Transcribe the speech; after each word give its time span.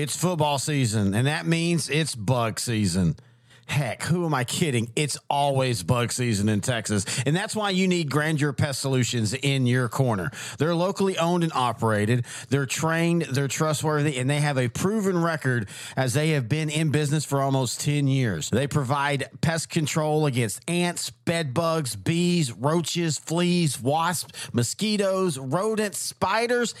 It's 0.00 0.16
football 0.16 0.58
season, 0.58 1.12
and 1.12 1.26
that 1.26 1.44
means 1.44 1.90
it's 1.90 2.14
bug 2.14 2.58
season. 2.58 3.16
Heck, 3.66 4.02
who 4.02 4.24
am 4.24 4.32
I 4.32 4.44
kidding? 4.44 4.90
It's 4.96 5.18
always 5.28 5.82
bug 5.82 6.10
season 6.10 6.48
in 6.48 6.62
Texas. 6.62 7.04
And 7.26 7.36
that's 7.36 7.54
why 7.54 7.68
you 7.68 7.86
need 7.86 8.10
Grandeur 8.10 8.54
Pest 8.54 8.80
Solutions 8.80 9.34
in 9.34 9.66
your 9.66 9.90
corner. 9.90 10.30
They're 10.56 10.74
locally 10.74 11.18
owned 11.18 11.44
and 11.44 11.52
operated. 11.52 12.24
They're 12.48 12.64
trained, 12.64 13.26
they're 13.30 13.46
trustworthy, 13.46 14.16
and 14.16 14.28
they 14.28 14.40
have 14.40 14.56
a 14.56 14.68
proven 14.68 15.22
record 15.22 15.68
as 15.98 16.14
they 16.14 16.30
have 16.30 16.48
been 16.48 16.70
in 16.70 16.90
business 16.90 17.26
for 17.26 17.42
almost 17.42 17.82
10 17.82 18.08
years. 18.08 18.48
They 18.48 18.66
provide 18.66 19.28
pest 19.42 19.68
control 19.68 20.24
against 20.24 20.68
ants, 20.68 21.10
bed 21.10 21.52
bugs, 21.52 21.94
bees, 21.94 22.52
roaches, 22.52 23.18
fleas, 23.18 23.78
wasps, 23.78 24.48
mosquitoes, 24.54 25.36
rodents, 25.36 25.98
spiders 25.98 26.74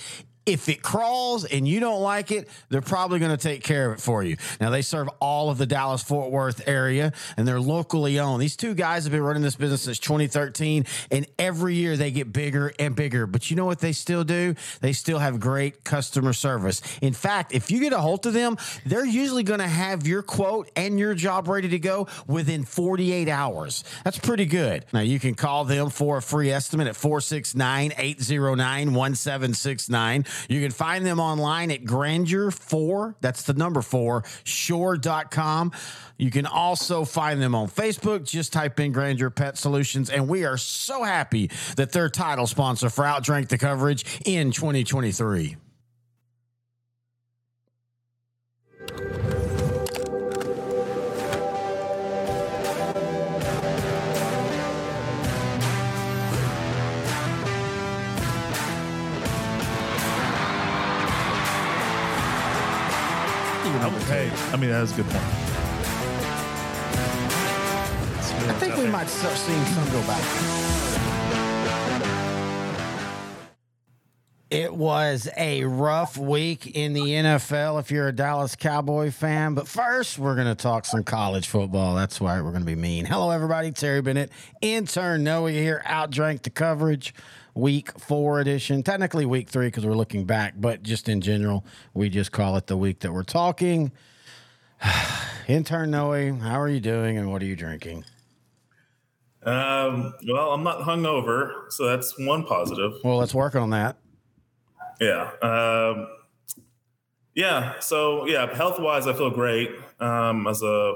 if 0.50 0.68
it 0.68 0.82
crawls 0.82 1.44
and 1.44 1.66
you 1.66 1.78
don't 1.78 2.02
like 2.02 2.32
it, 2.32 2.48
they're 2.70 2.80
probably 2.80 3.20
going 3.20 3.30
to 3.30 3.36
take 3.36 3.62
care 3.62 3.90
of 3.90 3.98
it 3.98 4.00
for 4.00 4.24
you. 4.24 4.36
Now, 4.60 4.70
they 4.70 4.82
serve 4.82 5.08
all 5.20 5.48
of 5.48 5.58
the 5.58 5.66
Dallas 5.66 6.02
Fort 6.02 6.32
Worth 6.32 6.66
area 6.66 7.12
and 7.36 7.46
they're 7.46 7.60
locally 7.60 8.18
owned. 8.18 8.42
These 8.42 8.56
two 8.56 8.74
guys 8.74 9.04
have 9.04 9.12
been 9.12 9.22
running 9.22 9.42
this 9.42 9.54
business 9.54 9.82
since 9.82 10.00
2013, 10.00 10.86
and 11.10 11.26
every 11.38 11.76
year 11.76 11.96
they 11.96 12.10
get 12.10 12.32
bigger 12.32 12.72
and 12.78 12.96
bigger. 12.96 13.26
But 13.26 13.50
you 13.50 13.56
know 13.56 13.64
what 13.64 13.78
they 13.78 13.92
still 13.92 14.24
do? 14.24 14.56
They 14.80 14.92
still 14.92 15.20
have 15.20 15.38
great 15.38 15.84
customer 15.84 16.32
service. 16.32 16.82
In 17.00 17.12
fact, 17.12 17.54
if 17.54 17.70
you 17.70 17.78
get 17.78 17.92
a 17.92 17.98
hold 17.98 18.26
of 18.26 18.34
them, 18.34 18.56
they're 18.84 19.06
usually 19.06 19.44
going 19.44 19.60
to 19.60 19.68
have 19.68 20.06
your 20.06 20.22
quote 20.22 20.70
and 20.74 20.98
your 20.98 21.14
job 21.14 21.46
ready 21.46 21.68
to 21.68 21.78
go 21.78 22.08
within 22.26 22.64
48 22.64 23.28
hours. 23.28 23.84
That's 24.04 24.18
pretty 24.18 24.46
good. 24.46 24.84
Now, 24.92 25.00
you 25.00 25.20
can 25.20 25.34
call 25.34 25.64
them 25.64 25.90
for 25.90 26.18
a 26.18 26.22
free 26.22 26.50
estimate 26.50 26.88
at 26.88 26.96
469 26.96 27.92
809 27.96 28.92
1769. 28.92 30.24
You 30.48 30.60
can 30.60 30.70
find 30.70 31.04
them 31.04 31.20
online 31.20 31.70
at 31.70 31.84
grandeur4, 31.84 33.14
that's 33.20 33.42
the 33.42 33.54
number 33.54 33.82
four, 33.82 34.24
shore.com. 34.44 35.72
You 36.18 36.30
can 36.30 36.44
also 36.44 37.04
find 37.04 37.40
them 37.40 37.54
on 37.54 37.68
Facebook. 37.68 38.24
Just 38.24 38.52
type 38.52 38.78
in 38.78 38.92
Grandeur 38.92 39.30
Pet 39.30 39.56
Solutions. 39.56 40.10
And 40.10 40.28
we 40.28 40.44
are 40.44 40.58
so 40.58 41.02
happy 41.02 41.50
that 41.76 41.92
they're 41.92 42.10
title 42.10 42.46
sponsor 42.46 42.90
for 42.90 43.04
Outdrank 43.04 43.48
the 43.48 43.56
Coverage 43.56 44.04
in 44.26 44.50
2023. 44.50 45.56
Hey, 64.06 64.30
I 64.52 64.56
mean 64.56 64.70
that 64.70 64.82
is 64.82 64.92
a 64.92 64.96
good 64.96 65.06
point. 65.06 65.24
I 68.48 68.52
think 68.60 68.76
we 68.76 68.86
might 68.86 69.08
start 69.08 69.36
seeing 69.36 69.64
some 69.66 69.90
go 69.90 70.00
back. 70.06 70.59
It 74.50 74.74
was 74.74 75.28
a 75.36 75.62
rough 75.62 76.18
week 76.18 76.66
in 76.74 76.92
the 76.92 77.02
NFL 77.02 77.78
if 77.78 77.92
you're 77.92 78.08
a 78.08 78.12
Dallas 78.12 78.56
Cowboy 78.56 79.12
fan. 79.12 79.54
But 79.54 79.68
first, 79.68 80.18
we're 80.18 80.34
going 80.34 80.48
to 80.48 80.56
talk 80.56 80.86
some 80.86 81.04
college 81.04 81.46
football. 81.46 81.94
That's 81.94 82.20
why 82.20 82.40
we're 82.40 82.50
going 82.50 82.62
to 82.62 82.66
be 82.66 82.74
mean. 82.74 83.04
Hello, 83.04 83.30
everybody. 83.30 83.70
Terry 83.70 84.02
Bennett, 84.02 84.32
intern 84.60 85.22
Noah 85.22 85.52
here, 85.52 85.84
outdrank 85.86 86.42
the 86.42 86.50
coverage. 86.50 87.14
Week 87.54 87.96
four 88.00 88.40
edition, 88.40 88.82
technically 88.82 89.24
week 89.24 89.50
three 89.50 89.68
because 89.68 89.86
we're 89.86 89.94
looking 89.94 90.24
back, 90.24 90.54
but 90.56 90.82
just 90.82 91.08
in 91.08 91.20
general, 91.20 91.64
we 91.94 92.08
just 92.08 92.32
call 92.32 92.56
it 92.56 92.66
the 92.66 92.76
week 92.76 93.00
that 93.00 93.12
we're 93.12 93.22
talking. 93.22 93.92
intern 95.48 95.92
Noah, 95.92 96.32
how 96.34 96.60
are 96.60 96.68
you 96.68 96.80
doing 96.80 97.18
and 97.18 97.30
what 97.30 97.42
are 97.42 97.46
you 97.46 97.56
drinking? 97.56 98.04
Um, 99.44 100.14
well, 100.28 100.52
I'm 100.52 100.62
not 100.64 100.80
hungover, 100.80 101.70
so 101.70 101.86
that's 101.86 102.18
one 102.18 102.44
positive. 102.44 102.94
Well, 103.04 103.16
let's 103.16 103.34
work 103.34 103.54
on 103.54 103.70
that. 103.70 103.96
Yeah. 105.00 105.30
Um, 105.42 106.08
yeah. 107.34 107.78
So 107.80 108.26
yeah, 108.26 108.52
health 108.54 108.78
wise, 108.78 109.06
I 109.06 109.12
feel 109.12 109.30
great. 109.30 109.70
Um, 109.98 110.46
as 110.46 110.62
a 110.62 110.94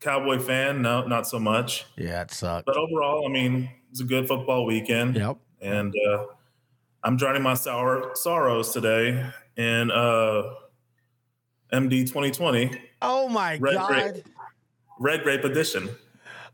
Cowboy 0.00 0.38
fan, 0.38 0.82
no, 0.82 1.06
not 1.06 1.26
so 1.26 1.38
much. 1.38 1.86
Yeah, 1.96 2.22
it 2.22 2.30
sucked. 2.30 2.66
But 2.66 2.76
overall, 2.76 3.26
I 3.26 3.30
mean, 3.30 3.70
it's 3.90 4.00
a 4.00 4.04
good 4.04 4.26
football 4.28 4.66
weekend. 4.66 5.16
Yep. 5.16 5.36
And 5.60 5.94
uh, 6.08 6.26
I'm 7.02 7.16
drowning 7.16 7.42
my 7.42 7.54
sour 7.54 8.10
sorrows 8.14 8.70
today 8.72 9.24
in 9.56 9.90
uh, 9.90 10.42
MD 11.72 12.02
2020 12.06 12.70
Oh 13.02 13.28
my 13.28 13.56
Red 13.58 13.74
god. 13.74 13.88
grape. 14.12 14.24
Red 14.98 15.22
Grape 15.22 15.44
Edition. 15.44 15.90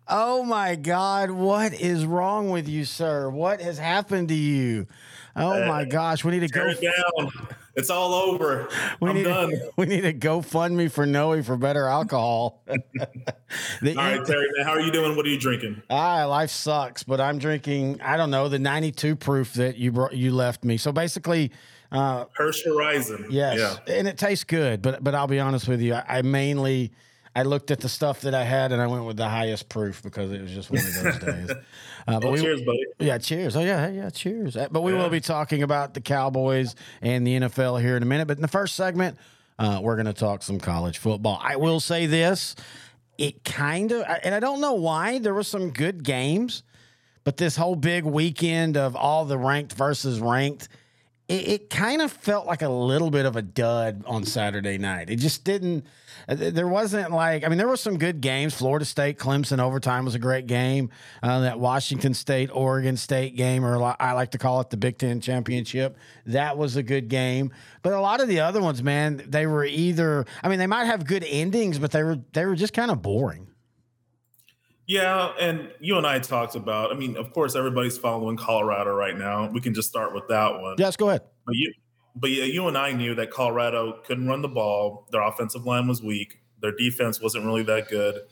Oh 0.08 0.42
my 0.42 0.74
god, 0.76 1.30
what 1.30 1.72
is 1.72 2.04
wrong 2.06 2.50
with 2.50 2.68
you, 2.68 2.84
sir? 2.84 3.28
What 3.30 3.60
has 3.60 3.78
happened 3.78 4.28
to 4.28 4.34
you? 4.34 4.86
Oh 5.36 5.66
my 5.66 5.84
gosh, 5.84 6.24
we 6.24 6.32
need 6.32 6.40
to 6.40 6.48
go 6.48 6.66
it 6.68 6.80
down. 6.80 7.30
It's 7.76 7.88
all 7.88 8.12
over. 8.14 8.68
we 9.00 9.10
I'm 9.10 9.16
need 9.16 9.22
done. 9.24 9.50
To, 9.50 9.70
we 9.76 9.86
need 9.86 10.00
to 10.02 10.12
GoFundMe 10.12 10.90
for 10.90 11.06
Noe 11.06 11.40
for 11.42 11.56
better 11.56 11.86
alcohol. 11.86 12.62
the, 12.66 13.90
All 13.90 13.94
right, 13.96 14.24
Terry, 14.26 14.46
man, 14.56 14.66
how 14.66 14.72
are 14.72 14.80
you 14.80 14.90
doing? 14.90 15.16
What 15.16 15.24
are 15.24 15.28
you 15.28 15.38
drinking? 15.38 15.80
Ah, 15.88 16.24
life 16.26 16.50
sucks, 16.50 17.02
but 17.04 17.20
I'm 17.20 17.38
drinking. 17.38 18.00
I 18.02 18.16
don't 18.16 18.30
know 18.30 18.48
the 18.48 18.58
92 18.58 19.14
proof 19.16 19.54
that 19.54 19.76
you 19.76 19.92
brought, 19.92 20.14
you 20.14 20.32
left 20.32 20.64
me. 20.64 20.76
So 20.78 20.90
basically, 20.90 21.52
uh, 21.92 22.24
Hirsch 22.34 22.64
Horizon. 22.64 23.26
yes, 23.30 23.58
Yeah. 23.86 23.94
and 23.94 24.08
it 24.08 24.18
tastes 24.18 24.44
good. 24.44 24.82
But 24.82 25.02
but 25.04 25.14
I'll 25.14 25.26
be 25.28 25.38
honest 25.40 25.68
with 25.68 25.80
you, 25.80 25.94
I, 25.94 26.18
I 26.18 26.22
mainly 26.22 26.92
I 27.36 27.42
looked 27.44 27.70
at 27.70 27.80
the 27.80 27.88
stuff 27.88 28.22
that 28.22 28.34
I 28.34 28.42
had 28.44 28.72
and 28.72 28.82
I 28.82 28.86
went 28.88 29.04
with 29.04 29.16
the 29.16 29.28
highest 29.28 29.68
proof 29.68 30.02
because 30.02 30.32
it 30.32 30.42
was 30.42 30.50
just 30.50 30.70
one 30.70 30.80
of 30.80 30.94
those 30.94 31.18
days. 31.48 31.50
Uh, 31.50 32.18
but 32.18 32.22
Well, 32.24 32.32
we, 32.32 32.40
cheers, 32.40 32.62
buddy. 32.62 32.84
yeah, 32.98 33.18
cheers. 33.18 33.56
Oh 33.56 33.60
yeah, 33.60 33.88
yeah, 33.88 34.10
cheers. 34.10 34.56
Uh, 34.56 34.66
But 34.70 34.82
we 34.82 34.92
Yeah. 34.92 34.98
will 34.98 35.10
be 35.10 35.20
talking 35.20 35.62
about 35.62 35.94
the 35.94 36.00
Cowboys 36.00 36.74
and 37.00 37.26
the 37.26 37.36
NFL 37.40 37.80
here 37.80 37.96
in 37.96 38.02
a 38.02 38.06
minute. 38.06 38.26
But 38.26 38.38
in 38.38 38.42
the 38.42 38.48
first 38.48 38.74
segment, 38.74 39.16
uh, 39.58 39.78
we're 39.82 39.94
going 39.96 40.06
to 40.06 40.12
talk 40.12 40.42
some 40.42 40.58
college 40.58 40.98
football. 40.98 41.38
I 41.42 41.56
will 41.56 41.78
say 41.80 42.06
this: 42.06 42.56
it 43.16 43.44
kind 43.44 43.92
of, 43.92 44.04
and 44.24 44.34
I 44.34 44.40
don't 44.40 44.60
know 44.60 44.74
why 44.74 45.18
there 45.20 45.34
were 45.34 45.44
some 45.44 45.70
good 45.70 46.02
games, 46.02 46.62
but 47.22 47.36
this 47.36 47.54
whole 47.56 47.76
big 47.76 48.04
weekend 48.04 48.76
of 48.76 48.96
all 48.96 49.24
the 49.24 49.38
ranked 49.38 49.74
versus 49.74 50.18
ranked. 50.18 50.68
It, 51.30 51.48
it 51.48 51.70
kind 51.70 52.02
of 52.02 52.10
felt 52.10 52.46
like 52.46 52.62
a 52.62 52.68
little 52.68 53.08
bit 53.10 53.24
of 53.24 53.36
a 53.36 53.42
dud 53.42 54.02
on 54.04 54.24
Saturday 54.24 54.78
night. 54.78 55.10
It 55.10 55.16
just 55.16 55.44
didn't. 55.44 55.86
uh, 56.28 56.34
There 56.34 56.66
wasn't 56.66 57.12
like. 57.12 57.44
I 57.44 57.48
mean, 57.48 57.56
there 57.56 57.68
were 57.68 57.76
some 57.76 57.98
good 57.98 58.20
games. 58.20 58.52
Florida 58.52 58.84
State, 58.84 59.16
Clemson 59.16 59.60
overtime 59.60 60.04
was 60.04 60.16
a 60.16 60.18
great 60.18 60.48
game. 60.48 60.90
Uh, 61.22 61.40
that 61.40 61.60
Washington 61.60 62.14
State, 62.14 62.50
Oregon 62.52 62.96
State 62.96 63.36
game, 63.36 63.64
or 63.64 63.94
I 64.00 64.12
like 64.12 64.32
to 64.32 64.38
call 64.38 64.60
it 64.60 64.70
the 64.70 64.76
Big 64.76 64.98
Ten 64.98 65.20
championship, 65.20 65.96
that 66.26 66.58
was 66.58 66.74
a 66.74 66.82
good 66.82 67.06
game. 67.08 67.52
But 67.82 67.92
a 67.92 68.00
lot 68.00 68.20
of 68.20 68.26
the 68.26 68.40
other 68.40 68.60
ones, 68.60 68.82
man, 68.82 69.22
they 69.28 69.46
were 69.46 69.64
either. 69.64 70.26
I 70.42 70.48
mean, 70.48 70.58
they 70.58 70.66
might 70.66 70.86
have 70.86 71.06
good 71.06 71.24
endings, 71.28 71.78
but 71.78 71.92
they 71.92 72.02
were 72.02 72.18
they 72.32 72.44
were 72.44 72.56
just 72.56 72.72
kind 72.72 72.90
of 72.90 73.02
boring. 73.02 73.46
Yeah, 74.90 75.32
and 75.38 75.70
you 75.78 75.98
and 75.98 76.04
I 76.06 76.18
talked 76.18 76.56
about. 76.56 76.90
I 76.90 76.96
mean, 76.96 77.16
of 77.16 77.32
course, 77.32 77.54
everybody's 77.54 77.96
following 77.96 78.36
Colorado 78.36 78.92
right 78.92 79.16
now. 79.16 79.48
We 79.48 79.60
can 79.60 79.72
just 79.72 79.88
start 79.88 80.12
with 80.12 80.26
that 80.26 80.60
one. 80.60 80.74
Yes, 80.78 80.96
go 80.96 81.10
ahead. 81.10 81.22
But 81.46 81.54
you, 81.54 81.72
but 82.16 82.30
yeah, 82.32 82.42
you 82.42 82.66
and 82.66 82.76
I 82.76 82.90
knew 82.90 83.14
that 83.14 83.30
Colorado 83.30 84.00
couldn't 84.04 84.26
run 84.26 84.42
the 84.42 84.48
ball. 84.48 85.06
Their 85.12 85.22
offensive 85.22 85.64
line 85.64 85.86
was 85.86 86.02
weak. 86.02 86.40
Their 86.60 86.72
defense 86.72 87.20
wasn't 87.20 87.44
really 87.44 87.62
that 87.62 87.88
good, 87.88 88.22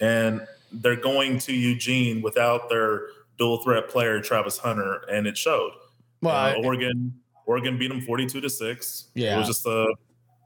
and 0.00 0.46
they're 0.72 0.96
going 0.96 1.38
to 1.40 1.52
Eugene 1.52 2.22
without 2.22 2.70
their 2.70 3.02
dual 3.38 3.58
threat 3.62 3.90
player 3.90 4.22
Travis 4.22 4.56
Hunter, 4.56 5.02
and 5.12 5.26
it 5.26 5.36
showed. 5.36 5.72
Well, 6.22 6.34
Uh, 6.34 6.52
I- 6.52 6.54
Oregon, 6.64 7.12
Oregon 7.44 7.76
beat 7.76 7.88
them 7.88 8.00
forty-two 8.00 8.40
to 8.40 8.48
six. 8.48 9.08
Yeah. 9.14 9.34
it 9.34 9.38
was 9.40 9.48
just 9.48 9.66
a, 9.66 9.86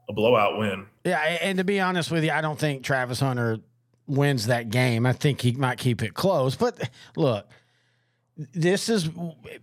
a 0.09 0.13
blowout 0.13 0.57
win. 0.57 0.87
Yeah, 1.05 1.19
and 1.19 1.57
to 1.59 1.63
be 1.63 1.79
honest 1.79 2.11
with 2.11 2.25
you, 2.25 2.31
I 2.31 2.41
don't 2.41 2.59
think 2.59 2.83
Travis 2.83 3.21
Hunter 3.21 3.59
wins 4.07 4.47
that 4.47 4.69
game. 4.69 5.05
I 5.05 5.13
think 5.13 5.41
he 5.41 5.51
might 5.53 5.77
keep 5.77 6.01
it 6.03 6.13
close. 6.13 6.55
But 6.55 6.89
look, 7.15 7.47
this 8.37 8.89
is 8.89 9.09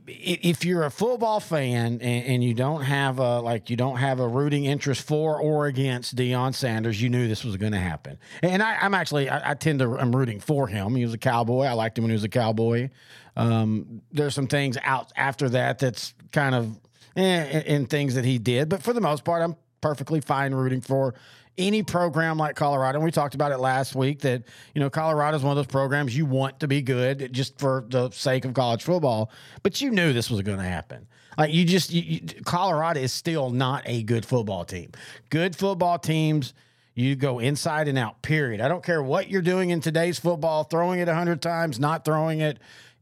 if 0.06 0.64
you're 0.64 0.84
a 0.84 0.90
football 0.90 1.40
fan 1.40 2.00
and, 2.00 2.42
you 2.42 2.54
don't 2.54 2.82
have 2.82 3.18
a 3.18 3.40
like 3.40 3.68
you 3.68 3.76
don't 3.76 3.98
have 3.98 4.18
a 4.18 4.26
rooting 4.26 4.64
interest 4.64 5.02
for 5.06 5.38
or 5.38 5.66
against 5.66 6.16
Deion 6.16 6.54
Sanders, 6.54 7.00
you 7.00 7.10
knew 7.10 7.28
this 7.28 7.44
was 7.44 7.58
going 7.58 7.72
to 7.72 7.78
happen. 7.78 8.18
And 8.42 8.62
I, 8.62 8.76
I'm 8.76 8.94
actually 8.94 9.28
I, 9.28 9.50
I 9.50 9.54
tend 9.54 9.80
to 9.80 9.98
I'm 9.98 10.14
rooting 10.16 10.40
for 10.40 10.66
him. 10.66 10.94
He 10.94 11.04
was 11.04 11.12
a 11.12 11.18
cowboy. 11.18 11.64
I 11.64 11.72
liked 11.72 11.98
him 11.98 12.04
when 12.04 12.10
he 12.10 12.14
was 12.14 12.24
a 12.24 12.30
cowboy. 12.30 12.88
Um, 13.36 14.00
there's 14.10 14.34
some 14.34 14.46
things 14.46 14.78
out 14.82 15.12
after 15.16 15.50
that 15.50 15.78
that's 15.78 16.14
kind 16.32 16.54
of 16.54 16.80
eh, 17.14 17.60
in 17.66 17.86
things 17.86 18.14
that 18.14 18.24
he 18.24 18.38
did, 18.38 18.70
but 18.70 18.82
for 18.82 18.94
the 18.94 19.00
most 19.02 19.22
part, 19.24 19.42
I'm 19.42 19.56
perfectly 19.82 20.20
fine 20.20 20.54
rooting 20.54 20.80
for 20.80 21.14
any 21.58 21.82
program 21.82 22.38
like 22.38 22.56
Colorado. 22.56 22.98
And 22.98 23.04
we 23.04 23.10
talked 23.10 23.34
about 23.34 23.52
it 23.52 23.58
last 23.58 23.94
week 23.94 24.20
that, 24.20 24.42
you 24.74 24.80
know, 24.80 24.90
Colorado 24.90 25.36
is 25.36 25.42
one 25.42 25.52
of 25.52 25.56
those 25.56 25.70
programs 25.70 26.16
you 26.16 26.26
want 26.26 26.60
to 26.60 26.68
be 26.68 26.82
good 26.82 27.32
just 27.32 27.58
for 27.58 27.84
the 27.88 28.10
sake 28.10 28.44
of 28.44 28.54
college 28.54 28.82
football. 28.82 29.30
But 29.62 29.80
you 29.80 29.90
knew 29.90 30.12
this 30.12 30.30
was 30.30 30.42
going 30.42 30.58
to 30.58 30.64
happen. 30.64 31.06
Like 31.36 31.52
you 31.52 31.64
just, 31.64 31.92
you, 31.92 32.02
you, 32.02 32.20
Colorado 32.44 33.00
is 33.00 33.12
still 33.12 33.50
not 33.50 33.82
a 33.86 34.02
good 34.02 34.24
football 34.24 34.64
team. 34.64 34.90
Good 35.30 35.56
football 35.56 35.98
teams, 35.98 36.54
you 36.94 37.16
go 37.16 37.38
inside 37.38 37.88
and 37.88 37.98
out, 37.98 38.22
period. 38.22 38.60
I 38.60 38.68
don't 38.68 38.84
care 38.84 39.02
what 39.02 39.28
you're 39.30 39.42
doing 39.42 39.70
in 39.70 39.80
today's 39.80 40.18
football, 40.18 40.64
throwing 40.64 41.00
it 41.00 41.06
100 41.06 41.40
times, 41.40 41.78
not 41.78 42.04
throwing 42.04 42.40
it. 42.40 42.58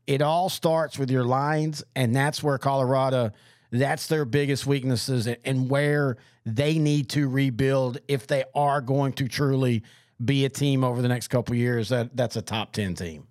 It 0.06 0.23
all 0.23 0.49
starts 0.49 0.99
with 0.99 1.11
your 1.11 1.25
lines. 1.25 1.82
And 1.94 2.14
that's 2.14 2.43
where 2.43 2.58
Colorado 2.58 3.32
that's 3.70 4.08
their 4.08 4.25
biggest 4.25 4.67
weaknesses 4.67 5.29
and 5.44 5.70
where 5.70 6.17
they 6.47 6.79
need 6.79 7.09
to 7.11 7.29
rebuild 7.29 7.99
if 8.09 8.27
they 8.27 8.45
are 8.55 8.81
going 8.81 9.13
to 9.15 9.29
truly 9.29 9.83
be 10.25 10.45
a 10.45 10.49
team 10.49 10.85
over 10.85 11.03
the 11.03 11.09
next 11.09 11.29
couple 11.29 11.55
years. 11.55 11.89
That 11.89 12.17
that's 12.17 12.37
a 12.37 12.43
top 12.43 12.73
ten 12.73 12.95
team. 12.95 13.27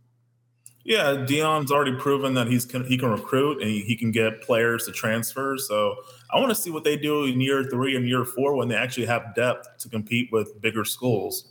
Yeah, 0.90 1.24
Deion's 1.28 1.72
already 1.72 1.96
proven 1.96 2.34
that 2.34 2.48
he's 2.48 2.66
can, 2.66 2.84
he 2.84 2.98
can 2.98 3.12
recruit 3.12 3.62
and 3.62 3.70
he, 3.70 3.82
he 3.82 3.96
can 3.96 4.12
get 4.12 4.42
players 4.42 4.86
to 4.86 4.92
transfer. 4.92 5.56
So 5.58 5.96
I 6.34 6.40
want 6.40 6.50
to 6.50 6.56
see 6.56 6.72
what 6.72 6.84
they 6.84 6.98
do 6.98 7.26
in 7.26 7.40
year 7.42 7.64
three 7.64 7.96
and 7.96 8.08
year 8.08 8.26
four 8.26 8.56
when 8.56 8.70
they 8.70 8.76
actually 8.76 9.06
have 9.06 9.36
depth 9.36 9.68
to 9.80 9.90
compete 9.90 10.30
with 10.32 10.60
bigger 10.62 10.84
schools. 10.84 11.50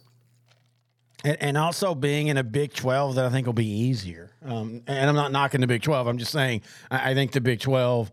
And, 1.25 1.37
and 1.41 1.59
also 1.59 1.95
being 1.95 2.29
in 2.29 2.37
a 2.37 2.43
Big 2.43 2.73
12 2.73 3.15
that 3.17 3.27
I 3.27 3.31
think 3.31 3.47
will 3.47 3.53
be 3.53 3.71
easier. 3.71 4.33
Um, 4.45 4.83
and 4.87 5.09
I'm 5.09 5.15
not 5.17 5.31
knocking 5.31 5.61
the 5.61 5.67
Big 5.67 5.83
12. 5.83 6.07
I'm 6.07 6.19
just 6.19 6.33
saying 6.33 6.63
I, 6.91 7.11
I 7.11 7.15
think 7.15 7.31
the 7.31 7.41
Big 7.41 7.61
12 7.61 8.11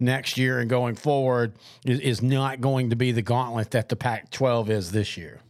next 0.00 0.36
year 0.36 0.58
and 0.58 0.68
going 0.68 0.94
forward 0.94 1.54
is, 1.84 2.00
is 2.00 2.22
not 2.22 2.60
going 2.60 2.90
to 2.90 2.96
be 2.96 3.12
the 3.12 3.22
gauntlet 3.22 3.70
that 3.72 3.88
the 3.88 3.96
Pac 3.96 4.30
12 4.30 4.70
is 4.70 4.92
this 4.92 5.16
year. 5.16 5.40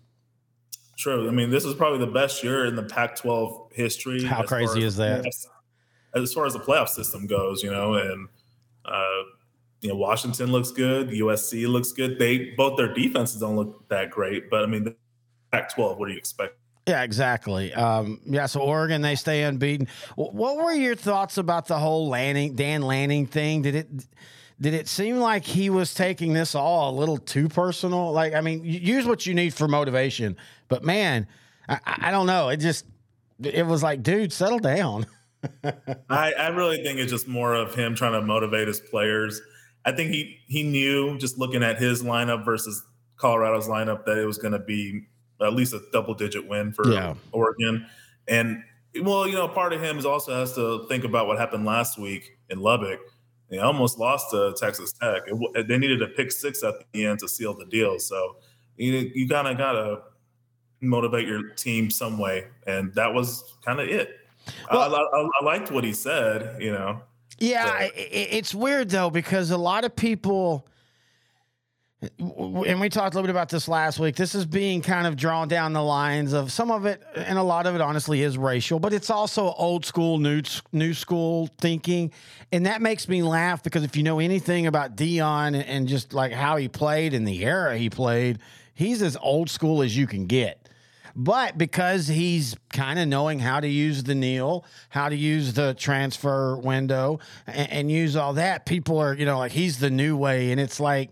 True. 0.96 1.28
I 1.28 1.30
mean, 1.30 1.50
this 1.50 1.64
is 1.64 1.74
probably 1.74 1.98
the 1.98 2.12
best 2.12 2.42
year 2.44 2.66
in 2.66 2.76
the 2.76 2.82
Pac 2.82 3.16
12 3.16 3.72
history. 3.72 4.24
How 4.24 4.42
crazy 4.42 4.82
is 4.82 4.96
that? 4.96 5.26
As 6.14 6.32
far 6.32 6.46
as 6.46 6.52
the 6.52 6.60
playoff 6.60 6.88
system 6.88 7.26
goes, 7.26 7.62
you 7.62 7.70
know, 7.70 7.94
and, 7.94 8.28
uh, 8.84 9.22
you 9.80 9.88
know, 9.88 9.96
Washington 9.96 10.52
looks 10.52 10.70
good. 10.70 11.08
USC 11.08 11.66
looks 11.66 11.92
good. 11.92 12.18
They 12.18 12.54
both 12.56 12.76
their 12.76 12.94
defenses 12.94 13.40
don't 13.40 13.56
look 13.56 13.88
that 13.88 14.10
great, 14.10 14.48
but 14.48 14.62
I 14.62 14.66
mean, 14.66 14.84
the 14.84 14.96
Pac-12. 15.52 15.98
What 15.98 16.06
do 16.06 16.12
you 16.12 16.18
expect? 16.18 16.54
Yeah, 16.86 17.02
exactly. 17.02 17.72
Um, 17.72 18.20
yeah, 18.26 18.46
so 18.46 18.60
Oregon 18.60 19.00
they 19.00 19.14
stay 19.14 19.42
unbeaten. 19.42 19.88
What 20.16 20.56
were 20.56 20.72
your 20.72 20.94
thoughts 20.94 21.38
about 21.38 21.66
the 21.66 21.78
whole 21.78 22.08
Lanning 22.08 22.54
Dan 22.54 22.82
Lanning 22.82 23.26
thing? 23.26 23.62
Did 23.62 23.74
it 23.74 23.88
did 24.60 24.74
it 24.74 24.86
seem 24.86 25.16
like 25.16 25.44
he 25.44 25.70
was 25.70 25.94
taking 25.94 26.32
this 26.34 26.54
all 26.54 26.90
a 26.90 26.94
little 26.96 27.18
too 27.18 27.48
personal? 27.48 28.12
Like, 28.12 28.34
I 28.34 28.40
mean, 28.40 28.64
use 28.64 29.06
what 29.06 29.24
you 29.24 29.34
need 29.34 29.54
for 29.54 29.66
motivation, 29.66 30.36
but 30.68 30.84
man, 30.84 31.26
I, 31.68 31.78
I 31.86 32.10
don't 32.10 32.26
know. 32.26 32.50
It 32.50 32.58
just 32.58 32.84
it 33.42 33.66
was 33.66 33.82
like, 33.82 34.02
dude, 34.02 34.32
settle 34.32 34.58
down. 34.58 35.06
I, 36.10 36.32
I 36.32 36.48
really 36.48 36.82
think 36.82 36.98
it's 36.98 37.10
just 37.10 37.28
more 37.28 37.54
of 37.54 37.74
him 37.74 37.94
trying 37.94 38.12
to 38.12 38.22
motivate 38.22 38.68
his 38.68 38.80
players. 38.80 39.40
I 39.86 39.92
think 39.92 40.10
he 40.10 40.38
he 40.48 40.62
knew 40.62 41.16
just 41.18 41.38
looking 41.38 41.62
at 41.62 41.78
his 41.78 42.02
lineup 42.02 42.44
versus 42.44 42.82
Colorado's 43.16 43.68
lineup 43.68 44.04
that 44.04 44.18
it 44.18 44.26
was 44.26 44.38
going 44.38 44.52
to 44.52 44.58
be 44.58 45.06
at 45.44 45.52
least 45.52 45.74
a 45.74 45.80
double 45.92 46.14
digit 46.14 46.46
win 46.46 46.72
for 46.72 46.90
yeah. 46.90 47.14
Oregon. 47.32 47.86
And 48.28 48.62
well, 49.02 49.26
you 49.26 49.34
know, 49.34 49.48
part 49.48 49.72
of 49.72 49.82
him 49.82 49.98
is 49.98 50.06
also 50.06 50.34
has 50.34 50.54
to 50.54 50.86
think 50.88 51.04
about 51.04 51.26
what 51.26 51.38
happened 51.38 51.64
last 51.64 51.98
week 51.98 52.38
in 52.50 52.60
Lubbock 52.60 53.00
they 53.50 53.58
almost 53.58 53.98
lost 53.98 54.30
to 54.30 54.54
Texas 54.58 54.92
Tech. 54.92 55.22
It, 55.26 55.68
they 55.68 55.78
needed 55.78 56.02
a 56.02 56.08
pick 56.08 56.32
six 56.32 56.62
at 56.62 56.74
the 56.92 57.06
end 57.06 57.20
to 57.20 57.28
seal 57.28 57.54
the 57.54 57.66
deal. 57.66 57.98
So 57.98 58.36
you, 58.76 59.12
you 59.14 59.28
kind 59.28 59.48
of 59.48 59.58
got 59.58 59.72
to 59.72 60.02
motivate 60.80 61.28
your 61.28 61.50
team 61.50 61.90
some 61.90 62.18
way. 62.18 62.46
And 62.66 62.92
that 62.94 63.12
was 63.12 63.56
kind 63.64 63.80
of 63.80 63.88
it. 63.88 64.16
Well, 64.70 64.94
I, 64.94 64.98
I, 64.98 65.28
I, 65.40 65.44
liked 65.44 65.70
what 65.70 65.84
he 65.84 65.92
said, 65.92 66.60
you 66.60 66.72
know. 66.72 67.00
Yeah, 67.38 67.88
it's 67.94 68.54
weird 68.54 68.90
though 68.90 69.10
because 69.10 69.50
a 69.50 69.58
lot 69.58 69.84
of 69.84 69.94
people 69.96 70.66
and 72.18 72.80
we 72.80 72.88
talked 72.88 73.14
a 73.14 73.18
little 73.18 73.26
bit 73.26 73.30
about 73.30 73.48
this 73.48 73.68
last 73.68 73.98
week. 73.98 74.16
This 74.16 74.34
is 74.34 74.46
being 74.46 74.82
kind 74.82 75.06
of 75.06 75.16
drawn 75.16 75.48
down 75.48 75.72
the 75.72 75.82
lines 75.82 76.32
of 76.32 76.52
some 76.52 76.70
of 76.70 76.86
it, 76.86 77.02
and 77.16 77.38
a 77.38 77.42
lot 77.42 77.66
of 77.66 77.74
it, 77.74 77.80
honestly, 77.80 78.22
is 78.22 78.38
racial, 78.38 78.78
but 78.78 78.92
it's 78.92 79.10
also 79.10 79.52
old 79.52 79.84
school, 79.84 80.18
new 80.18 80.42
new 80.72 80.94
school 80.94 81.48
thinking, 81.60 82.12
and 82.52 82.66
that 82.66 82.82
makes 82.82 83.08
me 83.08 83.22
laugh 83.22 83.62
because 83.62 83.84
if 83.84 83.96
you 83.96 84.02
know 84.02 84.18
anything 84.18 84.66
about 84.66 84.96
Deion 84.96 85.62
and 85.66 85.88
just 85.88 86.12
like 86.12 86.32
how 86.32 86.56
he 86.56 86.68
played 86.68 87.14
and 87.14 87.26
the 87.26 87.44
era 87.44 87.76
he 87.76 87.90
played, 87.90 88.38
he's 88.74 89.02
as 89.02 89.16
old 89.16 89.50
school 89.50 89.82
as 89.82 89.96
you 89.96 90.06
can 90.06 90.26
get. 90.26 90.68
But 91.16 91.56
because 91.56 92.08
he's 92.08 92.56
kind 92.72 92.98
of 92.98 93.06
knowing 93.06 93.38
how 93.38 93.60
to 93.60 93.68
use 93.68 94.02
the 94.02 94.16
NIL, 94.16 94.64
how 94.88 95.08
to 95.08 95.16
use 95.16 95.52
the 95.52 95.74
transfer 95.74 96.56
window, 96.56 97.20
and, 97.46 97.70
and 97.70 97.90
use 97.90 98.16
all 98.16 98.32
that, 98.34 98.66
people 98.66 98.98
are 98.98 99.14
you 99.14 99.24
know 99.24 99.38
like 99.38 99.52
he's 99.52 99.78
the 99.78 99.90
new 99.90 100.16
way, 100.16 100.50
and 100.50 100.60
it's 100.60 100.80
like 100.80 101.10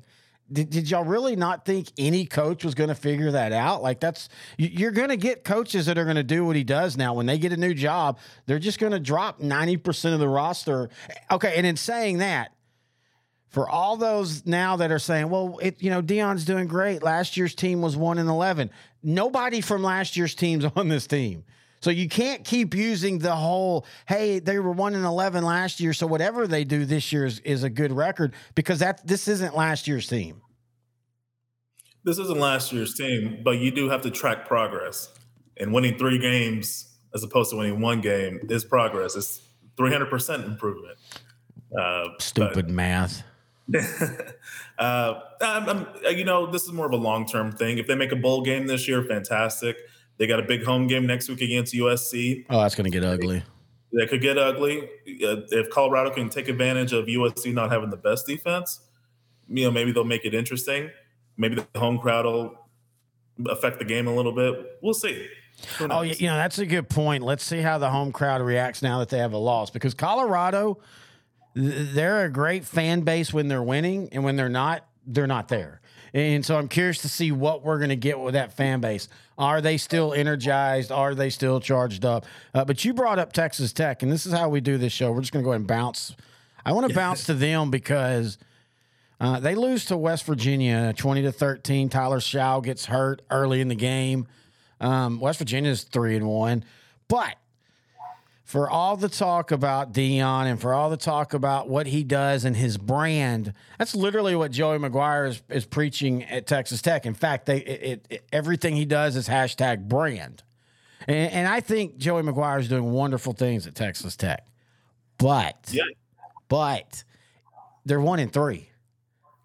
did, 0.50 0.70
did 0.70 0.90
y'all 0.90 1.04
really 1.04 1.36
not 1.36 1.64
think 1.64 1.88
any 1.98 2.26
coach 2.26 2.64
was 2.64 2.74
going 2.74 2.88
to 2.88 2.94
figure 2.94 3.30
that 3.32 3.52
out? 3.52 3.82
Like 3.82 4.00
that's 4.00 4.28
you're 4.56 4.90
going 4.90 5.08
to 5.08 5.16
get 5.16 5.44
coaches 5.44 5.86
that 5.86 5.98
are 5.98 6.04
going 6.04 6.16
to 6.16 6.22
do 6.22 6.44
what 6.44 6.56
he 6.56 6.64
does 6.64 6.96
now. 6.96 7.14
When 7.14 7.26
they 7.26 7.38
get 7.38 7.52
a 7.52 7.56
new 7.56 7.74
job, 7.74 8.18
they're 8.46 8.58
just 8.58 8.78
going 8.78 8.92
to 8.92 9.00
drop 9.00 9.40
90% 9.40 10.14
of 10.14 10.20
the 10.20 10.28
roster. 10.28 10.90
Okay, 11.30 11.54
and 11.56 11.66
in 11.66 11.76
saying 11.76 12.18
that, 12.18 12.52
for 13.52 13.68
all 13.68 13.98
those 13.98 14.46
now 14.46 14.76
that 14.76 14.90
are 14.90 14.98
saying, 14.98 15.28
well, 15.28 15.58
it, 15.60 15.82
you 15.82 15.90
know, 15.90 16.00
Deion's 16.00 16.46
doing 16.46 16.66
great. 16.66 17.02
Last 17.02 17.36
year's 17.36 17.54
team 17.54 17.82
was 17.82 17.96
1 17.98 18.16
in 18.16 18.26
11. 18.26 18.70
Nobody 19.02 19.60
from 19.60 19.82
last 19.82 20.16
year's 20.16 20.34
team's 20.34 20.64
on 20.76 20.88
this 20.88 21.06
team. 21.06 21.44
So 21.82 21.90
you 21.90 22.08
can't 22.08 22.44
keep 22.44 22.75
using 22.75 23.19
the 23.19 23.34
whole, 23.34 23.84
hey, 24.06 24.38
they 24.38 24.61
were 24.61 24.70
one 24.70 24.94
in 24.94 25.05
eleven 25.05 25.44
last 25.44 25.81
year, 25.81 25.93
so 25.93 26.06
whatever 26.06 26.46
they 26.46 26.62
do 26.62 26.84
this 26.84 27.12
year 27.12 27.26
is, 27.26 27.40
is 27.40 27.64
a 27.64 27.70
good 27.70 27.93
record 27.93 28.34
because 28.55 28.79
that 28.79 29.05
this 29.05 29.26
isn't 29.26 29.56
last 29.56 29.88
year's 29.88 30.06
team. 30.06 30.43
This 32.05 32.19
isn't 32.19 32.38
last 32.38 32.73
year's 32.73 32.94
team, 32.94 33.40
but 33.44 33.58
you 33.58 33.73
do 33.73 33.88
have 33.88 34.02
to 34.02 34.11
track 34.11 34.46
progress. 34.46 35.12
And 35.58 35.73
winning 35.73 35.99
three 35.99 36.19
games 36.19 36.96
as 37.14 37.25
opposed 37.25 37.50
to 37.50 37.56
winning 37.56 37.81
one 37.81 38.00
game 38.00 38.40
is 38.49 38.64
progress. 38.64 39.17
It's 39.17 39.43
three 39.76 39.90
hundred 39.90 40.08
percent 40.08 40.44
improvement. 40.44 40.99
Uh, 41.76 42.11
Stupid 42.20 42.67
but, 42.67 42.70
math. 42.70 43.25
uh, 44.78 45.14
I'm, 45.40 45.69
I'm, 45.69 45.87
you 46.11 46.25
know, 46.25 46.50
this 46.50 46.62
is 46.62 46.73
more 46.73 46.87
of 46.87 46.93
a 46.93 46.96
long 46.96 47.26
term 47.26 47.50
thing. 47.50 47.78
If 47.78 47.88
they 47.88 47.96
make 47.96 48.12
a 48.12 48.17
bowl 48.17 48.43
game 48.43 48.69
this 48.69 48.87
year, 48.87 49.02
fantastic. 49.02 49.76
They 50.19 50.26
got 50.26 50.38
a 50.38 50.44
big 50.44 50.64
home 50.64 50.87
game 50.87 51.06
next 51.06 51.29
week 51.29 51.41
against 51.41 51.75
USC. 51.75 52.47
Oh, 52.50 52.61
that's 52.61 52.75
going 52.75 52.91
to 52.91 52.91
get 52.91 53.05
ugly. 53.05 53.43
That 53.93 54.09
could 54.09 54.23
get 54.23 54.38
ugly. 54.38 54.82
Uh, 54.82 55.43
if 55.50 55.70
Colorado 55.70 56.11
can 56.11 56.29
take 56.29 56.49
advantage 56.49 56.93
of 56.93 57.06
USC 57.06 57.53
not 57.53 57.70
having 57.70 57.91
the 57.91 57.97
best 57.97 58.26
defense, 58.26 58.81
you 59.49 59.64
know, 59.64 59.70
maybe 59.70 59.93
they'll 59.93 60.05
make 60.05 60.25
it 60.25 60.35
interesting. 60.35 60.91
Maybe 61.37 61.56
the 61.56 61.79
home 61.79 61.99
crowd 61.99 62.25
will 62.25 62.59
affect 63.49 63.79
the 63.79 63.85
game 63.85 64.07
a 64.07 64.14
little 64.14 64.33
bit. 64.33 64.78
We'll 64.83 64.95
see. 64.95 65.28
Oh, 65.81 66.02
you 66.02 66.26
know, 66.26 66.37
that's 66.37 66.59
a 66.59 66.66
good 66.66 66.88
point. 66.88 67.23
Let's 67.23 67.45
see 67.45 67.59
how 67.59 67.78
the 67.78 67.90
home 67.90 68.12
crowd 68.12 68.40
reacts 68.40 68.83
now 68.83 68.99
that 69.00 69.11
they 69.11 69.19
have 69.19 69.33
a 69.33 69.38
loss 69.38 69.71
because 69.71 69.95
Colorado, 69.95 70.78
they're 71.54 72.25
a 72.25 72.31
great 72.31 72.64
fan 72.64 73.02
base 73.02 73.33
when 73.33 73.49
they're 73.49 73.62
winning, 73.62 74.09
and 74.12 74.25
when 74.25 74.37
they're 74.37 74.49
not, 74.49 74.87
they're 75.07 75.26
not 75.26 75.49
there. 75.49 75.81
And 76.14 76.45
so 76.45 76.59
I'm 76.59 76.69
curious 76.69 76.99
to 76.99 77.09
see 77.09 77.33
what 77.33 77.64
we're 77.64 77.78
going 77.78 77.88
to 77.90 77.97
get 77.97 78.21
with 78.21 78.35
that 78.35 78.52
fan 78.52 78.81
base. 78.81 79.09
Are 79.38 79.61
they 79.61 79.78
still 79.78 80.12
energized? 80.12 80.92
Are 80.92 81.14
they 81.14 81.31
still 81.31 81.59
charged 81.59 82.04
up? 82.04 82.26
Uh, 82.52 82.64
but 82.64 82.85
you 82.85 82.92
brought 82.92 83.19
up 83.19 83.33
Texas 83.33 83.73
Tech, 83.73 84.02
and 84.02 84.12
this 84.12 84.26
is 84.26 84.33
how 84.33 84.49
we 84.49 84.61
do 84.61 84.76
this 84.76 84.92
show. 84.92 85.11
We're 85.11 85.21
just 85.21 85.33
going 85.33 85.42
to 85.42 85.47
go 85.47 85.52
ahead 85.52 85.61
and 85.61 85.69
bounce. 85.69 86.14
I 86.64 86.73
want 86.73 86.88
to 86.88 86.95
bounce 86.95 87.25
to 87.26 87.35
them 87.35 87.71
because 87.71 88.37
uh, 89.21 89.40
they 89.40 89.54
lose 89.54 89.87
to 89.87 89.97
West 89.97 90.26
Virginia 90.26 90.92
20 90.97 91.23
to 91.23 91.33
13. 91.33 91.88
Tyler 91.88 92.21
Shough 92.21 92.62
gets 92.62 92.87
hurt 92.87 93.23
early 93.31 93.61
in 93.61 93.69
the 93.69 93.75
game. 93.75 94.26
Um, 94.81 95.19
West 95.19 95.38
Virginia 95.38 95.71
is 95.71 95.85
3 95.85 96.16
and 96.16 96.28
1. 96.28 96.64
But 97.09 97.37
for 98.52 98.68
all 98.68 98.99
the 98.99 99.09
talk 99.09 99.50
about 99.50 99.94
Deion 99.94 100.44
and 100.44 100.61
for 100.61 100.75
all 100.75 100.90
the 100.90 100.99
talk 100.99 101.32
about 101.32 101.71
what 101.71 101.87
he 101.87 102.04
does 102.04 102.44
and 102.44 102.54
his 102.54 102.76
brand, 102.76 103.54
that's 103.78 103.94
literally 103.94 104.37
what 104.37 104.50
Joey 104.50 104.76
McGuire 104.76 105.30
is, 105.30 105.42
is 105.49 105.64
preaching 105.64 106.25
at 106.25 106.47
Texas 106.47 106.82
Tech. 106.82 107.06
In 107.06 107.14
fact, 107.14 107.47
they 107.47 107.61
it, 107.61 108.06
it, 108.11 108.25
everything 108.30 108.76
he 108.76 108.85
does 108.85 109.16
is 109.16 109.26
hashtag 109.26 109.88
brand. 109.88 110.42
And, 111.09 111.32
and, 111.32 111.49
I 111.49 111.61
think 111.61 111.97
Joey 111.97 112.21
McGuire 112.25 112.61
is 112.61 112.68
doing 112.68 112.92
wonderful 112.92 113.32
things 113.32 113.66
at 113.66 113.75
Texas 113.75 114.16
Tech. 114.16 114.47
But, 115.16 115.71
yeah. 115.73 115.85
but 116.50 117.04
they're 117.87 118.02
one 118.02 118.18
in 118.18 118.28
three. 118.28 118.68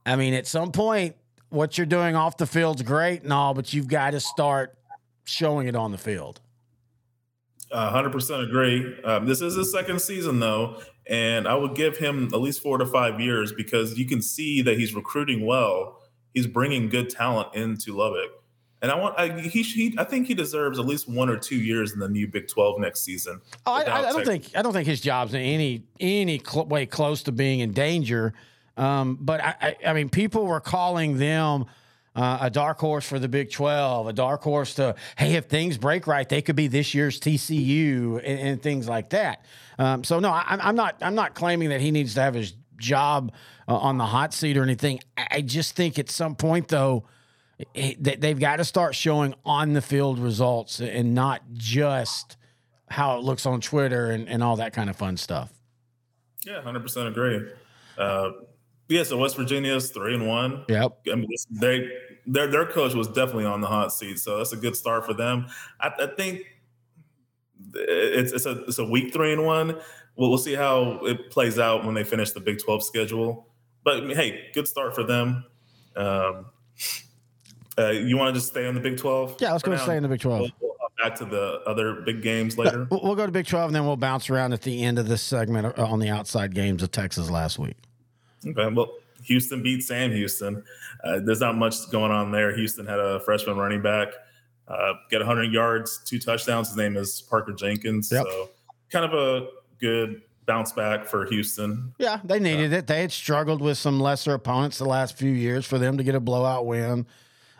I 0.06 0.18
mean, 0.18 0.34
at 0.34 0.48
some 0.48 0.74
point, 0.74 1.16
what 1.48 1.78
you're 1.78 1.88
doing 1.88 2.18
off 2.18 2.36
the 2.36 2.46
field's 2.46 2.82
great 2.82 3.24
and 3.24 3.32
all, 3.32 3.54
but 3.54 3.72
you've 3.72 3.88
got 3.88 4.12
to 4.12 4.20
start 4.20 4.78
showing 5.24 5.70
it 5.70 5.78
on 5.78 5.94
the 5.94 5.98
field. 5.98 6.42
100% 7.74 8.48
agree. 8.48 9.02
Um, 9.04 9.26
this 9.26 9.42
is 9.42 9.56
his 9.56 9.72
second 9.72 10.02
season, 10.02 10.40
though, 10.40 10.82
and 11.06 11.48
I 11.48 11.56
would 11.56 11.76
give 11.76 11.98
him 11.98 12.30
at 12.34 12.40
least 12.40 12.62
four 12.62 12.78
to 12.78 12.86
five 12.86 13.20
years 13.20 13.52
because 13.52 13.98
you 13.98 14.06
can 14.06 14.22
see 14.22 14.62
that 14.62 14.78
he's 14.78 14.96
recruiting 14.96 15.46
well 15.46 15.98
he's 16.38 16.48
bringing 16.48 16.88
good 16.88 17.10
talent 17.10 17.56
into 17.56 17.96
Lubbock. 17.96 18.30
And 18.80 18.92
I 18.92 18.96
want 18.96 19.18
I, 19.18 19.40
he, 19.40 19.64
he 19.64 19.96
I 19.98 20.04
think 20.04 20.28
he 20.28 20.36
deserves 20.36 20.78
at 20.78 20.86
least 20.86 21.10
one 21.10 21.30
or 21.30 21.38
two 21.38 21.56
years 21.56 21.94
in 21.94 22.00
the 22.00 22.08
new 22.08 22.28
Big 22.28 22.48
Twelve 22.48 22.80
next 22.80 23.02
season. 23.02 23.42
Oh, 23.66 23.74
I, 23.74 23.80
I, 23.80 24.12
don't 24.12 24.24
think 24.24 24.52
I 24.56 24.62
don't 24.62 24.72
think 24.72 24.86
his 24.86 25.02
job's 25.02 25.34
in 25.34 25.42
any 25.42 25.84
any 26.00 26.38
cl- 26.38 26.68
way 26.68 26.86
close 26.86 27.24
to 27.24 27.32
being 27.32 27.62
in 27.62 27.72
danger. 27.72 28.34
Um, 28.78 29.18
but 29.20 29.42
I, 29.42 29.56
I, 29.60 29.76
I 29.88 29.94
mean, 29.94 30.10
people 30.10 30.46
were 30.46 30.60
calling 30.60 31.18
them 31.18 31.66
uh, 32.18 32.40
a 32.42 32.50
dark 32.50 32.80
horse 32.80 33.08
for 33.08 33.20
the 33.20 33.30
Big 33.30 33.52
12, 33.52 34.08
a 34.08 34.14
dark 34.14 34.42
horse 34.42 34.74
to, 34.74 34.96
hey, 35.18 35.36
if 35.36 35.46
things 35.46 35.78
break 35.78 36.08
right, 36.08 36.28
they 36.28 36.42
could 36.42 36.56
be 36.56 36.68
this 36.68 36.96
year's 36.96 37.20
TCU 37.20 38.18
and, 38.18 38.40
and 38.40 38.62
things 38.62 38.90
like 38.90 39.12
that. 39.12 39.46
Um, 39.78 40.04
so 40.04 40.20
no, 40.20 40.32
I, 40.32 40.58
am 40.60 40.76
not. 40.76 40.98
I'm 41.02 41.14
not 41.14 41.36
claiming 41.36 41.70
that 41.70 41.80
he 41.80 41.92
needs 41.92 42.16
to 42.16 42.22
have 42.22 42.34
his 42.34 42.56
job 42.78 43.32
uh, 43.68 43.76
on 43.76 44.00
the 44.00 44.06
hot 44.06 44.34
seat 44.34 44.58
or 44.58 44.64
anything. 44.64 45.00
I, 45.16 45.28
I 45.30 45.42
just 45.42 45.76
think 45.76 46.00
at 46.00 46.10
some 46.10 46.36
point 46.36 46.70
though, 46.70 47.06
it, 47.76 48.22
they've 48.22 48.40
got 48.40 48.56
to 48.56 48.66
start 48.66 48.96
showing 48.96 49.36
on 49.46 49.74
the 49.74 49.82
field 49.82 50.18
results 50.18 50.80
and 50.80 51.14
not 51.14 51.42
just 51.54 52.36
how 52.90 53.18
it 53.20 53.24
looks 53.24 53.46
on 53.46 53.62
Twitter 53.62 54.10
and, 54.10 54.28
and 54.28 54.44
all 54.44 54.56
that 54.56 54.74
kind 54.74 54.90
of 54.90 54.96
fun 54.96 55.18
stuff. 55.18 55.54
Yeah, 56.48 56.62
hundred 56.62 56.82
percent 56.82 57.10
agree. 57.10 57.48
Uh, 57.96 58.32
yeah, 58.88 59.04
so 59.04 59.18
West 59.18 59.36
Virginia's 59.36 59.90
three 59.90 60.14
and 60.14 60.28
one. 60.28 60.64
Yep. 60.70 61.00
I 61.12 61.16
mean, 61.16 61.28
they 61.52 61.90
their 62.28 62.48
their 62.48 62.66
coach 62.66 62.94
was 62.94 63.08
definitely 63.08 63.46
on 63.46 63.62
the 63.62 63.68
hot 63.68 63.94
seat, 63.94 64.20
so 64.20 64.38
that's 64.38 64.52
a 64.52 64.58
good 64.58 64.76
start 64.76 65.06
for 65.06 65.14
them. 65.14 65.48
I, 65.80 65.92
I 66.00 66.08
think 66.08 66.44
it's 67.74 68.34
it's 68.34 68.46
a 68.46 68.64
it's 68.66 68.80
a 68.80 68.86
week 68.86 69.14
three 69.14 69.34
and 69.34 69.46
one. 69.46 69.80
We'll, 70.16 70.30
we'll 70.30 70.38
see 70.38 70.54
how 70.54 71.00
it 71.06 71.32
plays 71.32 71.58
out 71.58 71.86
when 71.86 71.96
they 71.96 72.04
finish 72.04 72.32
the 72.32 72.40
Big 72.40 72.60
Twelve 72.60 72.84
schedule. 72.84 73.48
But 73.84 73.98
I 73.98 74.02
mean, 74.02 74.18
hey, 74.18 74.50
good 74.54 74.68
start 74.68 74.94
for 74.94 75.04
them. 75.04 75.46
Um, 75.96 76.48
uh, 77.80 77.92
you 77.92 78.18
want 78.18 78.34
to 78.34 78.40
just 78.40 78.52
stay 78.52 78.68
on 78.68 78.76
the 78.76 78.82
Big 78.82 78.98
Twelve? 78.98 79.38
Yeah, 79.40 79.52
let's 79.52 79.64
go 79.64 79.72
now? 79.72 79.78
stay 79.78 79.96
in 79.96 80.04
the 80.04 80.10
Big 80.10 80.20
Twelve. 80.20 80.52
We'll, 80.60 80.76
we'll 80.80 80.92
back 81.02 81.18
to 81.20 81.26
the 81.26 81.62
other 81.66 82.02
big 82.02 82.22
games 82.22 82.58
later. 82.58 82.88
we'll 82.92 83.16
go 83.16 83.26
to 83.26 83.32
Big 83.32 83.48
Twelve, 83.48 83.70
and 83.70 83.76
then 83.76 83.86
we'll 83.86 83.98
bounce 83.98 84.30
around 84.30 84.54
at 84.54 84.62
the 84.62 84.84
end 84.84 85.00
of 85.00 85.08
this 85.08 85.22
segment 85.22 85.78
on 85.80 86.00
the 86.00 86.10
outside 86.10 86.54
games 86.54 86.84
of 86.84 86.92
Texas 86.92 87.30
last 87.30 87.58
week. 87.58 87.78
Okay, 88.46 88.74
well, 88.74 88.92
Houston 89.28 89.62
beat 89.64 89.84
Sam 89.84 90.12
Houston. 90.12 90.64
Uh, 91.04 91.20
there's 91.24 91.42
not 91.42 91.56
much 91.56 91.90
going 91.92 92.12
on 92.12 92.32
there. 92.32 92.56
Houston 92.56 92.86
had 92.86 93.00
a 93.00 93.20
freshman 93.22 93.58
running 93.58 93.82
back 93.82 94.10
uh, 94.68 94.94
get 95.10 95.20
100 95.20 95.52
yards, 95.52 96.00
two 96.04 96.20
touchdowns. 96.20 96.70
His 96.70 96.78
name 96.78 96.98
is 96.98 97.22
Parker 97.22 97.54
Jenkins. 97.54 98.12
Yep. 98.12 98.26
So 98.26 98.50
kind 98.90 99.06
of 99.06 99.14
a 99.14 99.48
good 99.80 100.22
bounce 100.46 100.72
back 100.72 101.06
for 101.06 101.26
Houston. 101.26 101.94
Yeah, 101.98 102.20
they 102.24 102.40
needed 102.40 102.74
uh, 102.74 102.78
it. 102.78 102.88
They 102.88 103.02
had 103.02 103.12
struggled 103.12 103.62
with 103.62 103.78
some 103.78 104.00
lesser 104.00 104.34
opponents 104.34 104.78
the 104.78 104.86
last 104.86 105.18
few 105.18 105.32
years. 105.32 105.66
For 105.66 105.78
them 105.78 105.98
to 105.98 106.04
get 106.04 106.16
a 106.16 106.20
blowout 106.20 106.66
win, 106.66 107.06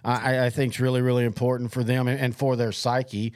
I, 0.04 0.46
I 0.46 0.50
think 0.50 0.74
is 0.74 0.80
really, 0.80 1.02
really 1.02 1.26
important 1.26 1.72
for 1.72 1.84
them 1.84 2.08
and, 2.08 2.20
and 2.20 2.36
for 2.36 2.56
their 2.56 2.72
psyche. 2.72 3.34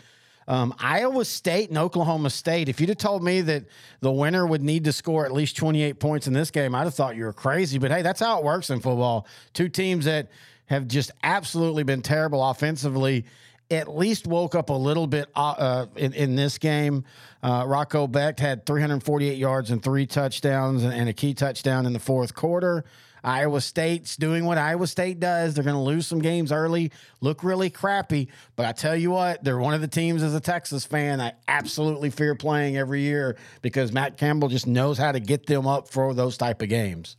Um, 0.51 0.75
Iowa 0.79 1.23
State 1.23 1.69
and 1.69 1.77
Oklahoma 1.77 2.29
State. 2.29 2.67
If 2.67 2.81
you'd 2.81 2.89
have 2.89 2.97
told 2.97 3.23
me 3.23 3.39
that 3.39 3.63
the 4.01 4.11
winner 4.11 4.45
would 4.45 4.61
need 4.61 4.83
to 4.83 4.91
score 4.91 5.25
at 5.25 5.31
least 5.31 5.55
28 5.55 5.97
points 5.97 6.27
in 6.27 6.33
this 6.33 6.51
game, 6.51 6.75
I'd 6.75 6.83
have 6.83 6.93
thought 6.93 7.15
you 7.15 7.23
were 7.23 7.31
crazy. 7.31 7.77
But 7.77 7.89
hey, 7.89 8.01
that's 8.01 8.19
how 8.19 8.37
it 8.37 8.43
works 8.43 8.69
in 8.69 8.81
football. 8.81 9.25
Two 9.53 9.69
teams 9.69 10.03
that 10.03 10.27
have 10.65 10.89
just 10.89 11.11
absolutely 11.23 11.83
been 11.83 12.01
terrible 12.01 12.43
offensively 12.43 13.23
at 13.69 13.87
least 13.87 14.27
woke 14.27 14.53
up 14.53 14.69
a 14.69 14.73
little 14.73 15.07
bit 15.07 15.29
uh, 15.37 15.51
uh, 15.51 15.85
in, 15.95 16.11
in 16.11 16.35
this 16.35 16.57
game. 16.57 17.05
Uh, 17.41 17.63
Rocco 17.65 18.05
Becht 18.05 18.41
had 18.41 18.65
348 18.65 19.37
yards 19.37 19.71
and 19.71 19.81
three 19.81 20.05
touchdowns 20.05 20.83
and, 20.83 21.07
a 21.07 21.13
key 21.13 21.33
touchdown 21.33 21.85
in 21.85 21.93
the 21.93 21.99
fourth 21.99 22.35
quarter. 22.35 22.83
Iowa 23.23 23.61
State's 23.61 24.15
doing 24.15 24.45
what 24.45 24.57
Iowa 24.57 24.87
State 24.87 25.19
does. 25.19 25.53
They're 25.53 25.63
going 25.63 25.75
to 25.75 25.81
lose 25.81 26.07
some 26.07 26.19
games 26.19 26.51
early, 26.51 26.91
look 27.19 27.43
really 27.43 27.69
crappy. 27.69 28.29
But 28.55 28.65
I 28.65 28.71
tell 28.71 28.95
you 28.95 29.11
what, 29.11 29.43
they're 29.43 29.59
one 29.59 29.73
of 29.73 29.81
the 29.81 29.87
teams 29.87 30.23
as 30.23 30.33
a 30.33 30.39
Texas 30.39 30.85
fan 30.85 31.21
I 31.21 31.33
absolutely 31.47 32.09
fear 32.09 32.35
playing 32.35 32.77
every 32.77 33.01
year 33.01 33.37
because 33.61 33.91
Matt 33.91 34.17
Campbell 34.17 34.49
just 34.49 34.67
knows 34.67 34.97
how 34.97 35.11
to 35.11 35.19
get 35.19 35.45
them 35.45 35.67
up 35.67 35.89
for 35.89 36.13
those 36.13 36.37
type 36.37 36.61
of 36.61 36.69
games. 36.69 37.17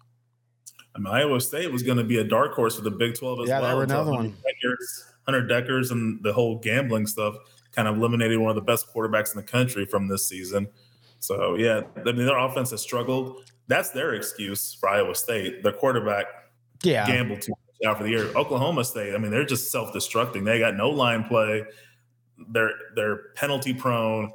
I 0.95 0.99
mean, 0.99 1.13
Iowa 1.13 1.41
State 1.41 1.73
was 1.73 1.83
going 1.83 1.99
to 1.99 2.05
be 2.05 2.19
a 2.19 2.25
dark 2.25 2.55
horse 2.55 2.77
for 2.77 2.83
the 2.83 2.91
Big 2.91 3.15
12 3.15 3.41
as 3.41 3.49
yeah, 3.49 3.61
well. 3.61 3.79
Yeah, 3.79 3.85
another 3.85 4.11
one. 4.13 4.37
Hunter 5.27 5.43
Dekkers 5.43 5.91
and 5.93 6.23
the 6.23 6.33
whole 6.33 6.59
gambling 6.59 7.07
stuff 7.07 7.37
kind 7.73 7.89
of 7.89 7.97
eliminated 7.97 8.39
one 8.39 8.51
of 8.51 8.57
the 8.57 8.63
best 8.63 8.93
quarterbacks 8.93 9.35
in 9.35 9.41
the 9.41 9.47
country 9.47 9.87
from 9.87 10.09
this 10.09 10.27
season. 10.27 10.69
So 11.23 11.55
yeah, 11.55 11.83
I 11.97 12.13
mean 12.13 12.27
their 12.27 12.39
offense 12.39 12.73
has 12.73 12.83
struggled. 12.83 13.49
That's 13.69 13.91
their 13.91 14.15
excuse 14.15 14.75
for 14.75 14.89
Iowa 14.89 15.15
State. 15.15 15.63
Their 15.63 15.73
quarterback 15.73 16.27
yeah. 16.83 17.07
gambled 17.07 17.43
too 17.43 17.53
much 17.53 17.89
out 17.89 17.99
for 17.99 18.03
the 18.03 18.11
year. 18.11 18.25
Oklahoma 18.37 18.85
State, 18.85 19.15
I 19.15 19.19
mean, 19.19 19.31
they're 19.31 19.45
just 19.45 19.71
self-destructing. 19.71 20.45
They 20.45 20.59
got 20.59 20.77
no 20.77 20.91
line 20.91 21.25
play. 21.25 21.65
They're 22.49 22.73
they're 22.97 23.17
penalty 23.37 23.73
prone. 23.73 24.33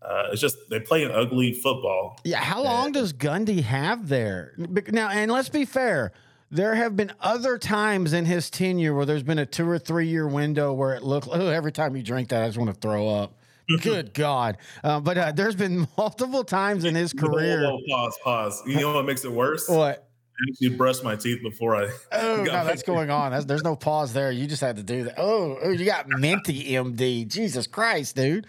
Uh, 0.00 0.28
it's 0.30 0.40
just 0.40 0.56
they 0.70 0.78
play 0.78 1.02
an 1.02 1.10
ugly 1.10 1.54
football. 1.54 2.20
Yeah, 2.22 2.38
how 2.38 2.62
long 2.62 2.86
and, 2.86 2.94
does 2.94 3.12
Gundy 3.12 3.62
have 3.64 4.08
there 4.08 4.54
now? 4.56 5.08
And 5.08 5.32
let's 5.32 5.48
be 5.48 5.64
fair, 5.64 6.12
there 6.52 6.76
have 6.76 6.96
been 6.96 7.12
other 7.20 7.58
times 7.58 8.12
in 8.12 8.26
his 8.26 8.48
tenure 8.48 8.94
where 8.94 9.04
there's 9.04 9.24
been 9.24 9.40
a 9.40 9.46
two 9.46 9.68
or 9.68 9.78
three 9.78 10.06
year 10.06 10.28
window 10.28 10.72
where 10.72 10.94
it 10.94 11.02
looked. 11.02 11.26
Oh, 11.28 11.48
every 11.48 11.72
time 11.72 11.96
you 11.96 12.04
drink 12.04 12.28
that, 12.28 12.44
I 12.44 12.46
just 12.46 12.58
want 12.58 12.72
to 12.72 12.80
throw 12.80 13.08
up. 13.08 13.34
Good 13.82 14.14
God! 14.14 14.58
Uh, 14.82 15.00
but 15.00 15.18
uh, 15.18 15.32
there's 15.32 15.54
been 15.54 15.86
multiple 15.96 16.44
times 16.44 16.84
in 16.84 16.94
his 16.94 17.12
career. 17.12 17.62
Whoa, 17.62 17.76
whoa, 17.76 17.80
pause, 17.88 18.18
pause. 18.24 18.62
You 18.66 18.80
know 18.80 18.94
what 18.94 19.04
makes 19.04 19.24
it 19.24 19.32
worse? 19.32 19.68
What? 19.68 20.07
Actually 20.48 20.76
brushed 20.76 21.02
my 21.02 21.16
teeth 21.16 21.42
before 21.42 21.76
I. 21.76 21.88
Oh 22.10 22.42
no, 22.42 22.64
that's 22.64 22.82
going 22.82 23.10
on. 23.10 23.32
That's, 23.32 23.44
there's 23.44 23.62
no 23.62 23.76
pause 23.76 24.12
there. 24.12 24.30
You 24.32 24.46
just 24.46 24.60
had 24.60 24.76
to 24.76 24.82
do 24.82 25.04
that. 25.04 25.14
Oh, 25.18 25.58
oh 25.62 25.70
you 25.70 25.84
got 25.84 26.08
minty 26.08 26.72
MD. 26.72 27.26
Jesus 27.26 27.66
Christ, 27.66 28.16
dude. 28.16 28.46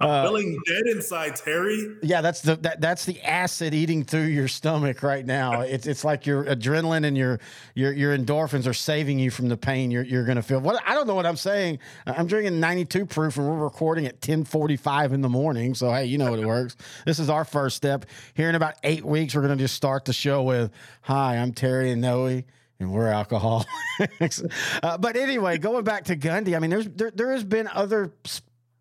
I'm 0.00 0.08
uh, 0.08 0.22
feeling 0.24 0.58
dead 0.66 0.82
inside, 0.86 1.36
Terry. 1.36 1.96
Yeah, 2.02 2.20
that's 2.20 2.42
the 2.42 2.56
that, 2.56 2.80
that's 2.80 3.04
the 3.04 3.20
acid 3.22 3.74
eating 3.74 4.04
through 4.04 4.26
your 4.26 4.48
stomach 4.48 5.02
right 5.02 5.24
now. 5.24 5.62
It's 5.68 5.86
it's 5.86 6.02
like 6.02 6.26
your 6.26 6.44
adrenaline 6.44 7.04
and 7.04 7.16
your 7.16 7.40
your 7.74 7.92
your 7.92 8.16
endorphins 8.16 8.66
are 8.66 8.72
saving 8.74 9.18
you 9.18 9.30
from 9.30 9.48
the 9.48 9.56
pain 9.56 9.90
you're 9.90 10.02
you're 10.02 10.24
gonna 10.24 10.42
feel. 10.42 10.60
What 10.60 10.82
I 10.86 10.94
don't 10.94 11.06
know 11.06 11.14
what 11.14 11.26
I'm 11.26 11.36
saying. 11.36 11.78
I'm 12.06 12.26
drinking 12.26 12.58
92 12.58 13.06
proof, 13.06 13.36
and 13.36 13.46
we're 13.46 13.64
recording 13.64 14.06
at 14.06 14.20
10:45 14.20 15.12
in 15.12 15.20
the 15.20 15.28
morning. 15.28 15.74
So 15.74 15.92
hey, 15.92 16.06
you 16.06 16.16
know 16.16 16.30
what 16.30 16.38
it 16.38 16.46
works. 16.46 16.76
This 17.04 17.18
is 17.18 17.28
our 17.28 17.44
first 17.44 17.76
step. 17.76 18.06
Here 18.34 18.48
in 18.48 18.54
about 18.54 18.74
eight 18.82 19.04
weeks, 19.04 19.34
we're 19.34 19.42
gonna 19.42 19.56
just 19.56 19.74
start 19.74 20.04
the 20.04 20.12
show 20.12 20.42
with 20.42 20.70
hi. 21.02 21.27
Hi, 21.28 21.36
I'm 21.36 21.52
Terry 21.52 21.90
and 21.90 22.00
Noe, 22.00 22.42
and 22.80 22.90
we're 22.90 23.08
alcoholics. 23.08 23.66
uh, 24.82 24.96
but 24.96 25.14
anyway, 25.14 25.58
going 25.58 25.84
back 25.84 26.04
to 26.04 26.16
Gundy, 26.16 26.56
I 26.56 26.58
mean, 26.58 26.70
there's 26.70 26.88
there, 26.88 27.10
there 27.10 27.32
has 27.32 27.44
been 27.44 27.68
other 27.68 28.14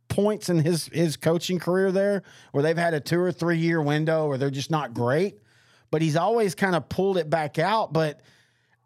points 0.08 0.48
in 0.48 0.60
his 0.60 0.88
his 0.94 1.18
coaching 1.18 1.60
career 1.60 1.92
there 1.92 2.24
where 2.54 2.64
they've 2.64 2.78
had 2.78 2.94
a 2.94 3.02
two 3.02 3.20
or 3.20 3.34
three 3.34 3.58
year 3.58 3.82
window 3.82 4.30
where 4.30 4.38
they're 4.38 4.50
just 4.50 4.72
not 4.72 4.94
great, 4.94 5.42
but 5.92 6.02
he's 6.02 6.16
always 6.16 6.56
kind 6.56 6.74
of 6.74 6.88
pulled 6.88 7.18
it 7.18 7.30
back 7.30 7.60
out. 7.60 7.92
But 7.92 8.22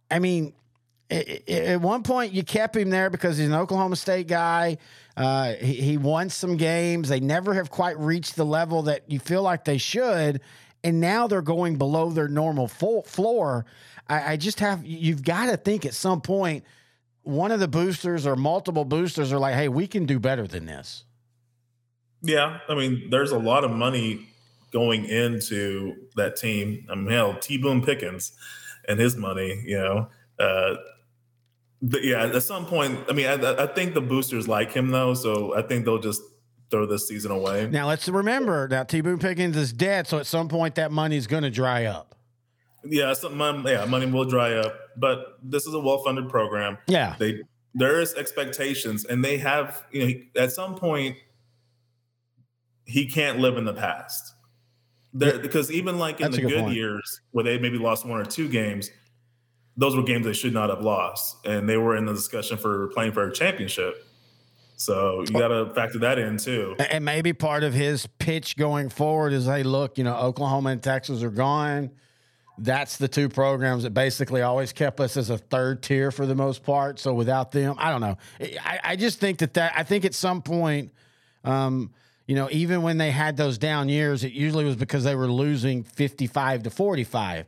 I 0.10 0.18
mean, 0.18 0.54
at 1.12 1.82
one 1.82 2.02
point 2.02 2.34
you 2.34 2.44
kept 2.44 2.76
him 2.76 2.90
there 2.90 3.12
because 3.12 3.38
he's 3.38 3.46
an 3.46 3.54
Oklahoma 3.54 3.96
State 3.96 4.28
guy. 4.28 4.80
Uh, 5.16 5.54
he, 5.54 5.74
he 5.74 5.98
won 5.98 6.32
some 6.32 6.58
games. 6.58 7.10
They 7.10 7.20
never 7.20 7.54
have 7.54 7.70
quite 7.70 8.00
reached 8.00 8.38
the 8.38 8.46
level 8.46 8.82
that 8.84 9.04
you 9.06 9.20
feel 9.20 9.44
like 9.44 9.66
they 9.66 9.78
should 9.78 10.42
and 10.84 11.00
now 11.00 11.28
they're 11.28 11.42
going 11.42 11.78
below 11.78 12.10
their 12.10 12.28
normal 12.28 12.68
floor. 12.68 13.66
I, 14.08 14.34
I 14.34 14.38
just 14.38 14.60
have 14.60 14.86
you've 14.86 15.24
got 15.24 15.48
to 15.48 15.58
think 15.58 15.86
at 15.86 15.94
some 15.94 16.22
point 16.22 16.64
one 17.24 17.52
of 17.52 17.60
the 17.60 17.68
boosters 17.68 18.26
or 18.26 18.36
multiple 18.36 18.86
boosters 18.86 19.32
are 19.32 19.40
like, 19.40 19.54
hey, 19.54 19.68
we 19.68 19.88
can 19.88 20.06
do 20.06 20.20
better 20.20 20.48
than 20.48 20.66
this. 20.66 21.04
Yeah, 22.24 22.60
I 22.68 22.76
mean, 22.76 23.10
there's 23.10 23.32
a 23.32 23.38
lot 23.38 23.64
of 23.64 23.72
money 23.72 24.28
going 24.72 25.06
into 25.06 25.96
that 26.16 26.36
team. 26.36 26.86
I 26.90 26.96
mean, 26.96 27.10
hell, 27.10 27.36
T. 27.40 27.58
Boone 27.58 27.84
Pickens 27.84 28.32
and 28.88 29.00
his 29.00 29.16
money, 29.16 29.64
you 29.66 29.78
know. 29.78 30.08
Uh, 30.40 30.76
yeah, 31.82 32.26
at 32.26 32.44
some 32.44 32.66
point, 32.66 33.00
I 33.10 33.14
mean, 33.14 33.28
I, 33.28 33.64
I 33.64 33.68
think 33.68 33.94
the 33.94 34.02
boosters 34.02 34.48
like 34.48 34.72
him 34.72 34.90
though, 34.90 35.14
so 35.14 35.56
I 35.56 35.62
think 35.64 35.86
they'll 35.86 36.00
just 36.00 36.22
throw 36.72 36.86
this 36.86 37.08
season 37.08 37.32
away. 37.32 37.68
Now 37.70 37.88
let's 37.88 38.08
remember 38.08 38.68
that 38.70 38.90
T. 38.90 39.02
Boone 39.02 39.20
Pickens 39.20 39.56
is 39.58 39.72
dead, 39.74 40.08
so 40.08 40.18
at 40.18 40.26
some 40.26 40.48
point 40.48 40.76
that 40.76 40.92
money's 40.92 41.28
going 41.28 41.44
to 41.44 41.52
dry 41.52 41.86
up. 41.86 42.16
Yeah, 42.84 43.14
some 43.14 43.38
yeah, 43.40 43.86
money 43.86 44.08
will 44.08 44.26
dry 44.26 44.54
up, 44.54 44.74
but 44.98 45.38
this 45.44 45.68
is 45.68 45.74
a 45.74 45.80
well-funded 45.80 46.30
program. 46.30 46.80
Yeah, 46.88 47.16
they 47.20 47.42
there 47.76 48.02
is 48.02 48.16
expectations, 48.16 49.06
and 49.06 49.24
they 49.24 49.38
have 49.38 49.84
you 49.92 50.08
know 50.08 50.42
at 50.42 50.52
some 50.52 50.76
point 50.76 51.18
he 52.86 53.06
can't 53.06 53.40
live 53.40 53.58
in 53.58 53.66
the 53.66 53.74
past. 53.74 54.34
There, 55.14 55.38
because 55.40 55.72
even 55.72 56.00
like 56.00 56.22
in 56.22 56.32
That's 56.32 56.38
the 56.38 56.42
good, 56.44 56.66
good 56.66 56.74
years 56.74 57.22
where 57.32 57.44
they 57.44 57.60
maybe 57.60 57.78
lost 57.78 58.06
one 58.06 58.20
or 58.20 58.26
two 58.26 58.48
games, 58.50 58.90
those 59.78 59.96
were 59.96 60.04
games 60.04 60.26
they 60.26 60.34
should 60.34 60.54
not 60.54 60.70
have 60.70 60.82
lost, 60.82 61.46
and 61.46 61.70
they 61.70 61.78
were 61.78 61.96
in 61.96 62.06
the 62.06 62.14
discussion 62.14 62.58
for 62.58 62.88
playing 62.94 63.12
for 63.12 63.28
a 63.28 63.32
championship. 63.32 64.06
So 64.82 65.24
you 65.28 65.34
got 65.34 65.50
to 65.50 65.72
factor 65.76 66.00
that 66.00 66.18
in 66.18 66.38
too. 66.38 66.76
And 66.80 67.06
maybe 67.06 67.34
part 67.34 67.64
of 67.64 67.74
his 67.74 68.08
pitch 68.18 68.58
going 68.58 68.90
forward 68.90 69.32
is, 69.32 69.46
hey, 69.46 69.62
look, 69.62 69.98
you 69.98 70.04
know, 70.04 70.16
Oklahoma 70.16 70.72
and 70.72 70.82
Texas 70.82 71.22
are 71.22 71.30
gone. 71.30 71.92
that's 72.58 72.98
the 72.98 73.08
two 73.08 73.28
programs 73.30 73.84
that 73.84 73.94
basically 73.94 74.42
always 74.42 74.72
kept 74.72 75.00
us 75.00 75.18
as 75.18 75.30
a 75.30 75.38
third 75.38 75.82
tier 75.82 76.12
for 76.12 76.26
the 76.26 76.36
most 76.36 76.64
part. 76.64 77.00
So 77.00 77.14
without 77.14 77.52
them, 77.52 77.76
I 77.78 77.90
don't 77.90 78.02
know. 78.02 78.18
I, 78.40 78.80
I 78.84 78.96
just 78.96 79.20
think 79.20 79.40
that 79.40 79.56
that 79.56 79.74
I 79.76 79.84
think 79.84 80.06
at 80.06 80.14
some 80.14 80.42
point, 80.42 80.92
um, 81.44 81.92
you 82.28 82.36
know, 82.36 82.48
even 82.52 82.82
when 82.82 82.98
they 82.98 83.12
had 83.12 83.36
those 83.36 83.58
down 83.58 83.90
years, 83.90 84.24
it 84.24 84.34
usually 84.34 84.64
was 84.64 84.76
because 84.76 85.04
they 85.04 85.16
were 85.16 85.28
losing 85.28 85.84
fifty-five 85.84 86.64
to 86.64 86.70
forty-five. 86.70 87.46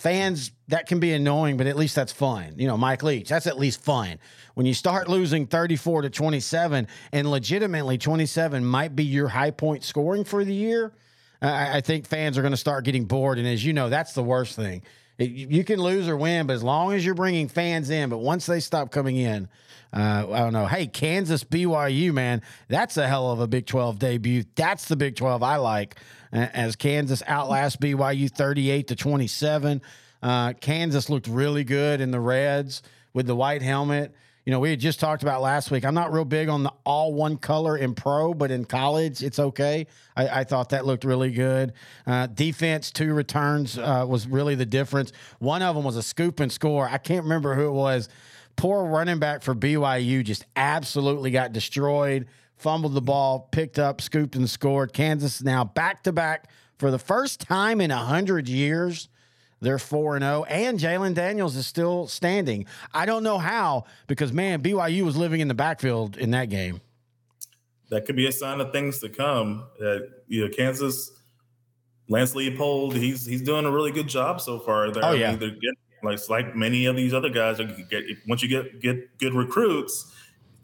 Fans, 0.00 0.52
that 0.68 0.86
can 0.86 0.98
be 0.98 1.12
annoying, 1.12 1.58
but 1.58 1.66
at 1.66 1.76
least 1.76 1.94
that's 1.94 2.10
fun. 2.10 2.54
You 2.56 2.66
know, 2.66 2.78
Mike 2.78 3.02
Leach, 3.02 3.28
that's 3.28 3.46
at 3.46 3.58
least 3.58 3.84
fun. 3.84 4.18
When 4.54 4.64
you 4.64 4.72
start 4.72 5.08
losing 5.08 5.46
34 5.46 6.02
to 6.02 6.10
27, 6.10 6.88
and 7.12 7.30
legitimately 7.30 7.98
27 7.98 8.64
might 8.64 8.96
be 8.96 9.04
your 9.04 9.28
high 9.28 9.50
point 9.50 9.84
scoring 9.84 10.24
for 10.24 10.42
the 10.42 10.54
year, 10.54 10.94
I, 11.42 11.76
I 11.76 11.80
think 11.82 12.06
fans 12.06 12.38
are 12.38 12.40
going 12.40 12.54
to 12.54 12.56
start 12.56 12.86
getting 12.86 13.04
bored. 13.04 13.38
And 13.38 13.46
as 13.46 13.62
you 13.62 13.74
know, 13.74 13.90
that's 13.90 14.14
the 14.14 14.22
worst 14.22 14.56
thing. 14.56 14.80
It, 15.20 15.30
you 15.30 15.64
can 15.64 15.78
lose 15.78 16.08
or 16.08 16.16
win, 16.16 16.46
but 16.46 16.54
as 16.54 16.62
long 16.62 16.92
as 16.94 17.04
you're 17.04 17.14
bringing 17.14 17.48
fans 17.48 17.90
in, 17.90 18.08
but 18.08 18.18
once 18.18 18.46
they 18.46 18.58
stop 18.58 18.90
coming 18.90 19.16
in, 19.16 19.48
uh, 19.92 20.26
I 20.30 20.38
don't 20.38 20.52
know. 20.52 20.66
Hey, 20.66 20.86
Kansas 20.86 21.44
BYU, 21.44 22.12
man, 22.12 22.42
that's 22.68 22.96
a 22.96 23.06
hell 23.06 23.30
of 23.30 23.40
a 23.40 23.46
Big 23.46 23.66
12 23.66 23.98
debut. 23.98 24.44
That's 24.54 24.88
the 24.88 24.96
Big 24.96 25.16
12 25.16 25.42
I 25.42 25.56
like. 25.56 25.96
As 26.32 26.76
Kansas 26.76 27.22
outlasts 27.26 27.76
BYU 27.76 28.30
38 28.30 28.88
to 28.88 28.96
27. 28.96 29.82
Uh, 30.22 30.52
Kansas 30.54 31.10
looked 31.10 31.26
really 31.26 31.64
good 31.64 32.00
in 32.00 32.12
the 32.12 32.20
Reds 32.20 32.82
with 33.12 33.26
the 33.26 33.34
white 33.34 33.62
helmet. 33.62 34.14
You 34.46 34.52
know, 34.52 34.60
we 34.60 34.70
had 34.70 34.80
just 34.80 35.00
talked 35.00 35.22
about 35.22 35.42
last 35.42 35.70
week. 35.70 35.84
I'm 35.84 35.94
not 35.94 36.12
real 36.12 36.24
big 36.24 36.48
on 36.48 36.62
the 36.62 36.72
all 36.84 37.12
one 37.12 37.36
color 37.36 37.76
in 37.76 37.94
pro, 37.94 38.32
but 38.32 38.50
in 38.50 38.64
college, 38.64 39.22
it's 39.22 39.38
okay. 39.38 39.86
I, 40.16 40.40
I 40.40 40.44
thought 40.44 40.70
that 40.70 40.86
looked 40.86 41.04
really 41.04 41.30
good. 41.30 41.74
Uh, 42.06 42.26
defense, 42.26 42.90
two 42.90 43.12
returns 43.12 43.76
uh, 43.76 44.06
was 44.08 44.26
really 44.26 44.54
the 44.54 44.64
difference. 44.64 45.12
One 45.40 45.60
of 45.60 45.76
them 45.76 45.84
was 45.84 45.96
a 45.96 46.02
scoop 46.02 46.40
and 46.40 46.50
score. 46.50 46.88
I 46.88 46.96
can't 46.96 47.24
remember 47.24 47.54
who 47.54 47.68
it 47.68 47.72
was. 47.72 48.08
Poor 48.56 48.84
running 48.86 49.18
back 49.18 49.42
for 49.42 49.54
BYU 49.54 50.24
just 50.24 50.46
absolutely 50.56 51.30
got 51.30 51.52
destroyed, 51.52 52.26
fumbled 52.56 52.94
the 52.94 53.02
ball, 53.02 53.48
picked 53.52 53.78
up, 53.78 54.00
scooped 54.00 54.36
and 54.36 54.48
scored. 54.48 54.94
Kansas 54.94 55.42
now 55.42 55.64
back 55.64 56.02
to 56.04 56.12
back 56.12 56.50
for 56.78 56.90
the 56.90 56.98
first 56.98 57.40
time 57.40 57.80
in 57.80 57.90
100 57.90 58.48
years 58.48 59.10
they're 59.60 59.78
4 59.78 60.16
and 60.16 60.22
0 60.22 60.44
and 60.48 60.78
Jalon 60.78 61.14
Daniels 61.14 61.56
is 61.56 61.66
still 61.66 62.06
standing. 62.06 62.66
I 62.92 63.06
don't 63.06 63.22
know 63.22 63.38
how 63.38 63.84
because 64.06 64.32
man, 64.32 64.62
BYU 64.62 65.02
was 65.02 65.16
living 65.16 65.40
in 65.40 65.48
the 65.48 65.54
backfield 65.54 66.16
in 66.16 66.30
that 66.30 66.48
game. 66.48 66.80
That 67.90 68.06
could 68.06 68.16
be 68.16 68.26
a 68.26 68.32
sign 68.32 68.60
of 68.60 68.72
things 68.72 69.00
to 69.00 69.08
come. 69.08 69.64
Uh, 69.82 69.98
you 70.28 70.46
know, 70.46 70.52
Kansas 70.54 71.10
Lance 72.08 72.34
Leopold, 72.34 72.96
he's 72.96 73.24
he's 73.24 73.42
doing 73.42 73.64
a 73.64 73.70
really 73.70 73.92
good 73.92 74.08
job 74.08 74.40
so 74.40 74.58
far. 74.58 74.90
There, 74.90 75.04
oh 75.04 75.12
yeah, 75.12 75.28
I 75.28 75.30
mean, 75.30 75.40
they're 75.40 75.50
getting, 75.50 75.76
like 76.02 76.28
like 76.28 76.56
many 76.56 76.86
of 76.86 76.96
these 76.96 77.14
other 77.14 77.30
guys. 77.30 77.58
Get, 77.58 78.04
once 78.26 78.42
you 78.42 78.48
get 78.48 78.80
get 78.80 79.18
good 79.18 79.34
recruits, 79.34 80.12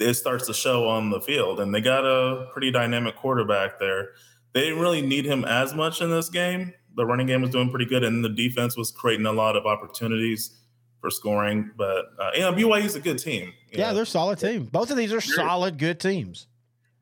it 0.00 0.14
starts 0.14 0.46
to 0.46 0.54
show 0.54 0.88
on 0.88 1.10
the 1.10 1.20
field, 1.20 1.60
and 1.60 1.74
they 1.74 1.80
got 1.80 2.04
a 2.04 2.46
pretty 2.52 2.70
dynamic 2.70 3.16
quarterback 3.16 3.78
there. 3.78 4.10
They 4.52 4.62
didn't 4.62 4.80
really 4.80 5.02
need 5.02 5.24
him 5.24 5.44
as 5.44 5.74
much 5.74 6.00
in 6.00 6.10
this 6.10 6.28
game, 6.28 6.72
the 6.96 7.06
running 7.06 7.26
game 7.26 7.42
was 7.42 7.50
doing 7.50 7.70
pretty 7.70 7.86
good, 7.86 8.02
and 8.02 8.24
the 8.24 8.28
defense 8.28 8.76
was 8.76 8.90
creating 8.90 9.26
a 9.26 9.32
lot 9.32 9.56
of 9.56 9.66
opportunities 9.66 10.56
for 11.00 11.10
scoring. 11.10 11.70
But 11.76 12.06
uh, 12.18 12.30
you 12.34 12.40
know, 12.40 12.52
BYU's 12.52 12.96
a 12.96 13.00
good 13.00 13.18
team. 13.18 13.52
Yeah, 13.70 13.88
know. 13.88 13.94
they're 13.94 14.02
a 14.04 14.06
solid 14.06 14.38
team. 14.38 14.64
Both 14.64 14.90
of 14.90 14.96
these 14.96 15.12
are 15.12 15.20
solid, 15.20 15.78
good 15.78 16.00
teams. 16.00 16.46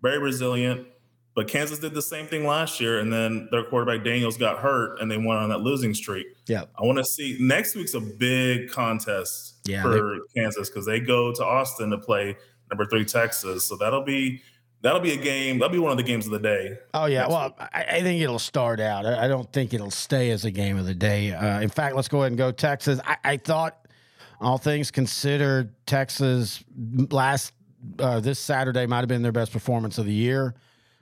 Very 0.02 0.18
resilient. 0.18 0.88
But 1.34 1.48
Kansas 1.48 1.80
did 1.80 1.94
the 1.94 2.02
same 2.02 2.26
thing 2.26 2.46
last 2.46 2.80
year, 2.80 3.00
and 3.00 3.12
then 3.12 3.48
their 3.50 3.64
quarterback 3.64 4.04
Daniels 4.04 4.36
got 4.36 4.58
hurt, 4.58 5.00
and 5.00 5.10
they 5.10 5.16
went 5.16 5.40
on 5.40 5.48
that 5.48 5.62
losing 5.62 5.92
streak. 5.92 6.26
Yeah, 6.46 6.64
I 6.78 6.84
want 6.84 6.98
to 6.98 7.04
see 7.04 7.36
next 7.40 7.74
week's 7.74 7.94
a 7.94 8.00
big 8.00 8.70
contest 8.70 9.56
yeah, 9.64 9.82
for 9.82 10.18
Kansas 10.36 10.70
because 10.70 10.86
they 10.86 11.00
go 11.00 11.32
to 11.32 11.44
Austin 11.44 11.90
to 11.90 11.98
play 11.98 12.36
number 12.70 12.86
three 12.86 13.04
Texas. 13.04 13.64
So 13.64 13.76
that'll 13.76 14.04
be 14.04 14.42
that'll 14.84 15.00
be 15.00 15.12
a 15.12 15.16
game. 15.16 15.58
That'll 15.58 15.72
be 15.72 15.78
one 15.78 15.90
of 15.90 15.96
the 15.96 16.04
games 16.04 16.26
of 16.26 16.32
the 16.32 16.38
day. 16.38 16.78
Oh 16.92 17.06
yeah, 17.06 17.26
well, 17.26 17.56
I, 17.58 17.84
I, 17.90 18.02
think 18.02 18.22
it'll 18.22 18.38
start 18.38 18.78
out. 18.78 19.06
I, 19.06 19.24
I, 19.24 19.28
don't 19.28 19.50
think 19.52 19.74
it'll 19.74 19.90
stay 19.90 20.30
as 20.30 20.44
a 20.44 20.50
game 20.50 20.76
of 20.78 20.84
the 20.84 20.94
day. 20.94 21.32
Uh, 21.32 21.60
in 21.60 21.70
fact, 21.70 21.96
let's 21.96 22.06
go 22.06 22.20
ahead 22.20 22.32
and 22.32 22.38
go 22.38 22.52
Texas. 22.52 23.00
I, 23.04 23.16
I 23.24 23.36
thought, 23.38 23.86
all 24.40 24.58
things 24.58 24.90
considered, 24.90 25.74
Texas 25.86 26.62
last 27.10 27.54
uh, 27.98 28.20
this 28.20 28.38
Saturday 28.38 28.86
might 28.86 29.00
have 29.00 29.08
been 29.08 29.22
their 29.22 29.32
best 29.32 29.52
performance 29.52 29.98
of 29.98 30.06
the 30.06 30.12
year. 30.12 30.54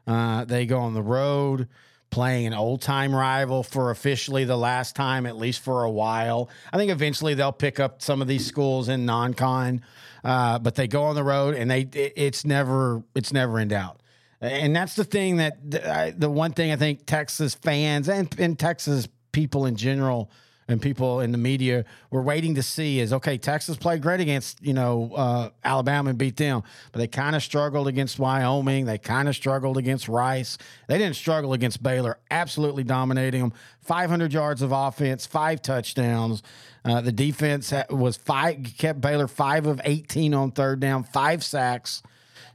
Uh, 0.07 0.45
they 0.45 0.65
go 0.65 0.78
on 0.78 0.95
the 0.95 1.02
road 1.02 1.69
playing 2.11 2.47
an 2.47 2.54
old 2.54 2.83
time 2.83 3.15
rival 3.15 3.63
for 3.63 3.91
officially 3.91 4.45
the 4.45 4.56
last 4.56 4.95
time, 4.95 5.26
at 5.26 5.37
least 5.37 5.61
for 5.61 5.83
a 5.83 5.91
while. 5.91 6.49
I 6.73 6.76
think 6.76 6.93
eventually 6.93 7.35
they'll 7.35 7.52
pick 7.52 7.80
up 7.80 8.02
some 8.02 8.21
of 8.23 8.28
these 8.28 8.47
schools 8.47 8.89
in 8.89 9.06
non 9.06 9.35
con, 9.35 9.83
uh, 10.25 10.58
but 10.58 10.75
they 10.75 10.87
go 10.87 11.04
on 11.04 11.15
the 11.15 11.25
road 11.25 11.54
and 11.54 11.71
they 11.71 11.80
it, 11.80 12.13
it's 12.17 12.45
never 12.45 13.02
it's 13.15 13.32
never 13.32 13.58
in 13.58 13.69
doubt. 13.69 14.00
And 14.41 14.75
that's 14.75 14.97
the 14.97 15.04
thing 15.04 15.37
that 15.37 15.71
the, 15.71 16.15
the 16.17 16.28
one 16.28 16.52
thing 16.52 16.73
I 16.73 16.76
think 16.76 17.06
Texas 17.06 17.54
fans 17.54 18.08
and, 18.08 18.35
and 18.41 18.58
Texas 18.58 19.06
people 19.30 19.67
in 19.67 19.76
general 19.76 20.30
and 20.73 20.82
people 20.82 21.21
in 21.21 21.30
the 21.30 21.39
media 21.39 21.85
were 22.11 22.23
waiting 22.23 22.54
to 22.56 22.63
see 22.63 22.99
is 22.99 23.13
okay, 23.13 23.39
Texas 23.39 23.76
played 23.76 24.02
great 24.02 24.21
against, 24.21 24.61
you 24.65 24.73
know, 24.73 25.13
uh, 25.15 25.50
Alabama 25.65 26.11
and 26.11 26.19
beat 26.19 26.37
them, 26.37 26.63
but 26.91 26.99
they 26.99 27.06
kind 27.06 27.37
of 27.37 27.43
struggled 27.43 27.87
against 27.87 28.19
Wyoming. 28.19 28.87
They 28.87 28.99
kind 28.99 29.28
of 29.28 29.37
struggled 29.37 29.76
against 29.76 30.08
Rice. 30.08 30.58
They 30.89 30.99
didn't 30.99 31.17
struggle 31.17 31.52
against 31.52 31.82
Baylor, 31.82 32.19
absolutely 32.30 32.85
dominating 32.85 33.43
them. 33.43 33.52
500 33.82 34.32
yards 34.32 34.63
of 34.63 34.73
offense, 34.73 35.26
five 35.26 35.63
touchdowns. 35.63 36.43
Uh, 36.85 37.00
the 37.00 37.13
defense 37.13 37.73
was 37.91 38.17
five, 38.17 38.58
kept 38.78 39.00
Baylor 39.00 39.28
five 39.28 39.67
of 39.67 39.80
18 39.85 40.35
on 40.35 40.50
third 40.50 40.80
down, 40.80 41.04
five 41.04 41.45
sacks. 41.45 42.02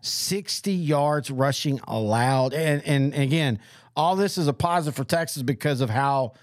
60 0.01 0.71
yards 0.71 1.31
rushing 1.31 1.79
allowed. 1.87 2.53
And, 2.53 2.83
and 2.83 3.13
again, 3.13 3.59
all 3.95 4.15
this 4.15 4.37
is 4.37 4.47
a 4.47 4.53
positive 4.53 4.95
for 4.95 5.03
Texas 5.03 5.41
because 5.41 5.81
of 5.81 5.89
how 5.89 6.33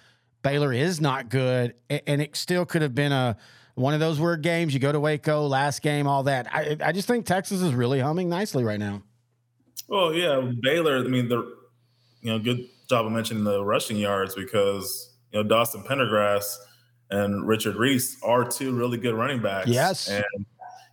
Baylor 0.45 0.73
is 0.73 1.01
not 1.01 1.31
good, 1.31 1.75
and 1.91 2.23
it 2.23 2.37
still 2.37 2.65
could 2.65 2.83
have 2.83 2.95
been 2.95 3.11
a 3.11 3.37
one 3.75 3.95
of 3.95 3.99
those 3.99 4.21
weird 4.21 4.43
games. 4.43 4.73
You 4.73 4.79
go 4.79 4.93
to 4.93 5.01
Waco, 5.01 5.49
last 5.49 5.83
game, 5.83 6.07
all 6.07 6.23
that. 6.25 6.47
I, 6.55 6.77
I 6.81 6.93
just 6.93 7.09
think 7.09 7.27
Texas 7.27 7.61
is 7.61 7.75
really 7.75 7.99
humming 7.99 8.29
nicely 8.29 8.63
right 8.63 8.79
now. 8.79 9.03
Well, 9.89 10.15
yeah, 10.15 10.53
Baylor. 10.61 10.99
I 10.99 11.09
mean, 11.09 11.29
the 11.29 11.39
you 12.21 12.31
know, 12.31 12.39
good 12.39 12.69
job 12.89 13.07
of 13.07 13.13
mentioning 13.13 13.43
the 13.43 13.65
rushing 13.65 13.97
yards 13.97 14.35
because 14.35 15.15
you 15.33 15.43
know 15.43 15.49
Dawson 15.49 15.83
Pendergrass 15.83 16.57
and 17.11 17.49
Richard 17.49 17.77
Reese 17.77 18.17
are 18.23 18.49
two 18.49 18.75
really 18.77 18.99
good 18.99 19.15
running 19.15 19.43
backs. 19.43 19.69
Yes, 19.69 20.09
and 20.09 20.47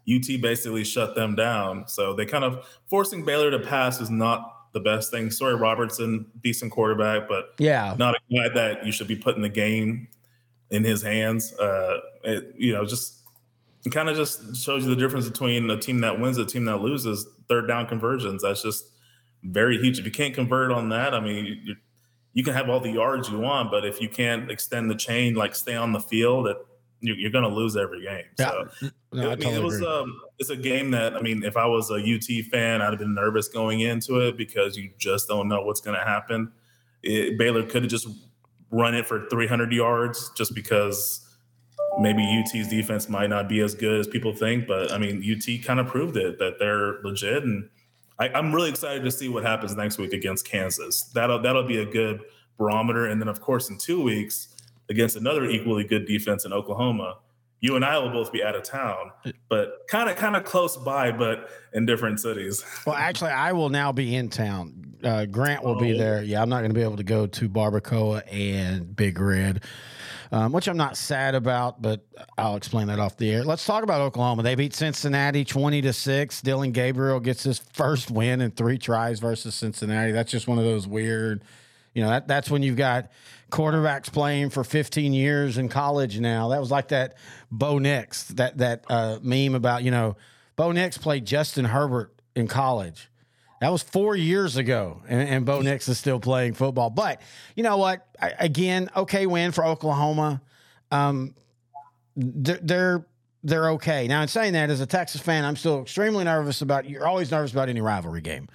UT 0.10 0.42
basically 0.42 0.86
shut 0.86 1.14
them 1.14 1.36
down. 1.36 1.88
So 1.88 2.14
they 2.14 2.26
kind 2.26 2.46
of 2.46 2.66
forcing 2.90 3.26
Baylor 3.26 3.52
to 3.52 3.60
pass 3.60 4.00
is 4.02 4.10
not 4.10 4.61
the 4.74 4.80
best 4.80 5.12
thing. 5.12 5.30
Sawyer 5.30 5.58
Robertson, 5.58 6.26
decent 6.44 6.72
quarterback, 6.72 7.28
but 7.28 7.54
yeah, 7.58 7.96
not 7.98 8.16
a 8.16 8.36
guy 8.36 8.54
that 8.54 8.86
you 8.86 8.92
should 8.92 9.08
be 9.08 9.16
putting 9.16 9.42
the 9.42 9.50
game 9.50 10.08
in 10.70 10.84
his 10.84 11.02
hands. 11.02 11.54
Uh, 11.54 12.00
it, 12.24 12.54
you 12.58 12.74
know, 12.74 12.86
just 12.86 13.22
kind 13.92 14.10
of 14.10 14.16
just 14.16 14.56
shows 14.56 14.84
you 14.84 14.90
the 14.90 14.96
difference 14.96 15.28
between 15.28 15.70
a 15.70 15.78
team 15.78 16.02
that 16.02 16.20
wins, 16.20 16.38
a 16.38 16.46
team 16.46 16.66
that 16.66 16.78
loses. 16.78 17.28
Third 17.50 17.68
down 17.68 17.88
conversions. 17.88 18.44
That's 18.44 18.62
just 18.62 18.86
very 19.44 19.78
huge. 19.78 20.00
If 20.00 20.06
you 20.06 20.12
can't 20.12 20.34
convert 20.34 20.72
on 20.72 20.90
that, 20.90 21.14
I 21.14 21.20
mean, 21.20 21.46
you, 21.64 21.76
you 22.34 22.44
can 22.44 22.54
have 22.54 22.70
all 22.70 22.80
the 22.80 22.92
yards 22.92 23.30
you 23.30 23.40
want, 23.40 23.72
but 23.72 23.86
if 23.86 24.00
you 24.00 24.08
can't 24.08 24.50
extend 24.50 24.90
the 24.90 24.96
chain, 24.96 25.34
like 25.34 25.56
stay 25.56 25.76
on 25.76 25.92
the 25.92 26.00
field, 26.00 26.48
it, 26.48 26.58
you're 27.02 27.32
going 27.32 27.44
to 27.44 27.54
lose 27.54 27.76
every 27.76 28.04
game. 28.04 28.24
So 28.38 28.68
no, 29.12 29.30
I, 29.30 29.34
I 29.34 29.36
mean, 29.36 29.54
it 29.54 29.64
was 29.64 29.82
um, 29.82 30.22
it's 30.40 30.50
a 30.50 30.56
game 30.56 30.92
that 30.92 31.16
I 31.16 31.22
mean, 31.22 31.44
if 31.44 31.58
I 31.58 31.66
was 31.66 31.90
a 31.92 31.96
UT 31.96 32.46
fan, 32.52 32.82
I'd 32.82 32.92
have 32.92 33.00
been 33.00 33.16
nervous 33.16 33.48
going 33.48 33.82
into 33.82 34.20
it 34.20 34.38
because 34.38 34.78
you 34.78 34.92
just 34.98 35.28
don't 35.28 35.48
know 35.48 35.62
what's 35.62 35.82
going 35.82 35.98
to 35.98 36.06
happen. 36.06 36.52
It, 37.04 37.38
Baylor 37.38 37.64
could 37.64 37.84
have 37.84 37.92
just 37.92 38.08
run 38.70 38.96
it 38.96 39.06
for 39.06 39.28
300 39.30 39.74
yards 39.74 40.32
just 40.38 40.56
because 40.56 41.28
maybe 42.00 42.24
UT's 42.24 42.70
defense 42.70 43.10
might 43.10 43.30
not 43.30 43.50
be 43.50 43.60
as 43.60 43.76
good 43.76 44.00
as 44.00 44.08
people 44.08 44.34
think. 44.34 44.68
But 44.68 44.92
I 44.92 44.98
mean, 44.98 45.24
UT 45.24 45.66
kind 45.66 45.80
of 45.80 45.88
proved 45.88 46.18
it 46.18 46.40
that 46.40 46.60
they're 46.60 47.02
legit, 47.04 47.44
and 47.44 47.70
I, 48.20 48.30
I'm 48.30 48.54
really 48.54 48.70
excited 48.70 49.04
to 49.04 49.12
see 49.12 49.28
what 49.28 49.44
happens 49.44 49.76
next 49.76 49.98
week 49.98 50.14
against 50.14 50.48
Kansas. 50.48 51.04
That'll 51.14 51.42
that'll 51.42 51.68
be 51.68 51.80
a 51.80 51.86
good 51.86 52.22
barometer, 52.58 53.08
and 53.08 53.20
then 53.20 53.28
of 53.28 53.42
course 53.42 53.70
in 53.70 53.78
two 53.78 54.02
weeks 54.02 54.51
against 54.92 55.16
another 55.16 55.46
equally 55.46 55.84
good 55.84 56.06
defense 56.06 56.46
in 56.46 56.54
Oklahoma 56.54 57.16
you 57.62 57.76
and 57.76 57.86
I 57.86 57.98
will 58.00 58.10
both 58.10 58.32
be 58.32 58.44
out 58.44 58.56
of 58.56 58.64
town, 58.64 59.12
but 59.48 59.88
kind 59.88 60.10
of 60.10 60.16
kind 60.16 60.36
of 60.36 60.44
close 60.44 60.76
by, 60.76 61.12
but 61.12 61.50
in 61.74 61.86
different 61.86 62.20
cities. 62.20 62.66
Well, 62.86 62.96
actually, 62.96 63.30
I 63.30 63.54
will 63.54 63.70
now 63.70 63.92
be 63.92 64.16
in 64.16 64.30
town. 64.30 64.96
Uh, 65.04 65.26
Grant 65.26 65.64
will 65.64 65.78
oh. 65.78 65.80
be 65.80 65.96
there. 65.96 66.24
Yeah, 66.24 66.42
I'm 66.42 66.50
not 66.50 66.60
going 66.60 66.72
to 66.72 66.76
be 66.76 66.82
able 66.82 66.98
to 66.98 67.04
go 67.04 67.28
to 67.28 67.48
Barbacoa 67.48 68.24
and 68.32 68.96
Big 68.96 69.20
Red, 69.20 69.64
um, 70.32 70.52
which 70.52 70.68
I'm 70.68 70.78
not 70.78 70.98
sad 70.98 71.36
about, 71.36 71.82
but 71.82 72.04
I'll 72.40 72.56
explain 72.56 72.88
that 72.88 72.98
off 72.98 73.18
the 73.18 73.30
air. 73.30 73.44
Let's 73.44 73.66
talk 73.66 73.84
about 73.84 74.02
Oklahoma. 74.02 74.42
They 74.42 74.56
beat 74.56 74.74
Cincinnati 74.74 75.46
20 75.46 75.84
to 75.84 75.94
six. 75.94 76.42
Dillon 76.42 76.72
Gabriel 76.72 77.20
gets 77.20 77.44
his 77.44 77.60
first 77.60 78.10
win 78.10 78.42
in 78.42 78.50
three 78.50 78.80
tries 78.80 79.20
versus 79.20 79.54
Cincinnati. 79.54 80.12
That's 80.12 80.32
just 80.32 80.48
one 80.48 80.58
of 80.58 80.64
those 80.64 80.88
weird 80.88 81.44
You 81.94 82.04
know, 82.04 82.10
that, 82.10 82.28
that's 82.28 82.50
when 82.50 82.64
you've 82.64 82.78
got 82.78 83.12
quarterbacks 83.52 84.12
playing 84.12 84.50
for 84.50 84.64
15 84.64 85.14
years 85.14 85.58
in 85.58 85.70
college 85.70 86.20
now. 86.20 86.50
That 86.50 86.60
was 86.60 86.72
like 86.72 86.88
that 86.88 87.16
Bo 87.52 87.78
Nix, 87.78 88.24
that 88.30 88.58
that 88.58 88.86
uh, 88.90 89.20
meme 89.22 89.54
about, 89.54 89.84
you 89.84 89.92
know, 89.92 90.18
Bo 90.56 90.72
Nix 90.72 90.98
played 90.98 91.26
Justin 91.26 91.66
Herbert 91.66 92.14
in 92.36 92.48
college. 92.48 93.10
That 93.60 93.72
was 93.72 93.84
four 93.84 94.16
years 94.16 94.58
ago, 94.58 95.04
and, 95.08 95.22
and 95.22 95.46
Bo 95.46 95.62
Nix 95.62 95.88
is 95.88 96.00
still 96.00 96.20
playing 96.20 96.56
football. 96.56 96.90
But 96.90 97.22
you 97.56 97.62
know 97.62 97.78
what? 97.78 98.08
I, 98.20 98.34
again, 98.40 98.90
okay 98.96 99.28
win 99.28 99.52
for 99.52 99.64
Oklahoma. 99.64 100.42
Um, 100.90 101.36
they're, 102.16 102.60
they're 102.62 103.06
they're 103.44 103.70
okay. 103.72 104.08
Now, 104.08 104.24
in 104.24 104.28
saying 104.28 104.54
that, 104.54 104.72
as 104.72 104.82
a 104.82 104.88
Texas 104.88 105.22
fan, 105.22 105.46
I'm 105.46 105.56
still 105.56 105.84
extremely 105.84 106.24
nervous 106.24 106.62
about. 106.62 106.90
You're 106.90 107.06
always 107.06 107.30
nervous 107.30 107.52
about 107.52 107.70
any 107.70 107.82
rivalry 107.82 108.22
game, 108.22 108.48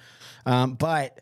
um, 0.45 0.75
but 0.75 1.21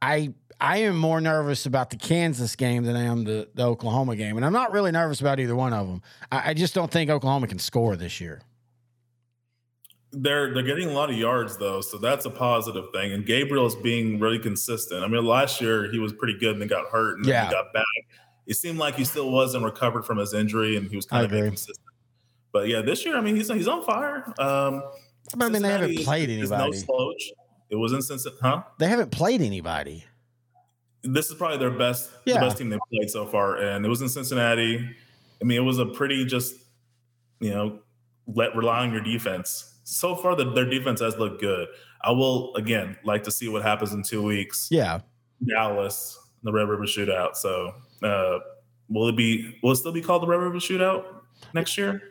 I 0.00 0.32
I 0.60 0.78
am 0.78 0.96
more 0.96 1.20
nervous 1.20 1.66
about 1.66 1.90
the 1.90 1.96
Kansas 1.96 2.56
game 2.56 2.84
than 2.84 2.96
I 2.96 3.02
am 3.02 3.24
the, 3.24 3.48
the 3.54 3.64
Oklahoma 3.64 4.16
game, 4.16 4.36
and 4.36 4.44
I'm 4.46 4.52
not 4.54 4.72
really 4.72 4.90
nervous 4.90 5.20
about 5.20 5.38
either 5.38 5.54
one 5.54 5.72
of 5.74 5.86
them. 5.86 6.02
I, 6.32 6.50
I 6.50 6.54
just 6.54 6.74
don't 6.74 6.90
think 6.90 7.10
Oklahoma 7.10 7.46
can 7.46 7.58
score 7.58 7.94
this 7.96 8.20
year. 8.20 8.40
They're 10.12 10.54
they're 10.54 10.62
getting 10.62 10.88
a 10.88 10.92
lot 10.92 11.10
of 11.10 11.16
yards 11.16 11.58
though, 11.58 11.80
so 11.82 11.98
that's 11.98 12.24
a 12.24 12.30
positive 12.30 12.84
thing. 12.94 13.12
And 13.12 13.26
Gabriel 13.26 13.66
is 13.66 13.74
being 13.74 14.18
really 14.18 14.38
consistent. 14.38 15.02
I 15.04 15.08
mean, 15.08 15.24
last 15.26 15.60
year 15.60 15.90
he 15.90 15.98
was 15.98 16.12
pretty 16.12 16.38
good 16.38 16.52
and 16.52 16.60
then 16.62 16.68
got 16.68 16.86
hurt 16.86 17.18
and 17.18 17.26
Yeah. 17.26 17.42
then 17.42 17.46
he 17.48 17.52
got 17.52 17.72
back. 17.74 17.84
It 18.46 18.54
seemed 18.54 18.78
like 18.78 18.94
he 18.94 19.04
still 19.04 19.30
wasn't 19.30 19.64
recovered 19.64 20.06
from 20.06 20.16
his 20.18 20.32
injury 20.32 20.76
and 20.76 20.88
he 20.88 20.96
was 20.96 21.04
kind 21.04 21.24
of 21.26 21.32
inconsistent. 21.34 21.78
But 22.52 22.68
yeah, 22.68 22.80
this 22.80 23.04
year, 23.04 23.18
I 23.18 23.20
mean, 23.20 23.36
he's 23.36 23.50
he's 23.52 23.68
on 23.68 23.84
fire. 23.84 24.32
Um, 24.38 24.84
I 25.38 25.48
mean, 25.50 25.60
they 25.60 25.68
haven't 25.68 25.98
played 25.98 26.30
is 26.30 26.50
no 26.50 26.56
anybody. 26.56 26.78
slouch. 26.78 27.30
It 27.68 27.76
was 27.76 27.92
in 27.92 28.00
Cincinnati, 28.00 28.38
huh? 28.40 28.62
They 28.78 28.86
haven't 28.88 29.10
played 29.10 29.42
anybody. 29.42 30.04
This 31.02 31.28
is 31.30 31.34
probably 31.34 31.58
their 31.58 31.70
best, 31.70 32.10
Yeah. 32.24 32.34
the 32.34 32.40
best 32.40 32.58
team 32.58 32.70
they've 32.70 32.80
played 32.92 33.10
so 33.10 33.26
far, 33.26 33.56
and 33.56 33.84
it 33.84 33.88
was 33.88 34.02
in 34.02 34.08
Cincinnati. 34.08 34.88
I 35.40 35.44
mean, 35.44 35.58
it 35.58 35.64
was 35.64 35.78
a 35.78 35.86
pretty 35.86 36.24
just, 36.24 36.54
you 37.40 37.50
know, 37.50 37.80
let 38.26 38.56
rely 38.56 38.80
on 38.80 38.92
your 38.92 39.02
defense. 39.02 39.74
So 39.84 40.16
far, 40.16 40.34
the, 40.34 40.50
their 40.52 40.68
defense 40.68 41.00
has 41.00 41.16
looked 41.16 41.40
good. 41.40 41.68
I 42.02 42.10
will 42.10 42.54
again 42.56 42.96
like 43.04 43.22
to 43.24 43.30
see 43.30 43.48
what 43.48 43.62
happens 43.62 43.92
in 43.92 44.02
two 44.02 44.22
weeks. 44.22 44.68
Yeah. 44.70 45.00
Dallas, 45.46 46.18
the 46.42 46.52
Red 46.52 46.68
River 46.68 46.84
Shootout. 46.84 47.36
So, 47.36 47.74
uh, 48.02 48.38
will 48.88 49.08
it 49.08 49.16
be? 49.16 49.58
Will 49.62 49.72
it 49.72 49.76
still 49.76 49.92
be 49.92 50.00
called 50.00 50.22
the 50.22 50.26
Red 50.26 50.40
River 50.40 50.56
Shootout 50.56 51.04
next 51.54 51.76
year? 51.78 52.02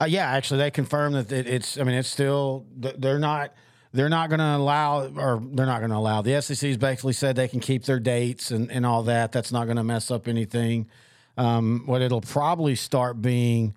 Uh, 0.00 0.04
yeah, 0.06 0.30
actually, 0.30 0.58
they 0.58 0.70
confirmed 0.70 1.14
that 1.14 1.32
it, 1.32 1.46
it's. 1.46 1.78
I 1.78 1.84
mean, 1.84 1.94
it's 1.94 2.08
still. 2.08 2.66
They're 2.76 3.18
not. 3.18 3.52
They're 3.94 4.08
not 4.08 4.28
going 4.28 4.40
to 4.40 4.56
allow, 4.56 5.06
or 5.06 5.40
they're 5.40 5.66
not 5.66 5.78
going 5.78 5.92
to 5.92 5.96
allow. 5.96 6.20
The 6.20 6.42
SEC's 6.42 6.76
basically 6.76 7.12
said 7.12 7.36
they 7.36 7.46
can 7.46 7.60
keep 7.60 7.84
their 7.84 8.00
dates 8.00 8.50
and, 8.50 8.68
and 8.72 8.84
all 8.84 9.04
that. 9.04 9.30
That's 9.30 9.52
not 9.52 9.66
going 9.66 9.76
to 9.76 9.84
mess 9.84 10.10
up 10.10 10.26
anything. 10.26 10.88
Um, 11.36 11.84
what 11.86 12.02
it'll 12.02 12.20
probably 12.20 12.74
start 12.74 13.22
being 13.22 13.76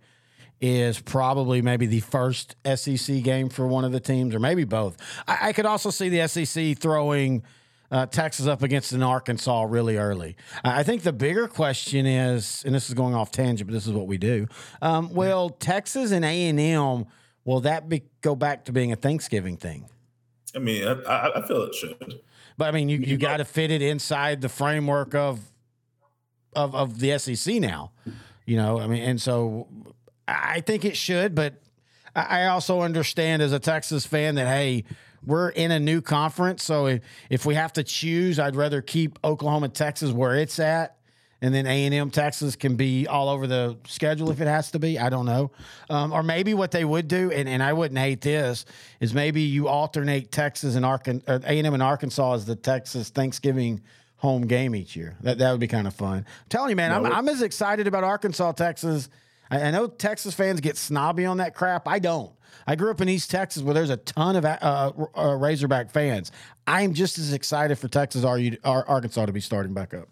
is 0.59 0.99
probably 0.99 1.61
maybe 1.61 1.85
the 1.85 1.99
first 1.99 2.55
SEC 2.65 3.21
game 3.21 3.49
for 3.49 3.67
one 3.67 3.85
of 3.85 3.91
the 3.91 3.99
teams, 3.99 4.33
or 4.33 4.39
maybe 4.39 4.63
both. 4.63 4.97
I, 5.27 5.49
I 5.49 5.53
could 5.53 5.67
also 5.67 5.91
see 5.91 6.09
the 6.09 6.27
SEC 6.27 6.79
throwing 6.79 7.43
uh, 7.91 8.07
Texas 8.07 8.47
up 8.47 8.63
against 8.63 8.93
an 8.93 9.03
Arkansas 9.03 9.67
really 9.69 9.97
early. 9.97 10.35
I 10.63 10.81
think 10.81 11.03
the 11.03 11.13
bigger 11.13 11.47
question 11.47 12.07
is, 12.07 12.63
and 12.65 12.73
this 12.73 12.89
is 12.89 12.95
going 12.95 13.13
off 13.13 13.31
tangent, 13.31 13.69
but 13.69 13.73
this 13.75 13.85
is 13.85 13.93
what 13.93 14.07
we 14.07 14.17
do. 14.17 14.47
Um, 14.81 15.13
will 15.13 15.49
Texas 15.49 16.11
and 16.11 16.25
A 16.25 16.49
and 16.49 16.59
M 16.59 17.05
will 17.45 17.61
that 17.61 17.87
be 17.87 18.01
go 18.21 18.35
back 18.35 18.65
to 18.65 18.71
being 18.71 18.91
a 18.91 18.95
Thanksgiving 18.95 19.57
thing? 19.57 19.87
I 20.57 20.59
mean, 20.59 20.87
I, 20.87 21.31
I, 21.35 21.47
feel 21.47 21.61
it 21.61 21.75
should. 21.75 22.19
But 22.57 22.69
I 22.69 22.71
mean, 22.71 22.89
you, 22.89 22.97
you 22.97 23.17
got 23.17 23.37
to 23.37 23.45
fit 23.45 23.69
it 23.69 23.83
inside 23.83 24.41
the 24.41 24.49
framework 24.49 25.13
of 25.13 25.39
of 26.55 26.73
of 26.73 26.99
the 26.99 27.17
SEC 27.19 27.55
now. 27.61 27.91
You 28.45 28.57
know, 28.57 28.79
I 28.79 28.87
mean, 28.87 29.03
and 29.03 29.21
so 29.21 29.67
I 30.27 30.61
think 30.61 30.83
it 30.83 30.97
should, 30.97 31.35
but 31.35 31.61
I 32.15 32.41
I 32.41 32.47
also 32.47 32.81
understand 32.81 33.43
as 33.43 33.53
a 33.53 33.59
Texas 33.59 34.07
fan 34.07 34.33
that 34.35 34.47
hey, 34.47 34.85
we're 35.23 35.49
in 35.49 35.69
a 35.69 35.79
new 35.79 36.01
conference, 36.01 36.63
so 36.63 36.87
if, 36.87 37.01
if 37.29 37.45
we 37.45 37.53
have 37.53 37.73
to 37.73 37.83
choose, 37.83 38.39
I'd 38.39 38.55
rather 38.55 38.81
keep 38.81 39.19
Oklahoma, 39.23 39.69
Texas 39.69 40.11
where 40.11 40.35
it's 40.35 40.57
at. 40.57 40.96
And 41.41 41.53
then 41.53 41.67
A 41.67 41.85
and 41.85 41.93
M 41.93 42.09
Texas 42.09 42.55
can 42.55 42.75
be 42.77 43.05
all 43.05 43.29
over 43.29 43.45
the 43.45 43.77
schedule 43.85 44.31
if 44.31 44.41
it 44.41 44.47
has 44.47 44.71
to 44.71 44.79
be. 44.79 44.97
I 44.97 45.09
don't 45.09 45.27
know, 45.27 45.51
um, 45.89 46.11
or 46.11 46.23
maybe 46.23 46.55
what 46.55 46.71
they 46.71 46.83
would 46.83 47.07
do, 47.07 47.31
and, 47.31 47.47
and 47.47 47.61
I 47.61 47.73
wouldn't 47.73 47.99
hate 47.99 48.21
this, 48.21 48.65
is 48.99 49.13
maybe 49.13 49.41
you 49.41 49.67
alternate 49.67 50.31
Texas 50.31 50.75
and 50.75 50.83
Arkansas, 50.83 51.39
A 51.45 51.57
and 51.57 51.67
M 51.67 51.75
and 51.75 51.83
Arkansas 51.83 52.33
as 52.33 52.45
the 52.45 52.55
Texas 52.55 53.09
Thanksgiving 53.09 53.81
home 54.15 54.47
game 54.47 54.75
each 54.75 54.95
year. 54.95 55.15
That 55.21 55.37
that 55.37 55.51
would 55.51 55.59
be 55.59 55.67
kind 55.67 55.85
of 55.85 55.93
fun. 55.93 56.17
I'm 56.17 56.25
telling 56.49 56.71
you, 56.71 56.75
man, 56.75 56.91
I'm, 56.91 57.05
I'm 57.05 57.29
as 57.29 57.43
excited 57.43 57.85
about 57.85 58.03
Arkansas, 58.03 58.53
Texas. 58.53 59.07
I, 59.51 59.61
I 59.61 59.71
know 59.71 59.85
Texas 59.85 60.33
fans 60.33 60.59
get 60.59 60.75
snobby 60.75 61.27
on 61.27 61.37
that 61.37 61.53
crap. 61.53 61.87
I 61.87 61.99
don't. 61.99 62.31
I 62.65 62.75
grew 62.75 62.89
up 62.89 62.99
in 62.99 63.09
East 63.09 63.29
Texas 63.29 63.61
where 63.61 63.75
there's 63.75 63.91
a 63.91 63.97
ton 63.97 64.35
of 64.35 64.43
uh, 64.43 64.91
uh, 65.15 65.35
Razorback 65.35 65.91
fans. 65.91 66.31
I'm 66.65 66.93
just 66.93 67.17
as 67.17 67.31
excited 67.31 67.77
for 67.77 67.87
Texas 67.87 68.25
Ar- 68.25 68.39
Arkansas 68.63 69.27
to 69.27 69.31
be 69.31 69.39
starting 69.39 69.73
back 69.73 69.93
up. 69.93 70.09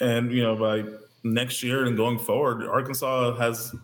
And 0.00 0.32
you 0.32 0.42
know, 0.42 0.56
by 0.56 0.84
next 1.24 1.62
year 1.62 1.84
and 1.84 1.96
going 1.96 2.18
forward, 2.18 2.66
Arkansas 2.66 3.36
has 3.36 3.74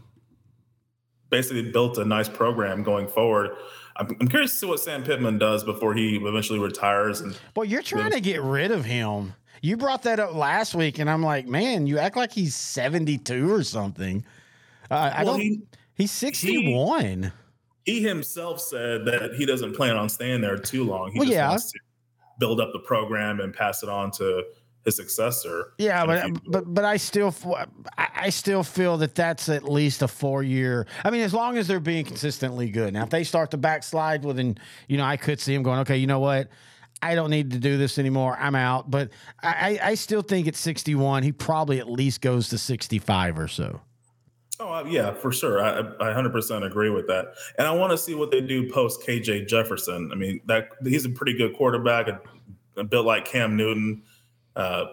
basically 1.31 1.70
built 1.70 1.98
a 1.98 2.05
nice 2.05 2.29
program 2.29 2.83
going 2.83 3.09
forward. 3.09 3.50
I'm, 3.96 4.09
I'm 4.20 4.29
curious 4.29 4.52
to 4.52 4.57
see 4.59 4.66
what 4.66 4.81
Sam 4.81 5.02
Pittman 5.02 5.38
does 5.38 5.64
before 5.64 5.94
he 5.94 6.16
eventually 6.16 6.59
retires. 6.59 7.20
And 7.20 7.37
Well, 7.55 7.64
you're 7.64 7.83
trying 7.83 8.12
to 8.12 8.20
get 8.20 8.42
rid 8.42 8.70
of 8.70 8.85
him. 8.85 9.35
You 9.62 9.76
brought 9.76 10.02
that 10.02 10.20
up 10.20 10.35
last 10.35 10.74
week, 10.74 10.98
and 10.98 11.09
I'm 11.11 11.22
like, 11.22 11.46
man, 11.46 11.87
you 11.87 11.98
act 11.98 12.16
like 12.16 12.31
he's 12.31 12.55
72 12.55 13.50
or 13.52 13.62
something. 13.64 14.24
Uh, 14.90 15.12
I 15.14 15.24
Well, 15.24 15.33
don't. 15.35 15.40
he- 15.40 15.62
he's 15.94 16.12
61. 16.12 17.33
he 17.85 18.02
himself 18.02 18.61
said 18.61 19.05
that 19.07 19.33
he 19.37 19.46
doesn't 19.46 19.74
plan 19.74 19.96
on 19.96 20.09
staying 20.09 20.42
there 20.42 20.59
too 20.59 20.85
long. 20.85 21.11
He 21.12 21.18
Well, 21.18 21.26
just 21.26 21.35
yeah. 21.37 21.48
wants 21.48 21.72
to 21.72 21.79
build 22.38 22.61
up 22.61 22.72
the 22.72 22.81
program 22.81 23.40
and 23.40 23.52
pass 23.52 23.83
it 23.83 23.88
on 23.88 24.11
to 24.12 24.44
his 24.87 24.96
successor. 24.96 25.75
Yeah, 25.77 26.07
but 26.07 26.31
but 26.46 26.75
but 26.75 26.85
I 26.85 26.96
still 26.96 27.35
I 27.99 28.31
still 28.31 28.62
feel 28.62 28.96
that 28.99 29.14
that's 29.14 29.51
at 29.51 29.64
least 29.64 30.01
a 30.01 30.09
four 30.09 30.42
year. 30.42 30.87
I 31.05 31.11
mean, 31.11 31.20
as 31.20 31.35
long 31.35 31.59
as 31.59 31.66
they're 31.66 31.81
being 31.81 32.07
consistently 32.07 32.70
good. 32.70 32.94
Now, 32.94 33.03
if 33.03 33.11
they 33.11 33.25
start 33.25 33.51
to 33.51 33.59
backslide, 33.59 34.25
well, 34.25 34.33
then 34.33 34.57
you 34.88 34.96
know 34.96 35.05
I 35.05 35.18
could 35.18 35.40
see 35.40 35.53
him 35.53 35.62
going. 35.62 35.81
Okay, 35.81 35.99
you 35.99 36.07
know 36.07 36.20
what? 36.20 36.49
I 37.03 37.14
don't 37.14 37.29
need 37.31 37.51
to 37.51 37.59
do 37.59 37.77
this 37.77 37.99
anymore. 37.99 38.37
I'm 38.38 38.55
out. 38.55 38.90
But 38.90 39.11
I, 39.42 39.79
I 39.83 39.88
I 39.90 39.94
still 39.96 40.22
think 40.22 40.49
at 40.49 40.57
61, 40.57 41.25
he 41.25 41.33
probably 41.33 41.79
at 41.79 41.90
least 41.90 42.22
goes 42.22 42.49
to 42.49 42.59
65 42.59 43.38
or 43.38 43.49
so. 43.49 43.83
Oh 44.59 44.72
uh, 44.72 44.85
yeah, 44.85 45.12
for 45.12 45.33
sure. 45.33 45.61
I, 45.62 45.81
I 45.81 46.14
100% 46.14 46.64
agree 46.64 46.88
with 46.88 47.07
that. 47.09 47.35
And 47.59 47.66
I 47.66 47.72
want 47.72 47.90
to 47.90 47.99
see 47.99 48.14
what 48.14 48.31
they 48.31 48.40
do 48.40 48.70
post 48.70 49.03
KJ 49.07 49.49
Jefferson. 49.49 50.11
I 50.12 50.14
mean, 50.14 50.40
that 50.46 50.68
he's 50.83 51.05
a 51.05 51.11
pretty 51.11 51.37
good 51.37 51.55
quarterback, 51.55 52.09
a, 52.09 52.20
a 52.79 52.85
bit 52.85 53.01
like 53.01 53.27
Cam 53.27 53.57
Newton. 53.57 54.03
Uh, 54.56 54.86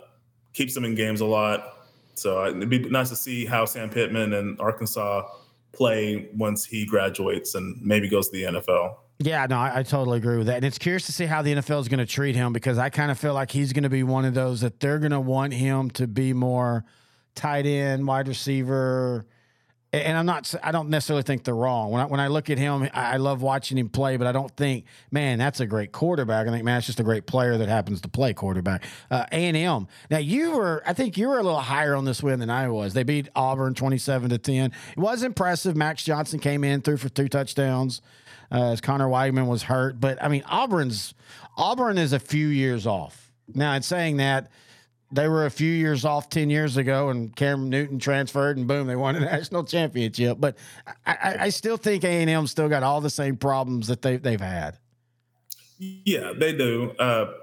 keeps 0.53 0.73
them 0.73 0.85
in 0.85 0.93
games 0.93 1.21
a 1.21 1.25
lot. 1.25 1.87
So 2.15 2.43
uh, 2.43 2.49
it'd 2.49 2.69
be 2.69 2.79
nice 2.79 3.09
to 3.09 3.15
see 3.15 3.45
how 3.45 3.65
Sam 3.65 3.89
Pittman 3.89 4.33
and 4.33 4.59
Arkansas 4.59 5.27
play 5.71 6.29
once 6.35 6.63
he 6.65 6.85
graduates 6.85 7.55
and 7.55 7.81
maybe 7.81 8.07
goes 8.07 8.29
to 8.29 8.37
the 8.37 8.43
NFL. 8.43 8.97
Yeah, 9.19 9.45
no, 9.49 9.57
I, 9.57 9.79
I 9.79 9.83
totally 9.83 10.17
agree 10.17 10.37
with 10.37 10.47
that. 10.47 10.57
And 10.57 10.65
it's 10.65 10.77
curious 10.77 11.05
to 11.05 11.11
see 11.11 11.25
how 11.25 11.41
the 11.41 11.55
NFL 11.55 11.81
is 11.81 11.87
going 11.87 11.99
to 11.99 12.05
treat 12.05 12.35
him 12.35 12.53
because 12.53 12.77
I 12.77 12.89
kind 12.89 13.09
of 13.09 13.17
feel 13.17 13.33
like 13.33 13.51
he's 13.51 13.73
going 13.73 13.83
to 13.83 13.89
be 13.89 14.03
one 14.03 14.25
of 14.25 14.33
those 14.33 14.61
that 14.61 14.79
they're 14.79 14.99
going 14.99 15.11
to 15.11 15.19
want 15.19 15.53
him 15.53 15.89
to 15.91 16.07
be 16.07 16.33
more 16.33 16.85
tight 17.35 17.65
end, 17.65 18.05
wide 18.05 18.27
receiver. 18.27 19.25
And 19.93 20.17
I'm 20.17 20.25
not, 20.25 20.53
I 20.63 20.71
don't 20.71 20.89
necessarily 20.89 21.21
think 21.21 21.43
they're 21.43 21.55
wrong. 21.55 21.91
When 21.91 22.01
I, 22.01 22.05
when 22.05 22.19
I 22.19 22.27
look 22.27 22.49
at 22.49 22.57
him, 22.57 22.89
I 22.93 23.13
I 23.13 23.17
love 23.17 23.43
watching 23.43 23.77
him 23.77 23.89
play, 23.89 24.17
but 24.17 24.25
I 24.25 24.31
don't 24.31 24.49
think, 24.57 24.85
man, 25.11 25.37
that's 25.37 25.59
a 25.59 25.67
great 25.67 25.91
quarterback. 25.91 26.47
I 26.47 26.49
think, 26.51 26.63
man, 26.65 26.79
it's 26.79 26.87
just 26.87 26.99
a 26.99 27.03
great 27.03 27.27
player 27.27 27.59
that 27.59 27.69
happens 27.69 28.01
to 28.01 28.09
play 28.09 28.33
quarterback. 28.33 28.83
Uh, 29.11 29.25
A&M. 29.31 29.87
Now, 30.09 30.17
you 30.17 30.57
were, 30.57 30.81
I 30.85 30.93
think 30.93 31.15
you 31.15 31.27
were 31.27 31.37
a 31.37 31.43
little 31.43 31.59
higher 31.59 31.95
on 31.95 32.05
this 32.05 32.23
win 32.23 32.39
than 32.39 32.49
I 32.49 32.69
was. 32.69 32.93
They 32.93 33.03
beat 33.03 33.29
Auburn 33.35 33.75
27 33.75 34.31
to 34.31 34.39
10. 34.39 34.71
It 34.93 34.99
was 34.99 35.21
impressive. 35.21 35.75
Max 35.75 36.03
Johnson 36.03 36.39
came 36.39 36.63
in, 36.63 36.81
threw 36.81 36.97
for 36.97 37.09
two 37.09 37.27
touchdowns 37.27 38.01
uh, 38.51 38.71
as 38.71 38.81
Conner 38.81 39.07
Weigman 39.07 39.47
was 39.47 39.63
hurt. 39.63 39.99
But 39.99 40.21
I 40.23 40.27
mean, 40.27 40.43
Auburn's 40.47 41.13
Auburn 41.55 41.97
is 41.97 42.13
a 42.13 42.19
few 42.19 42.47
years 42.47 42.87
off. 42.87 43.31
Now, 43.53 43.73
in 43.73 43.83
saying 43.83 44.17
that, 44.17 44.49
they 45.13 45.27
were 45.27 45.45
a 45.45 45.51
few 45.51 45.71
years 45.71 46.05
off 46.05 46.29
10 46.29 46.49
years 46.49 46.77
ago, 46.77 47.09
and 47.09 47.35
Cam 47.35 47.69
Newton 47.69 47.99
transferred, 47.99 48.57
and 48.57 48.67
boom, 48.67 48.87
they 48.87 48.95
won 48.95 49.15
a 49.15 49.19
national 49.21 49.63
championship. 49.63 50.37
But 50.39 50.57
I, 51.05 51.11
I, 51.11 51.35
I 51.41 51.49
still 51.49 51.77
think 51.77 52.03
A&M 52.03 52.47
still 52.47 52.67
got 52.67 52.83
all 52.83 52.99
the 52.99 53.09
same 53.09 53.37
problems 53.37 53.87
that 53.87 54.01
they, 54.01 54.17
they've 54.17 54.41
had. 54.41 54.77
Yeah, 55.77 56.33
they 56.37 56.53
do. 56.53 56.91
Uh, 56.97 57.33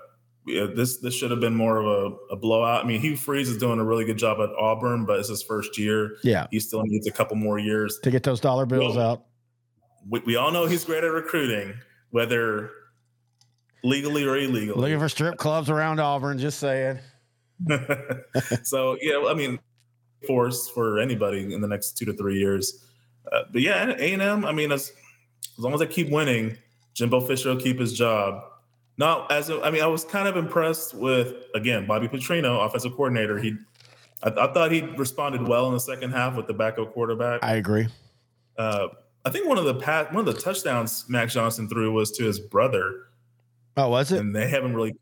yeah, 0.46 0.66
this 0.74 0.98
this 0.98 1.14
should 1.14 1.30
have 1.30 1.40
been 1.40 1.54
more 1.54 1.78
of 1.78 1.86
a, 1.86 2.34
a 2.34 2.36
blowout. 2.36 2.84
I 2.84 2.88
mean, 2.88 3.00
Hugh 3.00 3.16
Freeze 3.16 3.48
is 3.48 3.58
doing 3.58 3.78
a 3.78 3.84
really 3.84 4.04
good 4.04 4.16
job 4.16 4.38
at 4.40 4.48
Auburn, 4.58 5.04
but 5.04 5.18
it's 5.18 5.28
his 5.28 5.42
first 5.42 5.78
year. 5.78 6.16
Yeah. 6.24 6.46
He 6.50 6.58
still 6.58 6.82
needs 6.82 7.06
a 7.06 7.12
couple 7.12 7.36
more 7.36 7.58
years. 7.58 7.98
To 8.02 8.10
get 8.10 8.22
those 8.22 8.40
dollar 8.40 8.66
bills 8.66 8.96
Well, 8.96 9.10
out. 9.10 9.24
We, 10.08 10.20
we 10.20 10.36
all 10.36 10.50
know 10.50 10.66
he's 10.66 10.84
great 10.84 11.04
at 11.04 11.08
recruiting, 11.12 11.74
whether 12.10 12.70
legally 13.84 14.24
or 14.24 14.36
illegally. 14.36 14.80
Looking 14.80 14.98
for 14.98 15.08
strip 15.08 15.36
clubs 15.36 15.68
around 15.68 16.00
Auburn, 16.00 16.38
just 16.38 16.58
saying. 16.58 16.98
so 18.62 18.96
yeah, 19.00 19.24
I 19.28 19.34
mean, 19.34 19.58
force 20.26 20.68
for 20.68 20.98
anybody 20.98 21.52
in 21.52 21.60
the 21.60 21.68
next 21.68 21.96
two 21.96 22.04
to 22.06 22.12
three 22.12 22.38
years. 22.38 22.84
Uh, 23.30 23.42
but 23.52 23.62
yeah, 23.62 23.94
A 23.98 24.12
and 24.12 24.22
M. 24.22 24.44
I 24.44 24.52
mean, 24.52 24.72
as 24.72 24.92
as 25.56 25.58
long 25.58 25.74
as 25.74 25.80
they 25.80 25.86
keep 25.86 26.10
winning, 26.10 26.56
Jimbo 26.94 27.20
Fisher 27.20 27.50
will 27.50 27.60
keep 27.60 27.78
his 27.78 27.92
job. 27.92 28.44
Not 28.96 29.30
as 29.32 29.48
a, 29.48 29.60
I 29.62 29.70
mean, 29.70 29.82
I 29.82 29.86
was 29.86 30.04
kind 30.04 30.28
of 30.28 30.36
impressed 30.36 30.94
with 30.94 31.34
again 31.54 31.86
Bobby 31.86 32.08
Petrino, 32.08 32.64
offensive 32.64 32.92
coordinator. 32.92 33.38
He, 33.38 33.56
I, 34.22 34.28
I 34.28 34.52
thought 34.52 34.72
he 34.72 34.82
responded 34.82 35.46
well 35.46 35.66
in 35.68 35.74
the 35.74 35.80
second 35.80 36.12
half 36.12 36.36
with 36.36 36.46
the 36.46 36.54
backup 36.54 36.92
quarterback. 36.92 37.42
I 37.42 37.54
agree. 37.54 37.88
Uh, 38.58 38.88
I 39.24 39.30
think 39.30 39.46
one 39.46 39.58
of 39.58 39.64
the 39.64 39.74
pat, 39.74 40.12
one 40.12 40.26
of 40.26 40.34
the 40.34 40.40
touchdowns 40.40 41.04
Max 41.08 41.34
Johnson 41.34 41.68
threw 41.68 41.92
was 41.92 42.10
to 42.12 42.24
his 42.24 42.38
brother. 42.38 43.06
Oh, 43.80 43.88
was 43.88 44.12
it? 44.12 44.20
And 44.20 44.34
they 44.34 44.48
haven't 44.48 44.74
really, 44.74 44.94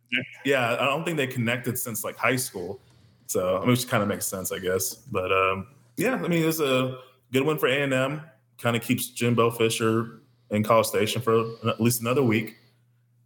yeah, 0.45 0.77
I 0.79 0.85
don't 0.85 1.05
think 1.05 1.17
they 1.17 1.27
connected 1.27 1.79
since 1.79 2.05
like 2.05 2.17
high 2.17 2.37
school. 2.37 2.81
So, 3.27 3.63
which 3.67 3.89
kind 3.89 4.03
of 4.03 4.09
makes 4.09 4.27
sense, 4.27 4.53
I 4.53 4.59
guess. 4.59 4.95
But 4.95 5.33
um, 5.33 5.67
yeah, 5.97 6.15
I 6.15 6.29
mean, 6.29 6.47
it's 6.47 6.61
a 6.61 6.99
good 7.33 7.45
win 7.45 7.59
for 7.59 7.67
A 7.67 7.83
and 7.83 7.93
M. 7.93 8.23
Kind 8.59 8.77
of 8.77 8.83
keeps 8.83 9.09
Jimbo 9.09 9.51
Fisher 9.51 10.23
in 10.51 10.63
College 10.63 10.87
Station 10.87 11.21
for 11.21 11.45
at 11.67 11.81
least 11.81 12.01
another 12.01 12.23
week, 12.23 12.58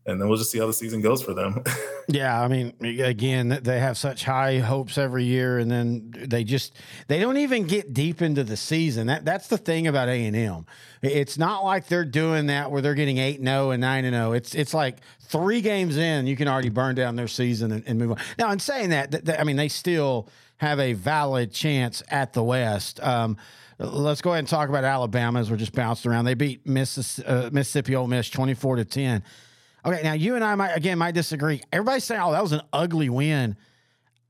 and 0.05 0.21
then 0.21 0.29
we'll 0.29 0.39
just 0.39 0.51
see 0.51 0.59
how 0.59 0.67
the 0.67 0.73
season 0.73 1.01
goes 1.01 1.23
for 1.23 1.33
them. 1.33 1.63
yeah, 2.09 2.41
I 2.41 2.49
mean, 2.49 2.73
again, 3.01 3.61
they 3.63 3.79
have 3.79 3.97
such 3.97 4.25
high 4.25 4.59
hopes 4.59 4.99
every 4.99 5.25
year, 5.25 5.59
and 5.59 5.71
then 5.71 6.13
they 6.17 6.45
just 6.45 6.75
they 7.09 7.21
don't 7.21 7.37
even 7.37 7.67
get 7.67 7.95
deep 7.95 8.21
into 8.21 8.43
the 8.45 8.57
season. 8.57 9.07
That 9.07 9.25
that's 9.25 9.49
the 9.49 9.59
thing 9.59 9.87
about 9.87 10.09
A 10.09 10.27
and 10.27 10.37
M. 10.37 10.67
It's 11.03 11.39
not 11.39 11.65
like 11.65 11.89
they're 11.89 12.05
doing 12.05 12.47
that 12.47 12.71
where 12.71 12.83
they're 12.83 12.95
getting 12.95 13.19
eight 13.19 13.39
and 13.39 13.49
zero 13.49 13.69
oh 13.69 13.71
and 13.71 13.81
nine 13.81 14.05
zero. 14.05 14.31
Oh. 14.31 14.33
It's 14.33 14.55
it's 14.55 14.75
like 14.75 14.99
three 15.21 15.63
games 15.63 15.97
in, 15.97 16.27
you 16.27 16.37
can 16.37 16.47
already 16.47 16.69
burn 16.69 16.95
down 16.95 17.17
their 17.17 17.29
season 17.29 17.73
and, 17.73 17.83
and 17.87 17.99
move 17.99 18.13
on. 18.13 18.19
Now, 18.39 18.53
in 18.53 18.59
saying 18.59 18.91
that, 18.91 19.25
th- 19.25 19.39
I 19.39 19.45
mean, 19.45 19.57
they 19.57 19.69
still 19.69 20.29
have 20.59 20.79
a 20.79 20.93
valid 20.93 21.53
chance 21.53 22.03
at 22.09 22.35
the 22.35 22.43
West. 22.43 23.01
Um, 23.03 23.39
let's 23.79 24.21
go 24.21 24.31
ahead 24.31 24.41
and 24.41 24.49
talk 24.49 24.69
about 24.69 24.85
Alabama 24.85 25.41
as 25.41 25.51
we're 25.51 25.57
just 25.57 25.73
bouncing 25.73 26.11
around. 26.11 26.27
They 26.27 26.35
beat 26.35 26.67
Missis- 26.67 27.19
uh, 27.21 27.49
Mississippi 27.53 27.97
Ole 27.97 28.07
Miss 28.07 28.29
24 28.29 28.77
to 28.77 28.85
10. 28.85 29.25
Okay, 29.85 30.01
now 30.03 30.13
you 30.13 30.37
and 30.37 30.45
I 30.45 30.55
might 30.55 30.73
again 30.73 30.99
might 30.99 31.15
disagree. 31.15 31.61
Everybody's 31.73 32.05
saying, 32.05 32.21
"Oh, 32.23 32.33
that 32.33 32.43
was 32.43 32.53
an 32.53 32.63
ugly 32.73 33.09
win." 33.09 33.57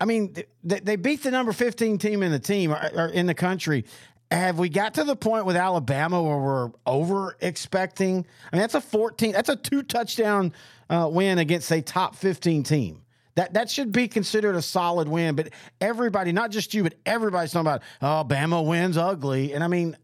I 0.01 0.05
mean, 0.05 0.35
they, 0.65 0.81
they 0.81 0.97
beat 0.97 1.23
the 1.23 1.31
number 1.31 1.53
15 1.53 1.99
team 1.99 2.25
in 2.25 2.33
the 2.33 2.41
team 2.41 2.73
or, 2.73 2.91
or 2.93 3.07
in 3.07 3.27
the 3.27 3.35
country 3.35 3.85
have 4.33 4.59
we 4.59 4.69
got 4.69 4.95
to 4.95 5.05
the 5.05 5.17
point 5.17 5.45
with 5.45 5.57
Alabama 5.57 6.23
where 6.23 6.39
we're 6.39 6.71
over 6.87 7.37
expecting? 7.41 8.27
I 8.53 8.57
mean, 8.57 8.61
that's 8.61 8.75
a 8.75 8.81
14, 8.81 9.33
that's 9.33 9.49
a 9.49 9.57
two 9.57 9.83
touchdown 9.83 10.53
uh, 10.89 11.09
win 11.13 11.39
against 11.39 11.71
a 11.71 11.83
top 11.83 12.17
15 12.17 12.63
team. 12.63 13.03
That 13.35 13.55
that 13.55 13.71
should 13.71 13.93
be 13.93 14.09
considered 14.09 14.57
a 14.57 14.63
solid 14.63 15.09
win. 15.09 15.37
But 15.37 15.51
everybody, 15.81 16.33
not 16.33 16.51
just 16.51 16.75
you, 16.75 16.83
but 16.83 16.95
everybody's 17.07 17.53
talking 17.53 17.67
about, 17.67 17.83
oh, 18.03 18.25
Bama 18.29 18.67
wins 18.67 18.99
ugly. 18.99 19.55
And 19.55 19.65
I 19.65 19.69
mean, 19.69 19.97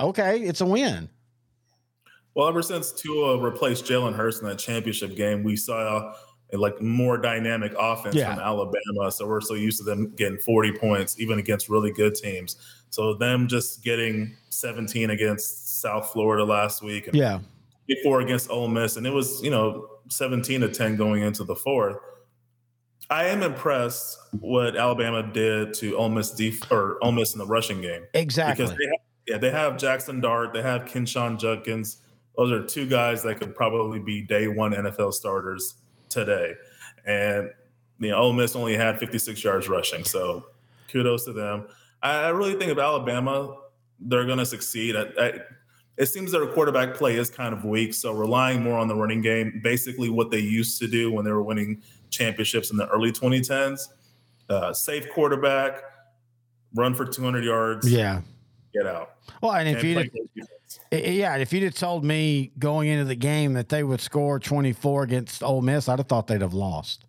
okay, 0.00 0.40
it's 0.40 0.60
a 0.60 0.66
win. 0.66 1.08
Well, 2.36 2.48
ever 2.48 2.60
since 2.60 2.92
Tua 2.92 3.38
replaced 3.38 3.86
Jalen 3.86 4.14
Hurts 4.14 4.40
in 4.40 4.46
that 4.46 4.58
championship 4.58 5.16
game, 5.16 5.42
we 5.42 5.56
saw 5.56 6.12
a 6.52 6.56
like 6.56 6.80
more 6.82 7.16
dynamic 7.16 7.72
offense 7.78 8.14
yeah. 8.14 8.34
from 8.34 8.44
Alabama. 8.44 9.10
So 9.10 9.26
we're 9.26 9.40
so 9.40 9.54
used 9.54 9.78
to 9.78 9.84
them 9.84 10.14
getting 10.16 10.36
40 10.38 10.72
points, 10.72 11.18
even 11.18 11.38
against 11.38 11.70
really 11.70 11.90
good 11.90 12.14
teams. 12.14 12.56
So 12.90 13.14
them 13.14 13.48
just 13.48 13.82
getting 13.82 14.36
17 14.50 15.08
against 15.10 15.80
South 15.80 16.12
Florida 16.12 16.44
last 16.44 16.82
week, 16.82 17.06
and 17.06 17.16
yeah, 17.16 17.40
before 17.86 18.20
against 18.20 18.50
Ole 18.50 18.68
Miss, 18.68 18.98
and 18.98 19.06
it 19.06 19.12
was 19.12 19.42
you 19.42 19.50
know 19.50 19.88
17 20.10 20.60
to 20.60 20.68
10 20.68 20.96
going 20.96 21.22
into 21.22 21.42
the 21.42 21.56
fourth. 21.56 21.96
I 23.08 23.24
am 23.24 23.42
impressed 23.42 24.18
what 24.40 24.76
Alabama 24.76 25.22
did 25.22 25.72
to 25.74 25.96
Ole 25.96 26.10
Miss 26.10 26.32
def- 26.32 26.70
or 26.70 26.98
Ole 27.02 27.12
Miss 27.12 27.32
in 27.32 27.38
the 27.38 27.46
rushing 27.46 27.80
game. 27.80 28.04
Exactly. 28.12 28.66
Because 28.66 28.76
they 28.76 28.84
have, 28.84 29.00
yeah, 29.26 29.38
they 29.38 29.50
have 29.50 29.78
Jackson 29.78 30.20
Dart, 30.20 30.52
they 30.52 30.62
have 30.62 30.82
Quinshon 30.82 31.38
Judkins. 31.38 32.02
Those 32.36 32.52
are 32.52 32.64
two 32.64 32.86
guys 32.86 33.22
that 33.22 33.40
could 33.40 33.54
probably 33.54 33.98
be 33.98 34.22
day 34.22 34.46
one 34.48 34.72
NFL 34.72 35.14
starters 35.14 35.74
today. 36.08 36.54
And 37.06 37.50
you 37.98 38.10
know, 38.10 38.16
Ole 38.16 38.32
Miss 38.32 38.54
only 38.54 38.76
had 38.76 38.98
56 38.98 39.42
yards 39.42 39.68
rushing, 39.68 40.04
so 40.04 40.46
kudos 40.88 41.24
to 41.24 41.32
them. 41.32 41.66
I, 42.02 42.28
really 42.28 42.54
think 42.54 42.70
of 42.70 42.78
Alabama, 42.78 43.56
they're 43.98 44.26
going 44.26 44.38
to 44.38 44.46
succeed. 44.46 44.96
I, 44.96 45.06
I, 45.18 45.32
it 45.96 46.06
seems 46.06 46.30
their 46.30 46.46
quarterback 46.46 46.94
play 46.94 47.16
is 47.16 47.30
kind 47.30 47.54
of 47.54 47.64
weak, 47.64 47.94
so 47.94 48.12
relying 48.12 48.62
more 48.62 48.78
on 48.78 48.86
the 48.86 48.94
running 48.94 49.22
game, 49.22 49.60
basically 49.64 50.10
what 50.10 50.30
they 50.30 50.38
used 50.38 50.78
to 50.80 50.88
do 50.88 51.10
when 51.10 51.24
they 51.24 51.32
were 51.32 51.42
winning 51.42 51.82
championships 52.10 52.70
in 52.70 52.76
the 52.76 52.86
early 52.88 53.12
2010s. 53.12 53.88
Uh, 54.48 54.72
safe 54.72 55.10
quarterback, 55.10 55.80
run 56.74 56.94
for 56.94 57.06
200 57.06 57.44
yards. 57.44 57.90
Yeah, 57.90 58.20
get 58.74 58.86
out. 58.86 59.16
Well, 59.40 59.52
and 59.52 59.68
if 59.68 59.82
you 59.82 60.08
yeah, 60.92 61.36
if 61.36 61.52
you'd 61.52 61.62
have 61.64 61.74
told 61.74 62.04
me 62.04 62.52
going 62.58 62.88
into 62.88 63.04
the 63.04 63.14
game 63.14 63.54
that 63.54 63.68
they 63.68 63.82
would 63.82 64.00
score 64.00 64.38
24 64.38 65.04
against 65.04 65.42
Ole 65.42 65.62
Miss, 65.62 65.88
I'd 65.88 65.98
have 65.98 66.08
thought 66.08 66.26
they'd 66.26 66.42
have 66.42 66.54
lost. 66.54 67.04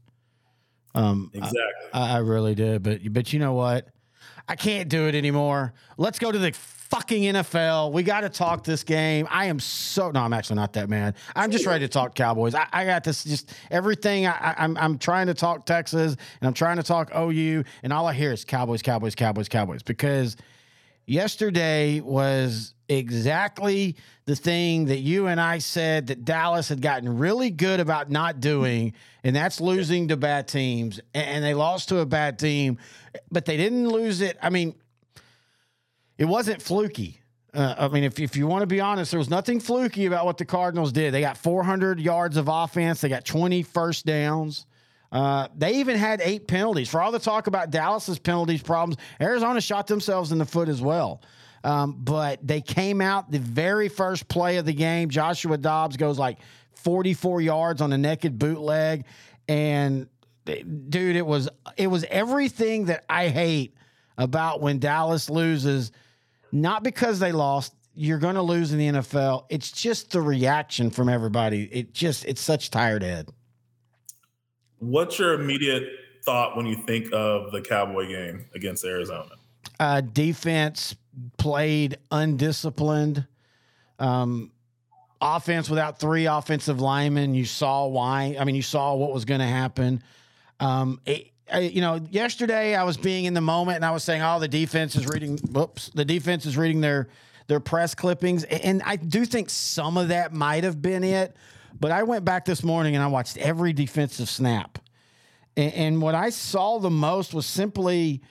Um, 0.95 1.29
exactly. 1.33 1.61
I, 1.93 2.15
I 2.15 2.17
really 2.19 2.55
did, 2.55 2.83
but 2.83 3.01
but 3.13 3.31
you 3.31 3.39
know 3.39 3.53
what? 3.53 3.87
I 4.49 4.55
can't 4.55 4.89
do 4.89 5.07
it 5.07 5.15
anymore. 5.15 5.73
Let's 5.97 6.19
go 6.19 6.31
to 6.31 6.39
the 6.39 6.53
fucking 6.53 7.23
NFL. 7.23 7.91
We 7.91 8.01
got 8.01 8.21
to 8.21 8.29
talk 8.29 8.63
this 8.63 8.83
game. 8.83 9.27
I 9.29 9.45
am 9.45 9.59
so 9.59 10.09
no, 10.11 10.21
I'm 10.21 10.33
actually 10.33 10.55
not 10.55 10.73
that 10.73 10.89
mad. 10.89 11.15
I'm 11.35 11.51
just 11.51 11.65
ready 11.65 11.85
to 11.85 11.89
talk 11.89 12.15
Cowboys. 12.15 12.55
I, 12.55 12.67
I 12.71 12.85
got 12.85 13.03
this 13.03 13.23
just 13.23 13.53
everything. 13.69 14.25
I, 14.25 14.55
I'm 14.57 14.77
I'm 14.77 14.97
trying 14.97 15.27
to 15.27 15.33
talk 15.33 15.65
Texas 15.65 16.15
and 16.41 16.47
I'm 16.47 16.53
trying 16.53 16.77
to 16.77 16.83
talk 16.83 17.11
OU, 17.15 17.63
and 17.83 17.93
all 17.93 18.07
I 18.07 18.13
hear 18.13 18.31
is 18.31 18.45
Cowboys, 18.45 18.81
Cowboys, 18.81 19.15
Cowboys, 19.15 19.49
Cowboys 19.49 19.83
because 19.83 20.37
yesterday 21.05 21.99
was 21.99 22.73
exactly 22.89 23.95
the 24.25 24.35
thing 24.35 24.85
that 24.85 24.99
you 24.99 25.27
and 25.27 25.39
I 25.39 25.59
said 25.59 26.07
that 26.07 26.25
Dallas 26.25 26.69
had 26.69 26.81
gotten 26.81 27.17
really 27.17 27.49
good 27.49 27.79
about 27.79 28.09
not 28.09 28.39
doing, 28.39 28.93
and 29.23 29.35
that's 29.35 29.61
losing 29.61 30.09
to 30.09 30.17
bad 30.17 30.47
teams. 30.47 30.99
And 31.13 31.43
they 31.43 31.53
lost 31.53 31.89
to 31.89 31.99
a 31.99 32.05
bad 32.05 32.39
team, 32.39 32.77
but 33.31 33.45
they 33.45 33.57
didn't 33.57 33.87
lose 33.89 34.21
it. 34.21 34.37
I 34.41 34.49
mean, 34.49 34.75
it 36.17 36.25
wasn't 36.25 36.61
fluky. 36.61 37.21
Uh, 37.53 37.75
I 37.77 37.87
mean, 37.87 38.03
if, 38.03 38.19
if 38.19 38.35
you 38.35 38.47
want 38.47 38.61
to 38.61 38.67
be 38.67 38.81
honest, 38.81 39.11
there 39.11 39.17
was 39.17 39.29
nothing 39.29 39.59
fluky 39.59 40.05
about 40.05 40.25
what 40.25 40.37
the 40.37 40.45
Cardinals 40.45 40.91
did. 40.91 41.13
They 41.13 41.21
got 41.21 41.37
400 41.37 41.99
yards 41.99 42.37
of 42.37 42.47
offense, 42.47 43.01
they 43.01 43.09
got 43.09 43.25
20 43.25 43.63
first 43.63 44.05
downs. 44.05 44.65
Uh, 45.09 45.47
they 45.55 45.75
even 45.75 45.95
had 45.95 46.19
eight 46.21 46.47
penalties. 46.47 46.89
For 46.89 47.01
all 47.01 47.13
the 47.13 47.19
talk 47.19 47.47
about 47.47 47.71
Dallas's 47.71 48.19
penalties 48.19 48.61
problems, 48.61 48.97
Arizona 49.21 49.61
shot 49.61 49.87
themselves 49.87 50.33
in 50.33 50.37
the 50.37 50.45
foot 50.45 50.67
as 50.67 50.81
well. 50.81 51.21
Um, 51.63 51.97
but 51.99 52.45
they 52.45 52.61
came 52.61 53.01
out 53.01 53.31
the 53.31 53.39
very 53.39 53.89
first 53.89 54.27
play 54.27 54.57
of 54.57 54.65
the 54.65 54.73
game. 54.73 55.09
Joshua 55.09 55.57
Dobbs 55.57 55.97
goes 55.97 56.17
like 56.19 56.37
44 56.75 57.41
yards 57.41 57.81
on 57.81 57.91
a 57.93 57.97
naked 57.97 58.39
bootleg, 58.39 59.05
and 59.47 60.07
dude, 60.45 61.15
it 61.15 61.25
was 61.25 61.49
it 61.75 61.87
was 61.87 62.05
everything 62.09 62.85
that 62.85 63.05
I 63.09 63.27
hate 63.27 63.75
about 64.17 64.61
when 64.61 64.79
Dallas 64.79 65.29
loses. 65.29 65.91
Not 66.51 66.83
because 66.83 67.19
they 67.19 67.31
lost. 67.31 67.73
You're 67.93 68.19
going 68.19 68.35
to 68.35 68.41
lose 68.41 68.71
in 68.71 68.77
the 68.77 68.99
NFL. 68.99 69.45
It's 69.49 69.71
just 69.71 70.11
the 70.11 70.21
reaction 70.21 70.91
from 70.91 71.09
everybody. 71.09 71.63
It 71.63 71.93
just 71.93 72.25
it's 72.25 72.41
such 72.41 72.69
tired 72.69 73.03
head. 73.03 73.29
What's 74.79 75.17
your 75.17 75.33
immediate 75.33 75.83
thought 76.23 76.55
when 76.55 76.67
you 76.67 76.75
think 76.75 77.11
of 77.11 77.51
the 77.51 77.61
Cowboy 77.61 78.07
game 78.07 78.45
against 78.53 78.85
Arizona? 78.85 79.31
Uh, 79.79 80.01
defense 80.01 80.95
played 81.37 81.97
undisciplined. 82.11 83.25
Um, 83.99 84.51
offense 85.21 85.69
without 85.69 85.99
three 85.99 86.25
offensive 86.25 86.79
linemen. 86.79 87.33
You 87.33 87.45
saw 87.45 87.87
why. 87.87 88.35
I 88.39 88.43
mean, 88.43 88.55
you 88.55 88.61
saw 88.61 88.95
what 88.95 89.13
was 89.13 89.25
going 89.25 89.39
to 89.39 89.47
happen. 89.47 90.03
Um, 90.59 91.01
it, 91.05 91.31
I, 91.51 91.59
you 91.59 91.81
know, 91.81 91.99
yesterday 92.09 92.75
I 92.75 92.83
was 92.83 92.97
being 92.97 93.25
in 93.25 93.33
the 93.33 93.41
moment 93.41 93.77
and 93.77 93.85
I 93.85 93.91
was 93.91 94.03
saying, 94.03 94.21
"Oh, 94.21 94.39
the 94.39 94.47
defense 94.47 94.95
is 94.95 95.07
reading. 95.07 95.37
Whoops, 95.37 95.89
the 95.89 96.05
defense 96.05 96.45
is 96.45 96.57
reading 96.57 96.81
their 96.81 97.07
their 97.47 97.59
press 97.59 97.95
clippings," 97.95 98.43
and 98.43 98.81
I 98.83 98.97
do 98.97 99.25
think 99.25 99.49
some 99.49 99.97
of 99.97 100.09
that 100.09 100.33
might 100.33 100.63
have 100.63 100.81
been 100.81 101.03
it. 101.03 101.35
But 101.79 101.91
I 101.91 102.03
went 102.03 102.25
back 102.25 102.43
this 102.45 102.63
morning 102.63 102.95
and 102.95 103.03
I 103.03 103.07
watched 103.07 103.37
every 103.37 103.71
defensive 103.71 104.29
snap, 104.29 104.79
and, 105.55 105.73
and 105.73 106.01
what 106.01 106.15
I 106.15 106.31
saw 106.31 106.79
the 106.79 106.89
most 106.89 107.33
was 107.33 107.45
simply 107.45 108.21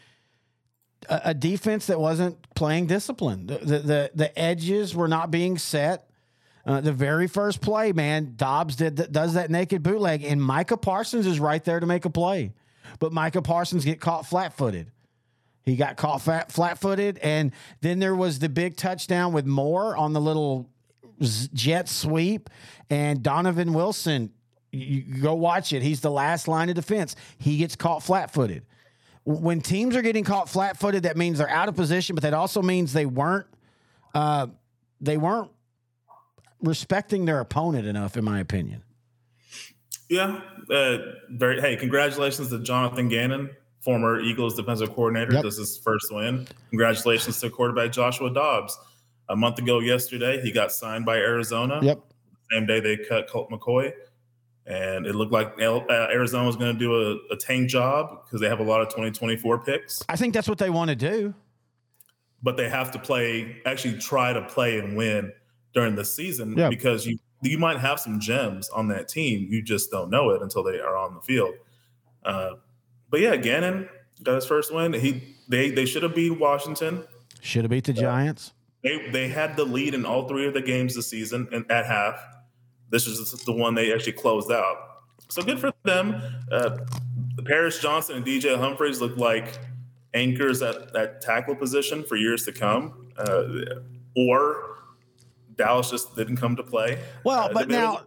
a, 1.09 1.21
a 1.27 1.35
defense 1.35 1.87
that 1.87 2.01
wasn't 2.01 2.37
playing 2.55 2.87
discipline. 2.87 3.47
The, 3.47 3.59
the, 3.59 4.11
the, 4.15 4.39
edges 4.39 4.95
were 4.95 5.09
not 5.09 5.31
being 5.31 5.59
set. 5.59 6.09
Uh, 6.65 6.81
the 6.81 6.93
very 6.93 7.29
first 7.29 7.61
play, 7.61 7.93
man, 7.93 8.35
Dobbs 8.37 8.77
did 8.77 9.13
does 9.13 9.35
that 9.35 9.51
naked 9.51 9.85
bootleg, 9.85 10.25
and 10.25 10.43
Micah 10.43 10.77
Parsons 10.77 11.27
is 11.27 11.39
right 11.39 11.63
there 11.63 11.79
to 11.79 11.87
make 11.87 12.05
a 12.05 12.11
play, 12.11 12.55
but 12.99 13.13
Micah 13.13 13.43
Parsons 13.43 13.85
get 13.85 14.01
caught 14.01 14.27
flat-footed. 14.27 14.91
He 15.63 15.77
got 15.77 15.97
caught 15.97 16.23
flat, 16.23 16.51
flat-footed, 16.51 17.19
and 17.19 17.53
then 17.83 18.01
there 18.01 18.17
was 18.17 18.41
the 18.41 18.49
big 18.49 18.77
touchdown 18.77 19.33
with 19.33 19.47
Moore 19.47 19.97
on 19.97 20.13
the 20.13 20.21
little 20.21 20.69
jet 21.21 21.89
sweep, 21.89 22.51
and 22.91 23.23
Donovan 23.23 23.73
Wilson. 23.73 24.33
You 24.73 25.23
go 25.23 25.35
watch 25.35 25.73
it. 25.73 25.83
He's 25.83 26.01
the 26.01 26.11
last 26.11 26.49
line 26.49 26.69
of 26.69 26.75
defense. 26.75 27.17
He 27.39 27.59
gets 27.59 27.77
caught 27.77 28.03
flat-footed. 28.03 28.65
When 29.27 29.61
teams 29.61 29.97
are 29.97 30.03
getting 30.03 30.23
caught 30.23 30.49
flat-footed, 30.49 31.03
that 31.03 31.17
means 31.17 31.39
they're 31.39 31.51
out 31.51 31.69
of 31.69 31.75
position, 31.75 32.15
but 32.15 32.23
that 32.23 32.33
also 32.33 32.63
means 32.63 32.93
they 32.93 33.07
weren't 33.07 33.47
uh, 34.15 34.47
they 35.01 35.17
weren't 35.17 35.51
respecting 36.63 37.25
their 37.25 37.41
opponent 37.41 37.87
enough, 37.87 38.17
in 38.17 38.25
my 38.25 38.39
opinion. 38.39 38.83
Yeah, 40.09 40.41
uh, 40.71 40.99
very. 41.29 41.61
Hey, 41.61 41.77
congratulations 41.77 42.51
to 42.51 42.61
Jonathan 42.61 43.09
Gannon, 43.09 43.51
former 43.81 44.21
Eagles 44.21 44.55
defensive 44.55 44.95
coordinator. 44.95 45.33
Yep. 45.33 45.43
This 45.43 45.59
is 45.59 45.71
his 45.71 45.79
first 45.79 46.15
win. 46.15 46.47
Congratulations 46.71 47.41
to 47.41 47.51
quarterback 47.51 47.91
Joshua 47.91 48.33
Dobbs. 48.33 48.79
A 49.29 49.35
month 49.35 49.59
ago 49.59 49.81
yesterday, 49.81 50.41
he 50.41 50.53
got 50.53 50.71
signed 50.71 51.05
by 51.05 51.17
Arizona. 51.17 51.81
Yep. 51.83 51.99
Same 52.53 52.67
day 52.67 52.79
they 52.79 52.97
cut 52.97 53.29
Colt 53.29 53.51
McCoy, 53.51 53.93
and 54.67 55.07
it 55.07 55.15
looked 55.15 55.33
like 55.33 55.55
uh, 55.61 55.81
Arizona 55.91 56.45
was 56.47 56.57
going 56.57 56.73
to 56.73 56.79
do 56.79 56.95
a, 56.95 57.35
a 57.35 57.37
tank 57.37 57.69
job 57.69 58.25
because 58.25 58.41
they 58.41 58.49
have 58.49 58.59
a 58.61 58.65
lot 58.65 58.81
of 58.81 58.89
2024 58.89 59.59
picks. 59.65 60.03
I 60.09 60.17
think 60.17 60.35
that's 60.35 60.49
what 60.49 60.59
they 60.59 60.71
want 60.71 60.91
to 60.91 60.97
do. 60.97 61.35
But 62.43 62.57
they 62.57 62.69
have 62.69 62.91
to 62.93 62.99
play, 62.99 63.57
actually 63.65 63.99
try 63.99 64.33
to 64.33 64.43
play 64.43 64.79
and 64.79 64.97
win 64.97 65.33
during 65.73 65.95
the 65.95 66.05
season 66.05 66.57
Yeah. 66.57 66.69
because 66.69 67.07
you 67.07 67.19
you 67.43 67.59
might 67.59 67.79
have 67.79 68.01
some 68.01 68.19
gems 68.19 68.69
on 68.71 68.89
that 68.89 69.09
team. 69.09 69.47
You 69.51 69.63
just 69.63 69.91
don't 69.91 70.11
know 70.11 70.31
it 70.31 70.43
until 70.43 70.63
they 70.65 70.81
are 70.81 70.97
on 70.97 71.15
the 71.15 71.21
field. 71.21 71.55
Uh, 72.25 72.53
but 73.11 73.21
yeah, 73.21 73.37
Gannon 73.37 73.89
got 74.23 74.37
his 74.37 74.47
first 74.47 74.75
win. 74.75 74.93
He 74.95 75.37
they 75.49 75.71
they 75.71 75.85
should 75.87 76.03
have 76.03 76.15
beat 76.15 76.31
Washington. 76.41 77.05
Should 77.43 77.63
have 77.65 77.71
beat 77.71 77.85
the 77.85 77.93
Giants. 77.93 78.53
They 78.83 79.11
they 79.11 79.29
had 79.29 79.57
the 79.57 79.65
lead 79.65 79.95
in 79.95 80.05
all 80.07 80.27
three 80.27 80.47
of 80.47 80.55
the 80.55 80.63
games 80.63 80.95
this 80.97 81.09
season 81.09 81.47
and 81.53 81.71
at 81.71 81.87
half. 81.87 82.19
This 82.91 83.07
is 83.07 83.33
the 83.45 83.53
one 83.53 83.75
they 83.75 83.93
actually 83.93 84.13
closed 84.13 84.51
out. 84.53 84.77
So 85.29 85.43
good 85.43 85.59
for 85.59 85.73
them. 85.85 86.23
Uh, 86.51 86.79
Paris 87.45 87.79
Johnson 87.81 88.17
and 88.17 88.25
DJ 88.25 88.57
Humphries 88.59 89.01
look 89.01 89.17
like 89.17 89.59
anchors 90.15 90.63
at 90.63 90.93
that 90.93 91.21
tackle 91.21 91.55
position 91.57 92.05
for 92.05 92.17
years 92.17 92.45
to 92.45 92.53
come. 92.53 93.09
Uh, 93.19 93.45
or 94.17 94.77
Dallas 95.57 95.91
just 95.91 96.15
didn't 96.17 96.37
come 96.37 96.55
to 96.57 96.63
play. 96.63 96.99
Well, 97.25 97.45
Uh, 97.45 97.53
but 97.53 97.69
now- 97.69 97.97
of, 97.99 98.07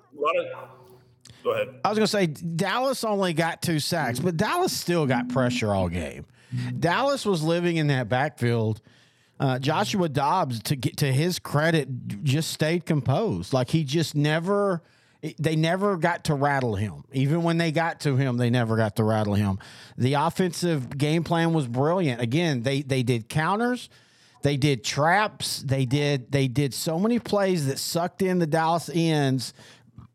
go 1.44 1.52
ahead. 1.52 1.80
I 1.84 1.90
was 1.90 1.98
going 1.98 2.06
to 2.06 2.08
say 2.08 2.28
Dallas 2.28 3.04
only 3.04 3.34
got 3.34 3.62
two 3.62 3.80
sacks, 3.80 4.20
but 4.20 4.38
Dallas 4.38 4.72
still 4.74 5.06
got 5.06 5.30
pressure 5.30 5.74
all 5.74 5.90
game. 5.90 6.26
Dallas 6.80 7.26
was 7.26 7.44
living 7.44 7.78
in 7.78 7.88
that 7.88 8.10
backfield. 8.10 8.82
Uh, 9.40 9.58
Joshua 9.58 10.10
Dobbs, 10.10 10.62
to 10.64 10.76
get 10.76 10.98
to 10.98 11.12
his 11.12 11.40
credit, 11.40 12.24
just 12.24 12.52
stayed 12.52 12.86
composed. 12.86 13.54
Like 13.54 13.70
he 13.70 13.86
just 13.86 14.14
never, 14.14 14.84
they 15.38 15.56
never 15.56 15.96
got 15.96 16.26
to 16.26 16.34
rattle 16.34 16.76
him. 16.76 17.06
Even 17.14 17.44
when 17.44 17.58
they 17.58 17.72
got 17.72 18.02
to 18.02 18.18
him, 18.18 18.36
they 18.36 18.50
never 18.50 18.76
got 18.76 18.98
to 18.98 19.04
rattle 19.04 19.36
him. 19.36 19.60
The 19.98 20.16
offensive 20.16 20.98
game 20.98 21.24
plan 21.24 21.54
was 21.54 21.68
brilliant. 21.68 22.22
Again, 22.22 22.64
they 22.64 22.82
they 22.82 23.02
did 23.02 23.30
counters. 23.30 23.90
They 24.42 24.58
did 24.58 24.84
traps. 24.84 25.62
They 25.62 25.86
did 25.86 26.32
they 26.32 26.48
did 26.48 26.74
so 26.74 27.00
many 27.00 27.20
plays 27.20 27.68
that 27.68 27.80
sucked 27.80 28.22
in 28.22 28.40
the 28.40 28.48
Dallas 28.48 28.90
ends, 28.94 29.54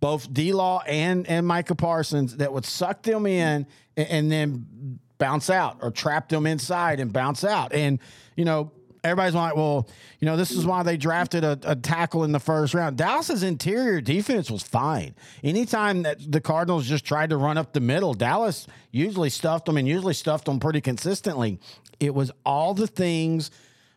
both 0.00 0.32
D 0.32 0.52
Law 0.52 0.82
and 0.86 1.26
and 1.26 1.46
Micah 1.46 1.74
Parsons 1.74 2.36
that 2.36 2.52
would 2.52 2.66
suck 2.66 3.02
them 3.02 3.26
in 3.26 3.66
and, 3.96 4.08
and 4.08 4.32
then 4.32 4.98
bounce 5.16 5.48
out 5.48 5.78
or 5.80 5.90
trap 5.90 6.28
them 6.28 6.46
inside 6.46 7.00
and 7.00 7.12
bounce 7.12 7.44
out. 7.44 7.72
And 7.72 7.98
you 8.36 8.44
know 8.44 8.72
everybody's 9.04 9.34
like, 9.34 9.54
well, 9.54 9.88
you 10.18 10.26
know 10.26 10.36
this 10.36 10.50
is 10.50 10.66
why 10.66 10.82
they 10.82 10.96
drafted 10.96 11.44
a, 11.44 11.58
a 11.64 11.76
tackle 11.76 12.24
in 12.24 12.32
the 12.32 12.40
first 12.40 12.74
round. 12.74 12.96
Dallas's 12.96 13.42
interior 13.42 14.00
defense 14.00 14.50
was 14.50 14.62
fine. 14.62 15.14
Anytime 15.44 16.02
that 16.02 16.18
the 16.32 16.40
Cardinals 16.40 16.86
just 16.86 17.04
tried 17.04 17.30
to 17.30 17.36
run 17.36 17.58
up 17.58 17.72
the 17.72 17.80
middle, 17.80 18.14
Dallas 18.14 18.66
usually 18.90 19.30
stuffed 19.30 19.66
them 19.66 19.76
and 19.76 19.86
usually 19.86 20.14
stuffed 20.14 20.46
them 20.46 20.58
pretty 20.58 20.80
consistently. 20.80 21.60
It 22.00 22.14
was 22.14 22.32
all 22.44 22.74
the 22.74 22.86
things 22.86 23.50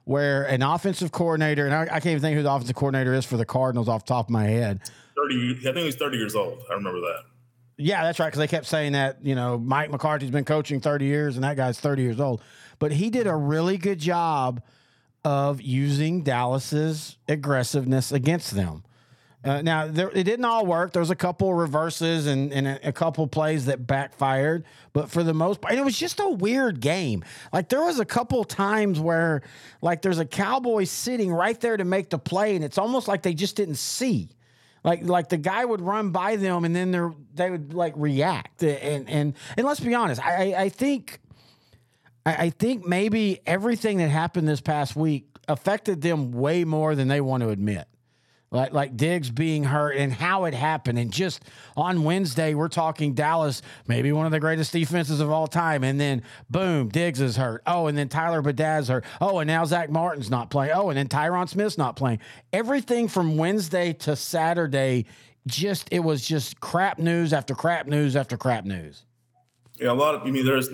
where 0.03 0.43
an 0.43 0.61
offensive 0.61 1.11
coordinator, 1.11 1.65
and 1.65 1.73
I, 1.73 1.81
I 1.81 1.85
can't 1.99 2.07
even 2.07 2.21
think 2.21 2.37
who 2.37 2.43
the 2.43 2.51
offensive 2.51 2.75
coordinator 2.75 3.13
is 3.13 3.25
for 3.25 3.37
the 3.37 3.45
Cardinals 3.45 3.89
off 3.89 4.05
the 4.05 4.13
top 4.13 4.27
of 4.27 4.29
my 4.29 4.45
head. 4.45 4.81
30, 5.17 5.57
I 5.59 5.73
think 5.73 5.77
he's 5.77 5.95
30 5.95 6.17
years 6.17 6.35
old. 6.35 6.63
I 6.69 6.75
remember 6.75 6.99
that. 7.01 7.23
Yeah, 7.77 8.03
that's 8.03 8.19
right. 8.19 8.27
Because 8.27 8.39
they 8.39 8.47
kept 8.47 8.65
saying 8.65 8.93
that, 8.93 9.23
you 9.23 9.35
know, 9.35 9.57
Mike 9.57 9.91
McCarthy's 9.91 10.31
been 10.31 10.45
coaching 10.45 10.79
30 10.79 11.05
years 11.05 11.35
and 11.35 11.43
that 11.43 11.57
guy's 11.57 11.79
30 11.79 12.01
years 12.01 12.19
old. 12.19 12.41
But 12.79 12.91
he 12.91 13.09
did 13.09 13.27
a 13.27 13.35
really 13.35 13.77
good 13.77 13.99
job 13.99 14.61
of 15.23 15.61
using 15.61 16.23
Dallas's 16.23 17.17
aggressiveness 17.27 18.11
against 18.11 18.51
them. 18.51 18.83
Uh, 19.43 19.61
now, 19.61 19.87
there, 19.87 20.09
it 20.09 20.23
didn't 20.23 20.45
all 20.45 20.65
work. 20.65 20.91
There 20.91 20.99
was 20.99 21.11
a 21.11 21.15
couple 21.15 21.53
reverses 21.53 22.27
and, 22.27 22.51
and 22.51 22.67
a, 22.67 22.89
a 22.89 22.91
couple 22.91 23.27
plays 23.27 23.65
that 23.65 23.85
backfired, 23.85 24.65
but 24.93 25.09
for 25.09 25.23
the 25.23 25.33
most 25.33 25.61
part, 25.61 25.75
it 25.75 25.85
was 25.85 25.97
just 25.97 26.19
a 26.19 26.27
weird 26.29 26.81
game. 26.81 27.23
Like 27.53 27.69
there 27.69 27.83
was 27.83 27.99
a 27.99 28.05
couple 28.05 28.43
times 28.43 28.99
where, 28.99 29.43
like, 29.81 30.01
there's 30.01 30.19
a 30.19 30.25
Cowboy 30.25 30.83
sitting 30.85 31.31
right 31.31 31.57
there 31.61 31.77
to 31.77 31.85
make 31.85 32.09
the 32.09 32.19
play, 32.19 32.55
and 32.55 32.65
it's 32.65 32.77
almost 32.77 33.07
like 33.07 33.21
they 33.21 33.33
just 33.33 33.55
didn't 33.55 33.75
see. 33.75 34.29
Like, 34.83 35.03
like 35.03 35.29
the 35.29 35.37
guy 35.37 35.63
would 35.63 35.81
run 35.81 36.11
by 36.11 36.35
them, 36.35 36.65
and 36.65 36.75
then 36.75 36.91
they 36.91 36.99
they 37.35 37.49
would 37.49 37.73
like 37.73 37.93
react. 37.95 38.63
And 38.63 39.09
and 39.09 39.33
and 39.55 39.65
let's 39.65 39.79
be 39.79 39.93
honest, 39.93 40.25
I, 40.25 40.55
I 40.57 40.69
think 40.69 41.19
I, 42.27 42.35
I 42.35 42.49
think 42.49 42.85
maybe 42.85 43.39
everything 43.45 43.99
that 43.99 44.09
happened 44.09 44.47
this 44.47 44.59
past 44.59 44.97
week 44.97 45.27
affected 45.47 46.01
them 46.01 46.33
way 46.33 46.65
more 46.65 46.93
than 46.93 47.07
they 47.07 47.21
want 47.21 47.41
to 47.41 47.49
admit. 47.49 47.87
Like 48.49 48.71
like 48.71 48.95
Diggs 48.95 49.29
being 49.29 49.65
hurt 49.65 49.97
and 49.97 50.11
how 50.11 50.45
it 50.45 50.53
happened. 50.53 50.99
And 50.99 51.11
just 51.11 51.43
on 51.75 52.03
Wednesday, 52.03 52.53
we're 52.53 52.69
talking 52.69 53.13
Dallas, 53.13 53.61
maybe 53.87 54.11
one 54.13 54.25
of 54.25 54.31
the 54.31 54.39
greatest 54.39 54.71
defenses 54.71 55.19
of 55.19 55.29
all 55.29 55.47
time. 55.47 55.83
And 55.83 55.99
then 55.99 56.23
boom, 56.49 56.87
Diggs 56.87 57.19
is 57.19 57.35
hurt. 57.35 57.61
Oh, 57.65 57.87
and 57.87 57.97
then 57.97 58.07
Tyler 58.07 58.41
Biadasz 58.41 58.87
hurt. 58.87 59.05
Oh, 59.19 59.39
and 59.39 59.47
now 59.47 59.65
Zack 59.65 59.89
Martin's 59.89 60.29
not 60.29 60.49
playing. 60.49 60.71
Oh, 60.73 60.89
and 60.89 60.97
then 60.97 61.07
Tyron 61.09 61.49
Smith's 61.49 61.77
not 61.77 61.97
playing. 61.97 62.19
Everything 62.53 63.09
from 63.09 63.35
Wednesday 63.37 63.91
to 63.93 64.15
Saturday, 64.15 65.05
just 65.45 65.89
it 65.91 65.99
was 65.99 66.25
just 66.25 66.59
crap 66.61 66.99
news 66.99 67.33
after 67.33 67.53
crap 67.53 67.87
news 67.87 68.15
after 68.15 68.37
crap 68.37 68.63
news. 68.63 69.03
Yeah, 69.77 69.91
a 69.91 69.93
lot 69.93 70.15
of. 70.15 70.21
I 70.21 70.31
mean, 70.31 70.45
there's 70.45 70.69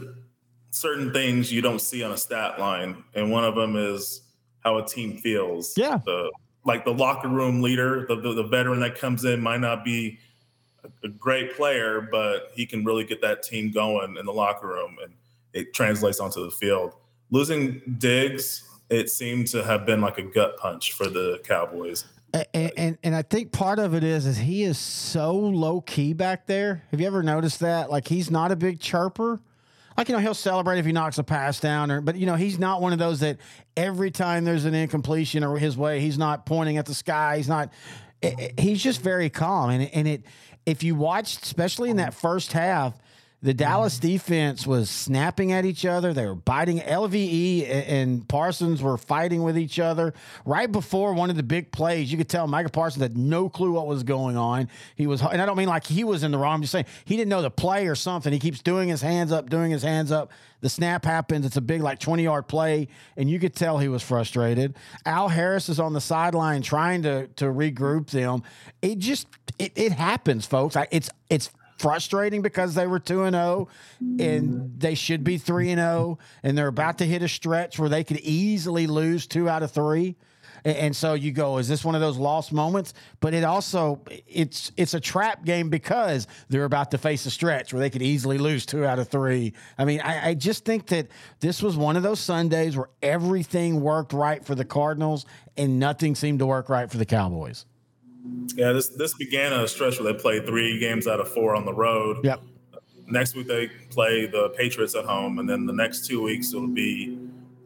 certain 0.74 1.14
things 1.14 1.54
you 1.54 1.62
don't 1.62 1.80
see 1.80 2.04
on 2.04 2.12
a 2.12 2.18
stat 2.18 2.60
line, 2.60 3.04
and 3.14 3.32
one 3.32 3.44
of 3.44 3.56
them 3.56 3.76
is 3.76 4.22
how 4.62 4.80
a 4.80 4.86
team 4.86 5.18
feels. 5.18 5.74
Yeah. 5.78 6.00
The 6.04 6.32
like 6.66 6.84
the 6.84 6.94
locker 6.94 7.28
room 7.30 7.62
leader, 7.62 8.06
the 8.08 8.16
the, 8.16 8.34
the 8.34 8.44
veteran 8.44 8.80
that 8.82 8.98
comes 8.98 9.24
in 9.24 9.40
might 9.40 9.60
not 9.60 9.86
be 9.86 10.18
a, 10.84 10.90
a 11.06 11.10
great 11.10 11.56
player, 11.56 12.08
but 12.12 12.52
he 12.54 12.66
can 12.66 12.84
really 12.84 13.04
get 13.04 13.22
that 13.22 13.44
team 13.44 13.72
going 13.72 14.18
in 14.18 14.26
the 14.26 14.34
locker 14.34 14.68
room, 14.68 14.98
and 15.04 15.14
it 15.54 15.74
translates 15.74 16.20
onto 16.20 16.44
the 16.44 16.52
field. 16.52 16.94
Losing 17.30 17.82
Diggs, 18.00 18.64
it 18.90 19.10
seemed 19.10 19.48
to 19.48 19.64
have 19.64 19.86
been 19.86 20.02
like 20.02 20.18
a 20.18 20.24
gut 20.24 20.58
punch 20.58 20.94
for 20.94 21.06
the 21.06 21.40
Cowboys. 21.44 22.06
And, 22.34 22.72
and 22.78 22.98
and 23.04 23.16
I 23.16 23.22
think 23.22 23.52
part 23.52 23.78
of 23.78 23.94
it 23.94 24.04
is 24.04 24.26
is 24.26 24.38
he 24.38 24.64
is 24.64 24.80
so 24.80 25.36
low 25.36 25.82
key 25.82 26.14
back 26.14 26.48
there. 26.48 26.84
Have 26.90 27.00
you 27.00 27.06
ever 27.06 27.22
noticed 27.22 27.60
that? 27.60 27.92
Like 27.92 28.08
he's 28.08 28.32
not 28.32 28.52
a 28.52 28.56
big 28.56 28.80
chirper. 28.80 29.40
Like 29.98 30.10
you 30.10 30.16
know 30.16 30.20
he'll 30.22 30.34
celebrate 30.34 30.80
if 30.80 30.86
he 30.86 30.92
knocks 30.92 31.18
a 31.18 31.24
pass 31.24 31.60
down, 31.60 31.92
or 31.92 32.02
but 32.02 32.16
you 32.16 32.26
know 32.26 32.36
he's 32.36 32.58
not 32.60 32.82
one 32.82 32.94
of 32.94 33.00
those 33.00 33.20
that 33.22 33.38
every 33.78 34.12
time 34.12 34.44
there's 34.46 34.66
an 34.66 34.74
incompletion 34.74 35.44
or 35.44 35.58
his 35.58 35.78
way 35.78 36.00
he's 36.00 36.18
not 36.18 36.46
pointing 36.46 36.78
at 36.78 36.86
the 36.86 36.94
sky. 36.96 37.38
He's 37.38 37.48
not. 37.48 37.72
i- 38.24 38.36
i- 38.58 38.62
He's 38.62 38.82
just 38.82 39.02
very 39.02 39.30
calm, 39.30 39.70
and 39.70 39.84
and 39.94 40.08
it 40.08 40.24
if 40.66 40.82
you 40.84 40.96
watched, 40.96 41.44
especially 41.44 41.90
in 41.90 41.98
that 41.98 42.14
first 42.14 42.54
half, 42.54 42.94
the 43.44 43.54
Dallas 43.54 44.00
defense 44.00 44.66
was 44.66 44.90
snapping 44.90 45.52
at 45.52 45.66
each 45.66 45.86
other. 45.86 46.14
They 46.14 46.26
were 46.26 46.34
biting. 46.34 46.80
LVE 46.80 47.90
and 47.90 48.26
Parsons 48.26 48.82
were 48.82 48.98
fighting 48.98 49.44
with 49.44 49.58
each 49.58 49.80
other. 49.80 50.14
Right 50.46 50.72
before 50.72 51.14
one 51.14 51.30
of 51.30 51.36
the 51.36 51.44
big 51.44 51.70
plays, 51.74 52.10
you 52.10 52.18
could 52.18 52.30
tell 52.30 52.48
Micah 52.48 52.70
Parsons 52.70 53.02
had 53.02 53.18
no 53.18 53.50
clue 53.50 53.74
what 53.74 53.86
was 53.86 54.04
going 54.04 54.38
on. 54.38 54.70
He 54.96 55.08
was, 55.08 55.22
and 55.22 55.42
I 55.42 55.46
don't 55.46 55.58
mean 55.58 55.68
like 55.68 55.86
he 55.86 56.06
was 56.06 56.24
in 56.24 56.32
the 56.32 56.38
wrong. 56.38 56.56
I'm 56.56 56.62
just 56.62 56.72
saying 56.72 56.86
he 57.04 57.18
didn't 57.18 57.30
know 57.30 57.42
the 57.42 57.52
play 57.52 57.88
or 57.88 57.96
something. 57.96 58.32
He 58.32 58.40
keeps 58.40 58.62
doing 58.62 58.88
his 58.88 59.02
hands 59.02 59.34
up, 59.34 59.50
doing 59.50 59.72
his 59.72 59.84
hands 59.84 60.10
up. 60.10 60.32
The 60.62 60.70
snap 60.70 61.04
happens. 61.04 61.46
It's 61.46 61.58
a 61.58 61.62
big, 61.62 61.82
like 61.82 62.00
20 62.00 62.24
yard 62.24 62.48
play, 62.48 62.88
and 63.18 63.30
you 63.30 63.40
could 63.40 63.54
tell 63.54 63.78
he 63.78 63.90
was 63.90 64.02
frustrated. 64.02 64.78
Al 65.06 65.28
Harris 65.28 65.68
is 65.68 65.82
on 65.82 65.92
the 65.92 66.00
sideline 66.00 66.62
trying 66.62 67.02
to 67.02 67.28
to 67.36 67.46
regroup 67.46 68.10
them. 68.12 68.44
It 68.82 69.00
just 69.00 69.28
it, 69.60 69.74
it 69.76 69.92
happens, 69.92 70.46
folks. 70.46 70.78
I, 70.78 70.88
it's 70.92 71.10
it's 71.30 71.50
frustrating 71.78 72.42
because 72.42 72.76
they 72.76 72.88
were 72.88 73.00
2 73.00 73.24
and 73.24 73.36
0 73.36 73.68
and 74.20 74.80
they 74.80 74.96
should 74.96 75.24
be 75.24 75.38
3 75.38 75.72
and 75.72 75.80
0 75.80 76.18
and 76.44 76.58
they're 76.58 76.68
about 76.68 76.98
to 77.00 77.06
hit 77.06 77.22
a 77.22 77.28
stretch 77.28 77.80
where 77.80 77.90
they 77.90 78.04
could 78.04 78.20
easily 78.20 78.88
lose 78.88 79.28
2 79.28 79.50
out 79.50 79.64
of 79.64 79.72
3. 79.72 80.16
And 80.66 80.95
so 80.95 81.14
you 81.14 81.32
go, 81.32 81.58
is 81.58 81.68
this 81.68 81.84
one 81.84 81.93
of 81.93 82.02
those 82.02 82.18
lost 82.18 82.54
moments? 82.54 82.93
But 83.20 83.34
it 83.34 83.43
also 83.43 84.02
it's 84.28 84.72
it's 84.78 84.93
a 84.93 85.00
trap 85.00 85.43
game 85.43 85.70
because 85.70 86.28
they're 86.47 86.64
about 86.64 86.91
to 86.91 86.97
face 86.97 87.26
a 87.26 87.32
stretch 87.32 87.74
where 87.74 87.82
they 87.82 87.89
could 87.89 88.02
easily 88.02 88.38
lose 88.38 88.66
two 88.66 88.86
out 88.86 88.97
of 88.97 89.10
three. 89.10 89.54
I 89.78 89.84
mean, 89.84 90.00
I, 90.00 90.30
I 90.30 90.34
just 90.36 90.64
think 90.64 90.88
that 90.88 91.08
this 91.41 91.62
was 91.62 91.76
one 91.76 91.97
of 91.97 92.04
those 92.04 92.22
Sundays 92.22 92.78
where 92.78 92.89
everything 93.02 93.82
worked 93.82 94.14
right 94.14 94.43
for 94.43 94.56
the 94.56 94.66
Cardinals 94.66 95.26
and 95.58 95.80
nothing 95.80 96.16
seemed 96.16 96.39
to 96.39 96.45
work 96.45 96.70
right 96.70 96.89
for 96.89 96.97
the 96.97 97.06
Cowboys. 97.06 97.66
Yeah, 98.55 98.71
this 98.71 98.89
this 98.89 99.13
began 99.15 99.53
a 99.53 99.67
stretch 99.67 99.99
where 99.99 100.11
they 100.11 100.19
played 100.19 100.45
three 100.45 100.80
games 100.80 101.07
out 101.07 101.19
of 101.19 101.32
four 101.32 101.55
on 101.55 101.65
the 101.65 101.74
road. 101.74 102.24
Yep. 102.24 102.41
next 103.07 103.36
week 103.36 103.47
they 103.47 103.67
play 103.89 104.26
the 104.26 104.49
Patriots 104.57 104.95
at 104.95 105.05
home, 105.05 105.39
and 105.39 105.49
then 105.49 105.65
the 105.65 105.74
next 105.74 106.07
two 106.07 106.21
weeks 106.21 106.53
it'll 106.53 106.67
be 106.67 107.17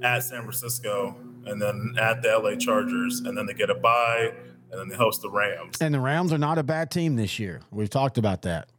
at 0.02 0.20
San 0.24 0.42
Francisco, 0.42 1.16
and 1.46 1.62
then 1.62 1.96
at 2.00 2.22
the 2.22 2.30
LA 2.38 2.56
Chargers, 2.56 3.20
and 3.22 3.38
then 3.38 3.46
they 3.46 3.54
get 3.54 3.70
a 3.70 3.76
bye, 3.76 4.32
and 4.72 4.80
then 4.80 4.88
they 4.90 4.96
host 4.96 5.22
the 5.22 5.30
Rams. 5.30 5.78
And 5.82 5.94
the 5.94 6.00
Rams 6.00 6.34
are 6.34 6.38
not 6.38 6.58
a 6.58 6.64
bad 6.64 6.92
team 6.92 7.16
this 7.16 7.40
year. 7.40 7.62
We've 7.72 7.90
talked 7.90 8.18
about 8.18 8.42
that. 8.44 8.70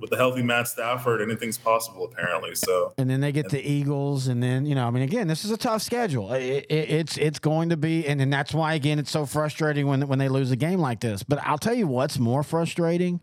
With 0.00 0.10
the 0.10 0.16
healthy 0.16 0.42
Matt 0.42 0.68
Stafford, 0.68 1.20
anything's 1.22 1.58
possible 1.58 2.04
apparently. 2.04 2.54
So, 2.54 2.92
and 2.98 3.08
then 3.08 3.20
they 3.20 3.32
get 3.32 3.48
the 3.50 3.60
Eagles, 3.60 4.26
and 4.26 4.42
then 4.42 4.66
you 4.66 4.74
know, 4.74 4.86
I 4.86 4.90
mean, 4.90 5.02
again, 5.02 5.28
this 5.28 5.44
is 5.44 5.50
a 5.50 5.56
tough 5.56 5.82
schedule. 5.82 6.32
It, 6.32 6.66
it, 6.68 6.90
it's 6.90 7.16
it's 7.16 7.38
going 7.38 7.70
to 7.70 7.76
be, 7.76 8.06
and, 8.06 8.20
and 8.20 8.32
that's 8.32 8.52
why 8.52 8.74
again, 8.74 8.98
it's 8.98 9.10
so 9.10 9.26
frustrating 9.26 9.86
when 9.86 10.06
when 10.08 10.18
they 10.18 10.28
lose 10.28 10.50
a 10.50 10.56
game 10.56 10.80
like 10.80 11.00
this. 11.00 11.22
But 11.22 11.38
I'll 11.42 11.58
tell 11.58 11.74
you 11.74 11.86
what's 11.86 12.18
more 12.18 12.42
frustrating 12.42 13.20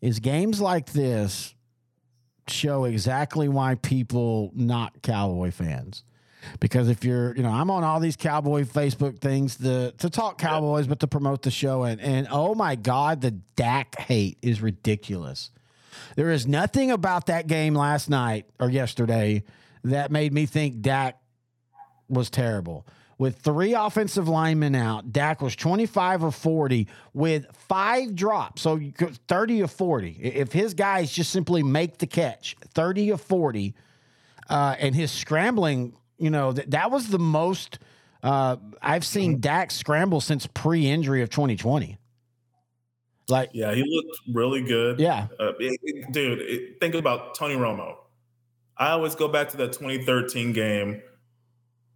is 0.00 0.18
games 0.18 0.60
like 0.60 0.92
this 0.92 1.54
show 2.48 2.84
exactly 2.84 3.48
why 3.48 3.76
people 3.76 4.50
not 4.54 5.02
Cowboy 5.02 5.50
fans. 5.50 6.04
Because 6.60 6.88
if 6.88 7.04
you're, 7.04 7.34
you 7.36 7.42
know, 7.42 7.50
I'm 7.50 7.70
on 7.70 7.84
all 7.84 8.00
these 8.00 8.16
Cowboy 8.16 8.64
Facebook 8.64 9.18
things 9.18 9.56
to 9.56 9.92
to 9.98 10.10
talk 10.10 10.38
Cowboys, 10.38 10.86
but 10.86 11.00
to 11.00 11.06
promote 11.06 11.42
the 11.42 11.50
show, 11.50 11.84
and 11.84 12.00
and 12.00 12.28
oh 12.30 12.54
my 12.54 12.74
God, 12.74 13.20
the 13.20 13.30
Dak 13.30 13.98
hate 13.98 14.38
is 14.42 14.60
ridiculous. 14.60 15.50
There 16.16 16.30
is 16.30 16.46
nothing 16.46 16.90
about 16.90 17.26
that 17.26 17.46
game 17.46 17.74
last 17.74 18.08
night 18.08 18.46
or 18.60 18.70
yesterday 18.70 19.44
that 19.84 20.10
made 20.10 20.32
me 20.32 20.46
think 20.46 20.80
Dak 20.80 21.18
was 22.08 22.30
terrible. 22.30 22.86
With 23.18 23.38
three 23.38 23.74
offensive 23.74 24.28
linemen 24.28 24.74
out, 24.74 25.12
Dak 25.12 25.42
was 25.42 25.54
25 25.54 26.24
or 26.24 26.32
40 26.32 26.88
with 27.14 27.46
five 27.68 28.16
drops. 28.16 28.62
So 28.62 28.80
30 29.28 29.62
or 29.62 29.68
40. 29.68 30.18
If 30.20 30.52
his 30.52 30.74
guys 30.74 31.12
just 31.12 31.30
simply 31.30 31.62
make 31.62 31.98
the 31.98 32.06
catch, 32.06 32.56
30 32.74 33.12
or 33.12 33.18
40, 33.18 33.74
uh, 34.48 34.76
and 34.78 34.94
his 34.94 35.12
scrambling, 35.12 35.94
you 36.18 36.30
know, 36.30 36.52
that, 36.52 36.70
that 36.70 36.90
was 36.90 37.08
the 37.08 37.18
most 37.18 37.78
uh, 38.22 38.56
I've 38.80 39.04
seen 39.04 39.40
Dak 39.40 39.70
scramble 39.70 40.20
since 40.20 40.46
pre 40.46 40.88
injury 40.88 41.22
of 41.22 41.30
2020. 41.30 41.98
Like, 43.28 43.50
yeah, 43.52 43.74
he 43.74 43.82
looked 43.84 44.18
really 44.34 44.62
good. 44.62 45.00
Yeah, 45.00 45.28
uh, 45.40 45.52
it, 45.58 45.78
it, 45.82 46.12
dude. 46.12 46.40
It, 46.40 46.80
think 46.80 46.94
about 46.94 47.34
Tony 47.34 47.54
Romo. 47.56 47.96
I 48.76 48.90
always 48.90 49.14
go 49.14 49.28
back 49.28 49.48
to 49.50 49.56
that 49.58 49.72
2013 49.72 50.52
game, 50.52 51.02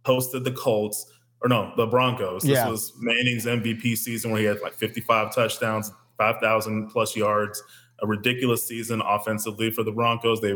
hosted 0.05 0.43
the 0.43 0.51
Colts 0.51 1.05
or 1.41 1.49
no, 1.49 1.73
the 1.75 1.85
Broncos. 1.85 2.43
This 2.43 2.51
Yeah. 2.51 2.69
was 2.69 2.93
Manning's 2.99 3.45
MVP 3.45 3.95
season 3.95 4.31
where 4.31 4.39
he 4.39 4.45
had 4.45 4.61
like 4.61 4.73
55 4.73 5.33
touchdowns, 5.33 5.91
5,000 6.17 6.89
plus 6.89 7.15
yards, 7.15 7.61
a 8.01 8.07
ridiculous 8.07 8.67
season 8.67 9.01
offensively 9.05 9.69
for 9.71 9.83
the 9.83 9.91
Broncos. 9.91 10.41
They 10.41 10.51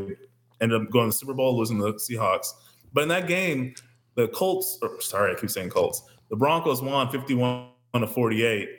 ended 0.59 0.81
up 0.81 0.89
going 0.89 1.09
to 1.09 1.13
the 1.13 1.19
Super 1.19 1.33
Bowl, 1.33 1.57
losing 1.57 1.77
the 1.79 1.93
Seahawks. 1.93 2.47
But 2.93 3.03
in 3.03 3.09
that 3.09 3.27
game, 3.27 3.73
the 4.15 4.27
Colts, 4.29 4.77
or, 4.81 4.99
sorry, 5.01 5.31
I 5.35 5.39
keep 5.39 5.49
saying 5.49 5.69
Colts, 5.69 6.03
the 6.29 6.35
Broncos 6.35 6.81
won 6.81 7.09
51 7.09 7.69
to 7.93 8.07
48. 8.07 8.69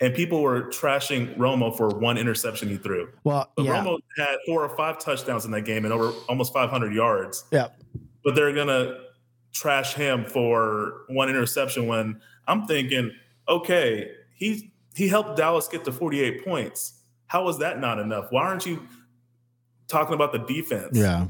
And 0.00 0.14
people 0.14 0.42
were 0.42 0.62
trashing 0.62 1.36
Romo 1.36 1.76
for 1.76 1.88
one 1.88 2.18
interception 2.18 2.68
he 2.68 2.76
threw. 2.76 3.08
well, 3.22 3.52
But 3.56 3.64
yeah, 3.66 3.84
Romo 3.84 3.98
had 4.16 4.36
four 4.46 4.64
or 4.64 4.76
five 4.76 4.98
touchdowns 4.98 5.44
in 5.44 5.52
that 5.52 5.62
game 5.62 5.84
and 5.84 5.92
over 5.94 6.10
almost 6.28 6.52
500 6.52 6.92
yards. 6.92 7.44
yeah. 7.52 7.68
But 8.24 8.34
they're 8.36 8.52
gonna 8.52 8.98
trash 9.52 9.94
him 9.94 10.24
for 10.24 11.02
one 11.08 11.28
interception 11.28 11.86
when 11.88 12.20
I'm 12.46 12.66
thinking, 12.66 13.10
okay, 13.48 14.10
he 14.34 14.72
he 14.94 15.08
helped 15.08 15.36
Dallas 15.36 15.66
get 15.68 15.84
to 15.84 15.92
48 15.92 16.44
points. 16.44 17.00
How 17.26 17.48
is 17.48 17.58
that 17.58 17.80
not 17.80 17.98
enough? 17.98 18.26
Why 18.30 18.42
aren't 18.42 18.64
you 18.66 18.86
talking 19.88 20.14
about 20.14 20.32
the 20.32 20.38
defense? 20.38 20.96
Yeah. 20.96 21.26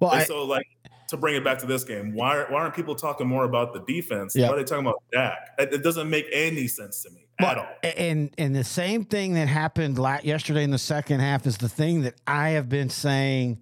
Well, 0.00 0.10
I, 0.10 0.24
so 0.24 0.44
like 0.44 0.65
to 1.08 1.16
bring 1.16 1.34
it 1.34 1.44
back 1.44 1.58
to 1.58 1.66
this 1.66 1.84
game, 1.84 2.14
why 2.14 2.44
why 2.48 2.60
aren't 2.60 2.74
people 2.74 2.94
talking 2.94 3.26
more 3.26 3.44
about 3.44 3.72
the 3.72 3.80
defense? 3.80 4.34
Yeah. 4.34 4.48
Why 4.48 4.54
are 4.54 4.56
they 4.58 4.64
talking 4.64 4.86
about 4.86 5.02
Dak? 5.12 5.38
It, 5.58 5.74
it 5.74 5.82
doesn't 5.82 6.08
make 6.10 6.26
any 6.32 6.66
sense 6.66 7.02
to 7.02 7.10
me 7.10 7.26
at 7.38 7.58
all. 7.58 7.68
And 7.82 8.30
and 8.38 8.54
the 8.54 8.64
same 8.64 9.04
thing 9.04 9.34
that 9.34 9.48
happened 9.48 9.98
la- 9.98 10.20
yesterday 10.22 10.64
in 10.64 10.70
the 10.70 10.78
second 10.78 11.20
half 11.20 11.46
is 11.46 11.58
the 11.58 11.68
thing 11.68 12.02
that 12.02 12.14
I 12.26 12.50
have 12.50 12.68
been 12.68 12.90
saying 12.90 13.60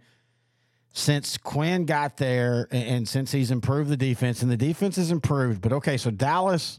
since 0.93 1.37
Quinn 1.37 1.87
got 1.87 2.17
there 2.17 2.69
and, 2.71 2.85
and 2.85 3.09
since 3.09 3.33
he's 3.33 3.51
improved 3.51 3.91
the 3.91 3.97
defense 3.97 4.43
and 4.43 4.51
the 4.51 4.57
defense 4.57 4.97
has 4.97 5.11
improved. 5.11 5.61
But 5.61 5.73
okay, 5.73 5.97
so 5.97 6.11
Dallas 6.11 6.79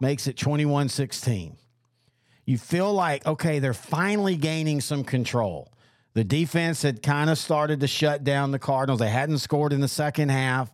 makes 0.00 0.26
it 0.26 0.36
21-16. 0.36 1.56
You 2.44 2.58
feel 2.58 2.92
like 2.92 3.26
okay, 3.26 3.58
they're 3.58 3.72
finally 3.74 4.36
gaining 4.36 4.80
some 4.80 5.04
control. 5.04 5.70
The 6.14 6.24
defense 6.24 6.82
had 6.82 7.02
kind 7.02 7.28
of 7.28 7.38
started 7.38 7.80
to 7.80 7.88
shut 7.88 8.22
down 8.22 8.52
the 8.52 8.58
Cardinals. 8.58 9.00
They 9.00 9.08
hadn't 9.08 9.38
scored 9.38 9.72
in 9.72 9.80
the 9.80 9.88
second 9.88 10.30
half. 10.30 10.70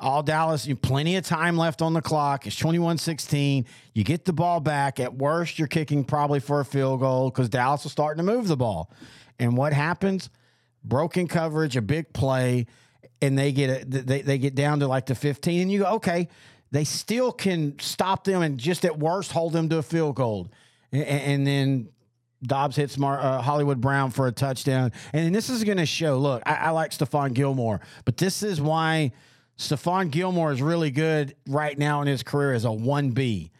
All 0.00 0.22
Dallas, 0.22 0.66
you 0.66 0.74
plenty 0.74 1.14
of 1.16 1.24
time 1.24 1.56
left 1.56 1.80
on 1.80 1.92
the 1.92 2.02
clock. 2.02 2.46
It's 2.46 2.56
21 2.56 2.98
16. 2.98 3.64
You 3.94 4.04
get 4.04 4.24
the 4.24 4.32
ball 4.32 4.58
back. 4.58 4.98
At 4.98 5.14
worst, 5.14 5.58
you're 5.58 5.68
kicking 5.68 6.04
probably 6.04 6.40
for 6.40 6.60
a 6.60 6.64
field 6.64 7.00
goal 7.00 7.30
because 7.30 7.48
Dallas 7.48 7.86
is 7.86 7.92
starting 7.92 8.24
to 8.24 8.30
move 8.30 8.48
the 8.48 8.56
ball. 8.56 8.90
And 9.38 9.56
what 9.56 9.72
happens? 9.72 10.28
Broken 10.82 11.28
coverage, 11.28 11.76
a 11.76 11.82
big 11.82 12.12
play, 12.12 12.66
and 13.22 13.38
they 13.38 13.52
get 13.52 13.82
a, 13.82 13.84
they, 13.84 14.22
they 14.22 14.38
get 14.38 14.56
down 14.56 14.80
to 14.80 14.88
like 14.88 15.06
the 15.06 15.14
15. 15.14 15.62
And 15.62 15.72
you 15.72 15.80
go, 15.80 15.92
okay, 15.94 16.28
they 16.72 16.84
still 16.84 17.30
can 17.30 17.78
stop 17.78 18.24
them 18.24 18.42
and 18.42 18.58
just 18.58 18.84
at 18.84 18.98
worst 18.98 19.30
hold 19.30 19.52
them 19.52 19.68
to 19.68 19.78
a 19.78 19.82
field 19.82 20.16
goal. 20.16 20.48
And, 20.90 21.04
and 21.04 21.46
then 21.46 21.88
Dobbs 22.46 22.76
hits 22.76 22.98
Mar- 22.98 23.20
uh, 23.20 23.40
Hollywood 23.40 23.80
Brown 23.80 24.10
for 24.10 24.26
a 24.26 24.32
touchdown. 24.32 24.92
And 25.12 25.34
this 25.34 25.48
is 25.48 25.64
going 25.64 25.78
to 25.78 25.86
show. 25.86 26.18
Look, 26.18 26.42
I, 26.46 26.54
I 26.54 26.70
like 26.70 26.90
Stephon 26.90 27.32
Gilmore, 27.32 27.80
but 28.04 28.16
this 28.16 28.42
is 28.42 28.60
why 28.60 29.12
Stephon 29.58 30.10
Gilmore 30.10 30.52
is 30.52 30.60
really 30.60 30.90
good 30.90 31.34
right 31.48 31.78
now 31.78 32.02
in 32.02 32.08
his 32.08 32.22
career 32.22 32.52
as 32.52 32.64
a 32.64 32.72
one 32.72 33.10
B. 33.10 33.50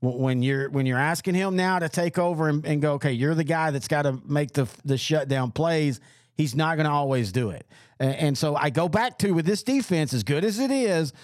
When 0.00 0.42
you're 0.42 0.68
when 0.68 0.84
you're 0.84 0.98
asking 0.98 1.34
him 1.34 1.56
now 1.56 1.78
to 1.78 1.88
take 1.88 2.18
over 2.18 2.50
and, 2.50 2.66
and 2.66 2.82
go, 2.82 2.94
okay, 2.94 3.12
you're 3.12 3.34
the 3.34 3.42
guy 3.44 3.70
that's 3.70 3.88
got 3.88 4.02
to 4.02 4.20
make 4.26 4.52
the 4.52 4.68
the 4.84 4.98
shutdown 4.98 5.50
plays. 5.50 5.98
He's 6.34 6.54
not 6.54 6.76
going 6.76 6.84
to 6.84 6.92
always 6.92 7.32
do 7.32 7.50
it. 7.50 7.66
And, 7.98 8.14
and 8.16 8.38
so 8.38 8.54
I 8.54 8.68
go 8.68 8.86
back 8.86 9.18
to 9.20 9.32
with 9.32 9.46
this 9.46 9.62
defense, 9.62 10.12
as 10.12 10.22
good 10.22 10.44
as 10.44 10.58
it 10.58 10.70
is, 10.70 11.14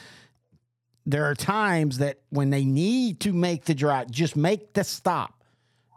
there 1.05 1.27
are 1.27 1.35
times 1.35 1.99
that 1.99 2.21
when 2.31 2.49
they 2.49 2.65
need 2.65 3.21
to 3.21 3.35
make 3.35 3.67
the 3.67 3.75
drive, 3.75 4.11
just 4.11 4.35
make 4.35 4.73
the 4.73 4.85
stop. 4.85 5.45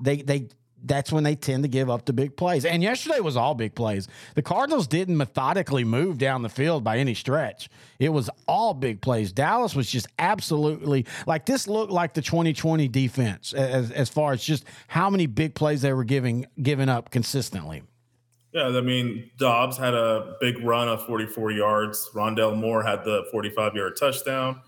They 0.01 0.17
they 0.21 0.49
that's 0.83 1.11
when 1.11 1.23
they 1.23 1.35
tend 1.35 1.63
to 1.63 1.69
give 1.69 1.89
up 1.89 2.05
the 2.05 2.13
big 2.13 2.35
plays. 2.35 2.65
And 2.65 2.83
yesterday 2.83 3.19
was 3.19 3.37
all 3.37 3.55
big 3.55 3.73
plays. 3.73 4.07
The 4.35 4.41
Cardinals 4.41 4.87
didn't 4.87 5.17
methodically 5.17 5.83
move 5.83 6.17
down 6.17 6.41
the 6.41 6.49
field 6.49 6.83
by 6.83 6.97
any 6.97 7.13
stretch. 7.13 7.69
It 7.99 8.09
was 8.09 8.29
all 8.47 8.73
big 8.73 9.01
plays. 9.01 9.31
Dallas 9.31 9.75
was 9.75 9.89
just 9.89 10.07
absolutely 10.19 11.05
like 11.25 11.45
this 11.45 11.67
looked 11.67 11.91
like 11.91 12.13
the 12.13 12.21
2020 12.21 12.87
defense 12.87 13.53
as 13.53 13.91
as 13.91 14.09
far 14.09 14.33
as 14.33 14.43
just 14.43 14.65
how 14.87 15.09
many 15.09 15.25
big 15.25 15.55
plays 15.55 15.81
they 15.81 15.93
were 15.93 16.03
giving 16.03 16.45
giving 16.61 16.89
up 16.89 17.11
consistently. 17.11 17.83
Yeah, 18.53 18.67
I 18.67 18.81
mean, 18.81 19.31
Dobbs 19.37 19.77
had 19.77 19.95
a 19.95 20.35
big 20.39 20.63
run 20.63 20.87
of 20.87 21.03
44 21.07 21.51
yards. 21.51 22.09
Rondale 22.13 22.55
Moore 22.55 22.83
had 22.83 23.03
the 23.03 23.25
45 23.31 23.73
yard 23.73 23.97
touchdown. 23.99 24.61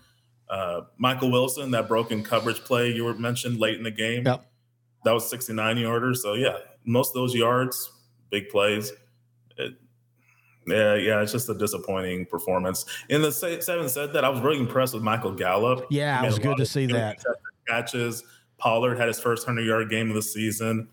Uh, 0.48 0.82
Michael 0.96 1.30
Wilson, 1.30 1.70
that 1.72 1.86
broken 1.88 2.22
coverage 2.24 2.58
play 2.64 2.90
you 2.90 3.04
were 3.04 3.14
mentioned 3.14 3.58
late 3.58 3.76
in 3.76 3.82
the 3.84 3.90
game, 3.90 4.24
Yep. 4.24 4.44
That 5.06 5.12
was 5.14 5.28
69 5.30 5.76
yarders. 5.76 6.16
So, 6.18 6.34
yeah, 6.34 6.58
most 6.84 7.10
of 7.10 7.14
those 7.14 7.34
yards, 7.34 7.90
big 8.30 8.48
plays. 8.50 8.92
It, 9.56 9.72
yeah, 10.66 10.94
yeah, 10.96 11.22
it's 11.22 11.32
just 11.32 11.48
a 11.48 11.54
disappointing 11.54 12.26
performance. 12.26 12.84
In 13.08 13.22
the 13.22 13.30
seven 13.32 13.88
said 13.88 14.12
that 14.12 14.24
I 14.24 14.28
was 14.28 14.40
really 14.40 14.58
impressed 14.58 14.94
with 14.94 15.02
Michael 15.02 15.32
Gallup. 15.32 15.86
Yeah, 15.90 16.22
it 16.22 16.26
was 16.26 16.38
good 16.38 16.56
to 16.58 16.66
see 16.66 16.86
that. 16.86 17.18
Catches. 17.68 18.22
Pollard 18.58 18.96
had 18.96 19.06
his 19.08 19.20
first 19.20 19.46
100 19.46 19.66
yard 19.66 19.90
game 19.90 20.08
of 20.08 20.14
the 20.16 20.22
season. 20.22 20.88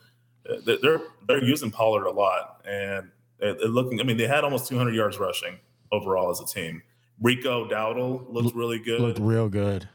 Uh, 0.50 0.56
they- 0.66 0.78
They're 0.82 1.02
they're 1.28 1.44
using 1.44 1.72
Pollard 1.72 2.06
a 2.06 2.12
lot, 2.12 2.62
and 2.70 3.10
it, 3.40 3.58
it 3.62 3.70
looking. 3.70 4.00
I 4.00 4.04
mean, 4.04 4.18
they 4.18 4.28
had 4.28 4.44
almost 4.44 4.68
200 4.68 4.94
yards 4.94 5.18
rushing 5.18 5.58
overall 5.92 6.30
as 6.30 6.40
a 6.42 6.46
team. 6.46 6.82
Rico 7.22 7.68
Dowdle 7.70 8.26
looked 8.32 8.56
really 8.56 8.80
good. 8.80 9.00
Looked 9.00 9.20
real 9.20 9.48
good. 9.50 9.88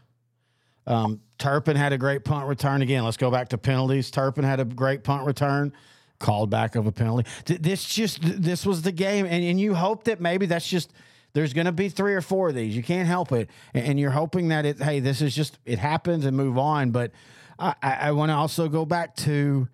Um, 0.89 1.21
Turpin 1.37 1.77
had 1.77 1.93
a 1.93 1.99
great 1.99 2.25
punt 2.25 2.49
return 2.49 2.83
again. 2.83 3.05
Let's 3.05 3.19
go 3.19 3.31
back 3.31 3.51
to 3.51 3.59
penalties. 3.59 4.11
Turpin 4.11 4.43
had 4.43 4.59
a 4.59 4.65
great 4.65 5.05
punt 5.05 5.27
return, 5.27 5.73
called 6.19 6.51
back 6.51 6.75
of 6.75 6.87
a 6.87 6.93
penalty. 6.93 7.29
This 7.45 7.85
just 7.85 8.21
this 8.23 8.67
was 8.67 8.83
the 8.83 8.91
game, 8.91 9.27
and, 9.27 9.45
and 9.45 9.61
you 9.61 9.75
hope 9.75 10.05
that 10.05 10.21
maybe 10.21 10.47
that's 10.47 10.67
just 10.67 10.93
there's 11.35 11.53
going 11.53 11.67
to 11.67 11.73
be 11.73 11.91
three 11.91 12.15
or 12.15 12.23
four 12.23 12.49
of 12.49 12.55
these. 12.55 12.75
You 12.75 12.83
can't 12.83 13.07
help 13.07 13.33
it, 13.33 13.51
and, 13.75 14.01
you're 14.01 14.11
hoping 14.11 14.49
that 14.49 14.65
it. 14.65 14.83
Hey, 14.83 14.99
this 15.01 15.21
is 15.21 15.35
just 15.35 15.59
it 15.67 15.79
happens 15.79 16.25
and 16.25 16.37
move 16.37 16.57
on. 16.57 16.91
But 16.91 17.13
I, 17.59 17.75
I, 17.83 17.93
I 17.93 18.13
want 18.13 18.31
to 18.31 18.35
also 18.35 18.69
go 18.69 18.87
back 18.87 19.15
to 19.17 19.69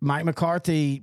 Mike 0.00 0.24
McCarthy 0.24 1.02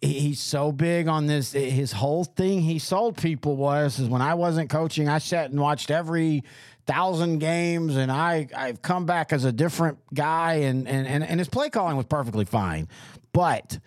he's 0.00 0.40
so 0.40 0.72
big 0.72 1.08
on 1.08 1.26
this 1.26 1.52
his 1.52 1.90
whole 1.90 2.22
thing 2.22 2.60
he 2.60 2.78
sold 2.78 3.16
people 3.16 3.56
was 3.56 3.98
is 3.98 4.08
when 4.08 4.20
i 4.20 4.34
wasn't 4.34 4.68
coaching 4.68 5.08
i 5.08 5.16
sat 5.16 5.50
and 5.50 5.58
watched 5.58 5.90
every 5.90 6.44
thousand 6.86 7.38
games 7.38 7.96
and 7.96 8.12
i 8.12 8.46
i've 8.56 8.80
come 8.80 9.06
back 9.06 9.32
as 9.32 9.44
a 9.44 9.52
different 9.52 9.98
guy 10.14 10.54
and 10.54 10.86
and 10.86 11.06
and, 11.06 11.24
and 11.24 11.40
his 11.40 11.48
play 11.48 11.68
calling 11.68 11.96
was 11.96 12.06
perfectly 12.06 12.44
fine 12.44 12.88
but 13.32 13.78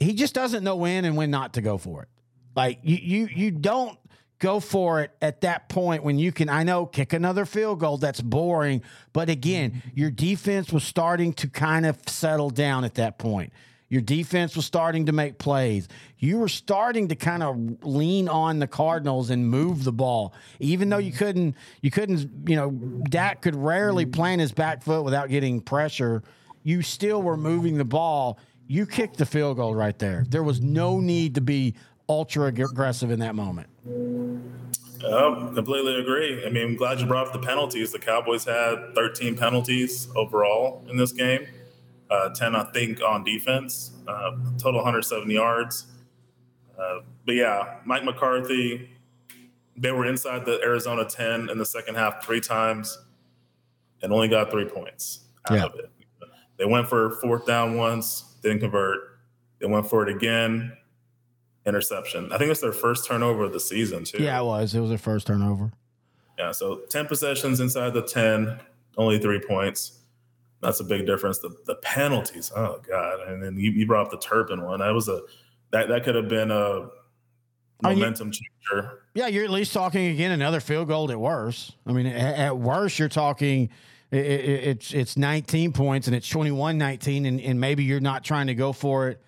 he 0.00 0.14
just 0.14 0.34
doesn't 0.34 0.64
know 0.64 0.76
when 0.76 1.04
and 1.04 1.16
when 1.16 1.30
not 1.30 1.52
to 1.52 1.60
go 1.60 1.78
for 1.78 2.02
it. 2.02 2.08
Like 2.56 2.80
you 2.82 2.96
you 2.96 3.28
you 3.32 3.50
don't 3.52 3.96
go 4.38 4.58
for 4.58 5.02
it 5.02 5.12
at 5.20 5.42
that 5.42 5.68
point 5.68 6.02
when 6.02 6.18
you 6.18 6.32
can 6.32 6.48
I 6.48 6.64
know 6.64 6.86
kick 6.86 7.12
another 7.12 7.44
field 7.44 7.78
goal 7.78 7.98
that's 7.98 8.20
boring, 8.20 8.82
but 9.12 9.28
again, 9.28 9.82
your 9.94 10.10
defense 10.10 10.72
was 10.72 10.82
starting 10.82 11.32
to 11.34 11.48
kind 11.48 11.86
of 11.86 11.98
settle 12.08 12.50
down 12.50 12.84
at 12.84 12.94
that 12.94 13.18
point. 13.18 13.52
Your 13.90 14.00
defense 14.00 14.54
was 14.54 14.64
starting 14.64 15.06
to 15.06 15.12
make 15.12 15.38
plays. 15.38 15.88
You 16.18 16.38
were 16.38 16.48
starting 16.48 17.08
to 17.08 17.16
kind 17.16 17.42
of 17.42 17.84
lean 17.84 18.28
on 18.28 18.60
the 18.60 18.68
Cardinals 18.68 19.30
and 19.30 19.48
move 19.48 19.82
the 19.82 19.92
ball, 19.92 20.32
even 20.60 20.88
though 20.88 20.98
you 20.98 21.10
couldn't. 21.10 21.56
You 21.82 21.90
couldn't. 21.90 22.48
You 22.48 22.54
know, 22.54 22.70
Dak 22.70 23.42
could 23.42 23.56
rarely 23.56 24.06
plant 24.06 24.40
his 24.40 24.52
back 24.52 24.84
foot 24.84 25.02
without 25.02 25.28
getting 25.28 25.60
pressure. 25.60 26.22
You 26.62 26.82
still 26.82 27.20
were 27.20 27.36
moving 27.36 27.78
the 27.78 27.84
ball. 27.84 28.38
You 28.68 28.86
kicked 28.86 29.16
the 29.16 29.26
field 29.26 29.56
goal 29.56 29.74
right 29.74 29.98
there. 29.98 30.24
There 30.28 30.44
was 30.44 30.60
no 30.60 31.00
need 31.00 31.34
to 31.34 31.40
be 31.40 31.74
ultra 32.08 32.44
aggressive 32.44 33.10
in 33.10 33.18
that 33.18 33.34
moment. 33.34 33.68
Um, 35.04 35.52
completely 35.52 35.98
agree. 35.98 36.46
I 36.46 36.50
mean, 36.50 36.62
I'm 36.62 36.76
glad 36.76 37.00
you 37.00 37.06
brought 37.06 37.26
up 37.26 37.32
the 37.32 37.40
penalties. 37.40 37.90
The 37.90 37.98
Cowboys 37.98 38.44
had 38.44 38.94
13 38.94 39.36
penalties 39.36 40.08
overall 40.14 40.84
in 40.88 40.96
this 40.96 41.10
game 41.10 41.48
uh, 42.10 42.30
10, 42.30 42.56
I 42.56 42.64
think, 42.64 43.00
on 43.02 43.24
defense, 43.24 43.92
uh, 44.08 44.32
total 44.58 44.80
170 44.80 45.32
yards. 45.32 45.86
Uh, 46.78 47.00
but 47.24 47.34
yeah, 47.34 47.76
Mike 47.84 48.04
McCarthy, 48.04 48.90
they 49.76 49.92
were 49.92 50.06
inside 50.06 50.44
the 50.44 50.60
Arizona 50.62 51.04
10 51.04 51.50
in 51.50 51.58
the 51.58 51.64
second 51.64 51.94
half 51.94 52.24
three 52.24 52.40
times 52.40 52.98
and 54.02 54.12
only 54.12 54.28
got 54.28 54.50
three 54.50 54.64
points 54.64 55.20
out 55.48 55.56
yeah. 55.56 55.64
of 55.64 55.74
it. 55.76 55.90
They 56.56 56.64
went 56.64 56.88
for 56.88 57.12
fourth 57.22 57.46
down 57.46 57.76
once, 57.76 58.36
didn't 58.42 58.60
convert. 58.60 59.00
They 59.60 59.66
went 59.66 59.88
for 59.88 60.06
it 60.06 60.14
again, 60.14 60.76
interception. 61.66 62.30
I 62.32 62.38
think 62.38 62.50
it's 62.50 62.60
their 62.60 62.72
first 62.72 63.06
turnover 63.06 63.44
of 63.44 63.52
the 63.52 63.60
season, 63.60 64.04
too. 64.04 64.22
Yeah, 64.22 64.40
it 64.40 64.44
was. 64.44 64.74
It 64.74 64.80
was 64.80 64.88
their 64.90 64.98
first 64.98 65.26
turnover. 65.26 65.72
Yeah, 66.38 66.52
so 66.52 66.80
10 66.88 67.06
possessions 67.06 67.60
inside 67.60 67.94
the 67.94 68.02
10, 68.02 68.58
only 68.96 69.18
three 69.18 69.40
points. 69.40 69.99
That's 70.60 70.80
a 70.80 70.84
big 70.84 71.06
difference. 71.06 71.38
The 71.38 71.56
the 71.66 71.76
penalties, 71.76 72.52
oh 72.54 72.80
god! 72.86 73.20
And 73.26 73.42
then 73.42 73.56
you, 73.56 73.70
you 73.70 73.86
brought 73.86 74.06
up 74.06 74.10
the 74.10 74.18
Turpin 74.18 74.62
one. 74.62 74.80
That 74.80 74.92
was 74.92 75.08
a 75.08 75.22
that 75.72 75.88
that 75.88 76.04
could 76.04 76.14
have 76.14 76.28
been 76.28 76.50
a 76.50 76.88
momentum 77.82 78.28
you, 78.28 78.32
changer. 78.32 79.00
Yeah, 79.14 79.28
you're 79.28 79.44
at 79.44 79.50
least 79.50 79.72
talking 79.72 80.06
again 80.06 80.32
another 80.32 80.60
field 80.60 80.88
goal 80.88 81.10
at 81.10 81.18
worst. 81.18 81.76
I 81.86 81.92
mean, 81.92 82.06
at, 82.06 82.38
at 82.38 82.58
worst, 82.58 82.98
you're 82.98 83.08
talking 83.08 83.70
it, 84.10 84.18
it, 84.18 84.64
it's 84.64 84.92
it's 84.92 85.16
19 85.16 85.72
points 85.72 86.06
and 86.06 86.16
it's 86.16 86.28
21-19, 86.30 87.26
and, 87.26 87.40
and 87.40 87.60
maybe 87.60 87.84
you're 87.84 88.00
not 88.00 88.24
trying 88.24 88.48
to 88.48 88.54
go 88.54 88.72
for 88.72 89.08
it 89.08 89.22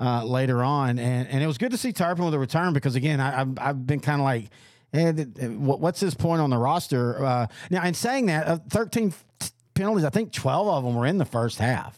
uh, 0.00 0.24
later 0.24 0.62
on. 0.62 0.98
And 0.98 1.28
and 1.28 1.42
it 1.42 1.46
was 1.46 1.58
good 1.58 1.72
to 1.72 1.78
see 1.78 1.92
Turpin 1.92 2.24
with 2.24 2.34
a 2.34 2.38
return 2.38 2.72
because 2.72 2.94
again, 2.94 3.20
I, 3.20 3.30
have 3.30 3.58
I've 3.58 3.86
been 3.86 4.00
kind 4.00 4.20
of 4.20 4.24
like. 4.24 4.50
Eh, 4.92 5.12
what's 5.50 6.00
his 6.00 6.16
point 6.16 6.40
on 6.40 6.50
the 6.50 6.58
roster? 6.58 7.24
Uh, 7.24 7.46
now, 7.70 7.84
in 7.84 7.94
saying 7.94 8.26
that, 8.26 8.48
uh, 8.48 8.58
13 8.70 9.14
penalties. 9.80 10.04
I 10.04 10.10
think 10.10 10.32
12 10.32 10.68
of 10.68 10.84
them 10.84 10.94
were 10.94 11.06
in 11.06 11.18
the 11.18 11.24
first 11.24 11.58
half. 11.58 11.96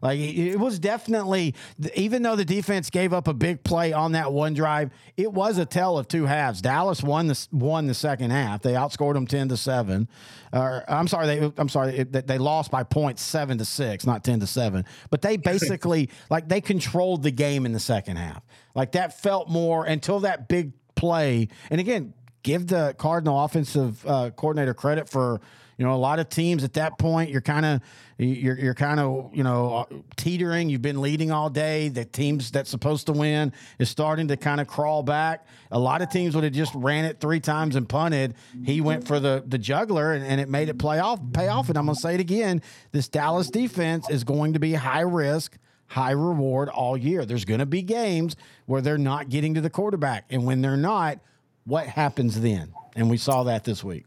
Like 0.00 0.18
it 0.18 0.58
was 0.58 0.80
definitely, 0.80 1.54
even 1.94 2.22
though 2.22 2.34
the 2.34 2.44
defense 2.44 2.90
gave 2.90 3.12
up 3.12 3.28
a 3.28 3.34
big 3.34 3.62
play 3.62 3.92
on 3.92 4.12
that 4.12 4.32
one 4.32 4.52
drive, 4.52 4.90
it 5.16 5.32
was 5.32 5.58
a 5.58 5.64
tell 5.64 5.96
of 5.96 6.08
two 6.08 6.26
halves. 6.26 6.60
Dallas 6.60 7.04
won 7.04 7.28
the 7.28 7.46
won 7.52 7.86
the 7.86 7.94
second 7.94 8.32
half. 8.32 8.62
They 8.62 8.72
outscored 8.72 9.14
them 9.14 9.28
ten 9.28 9.48
to 9.50 9.56
seven. 9.56 10.08
Or 10.52 10.82
I'm 10.88 11.06
sorry, 11.06 11.26
they 11.26 11.52
I'm 11.56 11.68
sorry 11.68 12.02
they 12.02 12.38
lost 12.38 12.72
by 12.72 12.82
points 12.82 13.22
seven 13.22 13.58
to 13.58 13.64
six, 13.64 14.04
not 14.04 14.24
ten 14.24 14.40
to 14.40 14.46
seven. 14.48 14.84
But 15.10 15.22
they 15.22 15.36
basically 15.52 16.10
like 16.28 16.48
they 16.48 16.60
controlled 16.60 17.22
the 17.22 17.30
game 17.30 17.64
in 17.64 17.70
the 17.70 17.80
second 17.80 18.16
half. 18.16 18.42
Like 18.74 18.92
that 18.92 19.20
felt 19.20 19.48
more 19.48 19.84
until 19.84 20.18
that 20.20 20.48
big 20.48 20.72
play. 20.96 21.46
And 21.70 21.80
again, 21.80 22.12
give 22.42 22.66
the 22.66 22.96
Cardinal 22.98 23.44
offensive 23.44 24.04
uh, 24.04 24.30
coordinator 24.30 24.74
credit 24.74 25.08
for 25.08 25.40
you 25.82 25.88
know, 25.88 25.94
a 25.94 25.96
lot 25.96 26.20
of 26.20 26.28
teams 26.28 26.62
at 26.62 26.74
that 26.74 26.96
point, 26.96 27.28
you're 27.28 27.40
kind 27.40 27.66
of 27.66 27.80
you're 28.16 28.56
you're 28.56 28.72
kind 28.72 29.00
of 29.00 29.34
you 29.34 29.42
know 29.42 29.78
uh, 29.78 29.84
teetering. 30.16 30.70
You've 30.70 30.80
been 30.80 31.00
leading 31.00 31.32
all 31.32 31.50
day. 31.50 31.88
The 31.88 32.04
teams 32.04 32.52
that's 32.52 32.70
supposed 32.70 33.06
to 33.06 33.12
win 33.12 33.52
is 33.80 33.90
starting 33.90 34.28
to 34.28 34.36
kind 34.36 34.60
of 34.60 34.68
crawl 34.68 35.02
back. 35.02 35.44
A 35.72 35.78
lot 35.80 36.00
of 36.00 36.08
teams 36.08 36.36
would 36.36 36.44
have 36.44 36.52
just 36.52 36.72
ran 36.76 37.04
it 37.04 37.18
three 37.18 37.40
times 37.40 37.74
and 37.74 37.88
punted. 37.88 38.36
He 38.64 38.80
went 38.80 39.08
for 39.08 39.18
the 39.18 39.42
the 39.44 39.58
juggler, 39.58 40.12
and, 40.12 40.24
and 40.24 40.40
it 40.40 40.48
made 40.48 40.68
it 40.68 40.78
play 40.78 41.00
off 41.00 41.18
pay 41.32 41.48
off. 41.48 41.68
And 41.68 41.76
I'm 41.76 41.86
going 41.86 41.96
to 41.96 42.00
say 42.00 42.14
it 42.14 42.20
again: 42.20 42.62
this 42.92 43.08
Dallas 43.08 43.50
defense 43.50 44.08
is 44.08 44.22
going 44.22 44.52
to 44.52 44.60
be 44.60 44.74
high 44.74 45.00
risk 45.00 45.58
high 45.88 46.12
reward 46.12 46.68
all 46.68 46.96
year. 46.96 47.26
There's 47.26 47.44
going 47.44 47.58
to 47.58 47.66
be 47.66 47.82
games 47.82 48.36
where 48.66 48.82
they're 48.82 48.98
not 48.98 49.30
getting 49.30 49.54
to 49.54 49.60
the 49.60 49.68
quarterback. 49.68 50.26
And 50.30 50.46
when 50.46 50.62
they're 50.62 50.76
not, 50.76 51.18
what 51.64 51.88
happens 51.88 52.40
then? 52.40 52.72
And 52.94 53.10
we 53.10 53.16
saw 53.16 53.42
that 53.42 53.64
this 53.64 53.82
week 53.82 54.06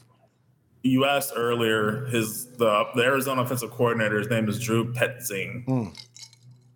you 0.85 1.03
asked 1.03 1.33
earlier 1.35 2.05
his 2.05 2.45
the, 2.57 2.85
the 2.95 3.01
Arizona 3.01 3.41
offensive 3.41 3.71
coordinator. 3.71 4.19
His 4.19 4.29
name 4.29 4.47
is 4.47 4.59
Drew 4.59 4.93
Petzing. 4.93 5.65
Mm. 5.65 5.97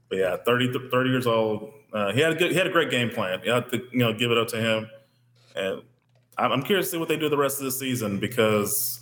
But 0.10 0.18
yeah, 0.18 0.38
30, 0.38 0.90
30 0.90 1.10
years 1.12 1.28
old. 1.28 1.72
Uh, 1.94 2.12
he 2.12 2.20
had 2.20 2.32
a 2.34 2.36
good, 2.36 2.52
he 2.52 2.58
had 2.58 2.66
a 2.66 2.72
great 2.72 2.90
game 2.90 3.12
plan. 3.12 3.40
You 3.44 3.52
have 3.52 3.70
to 3.70 3.78
you 3.92 4.00
know 4.00 4.14
give 4.14 4.32
it 4.32 4.38
up 4.38 4.48
to 4.50 4.58
him. 4.58 4.90
And 5.56 5.84
I'm 6.38 6.64
curious 6.64 6.88
to 6.88 6.92
see 6.94 6.98
what 6.98 7.08
they 7.08 7.18
do 7.18 7.30
the 7.30 7.38
rest 7.38 7.60
of 7.60 7.66
the 7.66 7.72
season 7.72 8.20
because 8.20 9.00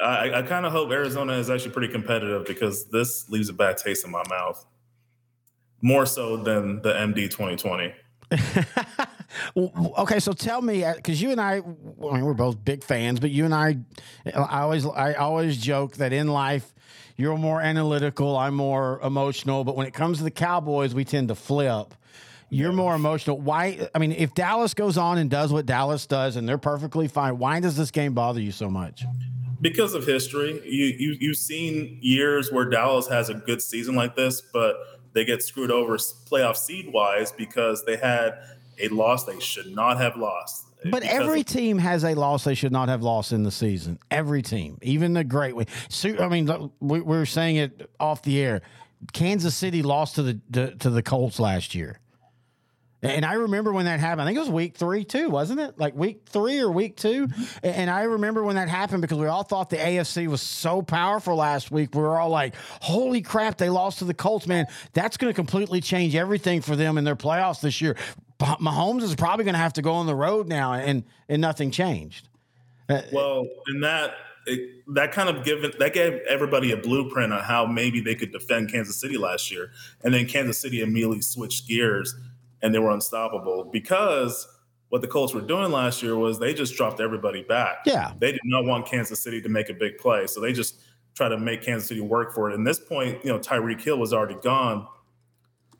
I, 0.00 0.30
I 0.34 0.42
kind 0.42 0.66
of 0.66 0.72
hope 0.72 0.90
Arizona 0.92 1.32
is 1.32 1.50
actually 1.50 1.72
pretty 1.72 1.92
competitive 1.92 2.46
because 2.46 2.86
this 2.86 3.28
leaves 3.28 3.48
a 3.48 3.52
bad 3.52 3.76
taste 3.76 4.04
in 4.04 4.12
my 4.12 4.22
mouth, 4.28 4.64
more 5.82 6.06
so 6.06 6.36
than 6.36 6.82
the 6.82 6.92
MD 6.92 7.28
2020. 7.28 7.92
okay, 9.56 10.20
so 10.20 10.32
tell 10.32 10.62
me, 10.62 10.84
because 10.96 11.20
uh, 11.20 11.26
you 11.26 11.30
and 11.32 11.40
I, 11.40 11.56
I 11.56 11.60
mean, 12.14 12.24
we're 12.24 12.34
both 12.34 12.64
big 12.64 12.82
fans, 12.82 13.20
but 13.20 13.30
you 13.30 13.44
and 13.44 13.54
I, 13.54 13.78
I 14.34 14.62
always, 14.62 14.86
I 14.86 15.14
always 15.14 15.56
joke 15.56 15.96
that 15.96 16.12
in 16.12 16.28
life, 16.28 16.74
you're 17.16 17.36
more 17.38 17.60
analytical, 17.60 18.36
I'm 18.36 18.54
more 18.54 19.00
emotional. 19.02 19.64
But 19.64 19.76
when 19.76 19.86
it 19.86 19.94
comes 19.94 20.18
to 20.18 20.24
the 20.24 20.30
Cowboys, 20.30 20.94
we 20.94 21.04
tend 21.04 21.28
to 21.28 21.34
flip. 21.34 21.94
You're 22.48 22.72
more 22.72 22.94
emotional. 22.94 23.38
Why? 23.38 23.88
I 23.94 23.98
mean, 23.98 24.12
if 24.12 24.34
Dallas 24.34 24.74
goes 24.74 24.96
on 24.96 25.18
and 25.18 25.28
does 25.28 25.52
what 25.52 25.66
Dallas 25.66 26.06
does, 26.06 26.36
and 26.36 26.48
they're 26.48 26.58
perfectly 26.58 27.08
fine, 27.08 27.38
why 27.38 27.58
does 27.58 27.76
this 27.76 27.90
game 27.90 28.14
bother 28.14 28.40
you 28.40 28.52
so 28.52 28.70
much? 28.70 29.04
Because 29.60 29.94
of 29.94 30.06
history, 30.06 30.60
you 30.64 30.84
you 30.96 31.16
you've 31.18 31.38
seen 31.38 31.98
years 32.00 32.52
where 32.52 32.66
Dallas 32.66 33.08
has 33.08 33.30
a 33.30 33.34
good 33.34 33.60
season 33.60 33.96
like 33.96 34.14
this, 34.14 34.40
but 34.40 34.76
they 35.12 35.24
get 35.24 35.42
screwed 35.42 35.72
over 35.72 35.96
playoff 35.96 36.56
seed 36.56 36.92
wise 36.92 37.32
because 37.32 37.84
they 37.84 37.96
had 37.96 38.38
a 38.80 38.88
loss 38.88 39.24
they 39.24 39.40
should 39.40 39.74
not 39.74 39.98
have 39.98 40.16
lost. 40.16 40.66
Eh, 40.84 40.90
but 40.90 41.02
every 41.02 41.40
of- 41.40 41.46
team 41.46 41.78
has 41.78 42.04
a 42.04 42.14
loss 42.14 42.44
they 42.44 42.54
should 42.54 42.72
not 42.72 42.88
have 42.88 43.02
lost 43.02 43.32
in 43.32 43.42
the 43.42 43.50
season. 43.50 43.98
Every 44.10 44.42
team, 44.42 44.78
even 44.82 45.12
the 45.12 45.24
great 45.24 45.56
way. 45.56 45.66
I 46.18 46.28
mean, 46.28 46.70
we, 46.80 47.00
are 47.00 47.26
saying 47.26 47.56
it 47.56 47.90
off 47.98 48.22
the 48.22 48.40
air. 48.40 48.62
Kansas 49.12 49.54
City 49.54 49.82
lost 49.82 50.16
to 50.16 50.22
the 50.22 50.40
to, 50.52 50.74
to 50.76 50.90
the 50.90 51.02
Colts 51.02 51.38
last 51.38 51.74
year. 51.74 52.00
And 53.02 53.24
I 53.24 53.34
remember 53.34 53.72
when 53.72 53.84
that 53.84 54.00
happened. 54.00 54.22
I 54.22 54.26
think 54.26 54.36
it 54.36 54.40
was 54.40 54.50
week 54.50 54.74
three, 54.74 55.04
too, 55.04 55.28
wasn't 55.28 55.60
it? 55.60 55.78
Like 55.78 55.94
week 55.94 56.22
three 56.26 56.58
or 56.60 56.70
week 56.70 56.96
two. 56.96 57.28
And 57.62 57.90
I 57.90 58.02
remember 58.02 58.42
when 58.42 58.56
that 58.56 58.68
happened 58.68 59.02
because 59.02 59.18
we 59.18 59.26
all 59.26 59.42
thought 59.42 59.70
the 59.70 59.76
AFC 59.76 60.26
was 60.28 60.40
so 60.40 60.80
powerful 60.82 61.36
last 61.36 61.70
week. 61.70 61.94
We 61.94 62.00
were 62.00 62.18
all 62.18 62.30
like, 62.30 62.54
holy 62.80 63.20
crap, 63.20 63.58
they 63.58 63.68
lost 63.68 63.98
to 63.98 64.06
the 64.06 64.14
Colts, 64.14 64.46
man. 64.46 64.66
That's 64.94 65.18
going 65.18 65.30
to 65.30 65.34
completely 65.34 65.80
change 65.80 66.16
everything 66.16 66.62
for 66.62 66.74
them 66.74 66.96
in 66.96 67.04
their 67.04 67.16
playoffs 67.16 67.60
this 67.60 67.80
year. 67.80 67.96
Mahomes 68.38 69.02
is 69.02 69.14
probably 69.14 69.44
going 69.44 69.54
to 69.54 69.60
have 69.60 69.72
to 69.74 69.82
go 69.82 69.92
on 69.92 70.06
the 70.06 70.14
road 70.14 70.48
now, 70.48 70.74
and, 70.74 71.04
and 71.28 71.40
nothing 71.40 71.70
changed. 71.70 72.28
Uh, 72.88 73.02
well, 73.12 73.46
in 73.68 73.80
that 73.80 74.14
it, 74.46 74.84
that 74.94 75.10
kind 75.10 75.28
of 75.28 75.44
given 75.44 75.72
that 75.78 75.92
gave 75.92 76.12
everybody 76.28 76.70
a 76.70 76.76
blueprint 76.76 77.32
on 77.32 77.42
how 77.42 77.66
maybe 77.66 78.00
they 78.00 78.14
could 78.14 78.30
defend 78.30 78.70
Kansas 78.70 79.00
City 79.00 79.18
last 79.18 79.50
year, 79.50 79.72
and 80.04 80.14
then 80.14 80.26
Kansas 80.26 80.58
City 80.58 80.82
immediately 80.82 81.20
switched 81.20 81.66
gears 81.66 82.14
and 82.62 82.74
they 82.74 82.78
were 82.78 82.90
unstoppable 82.90 83.64
because 83.72 84.48
what 84.88 85.00
the 85.00 85.08
Colts 85.08 85.34
were 85.34 85.40
doing 85.40 85.72
last 85.72 86.02
year 86.02 86.16
was 86.16 86.38
they 86.38 86.54
just 86.54 86.74
dropped 86.76 87.00
everybody 87.00 87.42
back. 87.42 87.78
Yeah. 87.86 88.12
They 88.18 88.32
did 88.32 88.40
not 88.44 88.64
want 88.64 88.86
Kansas 88.86 89.20
City 89.20 89.40
to 89.42 89.48
make 89.48 89.68
a 89.68 89.74
big 89.74 89.98
play. 89.98 90.26
So 90.26 90.40
they 90.40 90.52
just 90.52 90.80
try 91.14 91.28
to 91.28 91.38
make 91.38 91.62
Kansas 91.62 91.88
City 91.88 92.00
work 92.00 92.34
for 92.34 92.50
it. 92.50 92.54
And 92.54 92.66
this 92.66 92.78
point, 92.78 93.24
you 93.24 93.32
know, 93.32 93.38
Tyreek 93.38 93.80
Hill 93.80 93.98
was 93.98 94.12
already 94.12 94.36
gone. 94.42 94.86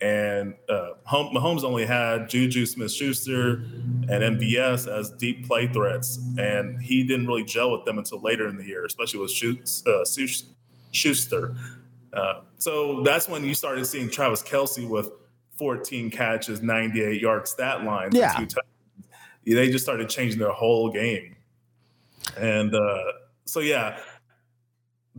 And 0.00 0.54
uh, 0.68 0.90
Mahomes 1.10 1.64
only 1.64 1.86
had 1.86 2.28
Juju 2.28 2.66
Smith 2.66 2.92
Schuster 2.92 3.62
and 4.08 4.38
MVS 4.38 4.86
as 4.86 5.10
deep 5.12 5.46
play 5.46 5.66
threats. 5.66 6.18
And 6.38 6.80
he 6.80 7.02
didn't 7.04 7.26
really 7.26 7.44
gel 7.44 7.72
with 7.72 7.84
them 7.84 7.98
until 7.98 8.20
later 8.20 8.46
in 8.48 8.56
the 8.56 8.64
year, 8.64 8.84
especially 8.84 9.20
with 9.20 9.32
uh, 9.86 10.04
Schuster. 10.92 11.56
Uh, 12.12 12.40
so 12.58 13.02
that's 13.02 13.28
when 13.28 13.44
you 13.44 13.54
started 13.54 13.86
seeing 13.86 14.10
Travis 14.10 14.42
Kelce 14.42 14.88
with– 14.88 15.10
14 15.56 16.10
catches, 16.10 16.62
98 16.62 17.20
yards, 17.20 17.50
stat 17.50 17.84
line. 17.84 18.10
Yeah. 18.12 18.46
They 19.44 19.70
just 19.70 19.84
started 19.84 20.08
changing 20.08 20.38
their 20.38 20.50
whole 20.50 20.90
game. 20.90 21.36
And 22.36 22.74
uh, 22.74 23.12
so, 23.44 23.60
yeah, 23.60 23.98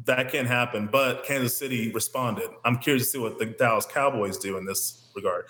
that 0.05 0.31
can't 0.31 0.47
happen. 0.47 0.87
But 0.91 1.23
Kansas 1.25 1.57
City 1.57 1.91
responded. 1.91 2.49
I'm 2.65 2.77
curious 2.77 3.05
to 3.05 3.09
see 3.09 3.17
what 3.17 3.39
the 3.39 3.47
Dallas 3.47 3.85
Cowboys 3.85 4.37
do 4.37 4.57
in 4.57 4.65
this 4.65 5.09
regard. 5.15 5.45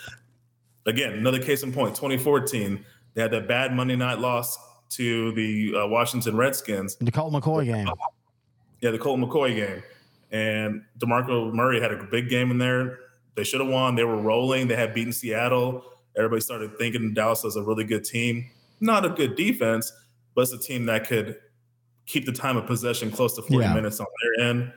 Again, 0.85 1.13
another 1.13 1.41
case 1.41 1.63
in 1.63 1.73
point 1.73 1.95
2014, 1.95 2.83
they 3.13 3.21
had 3.21 3.31
that 3.31 3.47
bad 3.47 3.73
Monday 3.73 3.95
night 3.95 4.19
loss 4.19 4.57
to 4.91 5.33
the 5.33 5.75
uh, 5.75 5.87
Washington 5.87 6.37
Redskins. 6.37 6.95
The 6.95 7.11
Colt 7.11 7.33
McCoy 7.33 7.65
game. 7.65 7.89
Yeah, 8.81 8.91
the 8.91 8.99
Colt 8.99 9.19
McCoy 9.19 9.55
game. 9.55 9.83
And 10.31 10.83
DeMarco 10.99 11.53
Murray 11.53 11.81
had 11.81 11.91
a 11.91 12.03
big 12.03 12.29
game 12.29 12.51
in 12.51 12.57
there. 12.57 12.99
They 13.35 13.43
should 13.43 13.61
have 13.61 13.69
won. 13.69 13.95
They 13.95 14.03
were 14.03 14.17
rolling. 14.17 14.67
They 14.67 14.75
had 14.75 14.93
beaten 14.93 15.13
Seattle. 15.13 15.83
Everybody 16.15 16.41
started 16.41 16.77
thinking 16.77 17.13
Dallas 17.13 17.43
was 17.43 17.55
a 17.55 17.63
really 17.63 17.83
good 17.83 18.03
team. 18.03 18.49
Not 18.79 19.05
a 19.05 19.09
good 19.09 19.35
defense, 19.35 19.91
but 20.35 20.41
it's 20.41 20.53
a 20.53 20.57
team 20.57 20.85
that 20.87 21.07
could 21.07 21.37
keep 22.07 22.25
the 22.25 22.31
time 22.31 22.57
of 22.57 22.65
possession 22.65 23.11
close 23.11 23.35
to 23.35 23.41
40 23.43 23.57
yeah. 23.57 23.73
minutes 23.73 23.99
on 23.99 24.07
their 24.23 24.47
end. 24.47 24.73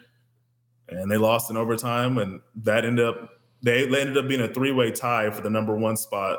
And 0.88 1.10
they 1.10 1.16
lost 1.16 1.50
in 1.50 1.56
overtime, 1.56 2.18
and 2.18 2.40
that 2.56 2.84
ended 2.84 3.06
up 3.06 3.30
they, 3.62 3.84
ended 3.84 4.16
up 4.16 4.28
being 4.28 4.40
a 4.40 4.48
three 4.48 4.72
way 4.72 4.90
tie 4.90 5.30
for 5.30 5.40
the 5.40 5.50
number 5.50 5.76
one 5.76 5.96
spot 5.96 6.38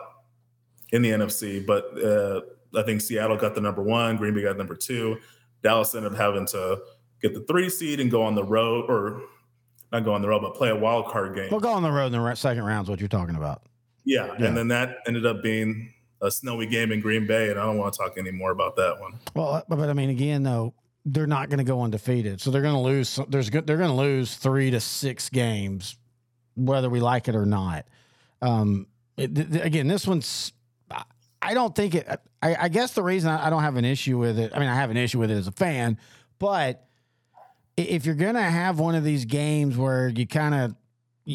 in 0.91 1.01
the 1.01 1.09
NFC. 1.09 1.65
But 1.65 1.85
uh, 2.03 2.41
I 2.77 2.83
think 2.83 3.01
Seattle 3.01 3.37
got 3.37 3.55
the 3.55 3.61
number 3.61 3.81
one, 3.81 4.17
Green 4.17 4.33
Bay 4.33 4.43
got 4.43 4.57
number 4.57 4.75
two. 4.75 5.17
Dallas 5.63 5.95
ended 5.95 6.11
up 6.11 6.17
having 6.17 6.45
to 6.47 6.81
get 7.21 7.33
the 7.33 7.41
three 7.41 7.69
seed 7.69 7.99
and 7.99 8.11
go 8.11 8.23
on 8.23 8.35
the 8.35 8.43
road, 8.43 8.89
or 8.89 9.21
not 9.91 10.03
go 10.03 10.13
on 10.13 10.21
the 10.21 10.27
road, 10.27 10.41
but 10.41 10.55
play 10.55 10.69
a 10.69 10.75
wild 10.75 11.07
card 11.07 11.35
game. 11.35 11.49
We'll 11.51 11.59
go 11.59 11.71
on 11.71 11.83
the 11.83 11.91
road 11.91 12.07
in 12.07 12.21
the 12.21 12.35
second 12.35 12.63
round. 12.63 12.85
Is 12.85 12.89
what 12.89 12.99
you're 12.99 13.07
talking 13.07 13.35
about. 13.35 13.61
Yeah, 14.03 14.35
yeah. 14.39 14.47
and 14.47 14.57
then 14.57 14.67
that 14.69 14.97
ended 15.07 15.25
up 15.25 15.43
being 15.43 15.93
a 16.21 16.31
snowy 16.31 16.65
game 16.65 16.91
in 16.91 17.01
Green 17.01 17.27
Bay, 17.27 17.49
and 17.49 17.59
I 17.59 17.65
don't 17.65 17.77
want 17.77 17.93
to 17.93 17.99
talk 17.99 18.17
any 18.17 18.31
more 18.31 18.51
about 18.51 18.75
that 18.77 18.99
one. 18.99 19.19
Well, 19.35 19.63
but 19.67 19.89
I 19.89 19.93
mean, 19.93 20.09
again, 20.09 20.43
though, 20.43 20.73
they're 21.05 21.27
not 21.27 21.49
going 21.49 21.57
to 21.57 21.63
go 21.63 21.81
undefeated, 21.81 22.41
so 22.41 22.51
they're 22.51 22.61
going 22.61 22.75
to 22.75 22.79
lose. 22.79 23.19
There's 23.27 23.49
they're 23.49 23.61
going 23.61 23.89
to 23.89 23.93
lose 23.93 24.35
three 24.35 24.71
to 24.71 24.79
six 24.79 25.29
games, 25.29 25.97
whether 26.55 26.89
we 26.89 26.99
like 26.99 27.27
it 27.27 27.35
or 27.35 27.45
not. 27.45 27.85
Um, 28.41 28.87
it, 29.17 29.33
th- 29.35 29.65
again, 29.65 29.87
this 29.87 30.07
one's. 30.07 30.53
I 31.41 31.55
don't 31.55 31.75
think 31.75 31.95
it. 31.95 32.07
I, 32.41 32.55
I 32.55 32.69
guess 32.69 32.93
the 32.93 33.01
reason 33.01 33.31
I, 33.31 33.47
I 33.47 33.49
don't 33.49 33.63
have 33.63 33.77
an 33.77 33.85
issue 33.85 34.17
with 34.17 34.37
it. 34.37 34.51
I 34.53 34.59
mean, 34.59 34.69
I 34.69 34.75
have 34.75 34.91
an 34.91 34.97
issue 34.97 35.19
with 35.19 35.31
it 35.31 35.35
as 35.35 35.47
a 35.47 35.51
fan, 35.51 35.97
but 36.37 36.87
if 37.77 38.05
you're 38.05 38.15
going 38.15 38.35
to 38.35 38.41
have 38.41 38.79
one 38.79 38.95
of 38.95 39.03
these 39.03 39.25
games 39.25 39.77
where 39.77 40.09
you 40.09 40.27
kind 40.27 40.53
of 40.53 40.75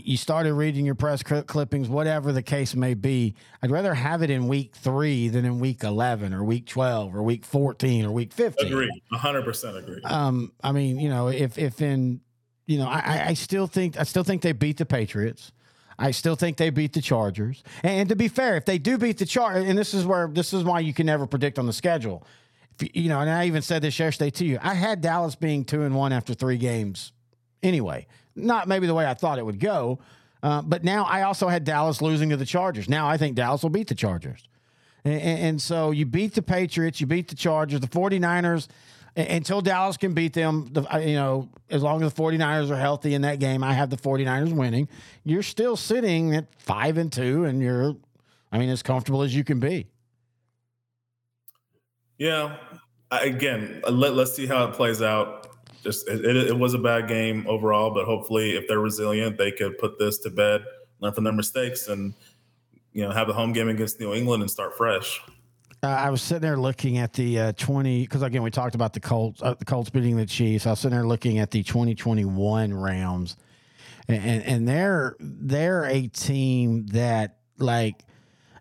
you 0.04 0.16
started 0.16 0.54
reading 0.54 0.84
your 0.84 0.94
press 0.94 1.22
clippings, 1.22 1.88
whatever 1.88 2.32
the 2.32 2.42
case 2.42 2.74
may 2.74 2.94
be, 2.94 3.34
I'd 3.62 3.70
rather 3.70 3.94
have 3.94 4.22
it 4.22 4.30
in 4.30 4.48
week 4.48 4.74
three 4.76 5.28
than 5.28 5.44
in 5.44 5.58
week 5.60 5.84
11 5.84 6.32
or 6.32 6.44
week 6.44 6.66
12 6.66 7.14
or 7.14 7.22
week 7.22 7.44
14 7.44 8.06
or 8.06 8.12
week 8.12 8.32
15. 8.32 8.66
Agree. 8.66 9.02
100% 9.12 9.76
agree. 9.76 10.02
Um, 10.04 10.52
I 10.62 10.72
mean, 10.72 10.98
you 10.98 11.08
know, 11.08 11.28
if, 11.28 11.58
if 11.58 11.80
in, 11.80 12.20
you 12.66 12.78
know, 12.78 12.88
I, 12.88 13.26
I 13.28 13.34
still 13.34 13.66
think, 13.66 13.98
I 13.98 14.02
still 14.02 14.24
think 14.24 14.42
they 14.42 14.52
beat 14.52 14.78
the 14.78 14.86
Patriots. 14.86 15.52
I 15.98 16.10
still 16.10 16.36
think 16.36 16.58
they 16.58 16.70
beat 16.70 16.92
the 16.92 17.00
Chargers. 17.00 17.62
And, 17.82 18.00
and 18.00 18.08
to 18.10 18.16
be 18.16 18.28
fair, 18.28 18.56
if 18.56 18.64
they 18.64 18.78
do 18.78 18.98
beat 18.98 19.18
the 19.18 19.26
Chargers, 19.26 19.68
and 19.68 19.78
this 19.78 19.94
is 19.94 20.04
where, 20.04 20.28
this 20.28 20.52
is 20.52 20.64
why 20.64 20.80
you 20.80 20.92
can 20.92 21.06
never 21.06 21.26
predict 21.26 21.58
on 21.58 21.66
the 21.66 21.72
schedule 21.72 22.26
you 22.80 23.08
know, 23.08 23.20
and 23.20 23.30
I 23.30 23.46
even 23.46 23.62
said 23.62 23.82
this 23.82 23.98
yesterday 23.98 24.30
to 24.30 24.44
you. 24.44 24.58
I 24.60 24.74
had 24.74 25.00
Dallas 25.00 25.34
being 25.34 25.64
two 25.64 25.82
and 25.82 25.94
one 25.94 26.12
after 26.12 26.34
three 26.34 26.58
games. 26.58 27.12
Anyway, 27.62 28.06
not 28.36 28.68
maybe 28.68 28.86
the 28.86 28.94
way 28.94 29.06
I 29.06 29.14
thought 29.14 29.38
it 29.38 29.46
would 29.46 29.60
go, 29.60 29.98
uh, 30.42 30.62
but 30.62 30.84
now 30.84 31.04
I 31.04 31.22
also 31.22 31.48
had 31.48 31.64
Dallas 31.64 32.00
losing 32.00 32.30
to 32.30 32.36
the 32.36 32.46
Chargers. 32.46 32.88
Now 32.88 33.08
I 33.08 33.16
think 33.16 33.36
Dallas 33.36 33.62
will 33.62 33.70
beat 33.70 33.88
the 33.88 33.94
Chargers. 33.94 34.46
And, 35.04 35.20
and 35.20 35.62
so 35.62 35.90
you 35.90 36.06
beat 36.06 36.34
the 36.34 36.42
Patriots, 36.42 37.00
you 37.00 37.06
beat 37.06 37.28
the 37.28 37.34
Chargers, 37.34 37.80
the 37.80 37.88
49ers, 37.88 38.68
until 39.16 39.62
Dallas 39.62 39.96
can 39.96 40.12
beat 40.12 40.34
them, 40.34 40.68
the, 40.72 40.82
you 41.00 41.14
know, 41.14 41.48
as 41.70 41.82
long 41.82 42.02
as 42.02 42.12
the 42.12 42.22
49ers 42.22 42.70
are 42.70 42.76
healthy 42.76 43.14
in 43.14 43.22
that 43.22 43.38
game, 43.38 43.64
I 43.64 43.72
have 43.72 43.88
the 43.88 43.96
49ers 43.96 44.52
winning. 44.52 44.88
You're 45.24 45.42
still 45.42 45.76
sitting 45.76 46.34
at 46.34 46.46
5 46.58 46.98
and 46.98 47.12
2 47.12 47.44
and 47.44 47.62
you're 47.62 47.96
I 48.52 48.58
mean 48.58 48.68
as 48.68 48.82
comfortable 48.82 49.22
as 49.22 49.34
you 49.34 49.42
can 49.42 49.58
be. 49.58 49.86
Yeah. 52.18 52.56
again, 53.10 53.82
uh, 53.86 53.90
let, 53.90 54.14
let's 54.14 54.34
see 54.34 54.46
how 54.46 54.64
it 54.66 54.74
plays 54.74 55.02
out. 55.02 55.55
Just 55.86 56.08
it, 56.08 56.24
it, 56.24 56.36
it, 56.48 56.58
was 56.58 56.74
a 56.74 56.78
bad 56.78 57.06
game 57.06 57.46
overall, 57.46 57.94
but 57.94 58.06
hopefully, 58.06 58.56
if 58.56 58.66
they're 58.66 58.80
resilient, 58.80 59.38
they 59.38 59.52
could 59.52 59.78
put 59.78 60.00
this 60.00 60.18
to 60.18 60.30
bed, 60.30 60.64
learn 60.98 61.12
from 61.12 61.22
their 61.22 61.32
mistakes, 61.32 61.86
and 61.86 62.12
you 62.92 63.04
know 63.04 63.12
have 63.12 63.28
a 63.28 63.32
home 63.32 63.52
game 63.52 63.68
against 63.68 64.00
New 64.00 64.12
England 64.12 64.42
and 64.42 64.50
start 64.50 64.76
fresh. 64.76 65.20
Uh, 65.84 65.86
I 65.86 66.10
was 66.10 66.22
sitting 66.22 66.42
there 66.42 66.56
looking 66.56 66.98
at 66.98 67.12
the 67.12 67.38
uh, 67.38 67.52
20 67.52 68.02
because 68.02 68.22
again 68.22 68.42
we 68.42 68.50
talked 68.50 68.74
about 68.74 68.94
the 68.94 68.98
Colts, 68.98 69.40
uh, 69.44 69.54
the 69.54 69.64
Colts 69.64 69.88
beating 69.88 70.16
the 70.16 70.26
Chiefs. 70.26 70.66
I 70.66 70.70
was 70.70 70.80
sitting 70.80 70.96
there 70.96 71.06
looking 71.06 71.38
at 71.38 71.52
the 71.52 71.62
2021 71.62 72.74
Rams, 72.74 73.36
and, 74.08 74.24
and, 74.24 74.42
and 74.42 74.68
they're 74.68 75.14
they're 75.20 75.84
a 75.84 76.08
team 76.08 76.88
that 76.88 77.36
like 77.58 78.02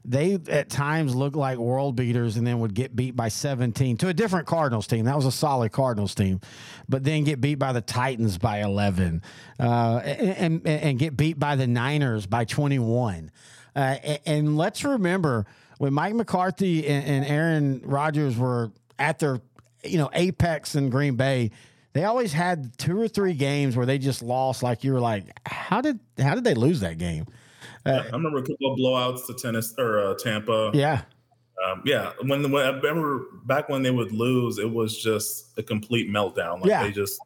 they 0.07 0.39
at 0.49 0.69
times 0.69 1.15
looked 1.15 1.35
like 1.35 1.57
world 1.57 1.95
beaters 1.95 2.37
and 2.37 2.45
then 2.45 2.59
would 2.59 2.73
get 2.73 2.95
beat 2.95 3.15
by 3.15 3.27
17 3.27 3.97
to 3.97 4.07
a 4.07 4.13
different 4.13 4.47
Cardinals 4.47 4.87
team. 4.87 5.05
That 5.05 5.15
was 5.15 5.25
a 5.25 5.31
solid 5.31 5.71
Cardinals 5.71 6.13
team, 6.13 6.39
but 6.87 7.03
then 7.03 7.23
get 7.23 7.41
beat 7.41 7.55
by 7.55 7.73
the 7.73 7.81
Titans 7.81 8.37
by 8.37 8.61
11 8.61 9.21
uh, 9.59 9.63
and, 10.03 10.61
and, 10.65 10.67
and, 10.67 10.99
get 10.99 11.17
beat 11.17 11.39
by 11.39 11.55
the 11.55 11.67
Niners 11.67 12.27
by 12.27 12.45
21. 12.45 13.31
Uh, 13.75 13.79
and, 13.79 14.19
and, 14.25 14.57
let's 14.57 14.83
remember 14.83 15.45
when 15.79 15.93
Mike 15.93 16.13
McCarthy 16.13 16.87
and, 16.87 17.05
and 17.05 17.25
Aaron 17.25 17.81
Rodgers 17.83 18.37
were 18.37 18.71
at 18.97 19.19
their 19.19 19.41
you 19.83 19.97
know 19.97 20.09
apex 20.13 20.75
in 20.75 20.89
Green 20.89 21.15
Bay, 21.15 21.51
they 21.93 22.03
always 22.03 22.33
had 22.33 22.77
two 22.77 22.99
or 22.99 23.07
three 23.07 23.33
games 23.33 23.75
where 23.75 23.85
they 23.85 23.97
just 23.97 24.21
lost. 24.21 24.63
Like 24.63 24.83
you 24.83 24.93
were 24.93 24.99
like, 24.99 25.25
how 25.45 25.81
did 25.81 25.99
how 26.17 26.35
did 26.35 26.43
they 26.43 26.53
lose 26.53 26.79
that 26.81 26.97
game? 26.97 27.25
Uh, 27.85 28.03
I 28.03 28.15
remember 28.15 28.39
a 28.39 28.41
couple 28.41 28.73
of 28.73 28.79
blowouts 28.79 29.27
to 29.27 29.33
tennis 29.33 29.73
or 29.77 29.99
uh, 29.99 30.15
Tampa. 30.15 30.71
Yeah. 30.73 31.03
Um, 31.65 31.81
yeah, 31.85 32.11
when, 32.21 32.51
when 32.51 32.65
I 32.65 32.69
remember 32.69 33.25
back 33.45 33.69
when 33.69 33.81
they 33.81 33.91
would 33.91 34.11
lose, 34.11 34.57
it 34.57 34.69
was 34.69 35.01
just 35.01 35.57
a 35.57 35.63
complete 35.63 36.09
meltdown. 36.09 36.59
Like 36.59 36.69
yeah. 36.69 36.83
they 36.83 36.91
just 36.91 37.19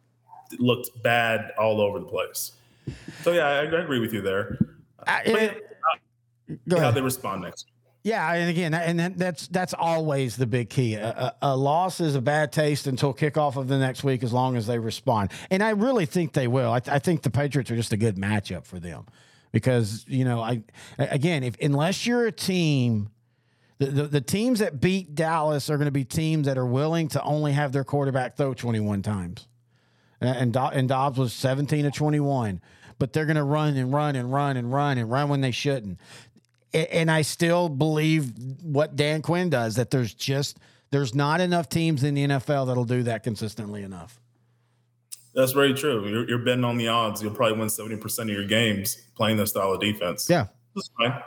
looked 0.59 0.89
bad 1.01 1.51
all 1.57 1.81
over 1.81 1.99
the 1.99 2.05
place. 2.05 2.53
So 3.23 3.31
yeah, 3.31 3.47
I, 3.47 3.55
I 3.57 3.63
agree 3.63 3.99
with 3.99 4.13
you 4.13 4.21
there. 4.21 4.57
Uh, 5.07 5.19
it, 5.25 5.63
uh, 6.71 6.79
how 6.79 6.91
they 6.91 7.01
respond 7.01 7.41
next. 7.41 7.67
Yeah, 8.03 8.31
and 8.33 8.49
again, 8.49 8.73
and 8.73 9.15
that's 9.17 9.47
that's 9.47 9.73
always 9.73 10.37
the 10.37 10.47
big 10.47 10.69
key. 10.69 10.93
A, 10.93 11.09
a, 11.09 11.35
a, 11.49 11.57
loss 11.57 11.99
is 11.99 12.15
a 12.15 12.21
bad 12.21 12.51
taste 12.51 12.87
until 12.87 13.13
kickoff 13.13 13.57
of 13.57 13.67
the 13.67 13.77
next 13.77 14.05
week, 14.05 14.23
as 14.23 14.31
long 14.31 14.55
as 14.55 14.67
they 14.67 14.79
respond. 14.79 15.31
And 15.51 15.61
I 15.61 15.71
really 15.71 16.05
think 16.05 16.31
they 16.31 16.47
will. 16.47 16.71
I, 16.71 16.81
I 16.87 16.99
think 16.99 17.23
the 17.23 17.29
Patriots 17.29 17.69
are 17.71 17.75
just 17.75 17.91
a 17.91 17.97
good 17.97 18.15
matchup 18.15 18.65
for 18.65 18.79
them 18.79 19.05
because 19.51 20.05
you 20.07 20.25
know 20.25 20.41
I 20.41 20.63
again 20.97 21.43
if 21.43 21.55
unless 21.61 22.05
you're 22.05 22.25
a 22.25 22.31
team 22.31 23.09
the, 23.79 23.85
the, 23.85 24.03
the 24.03 24.21
teams 24.21 24.59
that 24.59 24.79
beat 24.79 25.15
Dallas 25.15 25.69
are 25.69 25.77
going 25.77 25.85
to 25.85 25.91
be 25.91 26.03
teams 26.03 26.47
that 26.47 26.57
are 26.57 26.65
willing 26.65 27.07
to 27.09 27.23
only 27.23 27.53
have 27.53 27.71
their 27.71 27.85
quarterback 27.85 28.35
throw 28.35 28.53
21 28.53 29.01
times. 29.01 29.47
And, 30.21 30.53
and 30.55 30.89
Dobbs 30.89 31.17
was 31.17 31.31
17 31.31 31.85
to 31.85 31.91
21, 31.91 32.61
but 32.99 33.13
they're 33.13 33.25
going 33.25 33.37
to 33.37 33.43
run 33.43 33.77
and 33.77 33.93
run 33.93 34.17
and 34.17 34.33
run 34.33 34.57
and 34.57 34.71
run 34.71 34.97
and 34.97 35.09
run 35.09 35.29
when 35.29 35.39
they 35.39 35.51
shouldn't. 35.51 35.97
And 36.73 37.09
I 37.09 37.21
still 37.21 37.69
believe 37.69 38.33
what 38.61 38.97
Dan 38.97 39.21
Quinn 39.21 39.49
does 39.49 39.75
that 39.75 39.91
there's 39.91 40.13
just 40.13 40.59
there's 40.91 41.15
not 41.15 41.39
enough 41.39 41.69
teams 41.69 42.03
in 42.03 42.15
the 42.15 42.27
NFL 42.27 42.67
that'll 42.67 42.83
do 42.83 43.03
that 43.03 43.23
consistently 43.23 43.81
enough. 43.83 44.19
That's 45.33 45.51
very 45.51 45.73
true. 45.73 46.07
You're, 46.07 46.27
you're 46.27 46.39
betting 46.39 46.63
on 46.63 46.77
the 46.77 46.87
odds. 46.87 47.21
You'll 47.21 47.33
probably 47.33 47.57
win 47.57 47.67
70% 47.67 48.19
of 48.19 48.29
your 48.29 48.45
games 48.45 48.97
playing 49.15 49.37
this 49.37 49.51
style 49.51 49.73
of 49.73 49.79
defense. 49.79 50.29
Yeah. 50.29 50.47
That's 50.75 50.89
fine. 50.97 51.21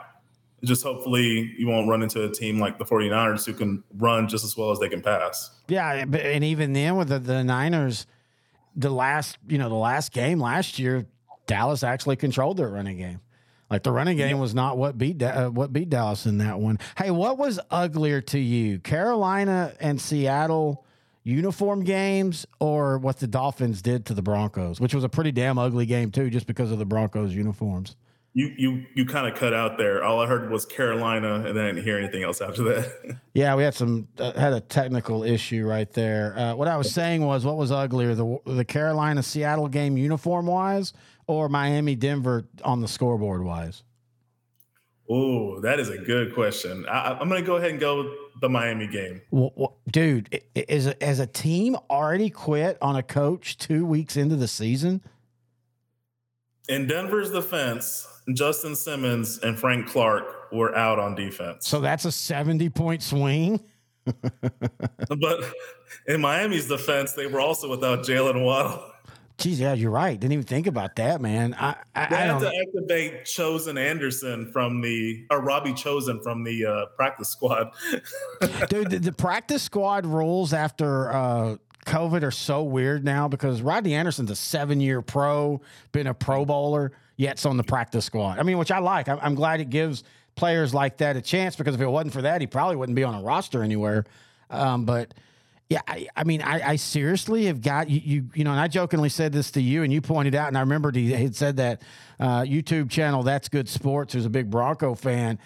Just 0.63 0.83
hopefully 0.83 1.53
you 1.57 1.67
won't 1.67 1.89
run 1.89 2.03
into 2.03 2.23
a 2.23 2.29
team 2.29 2.59
like 2.59 2.77
the 2.77 2.85
49ers 2.85 3.45
who 3.45 3.53
can 3.53 3.83
run 3.97 4.27
just 4.27 4.45
as 4.45 4.55
well 4.55 4.71
as 4.71 4.79
they 4.79 4.89
can 4.89 5.01
pass. 5.01 5.51
Yeah. 5.67 5.93
And 5.93 6.43
even 6.43 6.73
then 6.73 6.95
with 6.95 7.09
the, 7.09 7.19
the 7.19 7.43
Niners, 7.43 8.05
the 8.75 8.89
last, 8.89 9.37
you 9.47 9.57
know, 9.57 9.69
the 9.69 9.75
last 9.75 10.11
game 10.11 10.39
last 10.39 10.79
year, 10.79 11.05
Dallas 11.47 11.83
actually 11.83 12.15
controlled 12.15 12.57
their 12.57 12.69
running 12.69 12.97
game. 12.97 13.19
Like 13.69 13.83
the 13.83 13.91
running 13.91 14.17
game 14.17 14.37
was 14.37 14.53
not 14.53 14.77
what 14.77 14.99
beat 14.99 15.21
uh, 15.23 15.49
what 15.49 15.73
beat 15.73 15.89
Dallas 15.89 16.27
in 16.27 16.37
that 16.37 16.59
one. 16.59 16.77
Hey, 16.95 17.09
what 17.09 17.39
was 17.39 17.59
uglier 17.71 18.21
to 18.21 18.37
you, 18.37 18.77
Carolina 18.77 19.73
and 19.79 19.99
Seattle 19.99 20.85
uniform 21.23 21.83
games 21.83 22.45
or 22.59 22.97
what 22.97 23.17
the 23.19 23.27
Dolphins 23.27 23.81
did 23.81 24.05
to 24.07 24.13
the 24.13 24.21
Broncos, 24.21 24.79
which 24.79 24.93
was 24.93 25.03
a 25.03 25.09
pretty 25.09 25.31
damn 25.31 25.57
ugly 25.57 25.85
game 25.85 26.11
too, 26.11 26.29
just 26.29 26.47
because 26.47 26.71
of 26.71 26.79
the 26.79 26.85
Broncos 26.85 27.33
uniforms. 27.33 27.95
You 28.35 28.51
you 28.57 28.85
you 28.95 29.05
kind 29.05 29.31
of 29.31 29.37
cut 29.37 29.53
out 29.53 29.77
there. 29.77 30.03
All 30.03 30.19
I 30.19 30.25
heard 30.25 30.49
was 30.49 30.65
Carolina, 30.65 31.35
and 31.35 31.55
then 31.55 31.65
I 31.65 31.67
didn't 31.67 31.83
hear 31.83 31.99
anything 31.99 32.23
else 32.23 32.41
after 32.41 32.63
that. 32.63 33.19
yeah, 33.35 33.53
we 33.55 33.61
had 33.61 33.75
some 33.75 34.07
uh, 34.17 34.33
had 34.33 34.53
a 34.53 34.59
technical 34.59 35.23
issue 35.23 35.67
right 35.67 35.91
there. 35.93 36.37
Uh, 36.37 36.55
what 36.55 36.67
I 36.67 36.75
was 36.75 36.91
saying 36.91 37.23
was, 37.23 37.45
what 37.45 37.57
was 37.57 37.71
uglier, 37.71 38.15
the 38.15 38.39
the 38.47 38.65
Carolina 38.65 39.21
Seattle 39.21 39.67
game 39.67 39.97
uniform 39.97 40.47
wise, 40.47 40.93
or 41.27 41.47
Miami 41.47 41.95
Denver 41.95 42.47
on 42.63 42.81
the 42.81 42.87
scoreboard 42.87 43.43
wise? 43.43 43.83
Oh, 45.09 45.59
that 45.59 45.79
is 45.79 45.89
a 45.89 45.97
good 45.97 46.33
question. 46.33 46.85
I, 46.89 47.19
am 47.19 47.27
going 47.27 47.41
to 47.41 47.45
go 47.45 47.57
ahead 47.57 47.71
and 47.71 47.79
go 47.79 48.03
with 48.03 48.13
the 48.41 48.49
Miami 48.49 48.87
game. 48.87 49.21
Well, 49.31 49.51
well, 49.55 49.77
dude, 49.91 50.41
is 50.55 50.87
a, 50.87 51.03
as 51.03 51.19
a 51.19 51.27
team 51.27 51.75
already 51.89 52.29
quit 52.29 52.77
on 52.81 52.95
a 52.95 53.03
coach 53.03 53.57
two 53.57 53.85
weeks 53.85 54.15
into 54.15 54.37
the 54.37 54.47
season? 54.47 55.01
In 56.69 56.87
Denver's 56.87 57.31
defense, 57.31 58.07
Justin 58.33 58.75
Simmons 58.75 59.39
and 59.39 59.59
Frank 59.59 59.87
Clark 59.87 60.53
were 60.53 60.73
out 60.75 60.99
on 60.99 61.15
defense. 61.15 61.67
So 61.67 61.81
that's 61.81 62.05
a 62.05 62.11
70 62.11 62.69
point 62.69 63.03
swing. 63.03 63.59
but 64.05 65.53
in 66.07 66.21
Miami's 66.21 66.67
defense, 66.67 67.13
they 67.13 67.27
were 67.27 67.41
also 67.41 67.69
without 67.69 67.99
Jaylen 67.99 68.43
Waddle. 68.43 68.92
Geez, 69.37 69.59
yeah, 69.59 69.73
you're 69.73 69.91
right. 69.91 70.19
Didn't 70.19 70.33
even 70.33 70.45
think 70.45 70.67
about 70.67 70.95
that, 70.97 71.19
man. 71.19 71.55
I, 71.55 71.75
I, 71.95 72.05
they 72.07 72.15
I 72.15 72.19
had 72.19 72.39
to 72.39 72.51
activate 72.61 73.25
Chosen 73.25 73.77
Anderson 73.77 74.51
from 74.51 74.81
the 74.81 75.25
or 75.31 75.41
Robbie 75.41 75.73
Chosen 75.73 76.21
from 76.21 76.43
the 76.43 76.65
uh, 76.65 76.85
practice 76.95 77.29
squad. 77.29 77.71
Dude, 78.69 78.91
the, 78.91 78.99
the, 78.99 79.11
practice 79.11 79.63
squad 79.63 80.05
rules 80.05 80.53
after 80.53 81.11
uh, 81.11 81.57
COVID 81.85 82.23
are 82.23 82.31
so 82.31 82.63
weird 82.63 83.03
now 83.03 83.27
because 83.27 83.61
Rodney 83.61 83.95
Anderson's 83.95 84.31
a 84.31 84.35
seven 84.35 84.79
year 84.79 85.01
pro, 85.01 85.61
been 85.91 86.07
a 86.07 86.13
Pro 86.13 86.45
Bowler, 86.45 86.91
yet 87.17 87.33
it's 87.33 87.45
on 87.45 87.57
the 87.57 87.63
practice 87.63 88.05
squad. 88.05 88.39
I 88.39 88.43
mean, 88.43 88.57
which 88.59 88.71
I 88.71 88.79
like. 88.79 89.09
I'm, 89.09 89.19
I'm 89.21 89.35
glad 89.35 89.61
it 89.61 89.69
gives 89.69 90.03
players 90.35 90.73
like 90.73 90.97
that 90.97 91.15
a 91.15 91.21
chance 91.21 91.55
because 91.55 91.75
if 91.75 91.81
it 91.81 91.87
wasn't 91.87 92.13
for 92.13 92.21
that, 92.21 92.39
he 92.39 92.47
probably 92.47 92.75
wouldn't 92.75 92.95
be 92.95 93.03
on 93.03 93.15
a 93.15 93.21
roster 93.21 93.63
anywhere. 93.63 94.05
Um, 94.49 94.85
but 94.85 95.13
yeah, 95.69 95.81
I, 95.87 96.07
I 96.15 96.23
mean, 96.23 96.41
I, 96.41 96.71
I, 96.71 96.75
seriously 96.75 97.45
have 97.45 97.61
got 97.61 97.89
you, 97.89 98.01
you, 98.03 98.29
you 98.35 98.43
know, 98.43 98.51
and 98.51 98.59
I 98.59 98.67
jokingly 98.67 99.09
said 99.09 99.31
this 99.31 99.51
to 99.51 99.61
you, 99.61 99.83
and 99.83 99.91
you 99.91 100.01
pointed 100.01 100.35
out, 100.35 100.49
and 100.49 100.57
I 100.57 100.61
remembered 100.61 100.95
he 100.95 101.11
had 101.11 101.35
said 101.35 101.57
that 101.57 101.81
uh, 102.19 102.41
YouTube 102.41 102.89
channel, 102.89 103.23
That's 103.23 103.49
Good 103.49 103.69
Sports, 103.69 104.13
who's 104.13 104.25
a 104.25 104.29
big 104.29 104.49
Bronco 104.49 104.93
fan. 104.93 105.39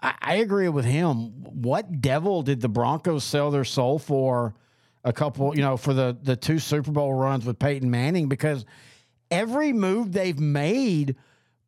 I, 0.00 0.14
I 0.20 0.34
agree 0.36 0.68
with 0.68 0.84
him. 0.84 1.42
What 1.42 2.00
devil 2.00 2.42
did 2.42 2.60
the 2.60 2.68
Broncos 2.68 3.24
sell 3.24 3.50
their 3.50 3.64
soul 3.64 3.98
for 3.98 4.54
a 5.02 5.12
couple, 5.12 5.54
you 5.54 5.62
know, 5.62 5.76
for 5.76 5.92
the, 5.92 6.16
the 6.22 6.36
two 6.36 6.58
Super 6.58 6.92
Bowl 6.92 7.12
runs 7.12 7.44
with 7.44 7.58
Peyton 7.58 7.90
Manning? 7.90 8.28
Because 8.28 8.64
every 9.30 9.72
move 9.72 10.12
they've 10.12 10.38
made 10.38 11.16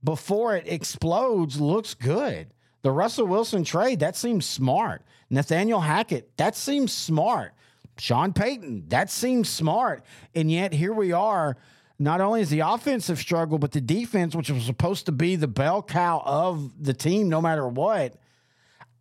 before 0.04 0.56
it 0.56 0.68
explodes 0.68 1.60
looks 1.60 1.94
good. 1.94 2.48
The 2.82 2.92
Russell 2.92 3.26
Wilson 3.26 3.64
trade, 3.64 4.00
that 4.00 4.14
seems 4.14 4.46
smart. 4.46 5.02
Nathaniel 5.28 5.80
Hackett, 5.80 6.36
that 6.36 6.54
seems 6.54 6.92
smart. 6.92 7.52
Sean 7.98 8.32
Payton, 8.32 8.88
that 8.88 9.10
seems 9.10 9.48
smart. 9.48 10.04
And 10.34 10.50
yet 10.50 10.72
here 10.72 10.92
we 10.92 11.12
are. 11.12 11.56
Not 11.98 12.20
only 12.20 12.42
is 12.42 12.50
the 12.50 12.60
offensive 12.60 13.18
struggle, 13.18 13.58
but 13.58 13.72
the 13.72 13.80
defense, 13.80 14.34
which 14.34 14.50
was 14.50 14.64
supposed 14.64 15.06
to 15.06 15.12
be 15.12 15.36
the 15.36 15.48
bell 15.48 15.82
cow 15.82 16.22
of 16.24 16.72
the 16.82 16.92
team, 16.92 17.28
no 17.28 17.40
matter 17.40 17.66
what. 17.66 18.16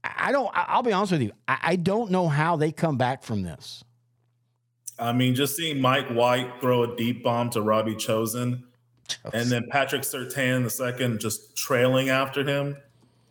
I 0.03 0.31
don't. 0.31 0.49
I'll 0.53 0.83
be 0.83 0.93
honest 0.93 1.11
with 1.11 1.21
you. 1.21 1.31
I 1.47 1.75
don't 1.75 2.11
know 2.11 2.29
how 2.29 2.55
they 2.55 2.71
come 2.71 2.97
back 2.97 3.23
from 3.23 3.41
this. 3.41 3.83
I 4.97 5.11
mean, 5.11 5.35
just 5.35 5.57
seeing 5.57 5.81
Mike 5.81 6.07
White 6.09 6.61
throw 6.61 6.83
a 6.83 6.95
deep 6.95 7.23
bomb 7.23 7.49
to 7.49 7.61
Robbie 7.61 7.95
Chosen, 7.95 8.63
and 9.33 9.49
then 9.49 9.67
Patrick 9.69 10.03
Surtain 10.03 10.63
the 10.63 10.69
second 10.69 11.19
just 11.19 11.57
trailing 11.57 12.09
after 12.09 12.45
him 12.45 12.77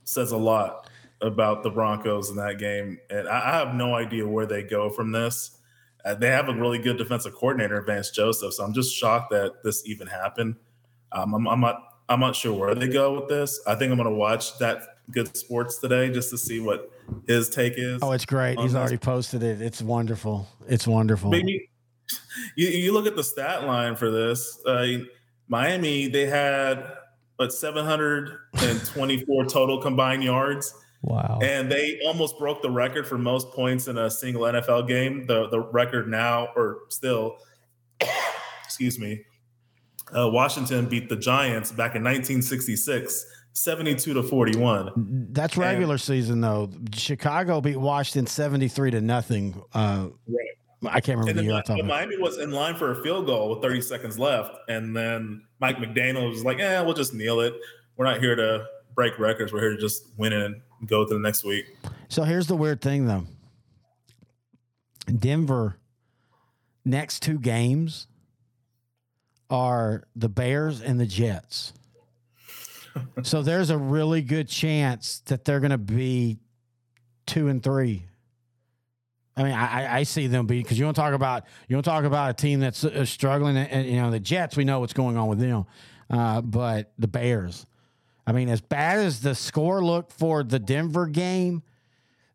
says 0.04 0.32
a 0.32 0.36
lot 0.36 0.90
about 1.22 1.62
the 1.62 1.70
Broncos 1.70 2.28
in 2.28 2.36
that 2.36 2.58
game. 2.58 2.98
And 3.08 3.28
I 3.28 3.58
have 3.58 3.74
no 3.74 3.94
idea 3.94 4.28
where 4.28 4.46
they 4.46 4.62
go 4.62 4.90
from 4.90 5.12
this. 5.12 5.53
Uh, 6.04 6.14
they 6.14 6.28
have 6.28 6.48
a 6.48 6.54
really 6.54 6.78
good 6.78 6.98
defensive 6.98 7.34
coordinator, 7.34 7.80
Vance 7.82 8.10
Joseph. 8.10 8.54
So 8.54 8.64
I'm 8.64 8.74
just 8.74 8.94
shocked 8.94 9.30
that 9.30 9.62
this 9.64 9.86
even 9.86 10.06
happened. 10.06 10.56
Um, 11.12 11.34
I'm, 11.34 11.46
I'm, 11.46 11.60
not. 11.60 11.80
I'm 12.08 12.20
not 12.20 12.36
sure 12.36 12.52
where 12.52 12.74
they 12.74 12.88
go 12.88 13.18
with 13.18 13.28
this. 13.28 13.60
I 13.66 13.74
think 13.74 13.90
I'm 13.90 13.96
going 13.96 14.08
to 14.08 14.14
watch 14.14 14.58
that 14.58 14.82
good 15.10 15.34
sports 15.36 15.78
today 15.78 16.10
just 16.10 16.30
to 16.30 16.38
see 16.38 16.60
what 16.60 16.90
his 17.26 17.48
take 17.48 17.74
is. 17.76 18.00
Oh, 18.02 18.12
it's 18.12 18.26
great. 18.26 18.58
He's 18.58 18.72
this. 18.72 18.78
already 18.78 18.98
posted 18.98 19.42
it. 19.42 19.62
It's 19.62 19.80
wonderful. 19.80 20.46
It's 20.68 20.86
wonderful. 20.86 21.30
Maybe 21.30 21.70
you, 22.56 22.68
you 22.68 22.92
look 22.92 23.06
at 23.06 23.16
the 23.16 23.24
stat 23.24 23.64
line 23.64 23.96
for 23.96 24.10
this. 24.10 24.58
Uh, 24.66 24.98
Miami, 25.48 26.08
they 26.08 26.26
had 26.26 26.84
but 27.36 27.52
724 27.52 29.44
total 29.46 29.80
combined 29.80 30.22
yards. 30.22 30.74
Wow. 31.04 31.38
And 31.42 31.70
they 31.70 32.00
almost 32.06 32.38
broke 32.38 32.62
the 32.62 32.70
record 32.70 33.06
for 33.06 33.18
most 33.18 33.50
points 33.50 33.88
in 33.88 33.98
a 33.98 34.10
single 34.10 34.42
NFL 34.42 34.88
game. 34.88 35.26
The 35.26 35.48
the 35.48 35.60
record 35.60 36.08
now 36.08 36.48
or 36.56 36.78
still 36.88 37.36
excuse 38.64 38.98
me. 38.98 39.24
Uh, 40.16 40.28
Washington 40.28 40.86
beat 40.86 41.08
the 41.08 41.16
Giants 41.16 41.70
back 41.70 41.94
in 41.94 42.02
1966, 42.02 43.26
72 43.52 44.14
to 44.14 44.22
41. 44.22 45.28
That's 45.32 45.56
regular 45.56 45.94
and, 45.94 46.00
season 46.00 46.40
though. 46.40 46.70
Chicago 46.94 47.60
beat 47.60 47.76
Washington 47.76 48.26
73 48.26 48.92
to 48.92 49.00
nothing. 49.00 49.62
Uh, 49.74 50.08
right. 50.26 50.48
I 50.86 51.00
can't 51.00 51.18
remember 51.18 51.40
the 51.40 51.46
year. 51.46 51.62
Then, 51.66 51.86
Miami 51.86 52.16
was 52.18 52.38
in 52.38 52.50
line 52.50 52.76
for 52.76 52.92
a 52.92 53.02
field 53.02 53.26
goal 53.26 53.50
with 53.50 53.62
30 53.62 53.80
seconds 53.80 54.18
left, 54.18 54.54
and 54.68 54.94
then 54.94 55.42
Mike 55.58 55.78
McDaniel 55.78 56.28
was 56.28 56.44
like, 56.44 56.58
"Yeah, 56.58 56.82
we'll 56.82 56.94
just 56.94 57.14
kneel 57.14 57.40
it. 57.40 57.54
We're 57.96 58.04
not 58.04 58.20
here 58.20 58.36
to 58.36 58.66
break 58.94 59.18
records. 59.18 59.52
We're 59.52 59.60
here 59.60 59.70
to 59.70 59.80
just 59.80 60.10
win 60.18 60.32
and 60.32 60.60
go 60.86 61.04
to 61.04 61.14
the 61.14 61.20
next 61.20 61.44
week. 61.44 61.66
So 62.08 62.22
here's 62.24 62.46
the 62.46 62.56
weird 62.56 62.80
thing, 62.80 63.06
though. 63.06 63.24
Denver 65.06 65.78
next 66.84 67.22
two 67.22 67.38
games 67.38 68.06
are 69.50 70.04
the 70.16 70.28
Bears 70.28 70.80
and 70.80 70.98
the 70.98 71.06
Jets. 71.06 71.72
so 73.22 73.42
there's 73.42 73.70
a 73.70 73.78
really 73.78 74.22
good 74.22 74.48
chance 74.48 75.20
that 75.26 75.44
they're 75.44 75.60
going 75.60 75.70
to 75.70 75.78
be 75.78 76.38
two 77.26 77.48
and 77.48 77.62
three. 77.62 78.04
I 79.36 79.42
mean, 79.42 79.52
I, 79.52 79.96
I 79.96 80.02
see 80.04 80.28
them 80.28 80.46
be 80.46 80.62
because 80.62 80.78
you 80.78 80.84
want 80.84 80.94
to 80.94 81.02
talk 81.02 81.12
about 81.12 81.44
you 81.66 81.74
want 81.74 81.84
to 81.84 81.90
talk 81.90 82.04
about 82.04 82.30
a 82.30 82.34
team 82.34 82.60
that's 82.60 82.84
uh, 82.84 83.04
struggling, 83.04 83.56
and, 83.56 83.68
and, 83.68 83.86
you 83.88 84.00
know 84.00 84.12
the 84.12 84.20
Jets. 84.20 84.56
We 84.56 84.64
know 84.64 84.78
what's 84.78 84.92
going 84.92 85.16
on 85.16 85.26
with 85.26 85.40
them, 85.40 85.66
uh, 86.08 86.40
but 86.40 86.92
the 87.00 87.08
Bears. 87.08 87.66
I 88.26 88.32
mean, 88.32 88.48
as 88.48 88.60
bad 88.60 88.98
as 88.98 89.20
the 89.20 89.34
score 89.34 89.84
looked 89.84 90.12
for 90.12 90.42
the 90.42 90.58
Denver 90.58 91.06
game, 91.06 91.62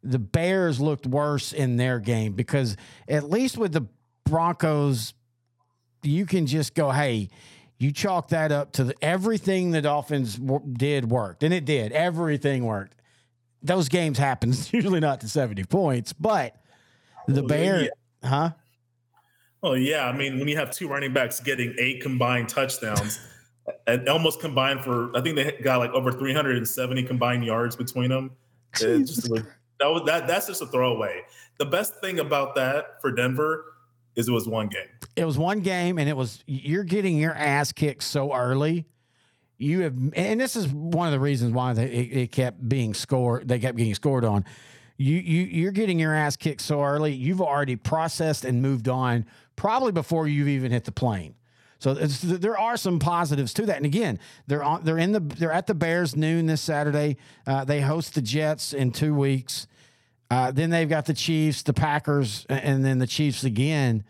the 0.03 0.19
Bears 0.19 0.79
looked 0.79 1.05
worse 1.05 1.51
in 1.51 1.77
their 1.77 1.99
game 1.99 2.33
because 2.33 2.77
at 3.07 3.29
least 3.29 3.57
with 3.57 3.73
the 3.73 3.87
Broncos, 4.25 5.13
you 6.03 6.25
can 6.25 6.45
just 6.45 6.75
go, 6.75 6.91
hey, 6.91 7.29
you 7.79 7.91
chalk 7.91 8.29
that 8.29 8.51
up 8.51 8.73
to 8.73 8.83
the, 8.83 8.95
everything 9.01 9.71
the 9.71 9.81
Dolphins 9.81 10.35
w- 10.35 10.61
did 10.73 11.09
worked, 11.09 11.43
and 11.43 11.53
it 11.53 11.65
did. 11.65 11.91
Everything 11.91 12.65
worked. 12.65 12.95
Those 13.63 13.89
games 13.89 14.17
happen. 14.17 14.53
Usually 14.71 14.99
not 14.99 15.21
to 15.21 15.29
70 15.29 15.63
points, 15.65 16.13
but 16.13 16.55
the 17.27 17.43
Bears, 17.43 17.89
yeah. 18.23 18.29
huh? 18.29 18.49
Oh, 19.63 19.73
yeah. 19.73 20.07
I 20.07 20.15
mean, 20.15 20.39
when 20.39 20.47
you 20.47 20.57
have 20.57 20.71
two 20.71 20.87
running 20.87 21.13
backs 21.13 21.39
getting 21.39 21.75
eight 21.79 22.01
combined 22.01 22.47
touchdowns, 22.49 23.19
and 23.87 24.07
almost 24.09 24.39
combined 24.39 24.81
for 24.81 25.15
I 25.15 25.21
think 25.21 25.35
they 25.35 25.51
got 25.63 25.79
like 25.79 25.91
over 25.91 26.11
370 26.11 27.03
combined 27.03 27.45
yards 27.45 27.75
between 27.75 28.09
them. 28.09 28.31
Just, 28.75 29.29
that 29.79 29.87
was 29.87 30.03
that 30.05 30.27
that's 30.27 30.47
just 30.47 30.61
a 30.61 30.65
throwaway. 30.65 31.21
The 31.57 31.65
best 31.65 31.99
thing 32.01 32.19
about 32.19 32.55
that 32.55 33.01
for 33.01 33.11
Denver 33.11 33.65
is 34.15 34.27
it 34.27 34.31
was 34.31 34.47
one 34.47 34.67
game. 34.67 34.87
It 35.15 35.25
was 35.25 35.37
one 35.37 35.61
game 35.61 35.97
and 35.97 36.09
it 36.09 36.15
was 36.15 36.43
you're 36.45 36.83
getting 36.83 37.17
your 37.17 37.33
ass 37.33 37.71
kicked 37.71 38.03
so 38.03 38.33
early. 38.33 38.85
You 39.57 39.81
have 39.81 39.93
and 40.15 40.39
this 40.39 40.55
is 40.55 40.67
one 40.67 41.07
of 41.07 41.11
the 41.11 41.19
reasons 41.19 41.53
why 41.53 41.73
they, 41.73 41.85
it, 41.85 42.17
it 42.17 42.31
kept 42.31 42.67
being 42.67 42.93
scored 42.93 43.47
they 43.47 43.59
kept 43.59 43.77
getting 43.77 43.95
scored 43.95 44.25
on. 44.25 44.45
You 44.97 45.15
you 45.15 45.43
you're 45.43 45.71
getting 45.71 45.99
your 45.99 46.13
ass 46.13 46.35
kicked 46.35 46.61
so 46.61 46.83
early. 46.83 47.13
You've 47.13 47.41
already 47.41 47.75
processed 47.75 48.45
and 48.45 48.61
moved 48.61 48.89
on 48.89 49.25
probably 49.55 49.91
before 49.91 50.27
you've 50.27 50.47
even 50.47 50.71
hit 50.71 50.85
the 50.85 50.91
plane. 50.91 51.35
So 51.79 51.93
there 51.93 52.59
are 52.59 52.75
some 52.75 52.99
positives 52.99 53.53
to 53.53 53.65
that. 53.67 53.77
And 53.77 53.85
again, 53.85 54.19
they're 54.47 54.63
on, 54.63 54.83
they're 54.83 54.97
in 54.97 55.13
the 55.13 55.21
they're 55.21 55.51
at 55.51 55.65
the 55.65 55.73
Bears 55.73 56.15
noon 56.15 56.45
this 56.45 56.61
Saturday. 56.61 57.17
Uh, 57.47 57.63
they 57.63 57.79
host 57.79 58.15
the 58.15 58.21
Jets 58.21 58.73
in 58.73 58.91
two 58.91 59.15
weeks. 59.15 59.65
Uh, 60.29 60.51
then 60.51 60.69
they've 60.69 60.89
got 60.89 61.05
the 61.05 61.13
Chiefs, 61.13 61.63
the 61.63 61.73
Packers, 61.73 62.45
and 62.49 62.85
then 62.85 62.99
the 62.99 63.07
Chiefs 63.07 63.45
again. 63.45 64.03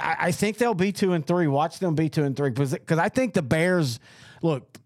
I, 0.00 0.16
I 0.18 0.32
think 0.32 0.58
they'll 0.58 0.74
be 0.74 0.92
two 0.92 1.12
and 1.12 1.24
three. 1.24 1.46
Watch 1.46 1.78
them 1.78 1.94
be 1.94 2.08
two 2.08 2.24
and 2.24 2.36
three 2.36 2.50
because 2.50 2.98
I 2.98 3.08
think 3.08 3.34
the 3.34 3.42
Bears 3.42 4.00
look. 4.42 4.78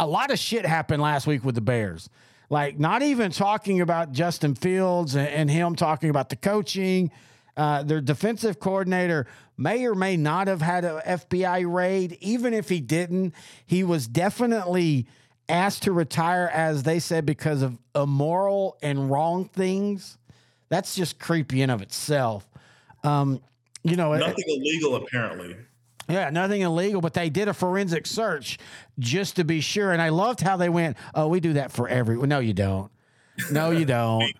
A 0.00 0.06
lot 0.06 0.30
of 0.30 0.38
shit 0.38 0.64
happened 0.64 1.02
last 1.02 1.26
week 1.26 1.44
with 1.44 1.54
the 1.54 1.60
Bears. 1.60 2.08
Like 2.50 2.78
not 2.78 3.02
even 3.02 3.30
talking 3.30 3.82
about 3.82 4.12
Justin 4.12 4.54
Fields 4.54 5.16
and 5.16 5.50
him 5.50 5.76
talking 5.76 6.08
about 6.08 6.30
the 6.30 6.36
coaching 6.36 7.10
uh, 7.58 7.82
their 7.82 8.00
defensive 8.00 8.60
coordinator 8.60 9.26
may 9.56 9.84
or 9.84 9.96
may 9.96 10.16
not 10.16 10.46
have 10.46 10.62
had 10.62 10.84
an 10.84 11.00
FBI 11.04 11.70
raid. 11.70 12.16
Even 12.20 12.54
if 12.54 12.68
he 12.68 12.80
didn't, 12.80 13.34
he 13.66 13.82
was 13.82 14.06
definitely 14.06 15.08
asked 15.48 15.82
to 15.82 15.92
retire, 15.92 16.48
as 16.54 16.84
they 16.84 17.00
said, 17.00 17.26
because 17.26 17.62
of 17.62 17.76
immoral 17.96 18.78
and 18.80 19.10
wrong 19.10 19.46
things. 19.46 20.18
That's 20.68 20.94
just 20.94 21.18
creepy 21.18 21.60
in 21.60 21.70
of 21.70 21.82
itself. 21.82 22.48
Um, 23.02 23.42
you 23.82 23.96
know, 23.96 24.14
nothing 24.14 24.44
it, 24.46 24.60
illegal 24.60 24.94
apparently. 24.94 25.56
Yeah, 26.08 26.30
nothing 26.30 26.60
illegal, 26.60 27.00
but 27.00 27.12
they 27.12 27.28
did 27.28 27.48
a 27.48 27.54
forensic 27.54 28.06
search 28.06 28.58
just 28.98 29.36
to 29.36 29.44
be 29.44 29.60
sure. 29.60 29.92
And 29.92 30.00
I 30.00 30.10
loved 30.10 30.40
how 30.40 30.56
they 30.56 30.68
went, 30.68 30.96
"Oh, 31.14 31.26
we 31.26 31.40
do 31.40 31.54
that 31.54 31.72
for 31.72 31.88
every." 31.88 32.16
No, 32.16 32.38
you 32.38 32.54
don't. 32.54 32.90
No, 33.50 33.70
you 33.70 33.84
don't. 33.84 34.32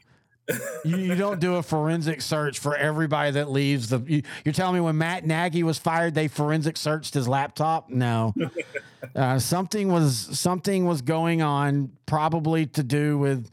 You, 0.85 0.97
you 0.97 1.15
don't 1.15 1.41
do 1.41 1.57
a 1.57 1.63
forensic 1.63 2.23
search 2.23 2.59
for 2.59 2.77
everybody 2.77 3.33
that 3.33 3.51
leaves 3.51 3.89
the. 3.89 4.01
You, 4.01 4.23
you're 4.45 4.55
telling 4.55 4.75
me 4.75 4.81
when 4.81 4.97
Matt 4.97 5.27
Nagy 5.27 5.63
was 5.63 5.79
fired, 5.79 6.15
they 6.15 6.29
forensic 6.29 6.77
searched 6.77 7.15
his 7.15 7.29
laptop? 7.29 7.91
No, 7.91 8.35
uh, 9.15 9.39
something 9.39 9.91
was 9.93 10.39
something 10.39 10.87
was 10.87 11.03
going 11.03 11.43
on, 11.43 11.93
probably 12.07 12.67
to 12.67 12.83
do 12.83 13.19
with 13.19 13.51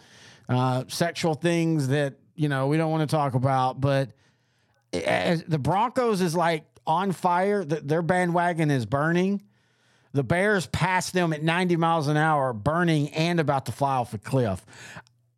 uh, 0.47 0.85
sexual 0.87 1.33
things 1.33 1.89
that 1.89 2.15
you 2.35 2.47
know 2.47 2.67
we 2.67 2.77
don't 2.77 2.91
want 2.91 3.09
to 3.09 3.13
talk 3.13 3.33
about. 3.33 3.81
But 3.81 4.11
the 4.91 5.59
Broncos 5.59 6.21
is 6.21 6.35
like 6.35 6.63
on 6.87 7.11
fire. 7.11 7.65
The, 7.65 7.81
their 7.81 8.01
bandwagon 8.01 8.71
is 8.71 8.85
burning. 8.85 9.41
The 10.13 10.23
Bears 10.23 10.65
passed 10.67 11.11
them 11.11 11.33
at 11.33 11.43
90 11.43 11.75
miles 11.75 12.07
an 12.07 12.15
hour, 12.15 12.53
burning 12.53 13.09
and 13.09 13.37
about 13.37 13.65
to 13.65 13.73
fly 13.73 13.97
off 13.97 14.13
a 14.13 14.17
cliff. 14.17 14.65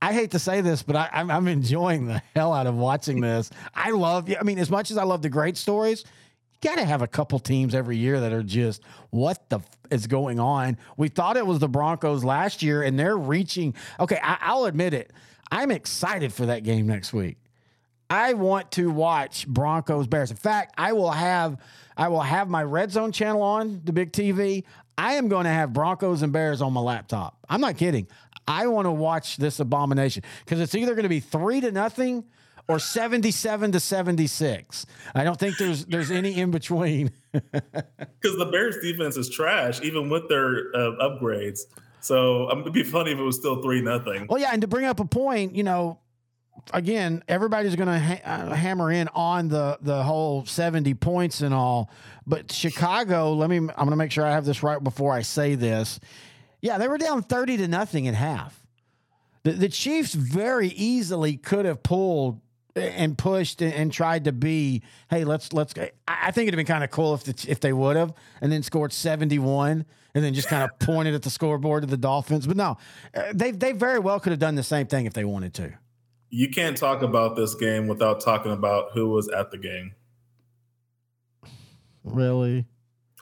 I 0.02 0.14
hate 0.14 0.32
to 0.32 0.40
say 0.40 0.62
this, 0.62 0.84
but 0.84 0.96
I, 0.96 1.10
am 1.14 1.32
I'm 1.32 1.48
enjoying 1.48 2.06
the 2.06 2.22
hell 2.36 2.54
out 2.54 2.68
of 2.68 2.76
watching 2.76 3.22
this. 3.22 3.50
I 3.74 3.92
love, 3.92 4.32
I 4.40 4.44
mean, 4.44 4.60
as 4.60 4.70
much 4.70 4.92
as 4.92 4.98
I 4.98 5.04
love 5.04 5.22
the 5.22 5.30
great 5.30 5.58
stories, 5.58 6.04
you 6.62 6.70
got 6.70 6.78
to 6.78 6.86
have 6.86 7.02
a 7.02 7.08
couple 7.08 7.40
teams 7.40 7.74
every 7.74 7.98
year 7.98 8.20
that 8.20 8.32
are 8.32 8.44
just 8.44 8.84
what 9.10 9.50
the 9.50 9.58
f- 9.58 9.78
is 9.90 10.06
going 10.08 10.40
on. 10.40 10.78
We 10.98 11.08
thought 11.08 11.36
it 11.36 11.46
was 11.46 11.60
the 11.60 11.68
Broncos 11.68 12.24
last 12.24 12.62
year, 12.62 12.84
and 12.84 12.98
they're 13.00 13.18
reaching. 13.18 13.74
Okay, 14.00 14.20
I, 14.22 14.38
I'll 14.42 14.66
admit 14.66 14.94
it. 14.94 15.12
I'm 15.52 15.72
excited 15.72 16.32
for 16.32 16.48
that 16.48 16.64
game 16.64 16.86
next 16.86 17.14
week. 17.14 17.38
I 18.10 18.34
want 18.34 18.72
to 18.74 18.90
watch 18.90 19.48
Broncos 19.48 20.08
Bears. 20.08 20.32
In 20.32 20.38
fact, 20.38 20.74
I 20.78 20.94
will 20.94 21.12
have 21.12 21.58
I 21.96 22.08
will 22.08 22.22
have 22.22 22.48
my 22.48 22.64
red 22.64 22.92
zone 22.92 23.12
channel 23.12 23.42
on 23.42 23.82
the 23.84 23.92
big 23.92 24.12
TV. 24.12 24.64
I 24.98 25.14
am 25.14 25.28
going 25.28 25.44
to 25.44 25.52
have 25.52 25.74
Broncos 25.74 26.22
and 26.22 26.34
Bears 26.34 26.62
on 26.62 26.74
my 26.74 26.82
laptop. 26.82 27.38
I'm 27.50 27.62
not 27.62 27.78
kidding. 27.78 28.08
I 28.48 28.68
want 28.68 28.86
to 28.86 28.92
watch 28.92 29.38
this 29.38 29.60
abomination 29.60 30.24
because 30.46 30.60
it's 30.60 30.76
either 30.76 30.94
going 30.96 31.04
to 31.04 31.10
be 31.10 31.20
three 31.20 31.62
to 31.62 31.72
nothing 31.72 32.24
or 32.68 32.80
77 32.80 33.72
to 33.72 33.80
76. 33.80 34.86
I 35.16 35.24
don't 35.24 35.40
think 35.40 35.58
there's 35.58 35.86
there's 35.86 36.12
any 36.12 36.40
in 36.40 36.52
between. 36.52 37.12
Because 38.20 38.38
the 38.40 38.50
Bears 38.52 38.78
defense 38.82 39.16
is 39.16 39.30
trash, 39.30 39.80
even 39.82 40.10
with 40.10 40.28
their 40.28 40.76
uh, 40.76 40.98
upgrades. 41.00 41.60
So 42.00 42.50
um, 42.50 42.62
it'd 42.62 42.74
be 42.74 42.82
funny 42.82 43.12
if 43.12 43.20
it 43.20 43.22
was 43.22 43.36
still 43.36 43.62
three 43.62 43.82
nothing. 43.82 44.26
Well, 44.28 44.42
yeah, 44.42 44.50
and 44.52 44.62
to 44.62 44.68
bring 44.68 44.86
up 44.86 45.00
a 45.00 45.06
point, 45.06 45.56
you 45.56 45.64
know, 45.64 46.00
again, 46.74 47.24
everybody's 47.28 47.76
going 47.76 47.90
to 47.90 48.00
ha- 48.00 48.22
uh, 48.26 48.54
hammer 48.56 48.92
in 48.92 49.08
on 49.10 49.50
the 49.50 49.78
the 49.82 50.04
whole 50.04 50.46
70 50.46 50.96
points 50.96 51.42
and 51.42 51.54
all, 51.54 51.92
but 52.26 52.52
Chicago, 52.52 53.34
let 53.34 53.50
me 53.50 53.58
I'm 53.58 53.68
going 53.68 53.92
to 53.92 53.96
make 53.96 54.12
sure 54.12 54.26
I 54.26 54.32
have 54.32 54.46
this 54.46 54.64
right 54.64 54.84
before 54.84 55.14
I 55.14 55.22
say 55.22 55.56
this. 55.56 56.00
Yeah, 56.62 56.78
they 56.78 56.88
were 56.88 56.98
down 56.98 57.24
30 57.24 57.58
to 57.58 57.68
nothing 57.68 58.08
at 58.08 58.16
half. 58.16 58.66
The, 59.44 59.52
the 59.52 59.70
Chiefs 59.70 60.14
very 60.14 60.70
easily 60.70 61.38
could 61.38 61.66
have 61.66 61.84
pulled 61.84 62.42
and 62.76 63.18
pushed 63.18 63.62
and, 63.62 63.74
and 63.74 63.92
tried 63.92 64.26
to 64.26 64.32
be, 64.32 64.84
hey, 65.10 65.24
let's 65.24 65.54
let's. 65.54 65.74
I, 65.78 65.92
I 66.08 66.32
think 66.32 66.48
it'd 66.48 66.54
have 66.54 66.66
been 66.66 66.72
kind 66.72 66.84
of 66.84 66.92
cool 66.92 67.14
if 67.14 67.24
the, 67.24 67.46
if 67.50 67.60
they 67.60 67.74
would 67.74 67.96
have 67.96 68.14
and 68.42 68.52
then 68.52 68.64
scored 68.64 68.94
71 68.94 69.86
and 70.14 70.24
then 70.24 70.34
just 70.34 70.48
kind 70.48 70.64
of 70.64 70.78
pointed 70.80 71.14
at 71.14 71.22
the 71.22 71.30
scoreboard 71.30 71.84
to 71.84 71.88
the 71.88 71.98
Dolphins. 71.98 72.46
But 72.46 72.58
no, 72.58 72.78
uh, 73.16 73.24
they 73.34 73.52
they 73.52 73.72
very 73.72 74.00
well 74.00 74.20
could 74.20 74.32
have 74.32 74.40
done 74.40 74.56
the 74.56 74.64
same 74.64 74.88
thing 74.88 75.06
if 75.06 75.14
they 75.14 75.26
wanted 75.26 75.54
to 75.56 75.74
you 76.30 76.50
can't 76.50 76.78
talk 76.78 77.02
about 77.02 77.36
this 77.36 77.56
game 77.56 77.88
without 77.88 78.20
talking 78.20 78.52
about 78.52 78.92
who 78.94 79.10
was 79.10 79.30
at 79.30 79.52
the 79.52 79.58
game. 79.58 79.94
Really? 82.04 82.66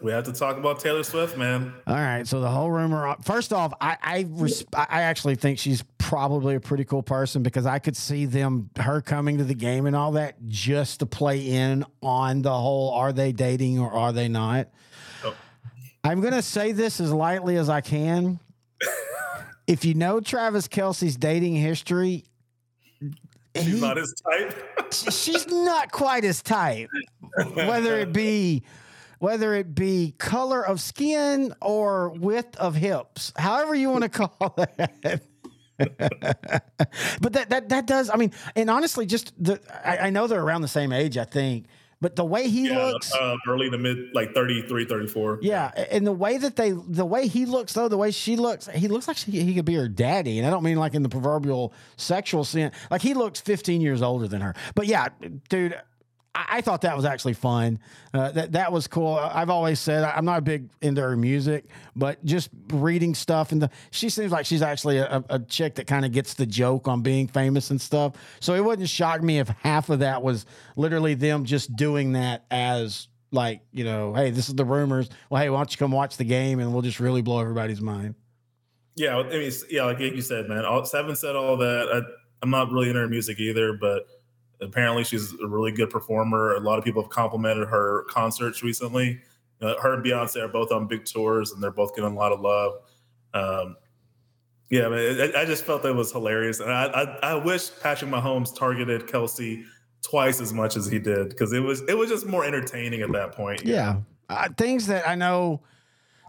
We 0.01 0.11
have 0.11 0.25
to 0.25 0.33
talk 0.33 0.57
about 0.57 0.79
Taylor 0.81 1.03
Swift, 1.03 1.37
man. 1.37 1.73
All 1.87 1.95
right. 1.95 2.27
So 2.27 2.41
the 2.41 2.49
whole 2.49 2.69
rumor. 2.69 3.15
First 3.23 3.53
off, 3.53 3.73
I 3.79 3.97
I, 4.01 4.25
res- 4.29 4.65
I 4.73 5.03
actually 5.03 5.35
think 5.35 5.57
she's 5.57 5.83
probably 5.97 6.55
a 6.55 6.59
pretty 6.59 6.83
cool 6.83 7.01
person 7.01 7.43
because 7.43 7.65
I 7.65 7.79
could 7.79 7.95
see 7.95 8.25
them 8.25 8.69
her 8.77 8.99
coming 9.01 9.37
to 9.37 9.45
the 9.45 9.53
game 9.53 9.85
and 9.85 9.95
all 9.95 10.11
that 10.13 10.35
just 10.47 10.99
to 10.99 11.05
play 11.05 11.39
in 11.47 11.85
on 12.03 12.41
the 12.41 12.53
whole 12.53 12.91
are 12.91 13.13
they 13.13 13.31
dating 13.31 13.79
or 13.79 13.91
are 13.91 14.11
they 14.11 14.27
not. 14.27 14.67
Oh. 15.23 15.33
I'm 16.03 16.19
gonna 16.19 16.41
say 16.41 16.73
this 16.73 16.99
as 16.99 17.13
lightly 17.13 17.55
as 17.55 17.69
I 17.69 17.79
can. 17.79 18.39
if 19.67 19.85
you 19.85 19.93
know 19.93 20.19
Travis 20.19 20.67
Kelce's 20.67 21.15
dating 21.15 21.55
history, 21.55 22.25
She's 23.55 23.75
he, 23.75 23.79
not 23.79 23.95
his 23.95 24.13
type. 24.13 24.91
she's 24.91 25.47
not 25.47 25.89
quite 25.93 26.25
his 26.25 26.41
type. 26.43 26.89
Whether 27.53 27.97
it 27.99 28.11
be 28.11 28.63
whether 29.26 29.55
it 29.55 29.73
be 29.73 30.13
color 30.19 30.63
of 30.63 30.80
skin 30.80 31.51
or 31.59 32.09
width 32.09 32.55
of 32.57 32.76
hips, 32.76 33.34
however 33.36 33.73
you 33.73 33.89
want 33.89 34.03
to 34.03 34.09
call 34.28 34.55
it. 34.55 35.23
but 37.19 37.34
that 37.34 37.49
that 37.49 37.69
that 37.69 37.88
does. 37.88 38.11
I 38.11 38.17
mean, 38.17 38.34
and 38.55 38.69
honestly, 38.69 39.07
just 39.07 39.34
the 39.43 39.59
I, 39.84 39.97
I 39.97 40.09
know 40.11 40.28
they're 40.28 40.43
around 40.43 40.61
the 40.61 40.67
same 40.67 40.93
age. 40.93 41.17
I 41.17 41.23
think 41.23 41.65
but 42.01 42.15
the 42.15 42.23
way 42.23 42.47
he 42.49 42.69
yeah, 42.69 42.86
looks 42.86 43.11
uh, 43.15 43.36
early 43.47 43.67
to 43.71 43.80
mid 43.80 44.13
like 44.13 44.36
33 44.36 44.86
34 44.86 45.39
yeah 45.41 45.71
and 45.89 46.05
the 46.05 46.11
way 46.11 46.38
that 46.38 46.55
they 46.55 46.71
the 46.71 47.05
way 47.05 47.28
he 47.28 47.45
looks 47.45 47.73
though 47.73 47.88
the 47.88 47.97
way 47.97 48.11
she 48.11 48.36
looks 48.36 48.67
he 48.67 48.88
looks 48.89 49.07
like 49.07 49.17
she, 49.17 49.32
he 49.32 49.55
could 49.55 49.65
be 49.65 49.76
her 49.76 49.88
daddy 49.88 50.38
and 50.38 50.45
i 50.45 50.51
don't 50.51 50.61
mean 50.61 50.78
like 50.78 50.93
in 50.93 51.03
the 51.03 51.09
proverbial 51.09 51.73
sexual 51.95 52.43
sense 52.43 52.76
like 52.91 53.01
he 53.01 53.13
looks 53.13 53.39
15 53.39 53.80
years 53.82 54.01
older 54.01 54.28
than 54.28 54.41
her 54.41 54.53
but 54.76 54.88
yeah 54.88 55.07
dude 55.49 55.80
I, 56.36 56.61
thought 56.61 56.81
that 56.81 56.95
was 56.95 57.05
actually 57.05 57.33
fun. 57.33 57.79
Uh, 58.13 58.31
that 58.31 58.51
that 58.51 58.71
was 58.71 58.88
cool. 58.88 59.15
I've 59.15 59.49
always 59.49 59.79
said 59.79 60.03
I'm 60.03 60.25
not 60.25 60.39
a 60.39 60.41
big 60.41 60.69
into 60.81 61.01
her 61.01 61.15
music, 61.15 61.65
but 61.95 62.23
just 62.25 62.49
reading 62.71 63.15
stuff 63.15 63.51
and 63.51 63.61
the 63.61 63.69
she 63.91 64.09
seems 64.09 64.31
like 64.31 64.45
she's 64.45 64.61
actually 64.61 64.97
a, 64.97 65.23
a 65.29 65.39
chick 65.39 65.75
that 65.75 65.88
kind 65.88 66.05
of 66.05 66.11
gets 66.11 66.33
the 66.33 66.45
joke 66.45 66.88
on 66.88 67.01
being 67.01 67.27
famous 67.27 67.71
and 67.71 67.79
stuff. 67.79 68.13
So 68.41 68.53
it 68.53 68.63
wouldn't 68.63 68.89
shock 68.89 69.23
me 69.23 69.39
if 69.39 69.47
half 69.47 69.89
of 69.89 69.99
that 69.99 70.21
was 70.21 70.45
literally 70.75 71.13
them 71.13 71.45
just 71.45 71.75
doing 71.75 72.13
that 72.13 72.45
as 72.51 73.07
like 73.31 73.61
you 73.71 73.83
know, 73.83 74.13
hey, 74.13 74.31
this 74.31 74.49
is 74.49 74.55
the 74.55 74.65
rumors. 74.65 75.09
Well, 75.29 75.41
hey, 75.41 75.49
why 75.49 75.59
don't 75.59 75.71
you 75.71 75.77
come 75.77 75.91
watch 75.91 76.17
the 76.17 76.25
game 76.25 76.59
and 76.59 76.73
we'll 76.73 76.81
just 76.81 76.99
really 76.99 77.21
blow 77.21 77.39
everybody's 77.39 77.81
mind. 77.81 78.15
Yeah, 78.95 79.17
I 79.17 79.23
mean, 79.23 79.51
yeah, 79.69 79.83
like 79.83 79.99
you 79.99 80.21
said, 80.21 80.47
man. 80.47 80.63
All, 80.63 80.86
Seven 80.86 81.15
said 81.15 81.36
all 81.36 81.57
that. 81.57 81.89
I, 81.91 82.01
I'm 82.41 82.49
not 82.49 82.71
really 82.71 82.88
into 82.88 83.01
her 83.01 83.09
music 83.09 83.39
either, 83.39 83.73
but 83.73 84.05
Apparently, 84.61 85.03
she's 85.03 85.33
a 85.41 85.47
really 85.47 85.71
good 85.71 85.89
performer. 85.89 86.55
A 86.55 86.59
lot 86.59 86.79
of 86.79 86.85
people 86.85 87.01
have 87.01 87.11
complimented 87.11 87.67
her 87.67 88.05
concerts 88.09 88.63
recently. 88.63 89.21
Uh, 89.61 89.75
her 89.81 89.93
and 89.93 90.03
Beyonce 90.03 90.41
are 90.43 90.47
both 90.47 90.71
on 90.71 90.87
big 90.87 91.05
tours, 91.05 91.51
and 91.51 91.61
they're 91.61 91.71
both 91.71 91.95
getting 91.95 92.11
a 92.11 92.15
lot 92.15 92.31
of 92.31 92.41
love. 92.41 92.73
Um, 93.33 93.77
yeah, 94.69 94.87
I, 94.87 95.41
I, 95.41 95.45
just 95.45 95.63
felt 95.63 95.83
that 95.83 95.93
was 95.93 96.11
hilarious, 96.11 96.59
and 96.59 96.71
I, 96.71 96.85
I, 96.85 97.31
I 97.31 97.35
wish 97.35 97.69
Patrick 97.81 98.09
Mahomes 98.09 98.55
targeted 98.55 99.07
Kelce 99.07 99.63
twice 100.01 100.41
as 100.41 100.53
much 100.53 100.75
as 100.75 100.87
he 100.87 100.99
did 100.99 101.29
because 101.29 101.53
it 101.53 101.59
was 101.59 101.81
it 101.87 101.97
was 101.97 102.09
just 102.09 102.25
more 102.25 102.45
entertaining 102.45 103.01
at 103.01 103.11
that 103.11 103.31
point. 103.33 103.63
Yeah, 103.63 103.97
uh, 104.29 104.49
things 104.57 104.87
that 104.87 105.07
I 105.07 105.15
know 105.15 105.61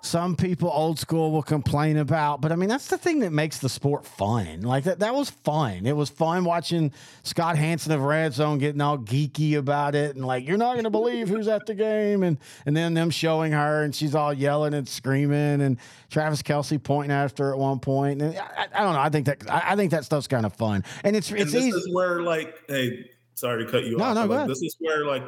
some 0.03 0.37
people 0.37 0.71
old 0.73 0.99
school 0.99 1.33
will 1.33 1.43
complain 1.43 1.97
about, 1.97 2.41
but 2.41 2.53
I 2.53 2.57
mean 2.57 2.69
that's 2.69 2.87
the 2.87 2.99
thing 2.99 3.21
that 3.21 3.33
makes 3.33 3.59
the 3.59 3.69
sport 3.69 4.07
fun. 4.07 4.63
Like 4.63 4.85
that 4.85 5.01
that 5.01 5.15
was 5.15 5.31
fun. 5.31 5.85
It 5.87 5.97
was 5.97 6.11
fun 6.11 6.45
watching 6.45 6.93
Scott 7.25 7.57
Hanson 7.57 7.93
of 7.93 8.03
Red 8.03 8.33
Zone 8.33 8.59
getting 8.59 8.81
all 8.81 8.99
geeky 8.99 9.57
about 9.57 9.95
it 9.95 10.15
and 10.15 10.25
like 10.25 10.47
you're 10.47 10.59
not 10.59 10.75
going 10.75 10.85
to 10.85 10.91
believe 10.91 11.29
who's 11.29 11.49
at 11.49 11.67
the 11.67 11.75
game 11.75 12.23
and 12.23 12.39
and 12.67 12.77
then 12.77 12.95
them 12.95 13.11
showing 13.11 13.53
her 13.53 13.83
and 13.83 13.95
she's 13.95 14.15
all 14.15 14.33
yelling 14.33 14.75
and 14.75 14.89
screaming 14.89 15.61
and 15.61 15.79
Travis 16.11 16.43
Kelce 16.43 16.81
pointing 16.83 17.13
after 17.13 17.53
at 17.53 17.59
one 17.59 17.81
point. 17.81 18.23
And 18.23 18.39
I, 18.39 18.69
I 18.75 18.83
don't 18.83 18.93
know. 18.93 19.01
I 19.01 19.09
think 19.09 19.27
that 19.27 19.51
I, 19.51 19.73
I 19.73 19.77
think 19.77 19.91
that 19.91 20.05
stuff's 20.05 20.29
kind 20.29 20.47
of 20.47 20.55
fun. 20.55 20.85
And 21.03 21.17
it's 21.17 21.31
and 21.31 21.41
it's 21.41 21.53
this 21.53 21.65
easy. 21.65 21.77
is 21.77 21.89
where 21.93 22.23
like 22.23 22.55
hey, 22.69 23.11
sorry 23.35 23.65
to 23.65 23.71
cut 23.71 23.85
you 23.85 23.97
no, 23.97 24.05
off. 24.05 24.15
No, 24.15 24.27
like, 24.27 24.47
this 24.47 24.63
is 24.63 24.77
where 24.79 25.05
like 25.05 25.25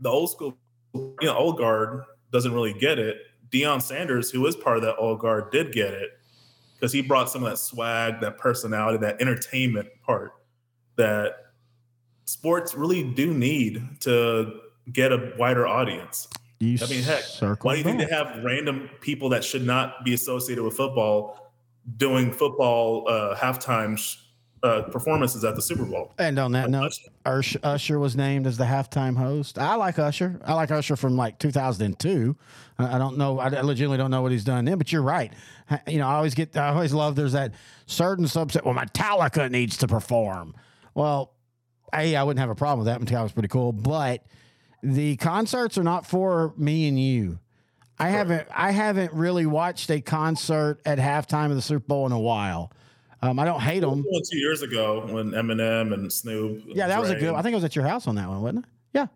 the 0.00 0.08
old 0.08 0.30
school, 0.30 0.56
you 0.94 1.14
know, 1.22 1.36
old 1.36 1.58
guard 1.58 2.04
doesn't 2.32 2.52
really 2.52 2.72
get 2.72 2.98
it 2.98 3.18
Deion 3.52 3.82
Sanders, 3.82 4.30
who 4.30 4.46
is 4.46 4.56
part 4.56 4.76
of 4.76 4.82
that 4.82 4.96
old 4.96 5.20
guard, 5.20 5.50
did 5.50 5.72
get 5.72 5.92
it 5.92 6.10
because 6.74 6.92
he 6.92 7.02
brought 7.02 7.28
some 7.28 7.44
of 7.44 7.50
that 7.50 7.58
swag, 7.58 8.20
that 8.20 8.38
personality, 8.38 8.98
that 8.98 9.20
entertainment 9.20 9.88
part 10.02 10.32
that 10.96 11.52
sports 12.24 12.74
really 12.74 13.02
do 13.02 13.34
need 13.34 13.82
to 14.00 14.60
get 14.92 15.12
a 15.12 15.32
wider 15.38 15.66
audience. 15.66 16.28
You 16.58 16.78
I 16.82 16.88
mean, 16.88 17.02
heck, 17.02 17.22
why 17.64 17.72
do 17.72 17.78
you 17.78 17.84
think 17.84 17.98
they 17.98 18.14
have 18.14 18.44
random 18.44 18.90
people 19.00 19.30
that 19.30 19.42
should 19.42 19.66
not 19.66 20.04
be 20.04 20.14
associated 20.14 20.62
with 20.62 20.76
football 20.76 21.52
doing 21.96 22.32
football 22.32 23.08
uh, 23.08 23.34
halftime 23.34 23.96
sh- 23.98 24.16
uh, 24.62 24.82
performances 24.82 25.44
at 25.44 25.54
the 25.54 25.62
Super 25.62 25.84
Bowl. 25.84 26.12
And 26.18 26.38
on 26.38 26.52
that 26.52 26.70
note, 26.70 26.98
Usher, 27.24 27.58
Usher, 27.62 27.98
was 27.98 28.16
named 28.16 28.46
as 28.46 28.56
the 28.56 28.64
halftime 28.64 29.16
host. 29.16 29.58
I 29.58 29.74
like 29.74 29.98
Usher. 29.98 30.40
I 30.44 30.54
like 30.54 30.70
Usher 30.70 30.96
from 30.96 31.16
like 31.16 31.38
2002. 31.38 32.36
I 32.78 32.98
don't 32.98 33.18
know. 33.18 33.38
I 33.38 33.48
legitimately 33.48 33.98
don't 33.98 34.10
know 34.10 34.22
what 34.22 34.32
he's 34.32 34.44
done 34.44 34.64
then. 34.64 34.78
But 34.78 34.92
you're 34.92 35.02
right. 35.02 35.32
You 35.86 35.98
know, 35.98 36.08
I 36.08 36.14
always 36.14 36.34
get. 36.34 36.56
I 36.56 36.70
always 36.70 36.92
love. 36.92 37.14
There's 37.14 37.32
that 37.32 37.54
certain 37.86 38.24
subset. 38.24 38.64
Well, 38.64 38.74
Metallica 38.74 39.50
needs 39.50 39.76
to 39.78 39.86
perform. 39.86 40.54
Well, 40.94 41.32
a 41.94 42.16
I 42.16 42.22
wouldn't 42.22 42.40
have 42.40 42.50
a 42.50 42.54
problem 42.54 42.84
with 42.84 42.86
that. 42.86 43.00
Metallica's 43.00 43.32
pretty 43.32 43.48
cool, 43.48 43.72
but 43.72 44.24
the 44.82 45.16
concerts 45.16 45.78
are 45.78 45.82
not 45.82 46.06
for 46.06 46.54
me 46.56 46.88
and 46.88 46.98
you. 46.98 47.38
I 47.98 48.08
haven't 48.08 48.48
I 48.54 48.70
haven't 48.70 49.12
really 49.12 49.44
watched 49.44 49.90
a 49.90 50.00
concert 50.00 50.80
at 50.86 50.98
halftime 50.98 51.50
of 51.50 51.56
the 51.56 51.62
Super 51.62 51.86
Bowl 51.86 52.06
in 52.06 52.12
a 52.12 52.18
while. 52.18 52.72
Um, 53.22 53.38
I 53.38 53.44
don't 53.44 53.60
hate 53.60 53.80
them. 53.80 54.04
Two 54.30 54.38
years 54.38 54.62
ago 54.62 55.06
when 55.10 55.32
Eminem 55.32 55.92
and 55.92 56.10
Snoop. 56.10 56.62
Yeah, 56.66 56.88
that 56.88 57.00
was 57.00 57.10
a 57.10 57.16
good. 57.16 57.34
I 57.34 57.42
think 57.42 57.52
it 57.52 57.56
was 57.56 57.64
at 57.64 57.76
your 57.76 57.86
house 57.86 58.06
on 58.06 58.14
that 58.14 58.28
one, 58.28 58.40
wasn't 58.40 58.64
it? 58.64 58.70
Yeah. 58.94 59.06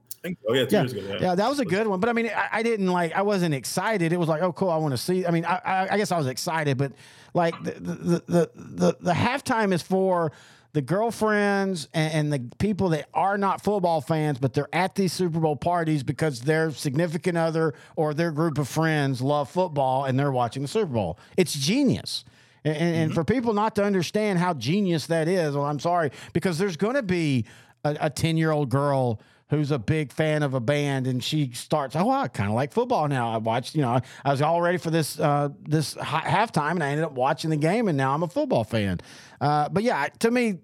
Oh 0.49 0.55
yeah, 0.55 0.65
yeah. 0.69 0.83
Ago, 0.83 1.01
yeah. 1.01 1.19
yeah. 1.21 1.35
that 1.35 1.49
was 1.49 1.59
a 1.59 1.65
good 1.65 1.87
one. 1.87 2.01
But 2.01 2.09
I 2.09 2.13
mean, 2.13 2.27
I, 2.29 2.49
I, 2.53 2.63
didn't 2.63 2.87
like. 2.87 3.13
I 3.13 3.23
wasn't 3.23 3.55
excited. 3.55 4.13
It 4.13 4.19
was 4.19 4.29
like, 4.29 4.43
oh, 4.43 4.53
cool. 4.53 4.71
I 4.71 4.77
want 4.77 4.93
to 4.93 4.99
see. 4.99 5.27
I 5.27 5.31
mean, 5.31 5.45
I, 5.45 5.89
I, 5.91 5.97
guess 5.97 6.13
I 6.13 6.19
was 6.19 6.27
excited, 6.27 6.79
but 6.79 6.93
like 7.35 7.55
the 7.63 7.73
the 7.73 8.23
the 8.27 8.51
the, 8.55 8.97
the 9.01 9.13
halftime 9.13 9.73
is 9.73 9.83
for 9.83 10.33
the 10.75 10.83
girlfriends 10.83 11.89
and, 11.95 12.13
and, 12.13 12.33
the 12.33 12.57
people 12.59 12.89
that 12.89 13.09
are 13.15 13.39
not 13.39 13.63
football 13.63 14.01
fans, 14.01 14.41
but 14.41 14.53
they're 14.55 14.69
at 14.73 14.97
these 14.97 15.13
Super 15.13 15.39
Bowl 15.39 15.55
parties 15.55 16.03
because 16.03 16.41
their 16.41 16.73
significant 16.73 17.39
other 17.39 17.75
or 17.95 18.13
their 18.13 18.33
group 18.33 18.59
of 18.59 18.69
friends 18.69 19.23
love 19.23 19.49
football 19.49 20.05
and 20.05 20.19
they're 20.19 20.33
watching 20.33 20.63
the 20.63 20.69
Super 20.69 20.93
Bowl. 20.93 21.17
It's 21.37 21.55
genius. 21.55 22.25
And, 22.65 22.77
mm-hmm. 22.77 22.85
and 22.85 23.15
for 23.15 23.25
people 23.25 23.53
not 23.53 23.75
to 23.77 23.85
understand 23.85 24.39
how 24.39 24.55
genius 24.55 25.07
that 25.07 25.29
is, 25.29 25.55
well, 25.55 25.67
I'm 25.67 25.81
sorry, 25.81 26.11
because 26.33 26.59
there's 26.59 26.77
going 26.77 26.95
to 26.95 27.03
be 27.03 27.45
a 27.85 28.09
10 28.09 28.37
year 28.37 28.51
old 28.51 28.71
girl 28.71 29.21
who's 29.51 29.71
a 29.71 29.79
big 29.79 30.11
fan 30.11 30.43
of 30.43 30.55
a 30.55 30.61
band 30.61 31.07
and 31.07 31.23
she 31.23 31.51
starts 31.53 31.95
oh 31.95 32.11
i 32.11 32.27
kind 32.29 32.49
of 32.49 32.55
like 32.55 32.73
football 32.73 33.07
now 33.09 33.31
i 33.31 33.37
watched 33.37 33.75
you 33.75 33.83
know 33.83 34.01
i 34.25 34.31
was 34.31 34.41
all 34.41 34.61
ready 34.63 34.79
for 34.79 34.91
this 34.91 35.21
uh, 35.21 35.49
this 35.63 35.95
halftime 35.97 36.73
and 36.73 36.83
i 36.83 36.89
ended 36.89 37.05
up 37.05 37.13
watching 37.13 37.51
the 37.51 37.57
game 37.57 37.87
and 37.87 37.97
now 37.97 38.15
i'm 38.15 38.23
a 38.23 38.29
football 38.29 38.65
fan 38.65 38.99
uh, 39.43 39.69
but 39.69 39.83
yeah 39.83 40.09
to 40.19 40.31
me 40.31 40.59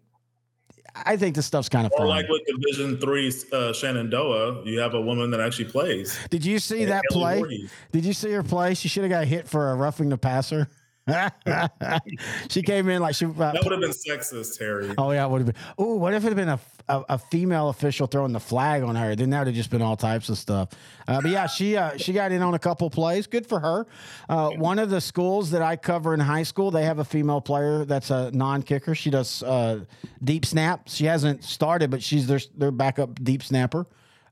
I 1.07 1.16
think 1.16 1.36
this 1.36 1.46
stuff's 1.46 1.68
kind 1.68 1.86
of 1.86 1.92
fun. 1.96 2.09
like 2.09 2.28
with 2.28 2.42
Division 2.46 2.98
Three 2.98 3.32
uh, 3.53 3.72
Shenandoah, 3.72 4.64
you 4.64 4.80
have 4.80 4.94
a 4.94 5.01
woman 5.01 5.30
that 5.30 5.38
actually 5.40 5.66
plays. 5.66 6.18
Did 6.30 6.44
you 6.44 6.59
see 6.59 6.84
that 6.86 7.05
play? 7.11 7.68
Did 7.92 8.05
you 8.05 8.12
see 8.12 8.32
her 8.32 8.42
play? 8.42 8.74
She 8.74 8.88
should 8.88 9.05
have 9.05 9.11
got 9.11 9.24
hit 9.26 9.48
for 9.48 9.70
a 9.70 9.76
roughing 9.76 10.09
the 10.09 10.18
passer. 10.18 10.68
she 12.51 12.62
came 12.62 12.88
in 12.88 13.01
like 13.03 13.14
she. 13.14 13.24
Uh, 13.24 13.30
that 13.30 13.61
would 13.62 13.72
have 13.72 13.80
been 13.80 13.90
sexist, 13.90 14.59
Terry. 14.59 14.92
Oh 14.98 15.11
yeah, 15.11 15.26
would 15.26 15.38
have 15.38 15.46
been. 15.46 15.62
Oh, 15.78 15.96
what 15.96 16.14
if 16.14 16.24
it 16.24 16.28
had 16.28 16.36
been 16.36 16.48
a, 16.48 16.61
a, 16.88 17.05
a, 17.11 17.18
female 17.18 17.68
official 17.68 18.07
throwing 18.07 18.32
the 18.32 18.40
flag 18.40 18.82
on 18.82 18.94
her? 18.96 19.16
Then 19.16 19.30
that 19.30 19.40
would 19.40 19.46
have 19.48 19.57
just 19.57 19.70
been 19.70 19.82
all 19.82 19.96
types 19.96 20.28
of 20.28 20.38
stuff. 20.38 20.70
Uh, 21.09 21.20
but 21.20 21.30
yeah, 21.30 21.46
she 21.46 21.76
uh, 21.76 21.96
she 21.96 22.12
got 22.12 22.32
in 22.32 22.42
on 22.42 22.55
a 22.55 22.59
couple 22.59 22.88
plays. 22.90 23.26
Good 23.26 23.46
for 23.46 23.61
her. 23.61 23.86
Uh, 24.28 24.51
one 24.51 24.78
of 24.78 24.90
the 24.90 25.01
schools 25.01 25.51
that 25.53 25.62
I 25.62 25.76
cover 25.76 26.14
in 26.14 26.20
high 26.20 26.44
school, 26.44 26.70
they 26.70 26.84
have 26.84 26.98
a 26.98 27.05
female 27.05 27.40
player 27.40 27.84
that's 27.84 28.11
a 28.11 28.30
non-kicker. 28.32 28.94
She 28.94 29.11
does 29.11 29.42
uh, 29.42 29.84
deep 30.22 30.44
snap. 30.44 30.82
She 30.86 31.07
hasn't 31.07 31.44
started, 31.44 31.90
but 31.90 32.03
she's 32.03 32.26
their 32.26 32.40
their 32.57 32.70
backup 32.70 33.22
deep 33.24 33.42
snapper. 33.42 33.86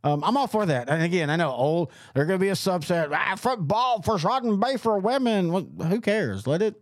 Um, 0.05 0.23
I'm 0.23 0.37
all 0.37 0.47
for 0.47 0.65
that. 0.67 0.89
And 0.89 1.03
again, 1.03 1.29
I 1.31 1.37
know 1.37 1.51
old 1.51 1.93
there's 2.15 2.27
going 2.27 2.39
to 2.39 2.43
be 2.43 2.51
a 2.51 2.55
subset. 2.55 3.11
Ah, 3.13 3.35
football 3.37 4.03
for 4.03 4.17
Shotton 4.19 4.61
Bay 4.61 4.77
for 4.77 4.99
women. 4.99 5.53
Well, 5.53 5.67
who 5.89 6.01
cares? 6.01 6.47
Let 6.47 6.63
it. 6.63 6.81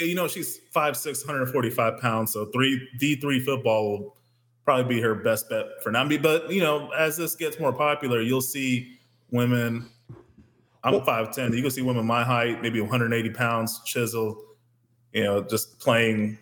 You 0.00 0.14
know, 0.14 0.26
she's 0.28 0.58
five 0.72 0.96
six 0.96 1.22
hundred 1.22 1.46
forty 1.46 1.70
five 1.70 1.98
pounds. 2.00 2.32
So 2.32 2.46
three 2.46 2.86
D 2.98 3.16
three 3.16 3.40
football 3.40 3.90
will 3.90 4.16
probably 4.64 4.96
be 4.96 5.00
her 5.00 5.14
best 5.14 5.48
bet 5.48 5.66
for 5.82 5.90
now. 5.92 6.06
But 6.18 6.50
you 6.50 6.60
know, 6.60 6.90
as 6.90 7.16
this 7.16 7.34
gets 7.36 7.58
more 7.58 7.72
popular, 7.72 8.20
you'll 8.20 8.40
see 8.40 8.98
women. 9.30 9.88
I'm 10.84 11.00
five 11.04 11.32
ten. 11.32 11.52
You 11.52 11.62
can 11.62 11.70
see 11.70 11.82
women 11.82 12.06
my 12.06 12.24
height, 12.24 12.60
maybe 12.60 12.80
180 12.80 13.30
pounds, 13.30 13.80
chiseled. 13.84 14.42
You 15.12 15.24
know, 15.24 15.42
just 15.42 15.78
playing 15.80 16.38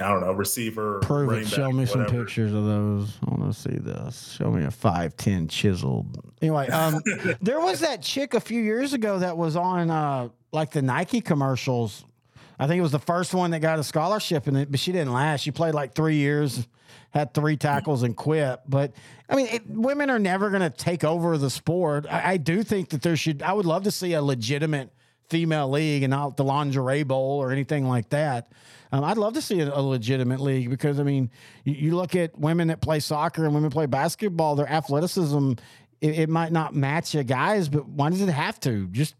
I 0.00 0.08
don't 0.08 0.20
know, 0.20 0.32
receiver. 0.32 1.00
Prove 1.00 1.32
it. 1.32 1.48
Show 1.48 1.70
me 1.72 1.86
some 1.86 2.06
pictures 2.06 2.52
of 2.52 2.64
those. 2.64 3.18
I 3.26 3.34
want 3.34 3.52
to 3.52 3.58
see 3.58 3.76
this. 3.76 4.36
Show 4.38 4.50
me 4.50 4.64
a 4.64 4.70
five 4.70 5.16
ten 5.16 5.48
chiseled. 5.48 6.22
Anyway, 6.40 6.68
um, 6.68 7.00
there 7.42 7.60
was 7.60 7.80
that 7.80 8.02
chick 8.02 8.34
a 8.34 8.40
few 8.40 8.60
years 8.62 8.92
ago 8.92 9.18
that 9.18 9.36
was 9.36 9.56
on 9.56 9.90
uh, 9.90 10.28
like 10.52 10.70
the 10.70 10.82
Nike 10.82 11.20
commercials. 11.20 12.04
I 12.58 12.66
think 12.66 12.78
it 12.78 12.82
was 12.82 12.92
the 12.92 12.98
first 12.98 13.34
one 13.34 13.52
that 13.52 13.60
got 13.60 13.78
a 13.78 13.84
scholarship 13.84 14.46
in 14.46 14.56
it, 14.56 14.70
but 14.70 14.80
she 14.80 14.92
didn't 14.92 15.12
last. 15.12 15.40
She 15.40 15.50
played 15.50 15.74
like 15.74 15.94
three 15.94 16.16
years, 16.16 16.66
had 17.10 17.32
three 17.32 17.56
tackles, 17.56 18.02
and 18.02 18.14
quit. 18.16 18.60
But 18.68 18.92
I 19.28 19.36
mean, 19.36 19.46
it, 19.46 19.66
women 19.66 20.10
are 20.10 20.18
never 20.18 20.50
going 20.50 20.62
to 20.62 20.70
take 20.70 21.04
over 21.04 21.38
the 21.38 21.50
sport. 21.50 22.06
I, 22.10 22.32
I 22.32 22.36
do 22.36 22.62
think 22.62 22.90
that 22.90 23.02
there 23.02 23.16
should. 23.16 23.42
I 23.42 23.52
would 23.52 23.66
love 23.66 23.84
to 23.84 23.90
see 23.90 24.12
a 24.12 24.22
legitimate 24.22 24.90
female 25.30 25.70
league 25.70 26.02
and 26.02 26.10
not 26.10 26.36
the 26.36 26.44
lingerie 26.44 27.04
bowl 27.04 27.38
or 27.40 27.52
anything 27.52 27.88
like 27.88 28.10
that. 28.10 28.52
Um, 28.92 29.04
I'd 29.04 29.16
love 29.16 29.34
to 29.34 29.42
see 29.42 29.60
a, 29.60 29.72
a, 29.72 29.80
legitimate 29.80 30.40
league 30.40 30.68
because 30.68 30.98
I 30.98 31.04
mean, 31.04 31.30
you, 31.64 31.74
you, 31.74 31.96
look 31.96 32.16
at 32.16 32.36
women 32.36 32.68
that 32.68 32.80
play 32.80 32.98
soccer 32.98 33.44
and 33.44 33.54
women 33.54 33.70
play 33.70 33.86
basketball. 33.86 34.56
Their 34.56 34.68
athleticism 34.68 35.52
it, 36.00 36.18
it, 36.18 36.28
might 36.28 36.50
not 36.50 36.74
match 36.74 37.14
a 37.14 37.22
guys, 37.22 37.68
but 37.68 37.86
why 37.86 38.10
does 38.10 38.20
it 38.20 38.28
have 38.28 38.58
to? 38.60 38.88
Just 38.88 39.14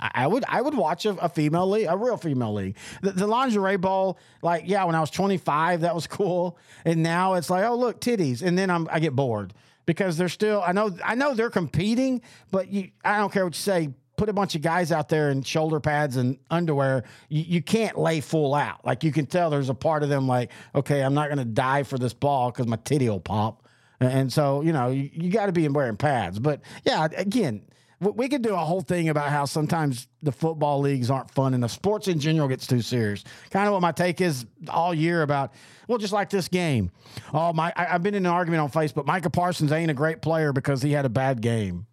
I 0.00 0.26
would 0.26 0.44
I 0.48 0.60
would 0.60 0.74
watch 0.74 1.06
a, 1.06 1.10
a 1.16 1.28
female 1.28 1.68
league, 1.68 1.86
a 1.88 1.96
real 1.96 2.16
female 2.16 2.54
league. 2.54 2.76
The, 3.02 3.12
the, 3.12 3.26
lingerie 3.26 3.76
bowl, 3.76 4.18
like 4.42 4.64
yeah, 4.66 4.84
when 4.84 4.94
I 4.94 5.00
was 5.00 5.10
25, 5.10 5.82
that 5.82 5.94
was 5.94 6.06
cool, 6.06 6.58
and 6.84 7.02
now 7.02 7.34
it's 7.34 7.50
like 7.50 7.64
oh 7.64 7.76
look 7.76 8.00
titties, 8.00 8.42
and 8.42 8.58
then 8.58 8.70
I'm 8.70 8.88
I 8.90 9.00
get 9.00 9.14
bored 9.14 9.54
because 9.86 10.16
they're 10.16 10.28
still 10.28 10.62
I 10.64 10.72
know 10.72 10.96
I 11.04 11.14
know 11.14 11.34
they're 11.34 11.50
competing, 11.50 12.22
but 12.50 12.68
you 12.68 12.90
I 13.04 13.18
don't 13.18 13.32
care 13.32 13.44
what 13.44 13.54
you 13.54 13.60
say 13.60 13.90
put 14.18 14.28
a 14.28 14.32
bunch 14.32 14.54
of 14.54 14.60
guys 14.60 14.92
out 14.92 15.08
there 15.08 15.30
in 15.30 15.42
shoulder 15.42 15.80
pads 15.80 16.16
and 16.16 16.36
underwear, 16.50 17.04
you, 17.30 17.44
you 17.46 17.62
can't 17.62 17.96
lay 17.96 18.20
full 18.20 18.54
out. 18.54 18.84
Like 18.84 19.04
you 19.04 19.12
can 19.12 19.24
tell 19.24 19.48
there's 19.48 19.70
a 19.70 19.74
part 19.74 20.02
of 20.02 20.10
them 20.10 20.28
like, 20.28 20.50
okay, 20.74 21.02
I'm 21.02 21.14
not 21.14 21.28
going 21.28 21.38
to 21.38 21.44
die 21.46 21.84
for 21.84 21.96
this 21.96 22.12
ball 22.12 22.50
because 22.50 22.66
my 22.66 22.76
titty 22.76 23.08
will 23.08 23.20
pop. 23.20 23.66
And 24.00 24.32
so, 24.32 24.60
you 24.60 24.72
know, 24.72 24.88
you, 24.88 25.10
you 25.12 25.30
got 25.30 25.46
to 25.46 25.52
be 25.52 25.66
wearing 25.68 25.96
pads. 25.96 26.38
But 26.38 26.60
yeah, 26.84 27.08
again, 27.16 27.62
we 28.00 28.28
could 28.28 28.42
do 28.42 28.54
a 28.54 28.58
whole 28.58 28.80
thing 28.80 29.08
about 29.08 29.30
how 29.30 29.44
sometimes 29.44 30.06
the 30.22 30.30
football 30.30 30.80
leagues 30.80 31.10
aren't 31.10 31.30
fun 31.32 31.52
and 31.54 31.62
the 31.62 31.68
sports 31.68 32.06
in 32.06 32.20
general 32.20 32.46
gets 32.46 32.66
too 32.66 32.80
serious. 32.80 33.24
Kind 33.50 33.66
of 33.66 33.72
what 33.72 33.82
my 33.82 33.90
take 33.90 34.20
is 34.20 34.46
all 34.68 34.94
year 34.94 35.22
about, 35.22 35.52
well, 35.88 35.98
just 35.98 36.12
like 36.12 36.30
this 36.30 36.46
game. 36.46 36.92
Oh, 37.34 37.52
my, 37.52 37.72
I, 37.74 37.86
have 37.86 38.04
been 38.04 38.14
in 38.14 38.24
an 38.24 38.32
argument 38.32 38.60
on 38.60 38.70
Facebook. 38.70 39.04
Micah 39.04 39.30
Parsons 39.30 39.72
ain't 39.72 39.90
a 39.90 39.94
great 39.94 40.22
player 40.22 40.52
because 40.52 40.80
he 40.80 40.92
had 40.92 41.06
a 41.06 41.08
bad 41.08 41.40
game. 41.40 41.87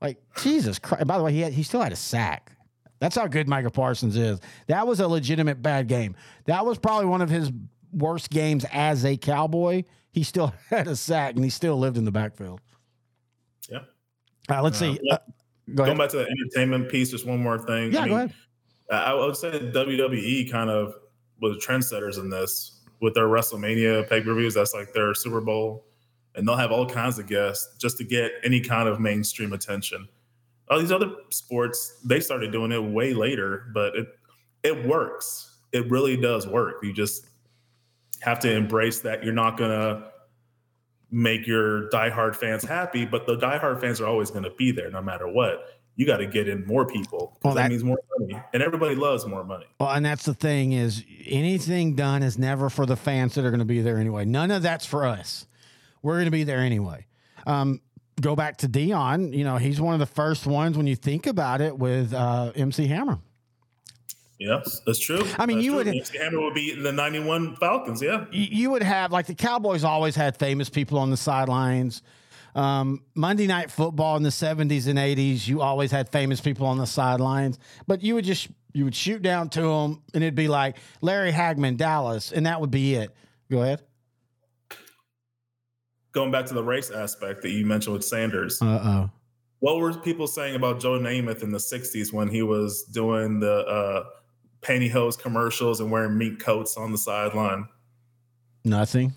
Like 0.00 0.18
Jesus 0.36 0.78
Christ! 0.78 1.06
By 1.06 1.18
the 1.18 1.24
way, 1.24 1.32
he 1.32 1.40
had, 1.40 1.52
he 1.52 1.62
still 1.62 1.80
had 1.80 1.92
a 1.92 1.96
sack. 1.96 2.52
That's 3.00 3.16
how 3.16 3.26
good 3.26 3.48
Micah 3.48 3.70
Parsons 3.70 4.16
is. 4.16 4.40
That 4.66 4.86
was 4.86 5.00
a 5.00 5.08
legitimate 5.08 5.62
bad 5.62 5.88
game. 5.88 6.14
That 6.44 6.64
was 6.64 6.78
probably 6.78 7.06
one 7.06 7.22
of 7.22 7.30
his 7.30 7.50
worst 7.92 8.30
games 8.30 8.66
as 8.72 9.04
a 9.04 9.16
Cowboy. 9.16 9.84
He 10.12 10.22
still 10.22 10.54
had 10.68 10.86
a 10.86 10.96
sack 10.96 11.34
and 11.34 11.44
he 11.44 11.50
still 11.50 11.78
lived 11.78 11.96
in 11.96 12.04
the 12.04 12.12
backfield. 12.12 12.60
Yeah. 13.68 13.80
Uh, 14.50 14.62
let's 14.62 14.80
uh, 14.82 14.94
see. 14.94 15.00
Uh, 15.10 15.18
go 15.74 15.86
Going 15.86 15.98
back 15.98 16.10
to 16.10 16.18
the 16.18 16.26
entertainment 16.26 16.90
piece, 16.90 17.10
just 17.10 17.26
one 17.26 17.42
more 17.42 17.58
thing. 17.58 17.92
Yeah, 17.92 18.00
I 18.00 18.02
mean, 18.02 18.10
go 18.10 18.16
ahead. 18.16 18.34
I 18.90 19.14
would 19.14 19.36
say 19.36 19.50
WWE 19.50 20.50
kind 20.50 20.68
of 20.68 20.94
was 21.40 21.64
trendsetters 21.64 22.18
in 22.18 22.28
this 22.28 22.82
with 23.00 23.14
their 23.14 23.28
WrestleMania 23.28 24.08
pay 24.08 24.20
per 24.20 24.34
views. 24.34 24.54
That's 24.54 24.74
like 24.74 24.92
their 24.92 25.14
Super 25.14 25.40
Bowl 25.40 25.86
and 26.34 26.46
they'll 26.46 26.56
have 26.56 26.72
all 26.72 26.86
kinds 26.86 27.18
of 27.18 27.26
guests 27.26 27.76
just 27.78 27.98
to 27.98 28.04
get 28.04 28.32
any 28.44 28.60
kind 28.60 28.88
of 28.88 29.00
mainstream 29.00 29.52
attention. 29.52 30.08
All 30.68 30.78
these 30.78 30.92
other 30.92 31.12
sports, 31.30 32.00
they 32.04 32.20
started 32.20 32.52
doing 32.52 32.72
it 32.72 32.82
way 32.82 33.12
later, 33.12 33.70
but 33.74 33.96
it 33.96 34.06
it 34.62 34.86
works. 34.86 35.58
It 35.72 35.90
really 35.90 36.16
does 36.16 36.46
work. 36.46 36.76
You 36.82 36.92
just 36.92 37.26
have 38.20 38.38
to 38.40 38.52
embrace 38.52 39.00
that 39.00 39.24
you're 39.24 39.34
not 39.34 39.56
gonna 39.56 40.10
make 41.10 41.46
your 41.46 41.88
diehard 41.90 42.36
fans 42.36 42.62
happy, 42.62 43.04
but 43.04 43.26
the 43.26 43.36
diehard 43.36 43.80
fans 43.80 44.00
are 44.00 44.06
always 44.06 44.30
gonna 44.30 44.54
be 44.56 44.70
there 44.70 44.90
no 44.90 45.02
matter 45.02 45.26
what. 45.28 45.80
You 45.96 46.06
got 46.06 46.18
to 46.18 46.26
get 46.26 46.48
in 46.48 46.64
more 46.66 46.86
people. 46.86 47.36
Well, 47.42 47.52
that, 47.52 47.64
that 47.64 47.70
means 47.70 47.84
more 47.84 47.98
money, 48.18 48.40
and 48.54 48.62
everybody 48.62 48.94
loves 48.94 49.26
more 49.26 49.44
money. 49.44 49.66
Well, 49.78 49.90
and 49.90 50.06
that's 50.06 50.24
the 50.24 50.32
thing 50.32 50.72
is 50.72 51.04
anything 51.26 51.94
done 51.94 52.22
is 52.22 52.38
never 52.38 52.70
for 52.70 52.86
the 52.86 52.96
fans 52.96 53.34
that 53.34 53.44
are 53.44 53.50
going 53.50 53.58
to 53.58 53.66
be 53.66 53.82
there 53.82 53.98
anyway. 53.98 54.24
None 54.24 54.50
of 54.50 54.62
that's 54.62 54.86
for 54.86 55.04
us 55.04 55.46
we're 56.02 56.14
going 56.14 56.26
to 56.26 56.30
be 56.30 56.44
there 56.44 56.60
anyway. 56.60 57.06
Um, 57.46 57.80
go 58.20 58.36
back 58.36 58.58
to 58.58 58.68
Deion. 58.68 59.34
You 59.34 59.44
know, 59.44 59.56
he's 59.56 59.80
one 59.80 59.94
of 59.94 60.00
the 60.00 60.06
first 60.06 60.46
ones 60.46 60.76
when 60.76 60.86
you 60.86 60.96
think 60.96 61.26
about 61.26 61.60
it 61.60 61.76
with 61.76 62.12
uh, 62.12 62.52
MC 62.54 62.86
Hammer. 62.86 63.18
Yes, 64.38 64.80
that's 64.86 64.98
true. 64.98 65.22
I 65.38 65.44
mean, 65.44 65.58
that's 65.58 65.64
you 65.66 65.72
true. 65.72 65.78
would 65.78 65.88
MC 65.88 66.16
Hammer 66.18 66.40
would 66.40 66.54
be 66.54 66.74
the 66.74 66.92
'91 66.92 67.56
Falcons. 67.56 68.00
Yeah, 68.00 68.24
you 68.30 68.70
would 68.70 68.82
have 68.82 69.12
like 69.12 69.26
the 69.26 69.34
Cowboys 69.34 69.84
always 69.84 70.16
had 70.16 70.38
famous 70.38 70.70
people 70.70 70.98
on 70.98 71.10
the 71.10 71.16
sidelines. 71.16 72.02
Um, 72.54 73.04
Monday 73.14 73.46
Night 73.46 73.70
Football 73.70 74.16
in 74.16 74.22
the 74.22 74.30
'70s 74.30 74.86
and 74.86 74.98
'80s, 74.98 75.46
you 75.46 75.60
always 75.60 75.90
had 75.90 76.08
famous 76.08 76.40
people 76.40 76.66
on 76.66 76.78
the 76.78 76.86
sidelines, 76.86 77.58
but 77.86 78.02
you 78.02 78.14
would 78.14 78.24
just 78.24 78.48
you 78.72 78.84
would 78.84 78.94
shoot 78.94 79.20
down 79.20 79.50
to 79.50 79.60
them, 79.60 80.02
and 80.14 80.24
it'd 80.24 80.34
be 80.34 80.48
like 80.48 80.78
Larry 81.02 81.32
Hagman, 81.32 81.76
Dallas, 81.76 82.32
and 82.32 82.46
that 82.46 82.62
would 82.62 82.70
be 82.70 82.94
it. 82.94 83.14
Go 83.50 83.60
ahead 83.60 83.82
going 86.12 86.30
back 86.30 86.46
to 86.46 86.54
the 86.54 86.62
race 86.62 86.90
aspect 86.90 87.42
that 87.42 87.50
you 87.50 87.66
mentioned 87.66 87.94
with 87.94 88.04
Sanders. 88.04 88.60
Uh 88.60 88.80
oh. 88.82 89.10
What 89.60 89.78
were 89.78 89.92
people 89.92 90.26
saying 90.26 90.56
about 90.56 90.80
Joe 90.80 90.98
Namath 90.98 91.42
in 91.42 91.52
the 91.52 91.58
'60s 91.58 92.12
when 92.12 92.28
he 92.28 92.42
was 92.42 92.84
doing 92.84 93.40
the 93.40 93.66
uh, 93.66 94.04
pantyhose 94.62 95.18
commercials 95.18 95.80
and 95.80 95.90
wearing 95.90 96.16
mink 96.16 96.40
coats 96.40 96.76
on 96.76 96.92
the 96.92 96.98
sideline? 96.98 97.68
Nothing. 98.64 99.14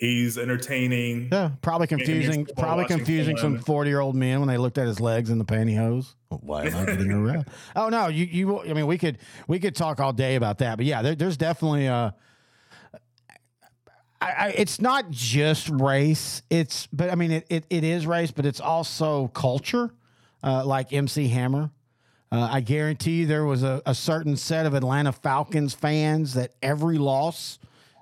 He's 0.00 0.38
entertaining. 0.38 1.28
Yeah, 1.30 1.50
probably 1.60 1.86
confusing. 1.86 2.46
Probably 2.56 2.86
confusing 2.86 3.36
some 3.36 3.58
forty-year-old 3.58 4.16
men 4.16 4.40
when 4.40 4.48
they 4.48 4.56
looked 4.56 4.78
at 4.78 4.86
his 4.86 4.98
legs 4.98 5.28
in 5.28 5.38
the 5.38 5.44
pantyhose. 5.44 6.14
Why 6.30 6.64
am 6.66 6.74
I 6.74 6.84
getting 6.86 7.12
around? 7.28 7.46
Oh 7.76 7.90
no, 7.90 8.08
you 8.08 8.24
you. 8.24 8.60
I 8.62 8.72
mean, 8.72 8.86
we 8.86 8.96
could 8.96 9.18
we 9.46 9.60
could 9.60 9.76
talk 9.76 10.00
all 10.00 10.14
day 10.14 10.36
about 10.36 10.58
that, 10.58 10.78
but 10.78 10.86
yeah, 10.86 11.02
there, 11.02 11.14
there's 11.14 11.36
definitely 11.36 11.86
a. 11.86 12.14
I, 14.20 14.30
I, 14.30 14.48
it's 14.56 14.80
not 14.80 15.10
just 15.10 15.68
race. 15.68 16.42
It's 16.50 16.86
but 16.92 17.10
I 17.10 17.14
mean 17.14 17.30
it, 17.30 17.46
it, 17.48 17.64
it 17.70 17.84
is 17.84 18.06
race, 18.06 18.30
but 18.30 18.46
it's 18.46 18.60
also 18.60 19.28
culture. 19.28 19.90
Uh, 20.42 20.64
like 20.64 20.90
MC 20.90 21.28
Hammer, 21.28 21.70
uh, 22.32 22.48
I 22.50 22.60
guarantee 22.60 23.20
you 23.20 23.26
there 23.26 23.44
was 23.44 23.62
a, 23.62 23.82
a 23.84 23.94
certain 23.94 24.36
set 24.36 24.64
of 24.64 24.72
Atlanta 24.72 25.12
Falcons 25.12 25.74
fans 25.74 26.32
that 26.32 26.52
every 26.62 26.96
loss 26.96 27.58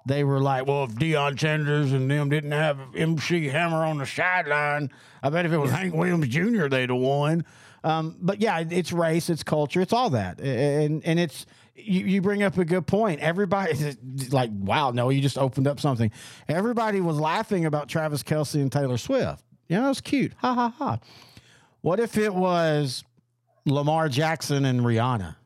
they 0.07 0.25
were 0.25 0.41
like, 0.41 0.67
well, 0.67 0.85
if 0.85 0.93
Deion 0.93 1.39
Sanders 1.39 1.93
and 1.93 2.11
them 2.11 2.31
didn't 2.31 2.53
have 2.53 2.79
MC 2.97 3.49
Hammer 3.49 3.85
on 3.85 3.99
the 3.99 4.07
sideline, 4.07 4.91
I 5.23 5.31
bet 5.31 5.45
if 5.45 5.53
it 5.53 5.59
was 5.59 5.71
Hank 5.71 5.95
Williams 5.95 6.29
Jr., 6.29 6.69
they'd 6.69 6.91
have 6.91 6.99
won. 6.99 7.45
Um, 7.85 8.17
but 8.21 8.41
yeah, 8.41 8.65
it's 8.69 8.93
race, 8.93 9.31
it's 9.31 9.43
culture, 9.43 9.81
it's 9.81 9.93
all 9.93 10.11
that, 10.11 10.41
and 10.41 11.05
and 11.05 11.21
it's 11.21 11.47
you, 11.79 12.07
you 12.07 12.21
bring 12.21 12.43
up 12.43 12.59
a 12.59 12.65
good 12.65 12.87
point. 12.87 13.21
Everybody 13.21 13.97
like, 14.31 14.51
wow, 14.53 14.91
no, 14.91 15.11
you 15.11 15.21
just 15.21 15.39
opened 15.39 15.67
up 15.67 15.81
something. 15.81 16.11
Everybody 16.49 17.01
was 17.01 17.19
laughing 17.19 17.65
about 17.65 17.89
Travis 17.89 18.23
Kelce 18.23 18.57
and 18.61 18.71
Taylor 18.71 18.99
Swift. 18.99 19.45
Yeah, 19.69 19.83
that 19.83 19.89
was 19.89 20.01
cute. 20.01 20.33
Ha 20.39 20.55
ha 20.55 20.75
ha. 20.77 20.99
What 21.81 22.01
if 22.01 22.17
it 22.17 22.35
was 22.35 23.05
Lamar 23.65 24.09
Jackson 24.09 24.65
and 24.65 24.81
Rihanna? 24.81 25.37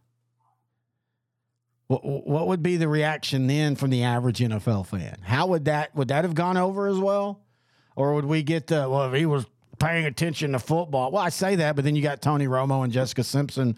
What, 1.89 2.05
what 2.05 2.49
would 2.49 2.63
be 2.63 2.77
the 2.79 2.89
reaction 2.89 3.47
then 3.47 3.77
from 3.77 3.91
the 3.91 4.05
average 4.05 4.39
NFL 4.39 4.87
fan? 4.87 5.19
How 5.23 5.49
would 5.49 5.67
that 5.67 5.95
would 5.95 6.09
that 6.09 6.25
have 6.25 6.35
gone 6.35 6.57
over 6.57 6.87
as 6.87 6.99
well, 6.99 7.43
or 7.97 8.15
would 8.15 8.25
we 8.25 8.43
get 8.43 8.69
the 8.69 8.89
well 8.89 9.13
if 9.13 9.15
he 9.15 9.27
was 9.27 9.45
paying 9.79 10.07
attention 10.07 10.53
to 10.53 10.59
football? 10.59 11.11
Well, 11.11 11.23
I 11.23 11.29
say 11.29 11.57
that, 11.57 11.77
but 11.77 11.85
then 11.85 11.95
you 11.95 12.03
got 12.03 12.23
Tony 12.23 12.47
Romo 12.47 12.83
and 12.85 12.93
Jessica 12.93 13.25
Simpson. 13.25 13.77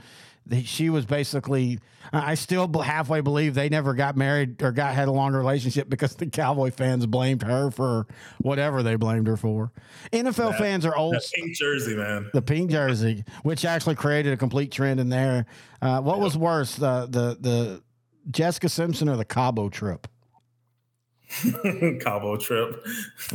She 0.64 0.90
was 0.90 1.06
basically. 1.06 1.78
I 2.12 2.34
still 2.34 2.70
halfway 2.82 3.22
believe 3.22 3.54
they 3.54 3.70
never 3.70 3.94
got 3.94 4.14
married 4.14 4.62
or 4.62 4.72
got 4.72 4.94
had 4.94 5.08
a 5.08 5.10
longer 5.10 5.38
relationship 5.38 5.88
because 5.88 6.14
the 6.16 6.26
Cowboy 6.26 6.70
fans 6.70 7.06
blamed 7.06 7.42
her 7.42 7.70
for 7.70 8.06
whatever 8.42 8.82
they 8.82 8.96
blamed 8.96 9.26
her 9.26 9.38
for. 9.38 9.72
NFL 10.12 10.58
fans 10.58 10.84
are 10.84 10.94
old 10.94 11.14
That 11.14 11.30
pink 11.34 11.56
jersey, 11.56 11.96
man. 11.96 12.28
the 12.34 12.42
pink 12.42 12.70
jersey, 12.70 13.24
which 13.42 13.64
actually 13.64 13.94
created 13.94 14.34
a 14.34 14.36
complete 14.36 14.70
trend 14.70 15.00
in 15.00 15.08
there. 15.08 15.46
Uh, 15.80 16.02
what 16.02 16.20
was 16.20 16.36
worse, 16.36 16.76
the 16.76 17.06
the 17.08 17.38
the 17.40 17.82
Jessica 18.30 18.68
Simpson 18.68 19.08
or 19.08 19.16
the 19.16 19.24
Cabo 19.24 19.70
trip? 19.70 20.06
Cabo 22.02 22.36
trip. 22.36 22.84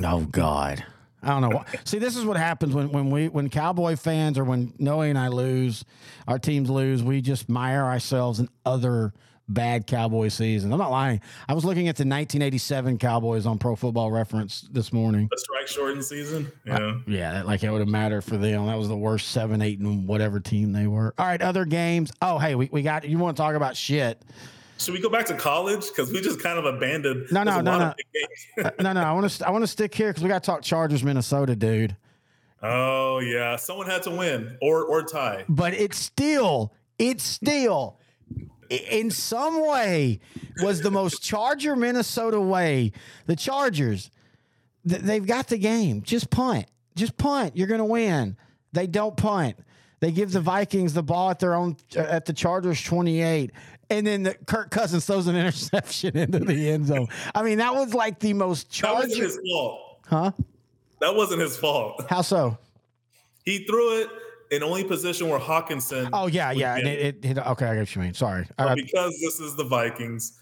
Oh 0.04 0.22
God, 0.32 0.86
I 1.22 1.40
don't 1.40 1.50
know. 1.50 1.66
See, 1.84 2.00
this 2.00 2.16
is 2.16 2.26
what 2.26 2.38
happens 2.38 2.74
when 2.74 2.92
when 2.92 3.12
we 3.12 3.28
when 3.28 3.50
Cowboy 3.50 3.96
fans 3.96 4.38
or 4.38 4.44
when 4.44 4.72
Nohe 4.74 5.10
and 5.10 5.18
I 5.18 5.28
lose, 5.28 5.86
our 6.28 6.40
teams 6.40 6.70
lose. 6.70 7.04
We 7.04 7.22
just 7.22 7.50
mire 7.50 7.84
ourselves 7.84 8.40
in 8.40 8.50
other 8.66 9.14
bad 9.50 9.88
Cowboy 9.88 10.30
seasons. 10.30 10.72
I'm 10.72 10.80
not 10.80 10.92
lying. 10.92 11.22
I 11.48 11.54
was 11.54 11.66
looking 11.66 11.88
at 11.88 11.96
the 11.96 12.04
1987 12.04 13.00
Cowboys 13.00 13.46
on 13.46 13.58
Pro 13.58 13.76
Football 13.76 14.12
Reference 14.12 14.62
this 14.72 14.94
morning. 14.94 15.28
The 15.32 15.38
strike 15.38 15.68
shortened 15.68 16.06
season. 16.06 16.52
Yeah. 16.66 17.00
Yeah, 17.08 17.34
that, 17.34 17.48
like 17.48 17.64
it 17.64 17.72
would 17.72 17.80
have 17.80 17.90
mattered 17.90 18.22
for 18.22 18.38
them. 18.38 18.68
That 18.68 18.78
was 18.78 18.88
the 18.88 18.96
worst 18.96 19.30
seven, 19.30 19.62
eight, 19.62 19.80
and 19.80 20.08
whatever 20.08 20.40
team 20.40 20.72
they 20.72 20.88
were. 20.88 21.14
All 21.18 21.26
right, 21.26 21.42
other 21.42 21.66
games. 21.66 22.12
Oh, 22.22 22.38
hey, 22.38 22.56
we, 22.56 22.70
we 22.72 22.82
got 22.84 23.08
you 23.08 23.18
want 23.18 23.36
to 23.36 23.42
talk 23.42 23.56
about 23.56 23.76
shit. 23.76 24.24
Should 24.80 24.94
we 24.94 25.02
go 25.02 25.10
back 25.10 25.26
to 25.26 25.36
college? 25.36 25.88
Because 25.90 26.12
we 26.12 26.22
just 26.22 26.42
kind 26.42 26.58
of 26.58 26.66
abandoned. 26.66 27.28
No, 27.32 27.44
no, 27.44 27.60
no, 27.62 27.78
no. 27.78 27.94
games. 28.14 28.48
Uh, 28.66 28.72
no, 28.82 28.94
no, 28.94 29.02
I 29.02 29.12
want 29.14 29.30
to 29.30 29.48
I 29.48 29.52
want 29.52 29.64
to 29.64 29.68
stick 29.68 29.94
here 29.94 30.10
because 30.10 30.24
we 30.24 30.30
got 30.30 30.44
to 30.44 30.46
talk 30.46 30.62
Chargers, 30.62 31.04
Minnesota, 31.04 31.56
dude. 31.56 31.96
oh 32.64 33.20
yeah, 33.20 33.56
someone 33.56 33.88
had 33.88 34.04
to 34.04 34.12
win 34.12 34.58
or 34.62 34.84
or 34.86 35.04
tie. 35.04 35.46
But 35.48 35.74
it's 35.74 35.98
still, 35.98 36.74
it's 36.98 37.24
still, 37.24 38.00
in 38.70 39.12
some 39.12 39.66
way, 39.66 40.20
was 40.62 40.82
the 40.82 40.92
most 40.92 41.22
Charger 41.24 41.76
Minnesota 41.76 42.40
way. 42.40 42.92
The 43.28 43.36
Chargers, 43.36 44.12
th- 44.88 45.02
they've 45.02 45.26
got 45.26 45.48
the 45.48 45.58
game. 45.58 46.02
Just 46.02 46.30
punt, 46.30 46.66
just 46.96 47.18
punt. 47.18 47.56
You're 47.56 47.68
gonna 47.68 47.86
win. 47.86 48.36
They 48.74 48.88
don't 48.88 49.16
punt. 49.16 49.58
They 50.02 50.12
give 50.12 50.32
the 50.32 50.42
Vikings 50.42 50.94
the 50.94 51.04
ball 51.04 51.30
at 51.30 51.40
their 51.40 51.56
own 51.56 51.76
at 51.96 52.26
the 52.26 52.34
Chargers 52.34 52.82
28. 52.82 53.52
And 53.90 54.06
then 54.06 54.24
the 54.24 54.36
Kirk 54.46 54.70
Cousins 54.72 55.06
throws 55.06 55.28
an 55.28 55.36
interception 55.36 56.16
into 56.18 56.40
the 56.40 56.70
end 56.70 56.88
zone. 56.88 57.08
I 57.34 57.42
mean, 57.44 57.58
that 57.58 57.74
was 57.74 57.94
like 57.94 58.20
the 58.20 58.34
most 58.34 58.82
That 58.82 58.94
wasn't 58.94 59.24
his 59.24 59.40
fault. 59.52 59.82
huh? 60.08 60.32
That 61.02 61.16
wasn't 61.16 61.42
his 61.42 61.58
fault. 61.58 62.06
How 62.10 62.22
so? 62.22 62.58
He 63.46 63.64
threw 63.66 64.02
it 64.02 64.10
in 64.52 64.64
only 64.64 64.84
position 64.84 65.30
where 65.30 65.40
Hockenson. 65.40 66.10
Oh 66.14 66.28
yeah, 66.28 66.52
yeah. 66.52 66.76
And 66.76 66.88
it, 66.88 67.00
it, 67.24 67.26
it- 67.26 67.38
okay, 67.38 67.66
I 67.66 67.74
get 67.76 67.80
what 67.82 67.96
you 67.96 68.02
mean. 68.02 68.14
Sorry. 68.14 68.46
But 68.58 68.76
because 68.76 69.20
this 69.22 69.40
is 69.40 69.56
the 69.56 69.64
Vikings, 69.64 70.38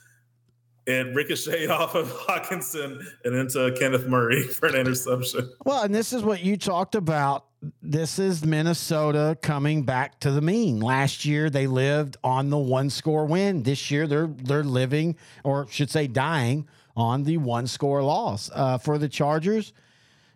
it 0.85 1.13
ricocheted 1.15 1.69
off 1.71 1.95
of 1.95 2.11
Hockenson 2.11 3.01
and 3.23 3.35
into 3.35 3.73
Kenneth 3.79 4.07
Murray 4.07 4.43
for 4.43 4.67
an 4.67 4.75
interception. 4.75 5.49
well, 5.65 5.83
and 5.83 5.93
this 5.95 6.11
is 6.11 6.23
what 6.23 6.43
you 6.43 6.57
talked 6.57 6.95
about. 6.95 7.45
This 7.82 8.20
is 8.20 8.45
Minnesota 8.45 9.38
coming 9.41 9.84
back 9.84 10.20
to 10.20 10.32
the 10.32 10.41
mean. 10.41 10.80
Last 10.80 11.26
year 11.26 11.49
they 11.49 11.68
lived 11.68 12.18
on 12.24 12.49
the 12.49 12.57
one 12.57 12.89
score 12.89 13.26
win. 13.26 13.63
This 13.63 13.89
year 13.89 14.07
they're 14.07 14.28
they're 14.28 14.63
living, 14.63 15.15
or 15.43 15.68
should 15.70 15.89
say, 15.89 16.07
dying 16.07 16.68
on 16.95 17.24
the 17.24 17.38
one 17.38 17.68
score 17.68 18.03
loss. 18.03 18.49
Uh, 18.53 18.78
for 18.78 18.97
the 18.97 19.09
Chargers, 19.09 19.74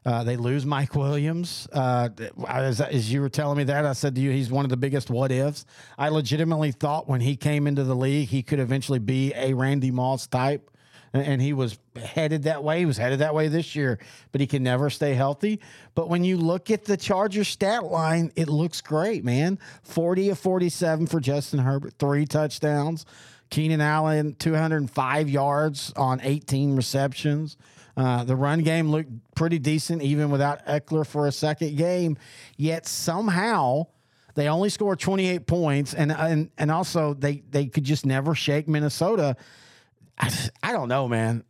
uh, 0.06 0.24
they 0.24 0.36
lose 0.36 0.66
Mike 0.66 0.96
Williams. 0.96 1.68
Uh, 1.72 2.10
as, 2.48 2.82
as 2.82 3.12
you 3.12 3.22
were 3.22 3.30
telling 3.30 3.58
me 3.58 3.66
that, 3.66 3.86
I 3.86 3.94
said 3.94 4.16
to 4.16 4.22
you, 4.22 4.32
he's 4.32 4.50
one 4.50 4.66
of 4.66 4.70
the 4.70 4.78
biggest 4.78 5.12
what 5.12 5.32
ifs. 5.32 5.66
I 5.98 6.10
legitimately 6.10 6.72
thought 6.72 7.08
when 7.08 7.22
he 7.22 7.36
came 7.36 7.68
into 7.68 7.84
the 7.84 7.96
league, 7.96 8.30
he 8.30 8.42
could 8.42 8.60
eventually 8.60 9.00
be 9.00 9.32
a 9.36 9.54
Randy 9.54 9.92
Moss 9.92 10.26
type. 10.26 10.71
And- 11.14 11.42
he 11.42 11.52
was 11.54 11.78
headed 11.96 12.44
that 12.44 12.64
way. 12.64 12.80
He 12.80 12.86
was 12.86 12.98
headed 12.98 13.20
that 13.20 13.34
way 13.36 13.48
this 13.50 13.76
year, 13.76 14.00
but 14.32 14.40
he 14.40 14.48
can 14.48 14.64
never 14.64 14.90
stay 14.90 15.14
healthy. 15.14 15.60
But 15.94 16.10
when 16.10 16.24
you 16.24 16.38
look 16.38 16.72
at 16.72 16.86
the 16.86 16.96
Chargers 16.96 17.50
stat 17.50 17.84
line, 17.84 18.32
it 18.36 18.48
looks 18.48 18.80
great, 18.80 19.26
man. 19.26 19.60
40 19.84 20.30
of 20.30 20.40
47 20.40 21.08
for 21.08 21.20
Justin 21.20 21.60
Herbert, 21.60 21.94
three 22.00 22.26
touchdowns. 22.26 23.06
Keenan 23.50 23.82
Allen, 23.82 24.36
205 24.40 25.30
yards 25.30 25.92
on 25.98 26.22
18 26.24 26.76
receptions. 26.78 27.58
Uh, 27.98 28.24
the 28.24 28.36
run 28.36 28.62
game 28.62 28.90
looked 28.90 29.12
pretty 29.36 29.60
decent, 29.60 30.02
even 30.02 30.32
without 30.32 30.66
Ekeler 30.66 31.06
for 31.06 31.28
a 31.28 31.32
second 31.32 31.76
game. 31.76 32.18
Yet 32.56 32.88
somehow 32.88 33.88
they 34.36 34.48
only 34.48 34.70
scored 34.70 35.00
28 35.00 35.46
points, 35.46 35.94
and 35.94 36.12
and 36.12 36.50
and 36.58 36.72
also 36.72 37.14
they 37.14 37.44
they 37.50 37.66
could 37.66 37.84
just 37.84 38.06
never 38.06 38.34
shake 38.34 38.70
Minnesota. 38.70 39.36
I, 40.22 40.32
I 40.64 40.72
don't 40.72 40.88
know, 40.88 41.08
man. 41.08 41.44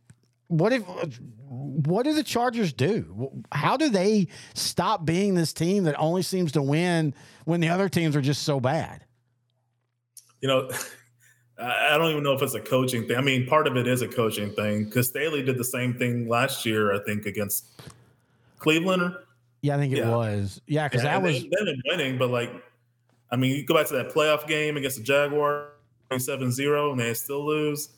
What 0.48 0.72
if? 0.72 0.82
What 1.48 2.04
do 2.04 2.14
the 2.14 2.22
Chargers 2.22 2.72
do? 2.72 3.42
How 3.52 3.76
do 3.76 3.88
they 3.90 4.28
stop 4.54 5.04
being 5.04 5.34
this 5.34 5.52
team 5.52 5.84
that 5.84 5.94
only 5.98 6.22
seems 6.22 6.52
to 6.52 6.62
win 6.62 7.14
when 7.44 7.60
the 7.60 7.68
other 7.68 7.88
teams 7.88 8.16
are 8.16 8.20
just 8.22 8.42
so 8.42 8.58
bad? 8.58 9.04
You 10.40 10.48
know, 10.48 10.70
I 11.58 11.96
don't 11.98 12.10
even 12.10 12.22
know 12.22 12.32
if 12.32 12.42
it's 12.42 12.54
a 12.54 12.60
coaching 12.60 13.06
thing. 13.06 13.16
I 13.16 13.20
mean, 13.20 13.46
part 13.46 13.66
of 13.66 13.76
it 13.76 13.86
is 13.86 14.02
a 14.02 14.08
coaching 14.08 14.50
thing 14.52 14.84
because 14.84 15.08
Staley 15.08 15.42
did 15.42 15.58
the 15.58 15.64
same 15.64 15.94
thing 15.94 16.28
last 16.28 16.66
year, 16.66 16.94
I 16.94 17.02
think, 17.04 17.26
against 17.26 17.66
Cleveland. 18.58 19.02
Or, 19.02 19.24
Yeah, 19.60 19.76
I 19.76 19.78
think 19.78 19.92
it 19.92 19.98
Yeah. 19.98 20.10
was. 20.16 20.60
Yeah, 20.66 20.88
because 20.88 21.04
yeah, 21.04 21.12
that 21.12 21.22
was. 21.22 21.40
they've 21.42 21.50
been 21.50 21.82
winning, 21.86 22.18
but 22.18 22.30
like, 22.30 22.50
I 23.30 23.36
mean, 23.36 23.54
you 23.56 23.64
go 23.64 23.74
back 23.74 23.86
to 23.88 23.94
that 23.94 24.10
playoff 24.10 24.46
game 24.46 24.76
against 24.76 24.96
the 24.98 25.02
Jaguar, 25.02 25.68
7-0, 26.10 26.90
and 26.92 27.00
they 27.00 27.14
still 27.14 27.44
lose. 27.46 27.90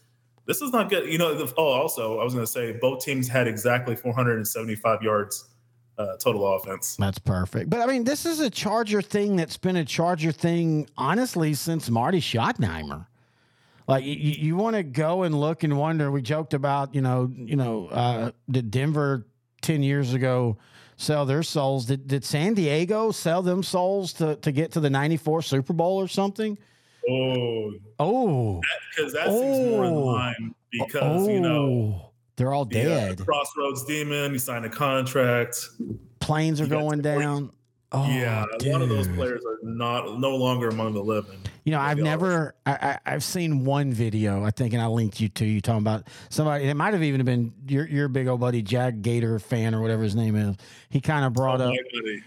This 0.47 0.61
is 0.61 0.73
not 0.73 0.91
good. 0.91 1.11
You 1.11 1.19
know, 1.19 1.35
the, 1.35 1.53
oh, 1.57 1.65
also, 1.65 2.19
I 2.19 2.25
was 2.25 2.35
going 2.35 2.45
to 2.45 2.51
say 2.51 2.73
both 2.73 3.05
teams 3.05 3.29
had 3.29 3.49
exactly 3.49 3.97
475 3.97 5.03
yards 5.03 5.49
uh, 5.97 6.17
total 6.17 6.55
offense. 6.55 6.97
That's 6.97 7.19
perfect. 7.19 7.71
But 7.71 7.81
I 7.81 7.87
mean, 7.87 8.05
this 8.05 8.27
is 8.27 8.41
a 8.41 8.51
Charger 8.51 9.03
thing 9.03 9.37
that's 9.37 9.57
been 9.57 9.77
a 9.77 9.85
Charger 9.85 10.33
thing, 10.33 10.89
honestly, 10.97 11.55
since 11.55 11.89
Marty 11.89 12.21
Schottenheimer. 12.21 13.07
Like 13.87 14.05
you, 14.05 14.15
you 14.15 14.57
want 14.57 14.77
to 14.77 14.83
go 14.83 15.25
and 15.25 15.39
look 15.39 15.63
and 15.63 15.79
wonder. 15.79 16.11
We 16.11 16.23
joked 16.23 16.55
about, 16.55 16.95
you 16.95 17.03
know, 17.03 17.31
you 17.35 17.57
know, 17.57 17.89
uh, 17.89 18.31
did 18.51 18.71
Denver 18.71 19.27
ten 19.61 19.83
years 19.83 20.15
ago 20.15 20.57
sell 20.97 21.27
their 21.27 21.43
souls? 21.43 21.87
Did 21.87 22.09
did 22.09 22.25
San 22.25 22.55
Diego 22.55 23.11
sell 23.11 23.43
them 23.43 23.63
souls 23.63 24.15
to 24.15 24.37
to 24.37 24.53
get 24.53 24.73
to 24.73 24.81
the 24.81 24.89
'94 24.89 25.43
Super 25.43 25.75
Bowl 25.75 26.01
or 26.01 26.09
something? 26.09 26.59
Oh, 27.09 27.73
Oh, 27.99 28.61
because 28.97 29.13
that 29.13 29.27
seems 29.27 29.71
more 29.71 29.85
in 29.85 29.93
Oh. 29.93 30.05
line 30.05 30.55
because, 30.73 31.29
you 31.29 31.41
know, 31.41 32.01
Oh. 32.01 32.11
they're 32.37 32.53
all 32.53 32.65
the, 32.65 32.75
dead. 32.75 33.25
Crossroads 33.25 33.85
Demon, 33.85 34.33
he 34.33 34.39
signed 34.39 34.65
a 34.65 34.71
contract. 34.71 35.69
Planes 36.21 36.61
are 36.61 36.67
going 36.67 37.03
down. 37.03 37.51
Oh, 37.93 38.09
yeah, 38.09 38.45
a 38.61 38.69
lot 38.71 38.83
of 38.83 38.89
those 38.89 39.07
players 39.07 39.45
are 39.45 39.59
not 39.63 40.19
no 40.19 40.35
longer 40.35 40.69
among 40.69 40.95
the 40.95 41.03
living. 41.03 41.39
You 41.63 41.71
know, 41.71 41.81
I've 41.81 41.99
never, 41.99 42.57
I, 42.67 42.73
I, 42.73 42.99
I've 43.07 43.23
seen 43.23 43.65
one 43.65 43.93
video, 43.93 44.43
I 44.43 44.51
think, 44.51 44.75
and 44.75 44.83
I 44.83 44.87
linked 44.87 45.21
you 45.21 45.29
to 45.29 45.45
you 45.45 45.61
talking 45.61 45.79
about 45.79 46.09
somebody. 46.29 46.65
It 46.65 46.75
might 46.75 46.93
have 46.93 47.05
even 47.05 47.25
been 47.25 47.53
your 47.69 47.87
your 47.87 48.09
big 48.09 48.27
old 48.27 48.41
buddy 48.41 48.63
Jack 48.63 49.01
Gator 49.01 49.39
fan 49.39 49.77
or 49.77 49.81
whatever 49.81 50.03
his 50.03 50.17
name 50.17 50.35
is. 50.35 50.57
He 50.91 51.01
kind 51.01 51.25
of 51.25 51.33
brought 51.35 51.61
oh, 51.61 51.69
up. 51.69 51.75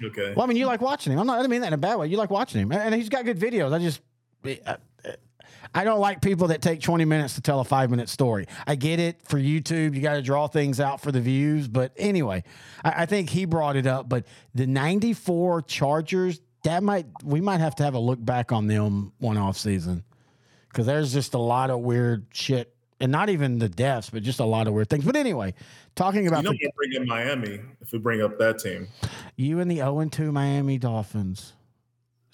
Okay. 0.05 0.33
Well, 0.35 0.43
I 0.43 0.47
mean, 0.47 0.57
you 0.57 0.65
like 0.65 0.81
watching 0.81 1.11
him. 1.11 1.19
I'm 1.19 1.27
not. 1.27 1.37
I 1.37 1.41
don't 1.41 1.51
mean 1.51 1.61
that 1.61 1.67
in 1.67 1.73
a 1.73 1.77
bad 1.77 1.97
way. 1.99 2.07
You 2.07 2.17
like 2.17 2.31
watching 2.31 2.61
him, 2.61 2.71
and 2.71 2.95
he's 2.95 3.09
got 3.09 3.25
good 3.25 3.37
videos. 3.37 3.73
I 3.73 3.79
just, 3.79 3.99
I, 4.47 4.71
uh, 4.71 5.11
I 5.75 5.83
don't 5.83 5.99
like 5.99 6.21
people 6.21 6.47
that 6.47 6.61
take 6.61 6.81
20 6.81 7.05
minutes 7.05 7.35
to 7.35 7.41
tell 7.41 7.59
a 7.59 7.63
five 7.65 7.89
minute 7.89 8.09
story. 8.09 8.47
I 8.65 8.75
get 8.75 8.99
it 8.99 9.21
for 9.23 9.37
YouTube. 9.37 9.95
You 9.95 10.01
got 10.01 10.13
to 10.13 10.21
draw 10.21 10.47
things 10.47 10.79
out 10.79 11.01
for 11.01 11.11
the 11.11 11.19
views, 11.21 11.67
but 11.67 11.91
anyway, 11.97 12.43
I, 12.83 13.03
I 13.03 13.05
think 13.05 13.29
he 13.29 13.45
brought 13.45 13.75
it 13.75 13.85
up. 13.85 14.07
But 14.07 14.25
the 14.55 14.65
94 14.65 15.63
Chargers, 15.63 16.39
that 16.63 16.83
might 16.83 17.05
we 17.23 17.41
might 17.41 17.59
have 17.59 17.75
to 17.75 17.83
have 17.83 17.93
a 17.95 17.99
look 17.99 18.23
back 18.23 18.51
on 18.51 18.67
them 18.67 19.11
one 19.19 19.37
off 19.37 19.57
season 19.57 20.03
because 20.69 20.85
there's 20.85 21.11
just 21.13 21.33
a 21.33 21.39
lot 21.39 21.69
of 21.69 21.79
weird 21.79 22.25
shit. 22.31 22.73
And 22.99 23.11
not 23.11 23.29
even 23.29 23.59
the 23.59 23.69
deaths, 23.69 24.09
but 24.09 24.23
just 24.23 24.39
a 24.39 24.45
lot 24.45 24.65
of 24.67 24.73
weird 24.73 24.89
things. 24.89 25.05
But 25.05 25.15
anyway, 25.15 25.53
talking 25.95 26.23
You 26.23 26.29
about 26.29 26.43
know, 26.45 26.51
the, 26.51 26.71
bring 26.75 26.93
in 26.93 27.07
Miami 27.07 27.59
if 27.79 27.91
we 27.91 27.99
bring 27.99 28.21
up 28.23 28.39
that 28.39 28.57
team. 28.57 28.87
you 29.35 29.59
and 29.59 29.69
the 29.69 29.75
0 29.75 30.03
2 30.09 30.31
Miami 30.31 30.79
Dolphins. 30.79 31.53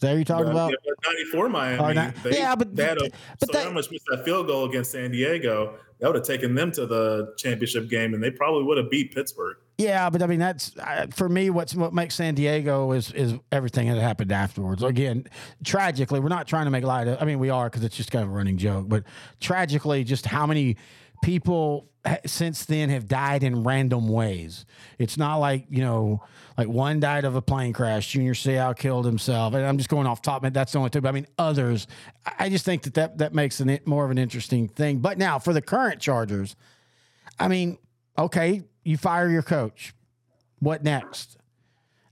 That 0.04 0.16
you're 0.16 0.24
talking 0.24 0.46
Yeah, 0.48 0.52
about? 0.52 0.72
yeah, 0.72 0.78
but 0.86 1.12
94 1.14 1.50
Miami. 1.50 1.94
Not- 1.96 2.16
they, 2.24 2.38
yeah, 2.38 2.56
but- 2.56 2.76
they 2.76 2.84
had 2.84 2.98
a, 3.00 3.10
but 3.40 3.52
so 3.54 3.60
how 3.64 3.72
much 3.72 3.90
missed 3.92 4.06
that 4.12 4.24
field 4.24 4.48
goal 4.48 4.66
against 4.66 4.92
San 4.92 5.12
Diego? 5.12 5.76
That 6.00 6.08
would 6.08 6.16
have 6.18 6.26
taken 6.26 6.54
them 6.54 6.72
to 6.74 6.86
the 6.86 7.34
championship 7.38 7.90
game, 7.90 8.14
and 8.14 8.22
they 8.22 8.30
probably 8.32 8.64
would 8.64 8.78
have 8.78 8.90
beat 8.92 9.16
Pittsburgh. 9.16 9.56
Yeah, 9.78 10.10
but 10.10 10.22
I 10.22 10.28
mean 10.28 10.40
that's 10.40 10.78
uh, 10.78 11.08
for 11.14 11.28
me. 11.30 11.50
What's 11.50 11.74
what 11.76 11.94
makes 11.94 12.16
San 12.16 12.36
Diego 12.36 12.92
is 12.92 13.12
is 13.14 13.34
everything 13.52 13.88
that 13.88 14.00
happened 14.02 14.32
afterwards. 14.32 14.84
Again, 14.84 15.26
tragically, 15.64 16.20
we're 16.20 16.28
not 16.30 16.48
trying 16.48 16.66
to 16.66 16.72
make 16.72 16.84
light 16.84 17.08
of. 17.08 17.22
I 17.22 17.26
mean, 17.26 17.40
we 17.40 17.50
are 17.50 17.70
because 17.70 17.84
it's 17.84 17.96
just 17.96 18.12
kind 18.12 18.24
of 18.24 18.30
a 18.30 18.34
running 18.34 18.58
joke. 18.58 18.88
But 18.90 19.04
tragically, 19.40 20.04
just 20.04 20.26
how 20.26 20.46
many 20.46 20.76
people 21.24 21.90
since 22.26 22.66
then 22.66 22.90
have 22.90 23.08
died 23.08 23.44
in 23.44 23.64
random 23.64 24.08
ways. 24.10 24.66
It's 25.00 25.18
not 25.18 25.38
like 25.38 25.66
you 25.70 25.82
know, 25.82 26.22
like 26.58 26.68
one 26.68 27.00
died 27.00 27.26
of 27.26 27.36
a 27.36 27.42
plane 27.42 27.74
crash. 27.74 28.12
Junior 28.12 28.34
Seau 28.34 28.78
killed 28.78 29.06
himself. 29.06 29.54
And 29.54 29.66
I'm 29.66 29.78
just 29.78 29.90
going 29.90 30.06
off 30.06 30.22
top. 30.22 30.44
Man, 30.44 30.54
that's 30.54 30.74
the 30.74 30.78
only 30.78 30.90
two. 30.90 31.02
But 31.02 31.10
I 31.10 31.12
mean, 31.14 31.28
others. 31.38 31.88
I- 32.40 32.50
just 32.50 32.66
think 32.66 32.84
that 32.84 32.94
that 32.96 33.18
that 33.18 33.34
makes 33.34 33.60
it 33.60 33.88
more 33.88 34.06
of 34.06 34.12
an 34.12 34.18
interesting 34.18 34.68
thing. 34.68 35.00
But 35.00 35.18
now 35.18 35.40
for 35.40 35.54
the 35.54 35.62
current 35.62 36.00
Chargers, 36.00 36.56
I 37.40 37.48
mean, 37.48 37.80
okay, 38.18 38.64
you 38.84 38.98
fire 38.98 39.30
your 39.30 39.42
coach. 39.42 39.94
What 40.60 40.84
next? 40.84 41.38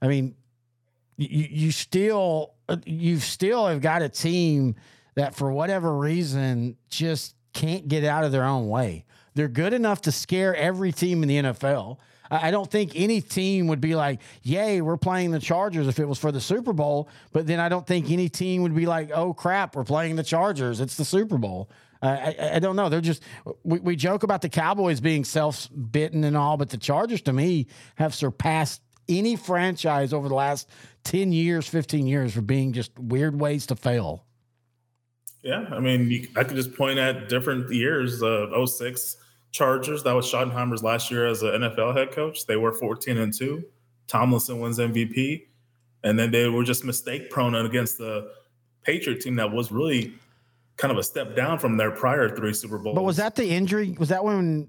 I 0.01 0.07
mean, 0.07 0.35
you 1.17 1.47
you 1.49 1.71
still 1.71 2.55
uh, 2.67 2.77
you 2.85 3.19
still 3.19 3.67
have 3.67 3.81
got 3.81 4.01
a 4.01 4.09
team 4.09 4.75
that 5.15 5.35
for 5.35 5.51
whatever 5.51 5.95
reason 5.95 6.77
just 6.89 7.35
can't 7.53 7.87
get 7.87 8.03
out 8.03 8.23
of 8.23 8.31
their 8.31 8.43
own 8.43 8.67
way. 8.67 9.05
They're 9.33 9.47
good 9.47 9.73
enough 9.73 10.01
to 10.01 10.11
scare 10.11 10.55
every 10.55 10.91
team 10.91 11.23
in 11.23 11.29
the 11.29 11.37
NFL. 11.37 11.97
I 12.31 12.49
don't 12.49 12.69
think 12.69 12.93
any 12.95 13.19
team 13.19 13.67
would 13.67 13.81
be 13.81 13.93
like, 13.93 14.21
"Yay, 14.41 14.79
we're 14.79 14.95
playing 14.95 15.31
the 15.31 15.39
Chargers" 15.39 15.87
if 15.87 15.99
it 15.99 16.07
was 16.07 16.17
for 16.17 16.31
the 16.31 16.39
Super 16.39 16.71
Bowl. 16.71 17.09
But 17.33 17.45
then 17.45 17.59
I 17.59 17.67
don't 17.67 17.85
think 17.85 18.09
any 18.09 18.29
team 18.29 18.61
would 18.63 18.73
be 18.73 18.85
like, 18.85 19.11
"Oh 19.13 19.33
crap, 19.33 19.75
we're 19.75 19.83
playing 19.83 20.15
the 20.15 20.23
Chargers. 20.23 20.79
It's 20.79 20.95
the 20.95 21.03
Super 21.03 21.37
Bowl." 21.37 21.69
I, 22.01 22.53
I, 22.53 22.59
don't 22.59 22.75
know. 22.75 22.89
They're 22.89 22.99
just 22.99 23.21
we, 23.63 23.79
we 23.79 23.95
joke 23.95 24.23
about 24.23 24.41
the 24.41 24.49
Cowboys 24.49 24.99
being 24.99 25.23
self 25.23 25.69
bitten 25.91 26.23
and 26.23 26.35
all, 26.35 26.57
but 26.57 26.69
the 26.69 26.77
Chargers 26.77 27.21
to 27.23 27.33
me 27.33 27.67
have 27.95 28.15
surpassed 28.15 28.81
any 29.07 29.35
franchise 29.35 30.13
over 30.13 30.27
the 30.27 30.33
last 30.33 30.69
ten 31.03 31.31
years, 31.31 31.67
fifteen 31.67 32.07
years 32.07 32.33
for 32.33 32.41
being 32.41 32.71
just 32.73 32.97
weird 32.97 33.39
ways 33.39 33.67
to 33.67 33.75
fail. 33.75 34.25
Yeah, 35.43 35.65
I 35.71 35.79
mean, 35.79 36.09
you, 36.11 36.27
I 36.35 36.43
could 36.43 36.55
just 36.55 36.75
point 36.75 36.99
at 36.99 37.27
different 37.29 37.71
years. 37.71 38.21
Uh, 38.21 38.65
06 38.65 39.17
Chargers, 39.51 40.03
that 40.03 40.13
was 40.13 40.25
Schottenheimer's 40.25 40.83
last 40.83 41.11
year 41.11 41.27
as 41.27 41.41
an 41.41 41.61
NFL 41.61 41.95
head 41.95 42.11
coach. 42.11 42.45
They 42.45 42.55
were 42.55 42.71
14 42.71 43.17
and 43.17 43.33
2. 43.33 43.63
Tomlinson 44.07 44.59
wins 44.59 44.77
MVP. 44.77 45.47
And 46.03 46.17
then 46.17 46.31
they 46.31 46.47
were 46.47 46.63
just 46.63 46.85
mistake 46.85 47.29
prone 47.29 47.53
against 47.55 47.97
the 47.97 48.31
Patriot 48.83 49.21
team 49.21 49.35
that 49.35 49.51
was 49.51 49.71
really 49.71 50.13
kind 50.77 50.91
of 50.91 50.97
a 50.97 51.03
step 51.03 51.35
down 51.35 51.59
from 51.59 51.77
their 51.77 51.91
prior 51.91 52.35
three 52.35 52.53
Super 52.53 52.77
Bowls. 52.77 52.95
But 52.95 53.03
was 53.03 53.17
that 53.17 53.35
the 53.35 53.47
injury? 53.49 53.95
Was 53.99 54.09
that 54.09 54.23
when 54.23 54.67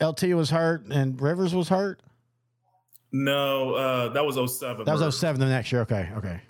LT 0.00 0.22
was 0.34 0.50
hurt 0.50 0.86
and 0.90 1.20
Rivers 1.20 1.54
was 1.54 1.68
hurt? 1.68 2.00
No, 3.12 3.74
uh, 3.74 4.08
that 4.08 4.24
was 4.24 4.34
07. 4.34 4.84
That 4.84 4.98
was 4.98 5.18
07 5.18 5.38
the 5.38 5.46
next 5.46 5.70
year. 5.70 5.82
Okay, 5.82 6.08
okay. 6.16 6.40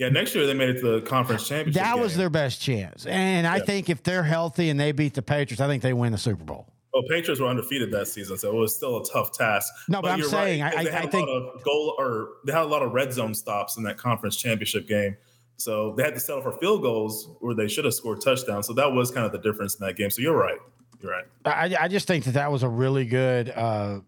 Yeah, 0.00 0.08
next 0.08 0.34
year 0.34 0.46
they 0.46 0.54
made 0.54 0.70
it 0.70 0.80
to 0.80 0.98
the 0.98 1.00
conference 1.02 1.46
championship. 1.46 1.82
That 1.82 1.98
was 1.98 2.12
game. 2.12 2.18
their 2.20 2.30
best 2.30 2.60
chance. 2.62 3.04
And 3.04 3.46
I 3.46 3.58
Yeah. 3.58 3.64
think 3.64 3.90
if 3.90 4.02
they're 4.02 4.22
healthy 4.22 4.70
and 4.70 4.80
they 4.80 4.92
beat 4.92 5.12
the 5.12 5.20
Patriots, 5.22 5.60
I 5.60 5.66
think 5.66 5.82
they 5.82 5.92
win 5.92 6.12
the 6.12 6.18
Super 6.18 6.42
Bowl. 6.42 6.66
Well, 6.94 7.02
Patriots 7.08 7.38
were 7.40 7.46
undefeated 7.48 7.90
that 7.92 8.08
season, 8.08 8.38
so 8.38 8.48
it 8.48 8.54
was 8.54 8.74
still 8.74 8.96
a 8.96 9.04
tough 9.04 9.30
task. 9.32 9.70
No, 9.88 10.00
but 10.00 10.12
I'm 10.12 10.18
you're 10.18 10.28
saying, 10.28 10.62
right, 10.62 10.74
I- 10.76 10.84
they 10.84 10.90
had 10.90 11.02
I 11.02 11.04
a 11.04 11.10
think- 11.10 11.28
lot 11.28 11.52
of 11.54 11.62
goal 11.62 11.94
or 11.98 12.28
they 12.46 12.52
had 12.52 12.62
a 12.62 12.66
lot 12.66 12.82
of 12.82 12.92
red 12.92 13.12
zone 13.12 13.34
stops 13.34 13.76
in 13.76 13.82
that 13.84 13.98
conference 13.98 14.36
championship 14.36 14.88
game. 14.88 15.16
So 15.58 15.92
they 15.96 16.02
had 16.02 16.14
to 16.14 16.20
settle 16.20 16.40
for 16.42 16.52
field 16.52 16.80
goals 16.80 17.28
where 17.40 17.54
they 17.54 17.68
should 17.68 17.84
have 17.84 17.92
scored 17.92 18.22
touchdowns. 18.22 18.66
So 18.66 18.72
that 18.72 18.90
was 18.92 19.10
kind 19.10 19.26
of 19.26 19.32
the 19.32 19.38
difference 19.38 19.74
in 19.78 19.84
that 19.86 19.96
game. 19.96 20.08
So 20.08 20.22
you're 20.22 20.34
right. 20.34 20.58
You're 21.02 21.12
right. 21.12 21.24
I, 21.44 21.76
I 21.84 21.88
just 21.88 22.06
think 22.06 22.24
that 22.24 22.32
that 22.32 22.50
was 22.50 22.62
a 22.62 22.68
really 22.68 23.04
good, 23.04 23.50
uh, 23.50 24.00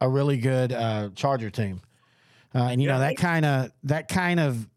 a 0.00 0.08
really 0.08 0.38
good 0.38 0.72
uh, 0.72 1.10
Charger 1.14 1.50
team, 1.50 1.80
uh, 2.54 2.64
and 2.70 2.82
you 2.82 2.88
know 2.88 2.98
that 2.98 3.16
kind 3.16 3.44
of 3.46 3.70
that 3.84 4.08
kind 4.08 4.40
of 4.40 4.68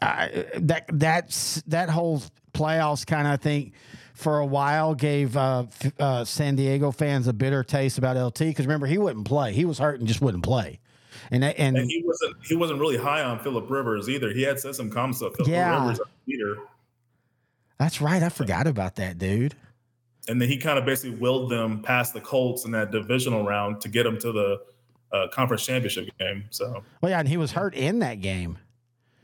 that 0.00 0.84
that's 0.92 1.62
that 1.66 1.88
whole 1.90 2.22
playoffs 2.52 3.06
kind 3.06 3.26
of 3.26 3.34
I 3.34 3.36
think 3.36 3.72
for 4.14 4.38
a 4.38 4.46
while 4.46 4.94
gave 4.94 5.36
uh, 5.36 5.64
uh, 6.00 6.24
San 6.24 6.56
Diego 6.56 6.90
fans 6.90 7.28
a 7.28 7.32
bitter 7.32 7.62
taste 7.62 7.98
about 7.98 8.16
LT 8.16 8.38
because 8.40 8.66
remember 8.66 8.86
he 8.86 8.98
wouldn't 8.98 9.26
play, 9.26 9.52
he 9.52 9.64
was 9.64 9.78
hurt 9.78 10.00
and 10.00 10.08
just 10.08 10.20
wouldn't 10.20 10.42
play, 10.42 10.80
and 11.30 11.44
and, 11.44 11.76
And 11.76 11.88
he 11.88 12.02
wasn't 12.04 12.36
he 12.44 12.56
wasn't 12.56 12.80
really 12.80 12.96
high 12.96 13.22
on 13.22 13.38
Philip 13.38 13.70
Rivers 13.70 14.08
either. 14.08 14.30
He 14.30 14.42
had 14.42 14.58
said 14.58 14.74
some 14.74 14.90
comments 14.90 15.20
about 15.20 15.36
Philip 15.36 15.50
Yeah. 15.50 15.82
Rivers 15.82 16.00
leader. 16.26 16.58
that's 17.78 18.00
right, 18.00 18.22
I 18.22 18.28
forgot 18.28 18.66
about 18.66 18.96
that 18.96 19.18
dude. 19.18 19.54
And 20.28 20.42
then 20.42 20.48
he 20.48 20.58
kind 20.58 20.78
of 20.78 20.84
basically 20.84 21.16
willed 21.16 21.50
them 21.50 21.80
past 21.80 22.12
the 22.12 22.20
Colts 22.20 22.66
in 22.66 22.72
that 22.72 22.90
divisional 22.90 23.46
round 23.46 23.80
to 23.80 23.88
get 23.88 24.02
them 24.02 24.18
to 24.18 24.30
the 24.32 24.60
uh, 25.10 25.28
conference 25.28 25.64
championship 25.64 26.08
game. 26.18 26.44
So 26.50 26.82
Well, 27.00 27.10
yeah, 27.10 27.20
and 27.20 27.28
he 27.28 27.38
was 27.38 27.52
hurt 27.52 27.74
in 27.74 28.00
that 28.00 28.20
game. 28.20 28.58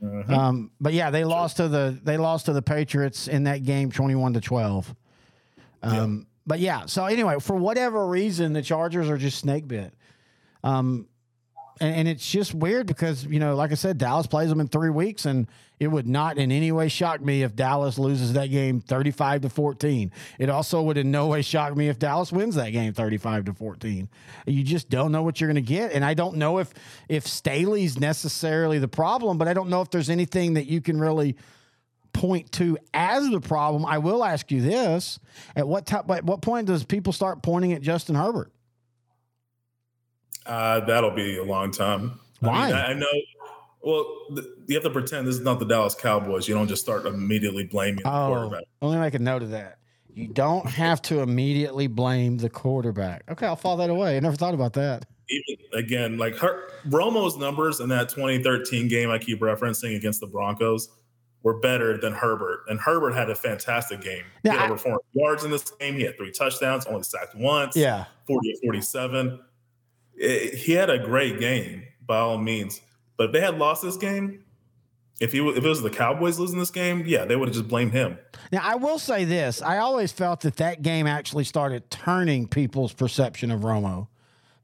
Mhm. 0.01 0.29
Um, 0.29 0.71
but 0.79 0.93
yeah, 0.93 1.09
they 1.09 1.23
lost 1.23 1.57
to 1.57 1.67
the 1.67 1.99
they 2.03 2.17
lost 2.17 2.45
to 2.47 2.53
the 2.53 2.61
Patriots 2.61 3.27
in 3.27 3.43
that 3.43 3.63
game, 3.63 3.91
twenty 3.91 4.15
one 4.15 4.33
to 4.33 4.41
twelve. 4.41 4.93
Um, 5.83 6.27
But 6.47 6.59
yeah, 6.59 6.85
so 6.85 7.05
anyway, 7.05 7.37
for 7.39 7.55
whatever 7.55 8.05
reason, 8.07 8.53
the 8.53 8.61
Chargers 8.61 9.09
are 9.09 9.17
just 9.17 9.39
snake 9.39 9.67
bit. 9.67 9.93
Um, 10.63 11.07
and, 11.79 11.95
and 11.95 12.07
it's 12.07 12.29
just 12.29 12.53
weird 12.53 12.87
because 12.87 13.25
you 13.25 13.39
know, 13.39 13.55
like 13.55 13.71
I 13.71 13.75
said, 13.75 13.97
Dallas 13.97 14.27
plays 14.27 14.49
them 14.49 14.59
in 14.59 14.67
three 14.67 14.89
weeks, 14.89 15.25
and 15.25 15.47
it 15.79 15.87
would 15.87 16.07
not 16.07 16.37
in 16.37 16.51
any 16.51 16.71
way 16.71 16.87
shock 16.87 17.21
me 17.21 17.43
if 17.43 17.55
Dallas 17.55 17.99
loses 17.99 18.33
that 18.33 18.47
game 18.47 18.81
thirty 18.81 19.11
five 19.11 19.41
to 19.41 19.49
fourteen. 19.49 20.11
It 20.39 20.49
also 20.49 20.81
would 20.81 20.97
in 20.97 21.11
no 21.11 21.27
way 21.27 21.41
shock 21.41 21.75
me 21.75 21.89
if 21.89 21.99
Dallas 21.99 22.31
wins 22.31 22.55
that 22.55 22.71
game 22.71 22.93
thirty 22.93 23.17
five 23.17 23.45
to 23.45 23.53
fourteen. 23.53 24.07
You 24.45 24.63
just 24.63 24.89
don't 24.89 25.11
know 25.11 25.23
what 25.23 25.41
you're 25.41 25.51
going 25.51 25.63
to 25.63 25.73
get, 25.73 25.91
and 25.91 26.05
I 26.05 26.13
don't 26.13 26.37
know 26.37 26.59
if 26.59 26.73
if 27.09 27.27
Staley's 27.27 27.99
necessarily 27.99 28.79
the 28.79 28.87
problem, 28.87 29.37
but 29.37 29.47
I 29.47 29.53
don't 29.53 29.69
know 29.69 29.81
if 29.81 29.89
there's 29.89 30.09
anything 30.09 30.53
that 30.53 30.67
you 30.67 30.81
can 30.81 30.99
really 30.99 31.35
point 32.13 32.49
to 32.53 32.77
as 32.93 33.29
the 33.29 33.41
problem. 33.41 33.85
I 33.85 33.97
will 33.97 34.23
ask 34.23 34.49
you 34.49 34.61
this: 34.61 35.19
at 35.55 35.67
what 35.67 35.85
time, 35.85 36.09
at 36.09 36.23
what 36.23 36.41
point 36.41 36.67
does 36.67 36.85
people 36.85 37.11
start 37.11 37.43
pointing 37.43 37.73
at 37.73 37.81
Justin 37.81 38.15
Herbert? 38.15 38.51
Uh, 40.45 40.79
that'll 40.81 41.11
be 41.11 41.37
a 41.37 41.43
long 41.43 41.71
time. 41.71 42.19
Why? 42.39 42.51
I, 42.51 42.65
mean, 42.67 42.75
I, 42.75 42.85
I 42.85 42.93
know. 42.93 43.07
Well, 43.81 44.05
th- 44.33 44.47
you 44.67 44.75
have 44.75 44.83
to 44.83 44.89
pretend 44.89 45.27
this 45.27 45.35
is 45.35 45.41
not 45.41 45.59
the 45.59 45.65
Dallas 45.65 45.95
Cowboys. 45.95 46.47
You 46.47 46.55
don't 46.55 46.67
just 46.67 46.81
start 46.83 47.05
immediately 47.05 47.65
blaming 47.65 48.01
the 48.03 48.09
Oh, 48.09 48.27
quarterback. 48.27 48.63
let 48.81 48.95
me 48.95 48.99
make 48.99 49.13
a 49.13 49.19
note 49.19 49.43
of 49.43 49.51
that. 49.51 49.77
You 50.13 50.27
don't 50.27 50.65
have 50.67 51.01
to 51.03 51.19
immediately 51.19 51.87
blame 51.87 52.37
the 52.37 52.49
quarterback. 52.49 53.23
Okay, 53.29 53.45
I'll 53.45 53.55
fall 53.55 53.77
that 53.77 53.89
away. 53.89 54.15
I 54.17 54.19
never 54.21 54.35
thought 54.35 54.53
about 54.53 54.73
that. 54.73 55.05
Even 55.29 55.65
again, 55.73 56.17
like 56.17 56.35
her, 56.37 56.69
Romo's 56.87 57.35
numbers 57.37 57.79
in 57.79 57.89
that 57.89 58.09
2013 58.09 58.87
game 58.87 59.09
I 59.11 59.17
keep 59.17 59.41
referencing 59.41 59.95
against 59.95 60.19
the 60.21 60.27
Broncos 60.27 60.89
were 61.43 61.59
better 61.59 61.97
than 61.97 62.13
Herbert, 62.13 62.61
and 62.69 62.79
Herbert 62.79 63.11
had 63.13 63.29
a 63.29 63.35
fantastic 63.35 64.01
game. 64.01 64.23
Yeah, 64.43 64.53
he 64.53 64.57
had 64.57 64.71
over 64.71 64.77
400 64.79 64.99
yards 65.13 65.43
in 65.43 65.51
this 65.51 65.63
game. 65.79 65.95
He 65.95 66.03
had 66.03 66.17
three 66.17 66.31
touchdowns, 66.31 66.85
only 66.87 67.03
sacked 67.03 67.35
once. 67.35 67.75
Yeah. 67.75 68.05
40 68.27 68.51
or 68.51 68.55
47. 68.63 69.39
It- 70.17 70.55
he 70.55 70.73
had 70.73 70.89
a 70.89 70.99
great 70.99 71.39
game 71.39 71.83
by 72.05 72.17
all 72.17 72.37
means. 72.37 72.81
But 73.17 73.27
if 73.27 73.31
they 73.31 73.41
had 73.41 73.57
lost 73.57 73.81
this 73.81 73.97
game, 73.97 74.43
if 75.21 75.31
he 75.31 75.39
if 75.39 75.63
it 75.63 75.67
was 75.67 75.81
the 75.81 75.89
Cowboys 75.89 76.37
losing 76.39 76.59
this 76.59 76.71
game, 76.71 77.03
yeah, 77.05 77.23
they 77.25 77.35
would 77.35 77.47
have 77.47 77.55
just 77.55 77.67
blamed 77.69 77.93
him. 77.93 78.17
Now, 78.51 78.59
I 78.63 78.75
will 78.75 78.99
say 78.99 79.23
this. 79.23 79.61
I 79.61 79.77
always 79.77 80.11
felt 80.11 80.41
that 80.41 80.57
that 80.57 80.81
game 80.81 81.07
actually 81.07 81.45
started 81.45 81.89
turning 81.89 82.47
people's 82.47 82.91
perception 82.93 83.49
of 83.51 83.61
Romo 83.61 84.07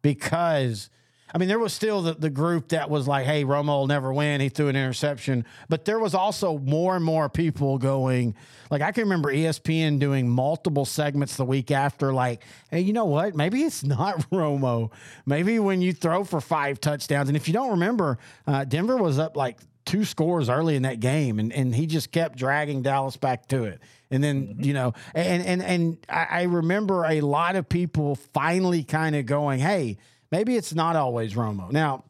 because 0.02 0.90
I 1.34 1.38
mean, 1.38 1.48
there 1.48 1.60
was 1.60 1.74
still 1.74 2.02
the, 2.02 2.14
the 2.14 2.30
group 2.30 2.70
that 2.70 2.90
was 2.90 3.08
like, 3.08 3.26
hey, 3.26 3.46
Romo 3.46 3.80
will 3.80 3.88
never 3.88 4.14
win. 4.14 4.42
He 4.42 4.50
threw 4.50 4.68
an 4.68 4.76
interception. 4.76 5.46
But 5.70 5.86
there 5.86 6.00
was 6.00 6.14
also 6.14 6.58
more 6.58 6.96
and 6.96 7.06
more 7.06 7.30
people 7.30 7.78
going, 7.78 8.36
like, 8.70 8.82
I 8.82 8.92
can 8.92 9.04
remember 9.04 9.32
ESPN 9.32 10.00
doing 10.00 10.28
multiple 10.28 10.86
segments 10.86 11.38
the 11.38 11.46
week 11.46 11.72
after, 11.72 12.12
like, 12.12 12.44
hey, 12.70 12.82
you 12.82 12.94
know 12.94 13.06
what? 13.06 13.36
Maybe 13.36 13.64
it's 13.64 13.84
not 13.84 14.30
Romo. 14.30 14.92
Maybe 15.26 15.60
when 15.60 15.82
you 15.82 15.94
throw 15.94 16.24
for 16.24 16.42
five 16.42 16.82
touchdowns. 16.82 17.30
And 17.30 17.38
if 17.38 17.48
you 17.48 17.54
don't 17.54 17.72
remember, 17.72 18.18
uh, 18.46 18.66
Denver 18.66 18.98
was 18.98 19.18
up 19.18 19.38
like 19.38 19.60
two 19.86 20.06
scores 20.06 20.50
early 20.50 20.76
in 20.76 20.84
that 20.84 21.00
game, 21.00 21.40
and, 21.40 21.52
and 21.54 21.74
he 21.74 21.86
just 21.86 22.12
kept 22.12 22.38
dragging 22.38 22.82
Dallas 22.82 23.18
back 23.18 23.48
to 23.48 23.64
it. 23.64 23.82
And 24.10 24.24
then, 24.24 24.48
mm-hmm. 24.48 24.64
you 24.64 24.74
know, 24.74 24.94
and 25.16 25.44
and 25.44 25.64
and 25.64 25.98
I 26.10 26.44
remember 26.44 27.06
a 27.06 27.22
lot 27.22 27.56
of 27.56 27.70
people 27.70 28.16
finally 28.16 28.84
kind 28.84 29.16
of 29.16 29.26
going, 29.26 29.60
hey, 29.60 29.98
Maybe 30.32 30.56
it's 30.56 30.74
not 30.74 30.96
always 30.96 31.34
Romo. 31.34 31.72
Now, 31.72 32.06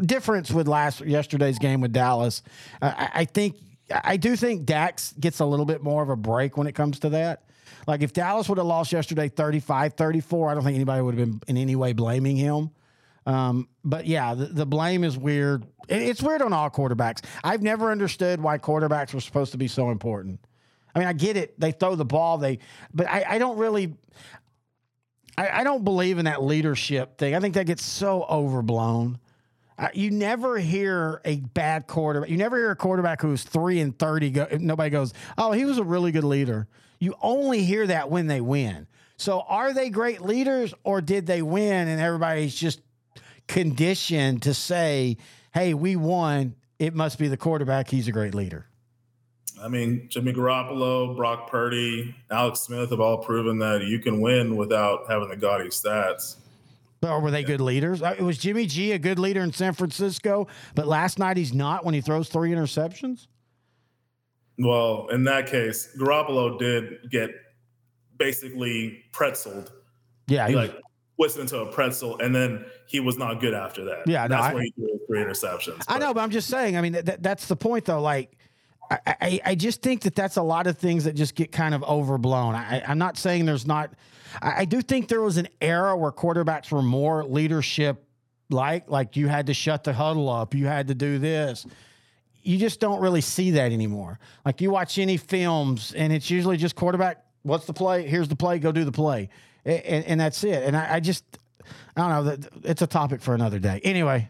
difference 0.00 0.50
with 0.50 0.66
last 0.66 1.00
yesterday's 1.00 1.58
game 1.58 1.80
with 1.80 1.92
Dallas, 1.92 2.42
I, 2.80 3.10
I 3.14 3.24
think 3.24 3.56
I 4.04 4.16
do 4.16 4.34
think 4.36 4.64
Dax 4.64 5.12
gets 5.18 5.40
a 5.40 5.44
little 5.44 5.66
bit 5.66 5.82
more 5.82 6.02
of 6.02 6.08
a 6.08 6.16
break 6.16 6.56
when 6.56 6.66
it 6.66 6.74
comes 6.74 6.98
to 7.00 7.10
that. 7.10 7.44
Like 7.86 8.02
if 8.02 8.12
Dallas 8.12 8.48
would 8.48 8.58
have 8.58 8.66
lost 8.66 8.92
yesterday 8.92 9.28
35 9.28 9.94
34, 9.94 10.50
I 10.50 10.54
don't 10.54 10.64
think 10.64 10.74
anybody 10.74 11.02
would 11.02 11.16
have 11.16 11.28
been 11.28 11.40
in 11.46 11.56
any 11.56 11.76
way 11.76 11.92
blaming 11.92 12.36
him. 12.36 12.70
Um, 13.26 13.68
but 13.84 14.06
yeah, 14.06 14.34
the, 14.34 14.46
the, 14.46 14.66
blame 14.66 15.02
is 15.02 15.18
weird. 15.18 15.66
It's 15.88 16.22
weird 16.22 16.42
on 16.42 16.52
all 16.52 16.70
quarterbacks. 16.70 17.24
I've 17.42 17.60
never 17.60 17.90
understood 17.90 18.40
why 18.40 18.58
quarterbacks 18.58 19.12
were 19.12 19.20
supposed 19.20 19.50
to 19.52 19.58
be 19.58 19.66
so 19.66 19.90
important. 19.90 20.38
I 20.94 21.00
mean, 21.00 21.08
I 21.08 21.12
get 21.12 21.36
it. 21.36 21.58
They 21.58 21.72
throw 21.72 21.96
the 21.96 22.04
ball, 22.04 22.38
they, 22.38 22.60
but 22.94 23.08
I, 23.08 23.24
I 23.30 23.38
don't 23.38 23.58
really, 23.58 23.94
I, 25.38 25.60
I 25.60 25.64
don't 25.64 25.84
believe 25.84 26.18
in 26.18 26.24
that 26.24 26.42
leadership 26.42 27.18
thing. 27.18 27.34
I 27.34 27.40
think 27.40 27.54
that 27.54 27.66
gets 27.66 27.84
so 27.84 28.24
overblown. 28.28 29.18
Uh, 29.78 29.88
you 29.92 30.10
never 30.10 30.58
hear 30.58 31.20
a 31.24 31.36
bad 31.36 31.86
quarterback. 31.86 32.30
You 32.30 32.38
never 32.38 32.56
hear 32.56 32.70
a 32.70 32.76
quarterback 32.76 33.20
who's 33.20 33.42
three 33.42 33.80
and 33.80 33.98
thirty. 33.98 34.30
Go, 34.30 34.46
nobody 34.58 34.90
goes, 34.90 35.12
"Oh, 35.36 35.52
he 35.52 35.66
was 35.66 35.78
a 35.78 35.84
really 35.84 36.12
good 36.12 36.24
leader." 36.24 36.66
You 36.98 37.14
only 37.20 37.62
hear 37.62 37.86
that 37.86 38.10
when 38.10 38.26
they 38.26 38.40
win. 38.40 38.86
So, 39.18 39.40
are 39.40 39.74
they 39.74 39.90
great 39.90 40.22
leaders, 40.22 40.72
or 40.82 41.02
did 41.02 41.26
they 41.26 41.42
win 41.42 41.88
and 41.88 42.00
everybody's 42.00 42.54
just 42.54 42.80
conditioned 43.48 44.42
to 44.42 44.54
say, 44.54 45.18
"Hey, 45.52 45.74
we 45.74 45.96
won. 45.96 46.54
It 46.78 46.94
must 46.94 47.18
be 47.18 47.28
the 47.28 47.36
quarterback. 47.36 47.90
He's 47.90 48.08
a 48.08 48.12
great 48.12 48.34
leader." 48.34 48.66
I 49.62 49.68
mean, 49.68 50.06
Jimmy 50.08 50.32
Garoppolo, 50.32 51.16
Brock 51.16 51.50
Purdy, 51.50 52.14
Alex 52.30 52.60
Smith 52.60 52.90
have 52.90 53.00
all 53.00 53.18
proven 53.18 53.58
that 53.58 53.82
you 53.82 53.98
can 53.98 54.20
win 54.20 54.56
without 54.56 55.06
having 55.08 55.28
the 55.28 55.36
gaudy 55.36 55.68
stats. 55.68 56.36
Or 57.02 57.20
were 57.20 57.30
they 57.30 57.40
yeah. 57.40 57.46
good 57.46 57.60
leaders? 57.60 58.02
Uh, 58.02 58.16
was 58.20 58.38
Jimmy 58.38 58.66
G 58.66 58.92
a 58.92 58.98
good 58.98 59.18
leader 59.18 59.42
in 59.42 59.52
San 59.52 59.72
Francisco, 59.72 60.46
but 60.74 60.86
last 60.86 61.18
night 61.18 61.36
he's 61.36 61.54
not 61.54 61.84
when 61.84 61.94
he 61.94 62.00
throws 62.00 62.28
three 62.28 62.50
interceptions? 62.50 63.28
Well, 64.58 65.08
in 65.08 65.24
that 65.24 65.46
case, 65.46 65.94
Garoppolo 65.98 66.58
did 66.58 67.10
get 67.10 67.30
basically 68.18 69.04
pretzeled. 69.12 69.70
Yeah, 70.26 70.46
he, 70.46 70.52
he 70.52 70.58
like 70.58 70.74
twisted 71.16 71.42
into 71.42 71.60
a 71.60 71.66
pretzel, 71.66 72.18
and 72.18 72.34
then 72.34 72.64
he 72.86 73.00
was 73.00 73.18
not 73.18 73.40
good 73.40 73.54
after 73.54 73.84
that. 73.84 74.06
Yeah, 74.06 74.26
that's 74.26 74.48
no, 74.48 74.54
where 74.54 74.64
he 74.64 74.72
threw 74.72 75.00
three 75.06 75.20
interceptions. 75.20 75.82
I 75.88 75.98
know, 75.98 76.14
but 76.14 76.20
I'm 76.20 76.30
just 76.30 76.48
saying. 76.48 76.76
I 76.76 76.80
mean, 76.80 76.92
that, 76.92 77.22
that's 77.22 77.46
the 77.46 77.56
point, 77.56 77.84
though. 77.84 78.00
Like 78.00 78.36
I, 78.90 79.40
I, 79.44 79.54
just 79.54 79.82
think 79.82 80.02
that 80.02 80.14
that's 80.14 80.36
a 80.36 80.42
lot 80.42 80.66
of 80.66 80.78
things 80.78 81.04
that 81.04 81.14
just 81.14 81.34
get 81.34 81.52
kind 81.52 81.74
of 81.74 81.82
overblown. 81.84 82.54
I, 82.54 82.82
am 82.90 82.98
not 82.98 83.16
saying 83.16 83.44
there's 83.44 83.66
not. 83.66 83.92
I, 84.40 84.62
I, 84.62 84.64
do 84.64 84.82
think 84.82 85.08
there 85.08 85.20
was 85.20 85.36
an 85.36 85.48
era 85.60 85.96
where 85.96 86.12
quarterbacks 86.12 86.70
were 86.70 86.82
more 86.82 87.24
leadership 87.24 88.04
like, 88.50 88.88
like 88.88 89.16
you 89.16 89.28
had 89.28 89.46
to 89.46 89.54
shut 89.54 89.84
the 89.84 89.92
huddle 89.92 90.28
up, 90.28 90.54
you 90.54 90.66
had 90.66 90.88
to 90.88 90.94
do 90.94 91.18
this. 91.18 91.66
You 92.42 92.58
just 92.58 92.78
don't 92.78 93.00
really 93.00 93.20
see 93.20 93.52
that 93.52 93.72
anymore. 93.72 94.18
Like 94.44 94.60
you 94.60 94.70
watch 94.70 94.98
any 94.98 95.16
films, 95.16 95.92
and 95.94 96.12
it's 96.12 96.30
usually 96.30 96.56
just 96.56 96.76
quarterback. 96.76 97.24
What's 97.42 97.66
the 97.66 97.72
play? 97.72 98.06
Here's 98.06 98.28
the 98.28 98.36
play. 98.36 98.58
Go 98.58 98.70
do 98.70 98.84
the 98.84 98.92
play, 98.92 99.30
and, 99.64 100.04
and 100.04 100.20
that's 100.20 100.44
it. 100.44 100.62
And 100.62 100.76
I, 100.76 100.94
I 100.94 101.00
just, 101.00 101.24
I 101.96 102.08
don't 102.08 102.26
know. 102.26 102.48
It's 102.62 102.82
a 102.82 102.86
topic 102.86 103.20
for 103.20 103.34
another 103.34 103.58
day. 103.58 103.80
Anyway, 103.82 104.28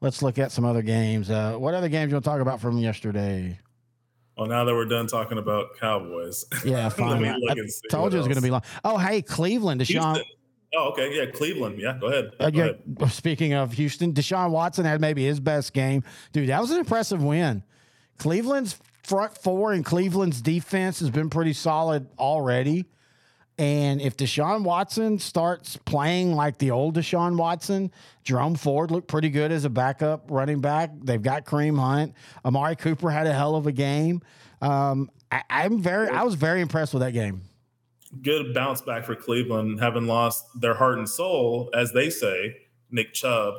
let's 0.00 0.22
look 0.22 0.38
at 0.38 0.50
some 0.50 0.64
other 0.64 0.82
games. 0.82 1.28
Uh, 1.28 1.56
what 1.56 1.74
other 1.74 1.90
games 1.90 2.10
you 2.10 2.14
want 2.14 2.24
to 2.24 2.30
talk 2.30 2.40
about 2.40 2.60
from 2.60 2.78
yesterday? 2.78 3.58
Well, 4.38 4.46
now 4.46 4.64
that 4.64 4.72
we're 4.72 4.84
done 4.84 5.08
talking 5.08 5.36
about 5.36 5.76
Cowboys, 5.80 6.44
yeah, 6.64 6.88
fine. 6.88 7.24
I, 7.24 7.34
told 7.90 8.12
you 8.12 8.18
it 8.18 8.20
was 8.20 8.28
going 8.28 8.36
to 8.36 8.40
be 8.40 8.50
long. 8.50 8.62
Oh, 8.84 8.96
hey, 8.96 9.20
Cleveland, 9.20 9.80
Deshaun. 9.80 10.14
Houston. 10.14 10.32
Oh, 10.76 10.90
okay, 10.90 11.16
yeah, 11.16 11.30
Cleveland. 11.32 11.80
Yeah, 11.80 11.98
go 12.00 12.06
ahead. 12.06 12.30
Uh, 12.38 12.50
go 12.50 12.58
yeah, 12.58 12.70
ahead. 12.98 13.10
Speaking 13.12 13.54
of 13.54 13.72
Houston, 13.72 14.12
Deshaun 14.12 14.50
Watson 14.50 14.84
had 14.84 15.00
maybe 15.00 15.24
his 15.24 15.40
best 15.40 15.72
game, 15.72 16.04
dude. 16.32 16.50
That 16.50 16.60
was 16.60 16.70
an 16.70 16.78
impressive 16.78 17.22
win. 17.22 17.64
Cleveland's 18.18 18.78
front 19.02 19.36
four 19.36 19.72
and 19.72 19.84
Cleveland's 19.84 20.40
defense 20.40 21.00
has 21.00 21.10
been 21.10 21.30
pretty 21.30 21.52
solid 21.52 22.06
already. 22.18 22.84
And 23.58 24.00
if 24.00 24.16
Deshaun 24.16 24.62
Watson 24.62 25.18
starts 25.18 25.76
playing 25.76 26.32
like 26.32 26.58
the 26.58 26.70
old 26.70 26.94
Deshaun 26.94 27.36
Watson, 27.36 27.90
Jerome 28.22 28.54
Ford 28.54 28.92
looked 28.92 29.08
pretty 29.08 29.30
good 29.30 29.50
as 29.50 29.64
a 29.64 29.70
backup 29.70 30.30
running 30.30 30.60
back. 30.60 30.90
They've 31.02 31.20
got 31.20 31.44
Kareem 31.44 31.76
Hunt. 31.76 32.14
Amari 32.44 32.76
Cooper 32.76 33.10
had 33.10 33.26
a 33.26 33.32
hell 33.32 33.56
of 33.56 33.66
a 33.66 33.72
game. 33.72 34.22
Um, 34.62 35.10
I, 35.32 35.42
I'm 35.50 35.80
very, 35.80 36.08
I 36.08 36.22
was 36.22 36.34
very 36.34 36.60
impressed 36.60 36.94
with 36.94 37.02
that 37.02 37.12
game. 37.12 37.42
Good 38.22 38.54
bounce 38.54 38.80
back 38.80 39.04
for 39.04 39.16
Cleveland, 39.16 39.80
having 39.80 40.06
lost 40.06 40.44
their 40.60 40.74
heart 40.74 40.98
and 40.98 41.08
soul, 41.08 41.70
as 41.74 41.92
they 41.92 42.10
say, 42.10 42.56
Nick 42.90 43.12
Chubb, 43.12 43.54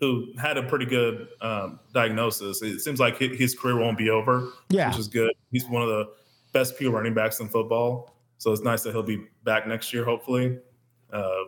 who 0.00 0.32
had 0.38 0.56
a 0.56 0.62
pretty 0.62 0.86
good 0.86 1.28
um, 1.42 1.78
diagnosis. 1.92 2.62
It 2.62 2.80
seems 2.80 2.98
like 2.98 3.18
his 3.18 3.54
career 3.54 3.78
won't 3.78 3.98
be 3.98 4.10
over, 4.10 4.48
yeah. 4.70 4.88
which 4.88 4.98
is 4.98 5.06
good. 5.06 5.32
He's 5.52 5.66
one 5.66 5.82
of 5.82 5.88
the 5.88 6.08
best 6.52 6.76
pure 6.78 6.90
running 6.90 7.14
backs 7.14 7.40
in 7.40 7.48
football. 7.48 8.11
So 8.42 8.50
it's 8.50 8.62
nice 8.62 8.82
that 8.82 8.90
he'll 8.90 9.04
be 9.04 9.24
back 9.44 9.68
next 9.68 9.92
year, 9.92 10.04
hopefully. 10.04 10.58
Uh, 11.12 11.44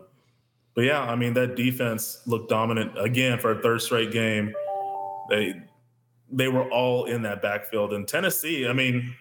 but 0.76 0.82
yeah, 0.82 1.00
I 1.00 1.16
mean 1.16 1.34
that 1.34 1.56
defense 1.56 2.22
looked 2.24 2.48
dominant 2.48 2.92
again 2.96 3.40
for 3.40 3.50
a 3.50 3.60
third 3.60 3.82
straight 3.82 4.12
game. 4.12 4.54
They 5.28 5.60
they 6.30 6.46
were 6.46 6.70
all 6.70 7.06
in 7.06 7.20
that 7.22 7.42
backfield. 7.42 7.94
And 7.94 8.06
Tennessee, 8.06 8.68
I 8.68 8.72
mean, 8.72 9.12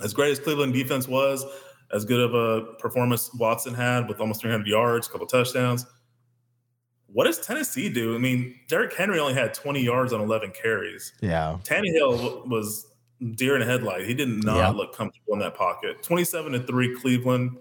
as 0.00 0.14
great 0.14 0.30
as 0.30 0.38
Cleveland 0.38 0.74
defense 0.74 1.08
was, 1.08 1.44
as 1.92 2.04
good 2.04 2.20
of 2.20 2.34
a 2.34 2.74
performance 2.74 3.34
Watson 3.34 3.74
had 3.74 4.06
with 4.08 4.20
almost 4.20 4.42
300 4.42 4.64
yards, 4.68 5.08
a 5.08 5.10
couple 5.10 5.26
touchdowns. 5.26 5.86
What 7.08 7.24
does 7.24 7.44
Tennessee 7.44 7.88
do? 7.88 8.14
I 8.14 8.18
mean, 8.18 8.54
Derrick 8.68 8.94
Henry 8.94 9.18
only 9.18 9.34
had 9.34 9.54
20 9.54 9.82
yards 9.82 10.12
on 10.12 10.20
11 10.20 10.52
carries. 10.52 11.14
Yeah. 11.20 11.58
Tannehill 11.64 12.46
was 12.46 12.86
deer 13.34 13.56
in 13.56 13.62
a 13.62 13.64
headlight. 13.64 14.06
He 14.06 14.14
did 14.14 14.28
not 14.44 14.56
yeah. 14.56 14.68
look 14.70 14.94
comfortable 14.94 15.34
in 15.34 15.38
that 15.40 15.54
pocket. 15.54 16.02
27 16.02 16.52
to 16.52 16.60
3 16.60 16.96
Cleveland. 16.96 17.58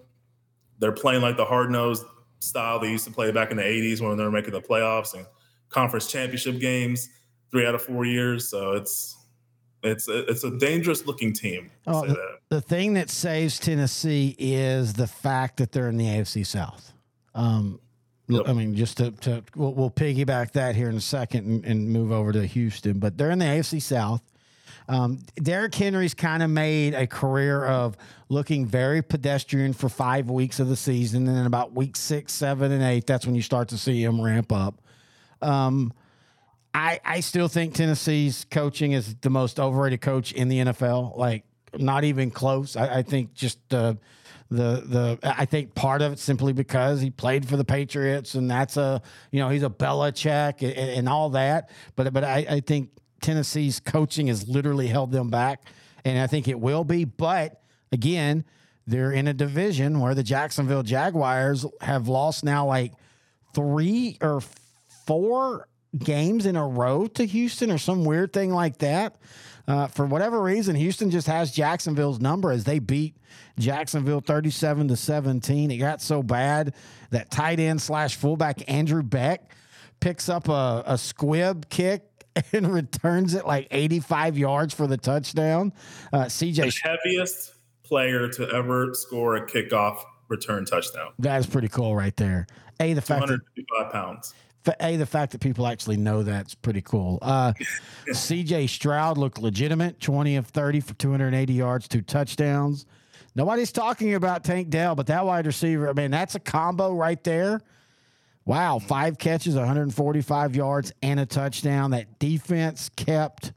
They're 0.79 0.91
playing 0.91 1.21
like 1.21 1.37
the 1.37 1.45
hard 1.45 1.71
nosed 1.71 2.05
style 2.39 2.79
they 2.79 2.91
used 2.91 3.05
to 3.05 3.11
play 3.11 3.31
back 3.31 3.51
in 3.51 3.57
the 3.57 3.63
80s 3.63 4.01
when 4.01 4.17
they 4.17 4.23
were 4.23 4.31
making 4.31 4.51
the 4.51 4.61
playoffs 4.61 5.13
and 5.13 5.25
conference 5.69 6.07
championship 6.07 6.59
games 6.59 7.09
three 7.51 7.65
out 7.65 7.75
of 7.75 7.81
four 7.81 8.05
years. 8.05 8.49
So 8.49 8.73
it's 8.73 9.17
it's 9.83 10.07
it's 10.07 10.43
a 10.43 10.51
dangerous 10.57 11.05
looking 11.05 11.31
team. 11.31 11.69
Oh, 11.85 12.05
the, 12.05 12.37
the, 12.49 12.61
thing 12.61 12.93
that 12.93 13.09
saves 13.09 13.59
Tennessee 13.59 14.35
is 14.39 14.93
the 14.93 15.07
fact 15.07 15.57
that 15.57 15.71
they're 15.71 15.89
in 15.89 15.97
the 15.97 16.05
AFC 16.05 16.45
South. 16.45 16.91
Um, 17.35 17.79
yep. 18.27 18.47
I 18.47 18.53
mean, 18.53 18.75
just 18.75 18.97
to, 18.97 19.11
to 19.11 19.43
we'll, 19.55 19.73
we'll, 19.73 19.91
piggyback 19.91 20.51
that 20.53 20.75
here 20.75 20.89
in 20.89 20.95
a 20.95 21.01
second 21.01 21.45
and, 21.45 21.65
and, 21.65 21.89
move 21.89 22.11
over 22.11 22.31
to 22.31 22.45
Houston, 22.45 22.97
but 22.97 23.17
they're 23.17 23.29
in 23.29 23.39
the 23.39 23.45
AFC 23.45 23.81
South. 23.81 24.23
Um, 24.87 25.19
Derrick 25.35 25.73
Henry's 25.73 26.13
kind 26.13 26.43
of 26.43 26.49
made 26.49 26.93
a 26.93 27.07
career 27.07 27.65
of 27.65 27.97
looking 28.29 28.65
very 28.65 29.01
pedestrian 29.01 29.73
for 29.73 29.89
five 29.89 30.29
weeks 30.29 30.59
of 30.59 30.67
the 30.67 30.75
season, 30.75 31.27
and 31.27 31.35
then 31.35 31.45
about 31.45 31.73
week 31.73 31.95
six, 31.95 32.33
seven, 32.33 32.71
and 32.71 32.83
eight, 32.83 33.07
that's 33.07 33.25
when 33.25 33.35
you 33.35 33.41
start 33.41 33.69
to 33.69 33.77
see 33.77 34.03
him 34.03 34.21
ramp 34.21 34.51
up. 34.51 34.81
Um, 35.41 35.93
I 36.73 36.99
I 37.03 37.19
still 37.21 37.47
think 37.47 37.73
Tennessee's 37.73 38.45
coaching 38.51 38.91
is 38.91 39.15
the 39.15 39.29
most 39.29 39.59
overrated 39.59 40.01
coach 40.01 40.33
in 40.33 40.49
the 40.49 40.59
NFL. 40.59 41.17
Like, 41.17 41.45
not 41.77 42.03
even 42.03 42.31
close. 42.31 42.75
I, 42.75 42.97
I 42.97 43.01
think 43.01 43.33
just 43.33 43.57
the 43.69 43.97
the 44.49 44.83
the 44.85 45.19
I 45.23 45.45
think 45.45 45.73
part 45.73 46.01
of 46.01 46.13
it 46.13 46.19
simply 46.19 46.53
because 46.53 47.01
he 47.01 47.09
played 47.09 47.47
for 47.47 47.57
the 47.57 47.65
Patriots 47.65 48.35
and 48.35 48.49
that's 48.49 48.77
a 48.77 49.01
you 49.31 49.39
know 49.39 49.49
he's 49.49 49.63
a 49.63 49.69
Belichick 49.69 50.61
and, 50.61 50.77
and 50.77 51.09
all 51.09 51.31
that. 51.31 51.69
But 51.95 52.13
but 52.13 52.23
I, 52.23 52.45
I 52.49 52.59
think 52.59 52.89
Tennessee's 53.25 53.79
coaching 53.79 54.27
has 54.27 54.47
literally 54.47 54.85
held 54.85 55.11
them 55.11 55.29
back, 55.31 55.63
and 56.05 56.19
I 56.19 56.27
think 56.27 56.47
it 56.47 56.59
will 56.59 56.83
be. 56.83 57.05
But 57.05 57.59
again, 57.91 58.45
they're 58.85 59.11
in 59.11 59.27
a 59.27 59.33
division 59.33 59.99
where 59.99 60.13
the 60.13 60.21
Jacksonville 60.21 60.83
Jaguars 60.83 61.65
have 61.81 62.07
lost 62.07 62.43
now 62.43 62.67
like 62.67 62.93
three 63.55 64.19
or 64.21 64.41
four 65.07 65.67
games 65.97 66.45
in 66.45 66.55
a 66.55 66.67
row 66.67 67.07
to 67.07 67.25
Houston 67.25 67.71
or 67.71 67.79
some 67.79 68.05
weird 68.05 68.31
thing 68.31 68.51
like 68.51 68.77
that. 68.77 69.15
Uh, 69.67 69.87
for 69.87 70.05
whatever 70.05 70.39
reason, 70.39 70.75
Houston 70.75 71.09
just 71.09 71.25
has 71.25 71.51
Jacksonville's 71.51 72.19
number 72.19 72.51
as 72.51 72.63
they 72.63 72.77
beat 72.77 73.17
Jacksonville 73.57 74.21
37 74.21 74.89
to 74.89 74.95
17. 74.95 75.71
It 75.71 75.77
got 75.77 75.99
so 75.99 76.21
bad 76.21 76.75
that 77.09 77.31
tight 77.31 77.59
end 77.59 77.81
slash 77.81 78.17
fullback 78.17 78.69
Andrew 78.69 79.01
Beck 79.01 79.49
picks 79.99 80.29
up 80.29 80.47
a, 80.47 80.83
a 80.85 80.97
squib 80.99 81.67
kick 81.69 82.03
and 82.53 82.73
returns 82.73 83.33
it 83.33 83.45
like 83.45 83.67
85 83.71 84.37
yards 84.37 84.73
for 84.73 84.87
the 84.87 84.97
touchdown. 84.97 85.73
Uh, 86.11 86.25
CJ, 86.25 86.55
the 86.55 86.89
heaviest 86.89 87.53
player 87.83 88.27
to 88.27 88.49
ever 88.49 88.93
score 88.93 89.35
a 89.35 89.45
kickoff 89.45 90.03
return 90.27 90.65
touchdown. 90.65 91.11
That 91.19 91.39
is 91.39 91.45
pretty 91.45 91.67
cool 91.67 91.95
right 91.95 92.15
there. 92.17 92.47
A 92.79 92.93
the 92.93 93.01
fact 93.01 93.27
that 93.27 93.91
pounds. 93.91 94.33
A 94.79 94.97
the 94.97 95.05
fact 95.05 95.31
that 95.31 95.41
people 95.41 95.67
actually 95.67 95.97
know 95.97 96.23
that's 96.23 96.55
pretty 96.55 96.81
cool. 96.81 97.19
Uh, 97.21 97.53
CJ 98.07 98.67
Stroud 98.67 99.17
looked 99.17 99.37
legitimate, 99.37 99.99
20 99.99 100.37
of 100.37 100.47
30 100.47 100.79
for 100.79 100.93
280 100.95 101.53
yards, 101.53 101.87
two 101.87 102.01
touchdowns. 102.01 102.85
Nobody's 103.35 103.71
talking 103.71 104.15
about 104.15 104.43
Tank 104.43 104.69
Dell, 104.69 104.95
but 104.95 105.07
that 105.07 105.25
wide 105.25 105.45
receiver, 105.45 105.89
I 105.89 105.93
mean, 105.93 106.09
that's 106.09 106.35
a 106.35 106.39
combo 106.39 106.93
right 106.93 107.21
there. 107.23 107.61
Wow, 108.45 108.77
five 108.77 109.17
catches, 109.17 109.55
145 109.55 110.55
yards, 110.55 110.93
and 111.01 111.19
a 111.19 111.25
touchdown. 111.25 111.91
That 111.91 112.19
defense 112.19 112.89
kept 112.95 113.53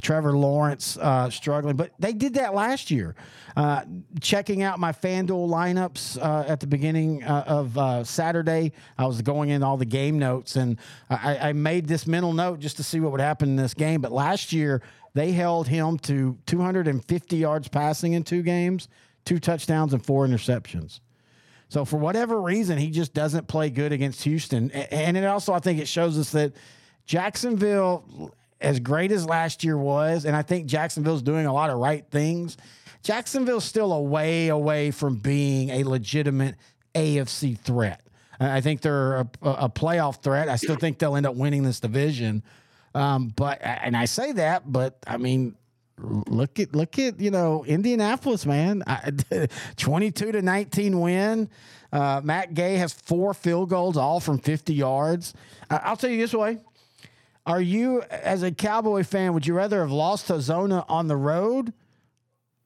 Trevor 0.00 0.36
Lawrence 0.36 0.96
uh, 0.96 1.28
struggling, 1.28 1.76
but 1.76 1.92
they 1.98 2.14
did 2.14 2.34
that 2.34 2.54
last 2.54 2.90
year. 2.90 3.14
Uh, 3.56 3.82
checking 4.22 4.62
out 4.62 4.80
my 4.80 4.90
FanDuel 4.90 5.48
lineups 5.48 6.16
uh, 6.16 6.44
at 6.48 6.60
the 6.60 6.66
beginning 6.66 7.22
uh, 7.24 7.44
of 7.46 7.76
uh, 7.76 8.04
Saturday, 8.04 8.72
I 8.96 9.06
was 9.06 9.20
going 9.20 9.50
in 9.50 9.62
all 9.62 9.76
the 9.76 9.84
game 9.84 10.18
notes, 10.18 10.56
and 10.56 10.78
I, 11.10 11.50
I, 11.50 11.52
made 11.52 11.86
this 11.86 12.06
mental 12.06 12.32
note 12.32 12.58
just 12.58 12.78
to 12.78 12.82
see 12.82 13.00
what 13.00 13.12
would 13.12 13.20
happen 13.20 13.50
in 13.50 13.56
this 13.56 13.74
game. 13.74 14.00
But 14.00 14.12
last 14.12 14.52
year, 14.52 14.80
they 15.12 15.32
held 15.32 15.68
him 15.68 15.98
to 15.98 16.38
250 16.46 17.36
yards 17.36 17.68
passing 17.68 18.14
in 18.14 18.24
two 18.24 18.42
games, 18.42 18.88
two 19.26 19.38
touchdowns, 19.38 19.92
and 19.92 20.04
four 20.04 20.26
interceptions. 20.26 21.00
So 21.72 21.86
for 21.86 21.96
whatever 21.96 22.38
reason, 22.38 22.76
he 22.76 22.90
just 22.90 23.14
doesn't 23.14 23.48
play 23.48 23.70
good 23.70 23.92
against 23.92 24.22
Houston. 24.24 24.70
And 24.70 25.16
it 25.16 25.24
also, 25.24 25.54
I 25.54 25.58
think, 25.58 25.80
it 25.80 25.88
shows 25.88 26.18
us 26.18 26.30
that 26.32 26.52
Jacksonville, 27.06 28.34
as 28.60 28.78
great 28.78 29.10
as 29.10 29.24
last 29.24 29.64
year 29.64 29.78
was, 29.78 30.26
and 30.26 30.36
I 30.36 30.42
think 30.42 30.66
Jacksonville's 30.66 31.22
doing 31.22 31.46
a 31.46 31.52
lot 31.52 31.70
of 31.70 31.78
right 31.78 32.04
things. 32.10 32.58
Jacksonville's 33.02 33.64
still 33.64 33.90
a 33.94 34.02
way 34.02 34.48
away 34.48 34.90
from 34.90 35.16
being 35.16 35.70
a 35.70 35.84
legitimate 35.84 36.56
AFC 36.94 37.58
threat. 37.58 38.02
I 38.38 38.60
think 38.60 38.82
they're 38.82 39.20
a, 39.20 39.28
a 39.42 39.68
playoff 39.70 40.22
threat. 40.22 40.50
I 40.50 40.56
still 40.56 40.76
think 40.76 40.98
they'll 40.98 41.16
end 41.16 41.24
up 41.24 41.36
winning 41.36 41.62
this 41.62 41.80
division. 41.80 42.42
Um, 42.94 43.28
but 43.34 43.60
and 43.62 43.96
I 43.96 44.04
say 44.04 44.32
that, 44.32 44.70
but 44.70 44.98
I 45.06 45.16
mean, 45.16 45.56
look 45.98 46.58
at 46.58 46.74
look 46.74 46.98
at 46.98 47.20
you 47.20 47.30
know 47.30 47.64
Indianapolis, 47.64 48.46
man, 48.46 48.82
twenty-two 49.76 50.32
to 50.32 50.42
nineteen 50.42 51.00
win. 51.00 51.48
Uh, 51.92 52.20
Matt 52.24 52.54
Gay 52.54 52.76
has 52.76 52.92
four 52.92 53.34
field 53.34 53.68
goals, 53.68 53.96
all 53.96 54.20
from 54.20 54.38
fifty 54.38 54.74
yards. 54.74 55.34
Uh, 55.70 55.78
I'll 55.82 55.96
tell 55.96 56.10
you 56.10 56.18
this 56.18 56.34
way: 56.34 56.58
Are 57.46 57.60
you, 57.60 58.02
as 58.02 58.42
a 58.42 58.50
Cowboy 58.50 59.04
fan, 59.04 59.34
would 59.34 59.46
you 59.46 59.54
rather 59.54 59.80
have 59.80 59.92
lost 59.92 60.28
to 60.28 60.40
Zona 60.40 60.84
on 60.88 61.08
the 61.08 61.16
road 61.16 61.72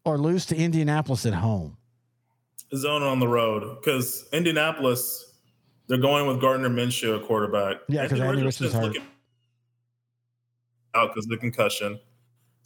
or 0.05 0.19
lose 0.19 0.47
to 0.47 0.57
Indianapolis 0.57 1.27
at 1.27 1.35
home? 1.35 1.77
Zona 2.75 3.07
on 3.07 3.21
the 3.21 3.29
road 3.29 3.77
because 3.81 4.27
Indianapolis, 4.33 5.35
they're 5.89 5.99
going 5.99 6.27
with 6.27 6.41
Gardner 6.41 6.69
Minshew, 6.69 7.17
a 7.17 7.27
quarterback. 7.27 7.79
Yeah, 7.89 8.05
because 8.05 8.21
Andy 8.21 8.43
Richardson's 8.43 8.73
hurt. 8.73 8.97
Out 10.95 11.11
because 11.11 11.27
of 11.27 11.31
the 11.31 11.37
concussion. 11.37 12.01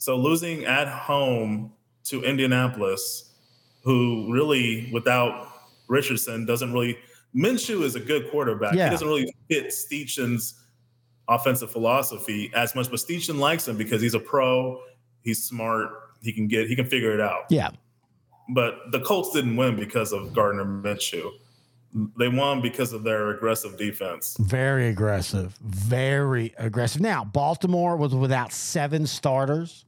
So 0.01 0.17
losing 0.17 0.65
at 0.65 0.87
home 0.87 1.73
to 2.05 2.23
Indianapolis, 2.23 3.35
who 3.83 4.33
really 4.33 4.89
without 4.91 5.47
Richardson 5.87 6.43
doesn't 6.47 6.73
really 6.73 6.97
Minshew 7.35 7.83
is 7.83 7.93
a 7.93 7.99
good 7.99 8.31
quarterback. 8.31 8.73
Yeah. 8.73 8.85
He 8.85 8.89
doesn't 8.89 9.07
really 9.07 9.31
fit 9.47 9.67
Steichen's 9.67 10.55
offensive 11.27 11.71
philosophy 11.71 12.51
as 12.55 12.73
much, 12.73 12.89
but 12.89 12.99
Steichen 12.99 13.37
likes 13.37 13.67
him 13.67 13.77
because 13.77 14.01
he's 14.01 14.15
a 14.15 14.19
pro, 14.19 14.81
he's 15.21 15.43
smart, 15.43 15.91
he 16.19 16.33
can 16.33 16.47
get 16.47 16.67
he 16.67 16.75
can 16.75 16.87
figure 16.87 17.13
it 17.13 17.21
out. 17.21 17.43
Yeah. 17.51 17.69
But 18.49 18.91
the 18.91 19.01
Colts 19.01 19.31
didn't 19.33 19.55
win 19.55 19.75
because 19.75 20.13
of 20.13 20.33
Gardner 20.33 20.65
Minshew. 20.65 21.29
They 22.17 22.27
won 22.27 22.59
because 22.59 22.91
of 22.91 23.03
their 23.03 23.29
aggressive 23.29 23.77
defense. 23.77 24.35
Very 24.39 24.87
aggressive. 24.87 25.53
Very 25.61 26.55
aggressive. 26.57 27.01
Now, 27.01 27.23
Baltimore 27.23 27.97
was 27.97 28.15
without 28.15 28.51
seven 28.51 29.05
starters. 29.05 29.85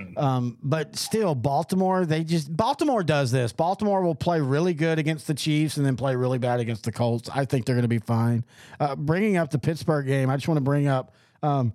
Mm-hmm. 0.00 0.18
Um, 0.18 0.58
but 0.62 0.96
still, 0.96 1.34
Baltimore, 1.34 2.04
they 2.04 2.24
just, 2.24 2.54
Baltimore 2.54 3.04
does 3.04 3.30
this. 3.30 3.52
Baltimore 3.52 4.02
will 4.02 4.14
play 4.14 4.40
really 4.40 4.74
good 4.74 4.98
against 4.98 5.26
the 5.26 5.34
Chiefs 5.34 5.76
and 5.76 5.86
then 5.86 5.96
play 5.96 6.16
really 6.16 6.38
bad 6.38 6.60
against 6.60 6.84
the 6.84 6.92
Colts. 6.92 7.30
I 7.32 7.44
think 7.44 7.64
they're 7.64 7.76
going 7.76 7.82
to 7.82 7.88
be 7.88 8.00
fine. 8.00 8.44
Uh, 8.80 8.96
bringing 8.96 9.36
up 9.36 9.50
the 9.50 9.58
Pittsburgh 9.58 10.06
game, 10.06 10.30
I 10.30 10.36
just 10.36 10.48
want 10.48 10.58
to 10.58 10.64
bring 10.64 10.88
up, 10.88 11.14
um, 11.42 11.72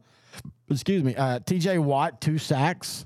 excuse 0.69 1.03
me, 1.03 1.15
uh, 1.15 1.39
TJ 1.39 1.79
Watt, 1.79 2.19
two 2.19 2.37
sacks. 2.37 3.05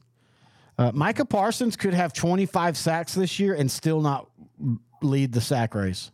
Uh, 0.77 0.91
Micah 0.93 1.25
Parsons 1.25 1.75
could 1.75 1.93
have 1.93 2.13
25 2.13 2.75
sacks 2.75 3.13
this 3.13 3.39
year 3.39 3.53
and 3.53 3.69
still 3.69 4.01
not 4.01 4.27
lead 5.03 5.31
the 5.31 5.41
sack 5.41 5.75
race. 5.75 6.11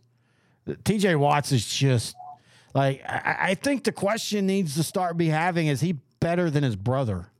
TJ 0.68 1.18
Watts 1.18 1.52
is 1.52 1.66
just 1.66 2.14
like, 2.74 3.02
I, 3.08 3.36
I 3.40 3.54
think 3.54 3.84
the 3.84 3.92
question 3.92 4.46
needs 4.46 4.74
to 4.76 4.82
start 4.82 5.16
be 5.16 5.28
having 5.28 5.68
is 5.68 5.80
he 5.80 5.96
better 6.20 6.50
than 6.50 6.62
his 6.62 6.76
brother? 6.76 7.30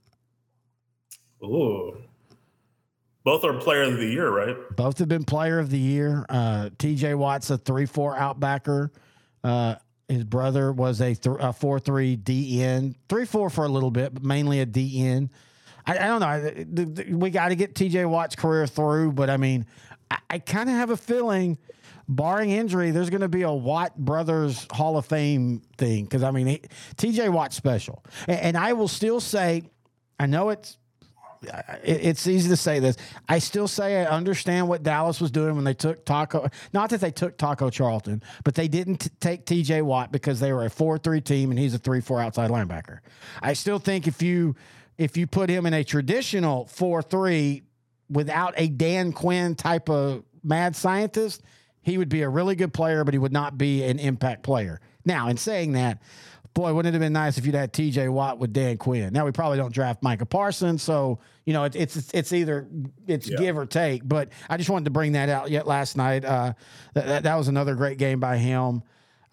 Ooh. 1.43 1.97
Both 3.23 3.43
are 3.43 3.53
player 3.53 3.83
of 3.83 3.97
the 3.97 4.07
year, 4.07 4.29
right? 4.29 4.55
Both 4.75 4.97
have 4.97 5.07
been 5.07 5.25
player 5.25 5.59
of 5.59 5.69
the 5.69 5.77
year. 5.77 6.25
Uh, 6.27 6.69
TJ 6.77 7.15
Watt's 7.15 7.49
a 7.51 7.57
3 7.57 7.85
4 7.85 8.15
outbacker. 8.15 8.89
Uh, 9.43 9.75
his 10.07 10.23
brother 10.23 10.71
was 10.71 11.01
a, 11.01 11.13
th- 11.13 11.37
a 11.39 11.53
4 11.53 11.79
3 11.79 12.17
DN, 12.17 12.95
3 13.07 13.25
4 13.25 13.49
for 13.49 13.65
a 13.65 13.69
little 13.69 13.91
bit, 13.91 14.13
but 14.13 14.23
mainly 14.23 14.59
a 14.59 14.65
DN. 14.65 15.29
I, 15.85 15.97
I 15.97 16.07
don't 16.07 16.19
know. 16.19 16.27
I, 16.27 16.39
the, 16.67 16.85
the, 16.85 17.13
we 17.13 17.29
got 17.29 17.49
to 17.49 17.55
get 17.55 17.75
TJ 17.75 18.09
Watt's 18.09 18.35
career 18.35 18.65
through, 18.65 19.13
but 19.13 19.29
I 19.29 19.37
mean, 19.37 19.65
I, 20.09 20.17
I 20.31 20.39
kind 20.39 20.69
of 20.69 20.75
have 20.75 20.89
a 20.89 20.97
feeling, 20.97 21.59
barring 22.07 22.49
injury, 22.49 22.89
there's 22.89 23.11
going 23.11 23.21
to 23.21 23.29
be 23.29 23.43
a 23.43 23.51
Watt 23.51 23.95
Brothers 23.97 24.67
Hall 24.71 24.97
of 24.97 25.05
Fame 25.05 25.61
thing. 25.77 26.05
Because, 26.05 26.23
I 26.23 26.31
mean, 26.31 26.59
TJ 26.97 27.29
Watt's 27.29 27.55
special. 27.55 28.03
And, 28.27 28.39
and 28.39 28.57
I 28.57 28.73
will 28.73 28.87
still 28.87 29.19
say, 29.19 29.63
I 30.19 30.25
know 30.25 30.49
it's 30.49 30.77
it's 31.83 32.27
easy 32.27 32.49
to 32.49 32.55
say 32.55 32.79
this. 32.79 32.97
I 33.27 33.39
still 33.39 33.67
say 33.67 34.01
I 34.01 34.05
understand 34.05 34.67
what 34.67 34.83
Dallas 34.83 35.19
was 35.19 35.31
doing 35.31 35.55
when 35.55 35.63
they 35.63 35.73
took 35.73 36.05
Taco. 36.05 36.49
Not 36.73 36.91
that 36.91 37.01
they 37.01 37.11
took 37.11 37.37
Taco 37.37 37.69
Charlton, 37.69 38.21
but 38.43 38.55
they 38.55 38.67
didn't 38.67 38.97
t- 38.97 39.09
take 39.19 39.45
T.J. 39.45 39.81
Watt 39.81 40.11
because 40.11 40.39
they 40.39 40.53
were 40.53 40.65
a 40.65 40.69
four-three 40.69 41.21
team 41.21 41.49
and 41.49 41.59
he's 41.59 41.73
a 41.73 41.79
three-four 41.79 42.19
outside 42.19 42.51
linebacker. 42.51 42.99
I 43.41 43.53
still 43.53 43.79
think 43.79 44.07
if 44.07 44.21
you 44.21 44.55
if 44.97 45.17
you 45.17 45.25
put 45.25 45.49
him 45.49 45.65
in 45.65 45.73
a 45.73 45.83
traditional 45.83 46.67
four-three 46.67 47.63
without 48.09 48.53
a 48.57 48.67
Dan 48.67 49.11
Quinn 49.11 49.55
type 49.55 49.89
of 49.89 50.23
mad 50.43 50.75
scientist, 50.75 51.41
he 51.81 51.97
would 51.97 52.09
be 52.09 52.21
a 52.21 52.29
really 52.29 52.55
good 52.55 52.73
player, 52.73 53.03
but 53.03 53.13
he 53.13 53.17
would 53.17 53.33
not 53.33 53.57
be 53.57 53.83
an 53.83 53.97
impact 53.97 54.43
player. 54.43 54.79
Now, 55.05 55.29
in 55.29 55.37
saying 55.37 55.71
that, 55.71 56.01
boy, 56.53 56.73
wouldn't 56.73 56.93
it 56.93 56.97
have 56.97 57.05
been 57.05 57.13
nice 57.13 57.37
if 57.37 57.45
you'd 57.45 57.55
had 57.55 57.73
T.J. 57.73 58.09
Watt 58.09 58.39
with 58.39 58.53
Dan 58.53 58.77
Quinn? 58.77 59.13
Now 59.13 59.25
we 59.25 59.31
probably 59.31 59.57
don't 59.57 59.73
draft 59.73 60.03
Micah 60.03 60.25
Parsons, 60.25 60.83
so 60.83 61.19
you 61.45 61.53
know 61.53 61.63
it, 61.63 61.75
it's 61.75 62.11
it's 62.13 62.33
either 62.33 62.67
it's 63.07 63.29
yeah. 63.29 63.37
give 63.37 63.57
or 63.57 63.65
take. 63.65 64.07
But 64.07 64.29
I 64.49 64.57
just 64.57 64.69
wanted 64.69 64.85
to 64.85 64.91
bring 64.91 65.13
that 65.13 65.29
out 65.29 65.49
yet 65.49 65.67
last 65.67 65.97
night. 65.97 66.25
Uh, 66.25 66.53
that, 66.93 67.23
that 67.23 67.35
was 67.35 67.47
another 67.47 67.75
great 67.75 67.97
game 67.97 68.19
by 68.19 68.37
him. 68.37 68.83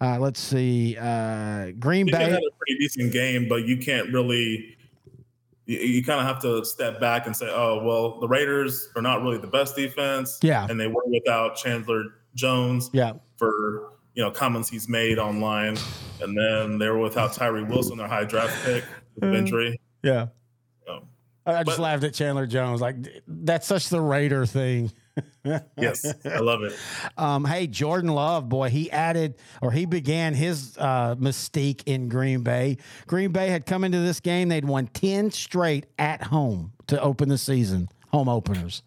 Uh, 0.01 0.17
let's 0.17 0.39
see, 0.39 0.97
uh, 0.97 1.71
Green 1.77 2.05
he 2.05 2.11
Bay 2.13 2.23
had 2.23 2.33
a 2.33 2.51
pretty 2.57 2.79
decent 2.79 3.11
game, 3.11 3.47
but 3.49 3.65
you 3.65 3.77
can't 3.77 4.13
really. 4.13 4.77
You, 5.65 5.77
you 5.79 6.03
kind 6.03 6.21
of 6.21 6.25
have 6.25 6.41
to 6.43 6.63
step 6.63 7.01
back 7.01 7.25
and 7.25 7.35
say, 7.35 7.47
"Oh, 7.49 7.83
well, 7.83 8.19
the 8.19 8.27
Raiders 8.27 8.89
are 8.95 9.01
not 9.01 9.21
really 9.21 9.39
the 9.39 9.47
best 9.47 9.75
defense." 9.75 10.39
Yeah, 10.41 10.65
and 10.69 10.79
they 10.79 10.87
were 10.87 11.03
without 11.05 11.57
Chandler 11.57 12.03
Jones. 12.33 12.89
Yeah, 12.93 13.13
for 13.35 13.91
you 14.13 14.23
know 14.23 14.31
comments 14.31 14.69
he's 14.69 14.87
made 14.87 15.19
online, 15.19 15.77
and 16.21 16.37
then 16.37 16.77
they 16.77 16.89
were 16.89 16.99
without 16.99 17.33
Tyree 17.33 17.63
Wilson, 17.63 17.97
their 17.97 18.07
high 18.07 18.25
draft 18.25 18.65
pick, 18.65 18.83
with 19.15 19.33
injury. 19.33 19.79
Yeah. 20.03 20.27
I 21.49 21.63
just 21.63 21.77
but, 21.77 21.83
laughed 21.83 22.03
at 22.03 22.13
Chandler 22.13 22.45
Jones. 22.45 22.81
Like 22.81 22.95
that's 23.27 23.67
such 23.67 23.89
the 23.89 24.01
Raider 24.01 24.45
thing. 24.45 24.91
yes, 25.77 26.05
I 26.25 26.39
love 26.39 26.63
it. 26.63 26.73
Um, 27.17 27.43
hey, 27.45 27.67
Jordan 27.67 28.11
Love, 28.11 28.47
boy, 28.47 28.69
he 28.69 28.89
added 28.91 29.35
or 29.61 29.71
he 29.71 29.85
began 29.85 30.33
his 30.33 30.77
uh, 30.77 31.15
mystique 31.15 31.83
in 31.85 32.07
Green 32.07 32.41
Bay. 32.41 32.77
Green 33.07 33.31
Bay 33.31 33.49
had 33.49 33.65
come 33.65 33.83
into 33.83 33.99
this 33.99 34.19
game; 34.19 34.49
they'd 34.49 34.65
won 34.65 34.87
ten 34.87 35.31
straight 35.31 35.87
at 35.97 36.23
home 36.23 36.71
to 36.87 37.01
open 37.01 37.29
the 37.29 37.37
season, 37.37 37.89
home 38.11 38.29
openers. 38.29 38.83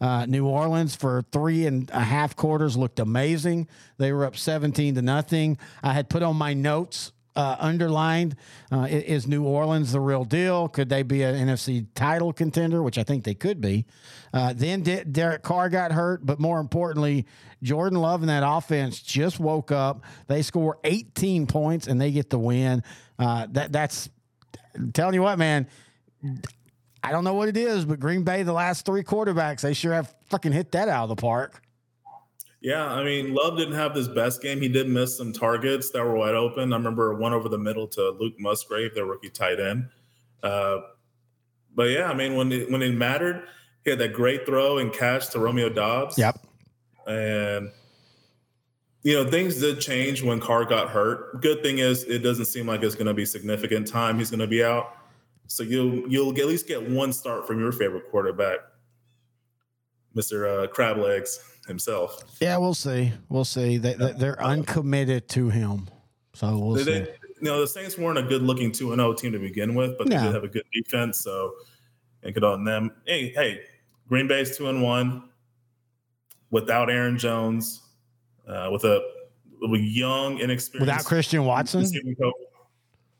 Uh, 0.00 0.26
New 0.26 0.46
Orleans 0.46 0.94
for 0.94 1.24
three 1.32 1.66
and 1.66 1.90
a 1.90 2.00
half 2.00 2.36
quarters 2.36 2.76
looked 2.76 3.00
amazing. 3.00 3.68
They 3.98 4.12
were 4.12 4.24
up 4.24 4.36
17 4.36 4.94
to 4.94 5.02
nothing. 5.02 5.58
I 5.82 5.92
had 5.92 6.08
put 6.08 6.22
on 6.22 6.36
my 6.36 6.54
notes 6.54 7.12
uh, 7.38 7.56
underlined 7.60 8.34
uh, 8.72 8.88
is 8.90 9.28
New 9.28 9.44
Orleans 9.44 9.92
the 9.92 10.00
real 10.00 10.24
deal? 10.24 10.68
Could 10.68 10.88
they 10.88 11.04
be 11.04 11.22
an 11.22 11.36
NFC 11.36 11.86
title 11.94 12.32
contender, 12.32 12.82
which 12.82 12.98
I 12.98 13.04
think 13.04 13.22
they 13.22 13.34
could 13.34 13.60
be? 13.60 13.86
Uh, 14.34 14.52
then 14.54 14.82
D- 14.82 15.04
Derek 15.04 15.42
Carr 15.42 15.68
got 15.68 15.92
hurt, 15.92 16.26
but 16.26 16.40
more 16.40 16.58
importantly, 16.58 17.26
Jordan 17.62 18.00
Love 18.00 18.22
and 18.22 18.28
that 18.28 18.42
offense 18.44 19.00
just 19.00 19.38
woke 19.38 19.70
up. 19.70 20.02
They 20.26 20.42
score 20.42 20.78
18 20.82 21.46
points 21.46 21.86
and 21.86 22.00
they 22.00 22.10
get 22.10 22.28
the 22.28 22.40
win. 22.40 22.82
Uh, 23.20 23.46
that 23.52 23.70
that's 23.70 24.10
I'm 24.74 24.90
telling 24.90 25.14
you 25.14 25.22
what, 25.22 25.38
man. 25.38 25.68
I 27.02 27.12
don't 27.12 27.24
know 27.24 27.34
what 27.34 27.48
it 27.48 27.56
is, 27.56 27.84
but 27.84 28.00
Green 28.00 28.22
Bay, 28.22 28.42
the 28.42 28.52
last 28.52 28.84
three 28.84 29.02
quarterbacks, 29.02 29.60
they 29.60 29.72
sure 29.72 29.94
have 29.94 30.14
fucking 30.26 30.52
hit 30.52 30.72
that 30.72 30.88
out 30.88 31.04
of 31.04 31.08
the 31.10 31.16
park. 31.16 31.62
Yeah, 32.60 32.84
I 32.84 33.04
mean, 33.04 33.34
Love 33.34 33.56
didn't 33.56 33.74
have 33.74 33.94
this 33.94 34.08
best 34.08 34.42
game. 34.42 34.60
He 34.60 34.68
did 34.68 34.88
miss 34.88 35.16
some 35.16 35.32
targets 35.32 35.90
that 35.90 36.02
were 36.04 36.16
wide 36.16 36.34
open. 36.34 36.72
I 36.72 36.76
remember 36.76 37.14
one 37.14 37.32
over 37.32 37.48
the 37.48 37.58
middle 37.58 37.86
to 37.88 38.10
Luke 38.10 38.34
Musgrave, 38.38 38.94
their 38.94 39.04
rookie 39.04 39.30
tight 39.30 39.60
end. 39.60 39.88
Uh, 40.42 40.78
but 41.74 41.84
yeah, 41.84 42.10
I 42.10 42.14
mean, 42.14 42.34
when 42.34 42.50
it, 42.50 42.70
when 42.70 42.82
it 42.82 42.94
mattered, 42.94 43.44
he 43.84 43.90
had 43.90 44.00
that 44.00 44.12
great 44.12 44.44
throw 44.44 44.78
and 44.78 44.92
catch 44.92 45.30
to 45.30 45.38
Romeo 45.38 45.68
Doubs. 45.68 46.18
Yep. 46.18 46.38
And 47.06 47.70
you 49.04 49.14
know, 49.14 49.30
things 49.30 49.60
did 49.60 49.80
change 49.80 50.22
when 50.22 50.40
Carr 50.40 50.64
got 50.64 50.90
hurt. 50.90 51.40
Good 51.40 51.62
thing 51.62 51.78
is, 51.78 52.02
it 52.04 52.18
doesn't 52.18 52.46
seem 52.46 52.66
like 52.66 52.82
it's 52.82 52.96
going 52.96 53.06
to 53.06 53.14
be 53.14 53.24
significant 53.24 53.86
time 53.86 54.18
he's 54.18 54.30
going 54.30 54.40
to 54.40 54.48
be 54.48 54.64
out. 54.64 54.97
So 55.48 55.62
you'll 55.62 56.08
you'll 56.08 56.30
at 56.30 56.46
least 56.46 56.68
get 56.68 56.88
one 56.88 57.12
start 57.12 57.46
from 57.46 57.58
your 57.58 57.72
favorite 57.72 58.10
quarterback, 58.10 58.58
Mister 60.14 60.46
uh, 60.46 60.66
Crab 60.68 60.98
Legs 60.98 61.40
himself. 61.66 62.22
Yeah, 62.40 62.58
we'll 62.58 62.74
see. 62.74 63.12
We'll 63.28 63.44
see. 63.44 63.78
They, 63.78 63.94
they, 63.94 64.28
are 64.28 64.40
uncommitted 64.42 65.28
to 65.30 65.48
him, 65.48 65.88
so 66.34 66.56
we'll 66.58 66.74
they, 66.74 66.84
see. 66.84 66.90
They, 66.90 67.14
you 67.40 67.44
know, 67.44 67.60
the 67.60 67.66
Saints 67.66 67.96
weren't 67.96 68.18
a 68.18 68.22
good-looking 68.22 68.72
two 68.72 68.92
and 68.92 69.00
zero 69.00 69.14
team 69.14 69.32
to 69.32 69.38
begin 69.38 69.74
with, 69.74 69.96
but 69.96 70.08
they 70.08 70.16
No. 70.16 70.24
did 70.24 70.34
have 70.34 70.44
a 70.44 70.48
good 70.48 70.64
defense, 70.72 71.18
so 71.18 71.54
and 72.22 72.34
good 72.34 72.44
on 72.44 72.64
them. 72.64 72.90
Hey, 73.06 73.30
hey, 73.30 73.60
Green 74.08 74.28
Bay's 74.28 74.56
two 74.56 74.68
and 74.68 74.82
one 74.82 75.30
without 76.50 76.90
Aaron 76.90 77.16
Jones, 77.16 77.82
uh, 78.46 78.68
with 78.72 78.84
a, 78.84 79.02
with 79.60 79.80
a 79.80 79.84
young, 79.84 80.38
inexperienced 80.38 80.80
Without 80.80 81.04
Christian 81.04 81.44
Watson. 81.44 81.86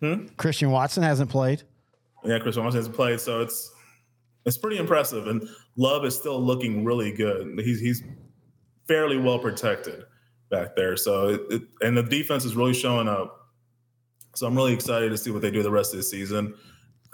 Hmm? 0.01 0.27
Christian 0.37 0.71
Watson 0.71 1.03
hasn't 1.03 1.31
played. 1.31 1.63
Yeah, 2.25 2.39
Chris 2.39 2.57
Watson 2.57 2.79
hasn't 2.79 2.97
played, 2.97 3.21
so 3.21 3.41
it's 3.41 3.73
it's 4.45 4.59
pretty 4.59 4.79
impressive. 4.79 5.27
And 5.27 5.47
Love 5.77 6.05
is 6.05 6.17
still 6.17 6.41
looking 6.41 6.85
really 6.85 7.13
good. 7.13 7.61
He's 7.61 7.81
he's 7.81 8.03
fairly 8.87 9.19
well 9.19 9.39
protected 9.39 10.05
back 10.51 10.75
there. 10.75 10.97
So 10.97 11.29
it, 11.29 11.41
it, 11.51 11.63
and 11.83 11.97
the 11.97 12.03
defense 12.03 12.45
is 12.45 12.57
really 12.57 12.75
showing 12.75 13.09
up. 13.09 13.35
So 14.35 14.47
I'm 14.47 14.57
really 14.57 14.73
excited 14.73 15.11
to 15.11 15.19
see 15.19 15.31
what 15.31 15.43
they 15.43 15.51
do 15.51 15.63
the 15.63 15.71
rest 15.71 15.93
of 15.93 15.99
the 15.99 16.05
season. 16.05 16.55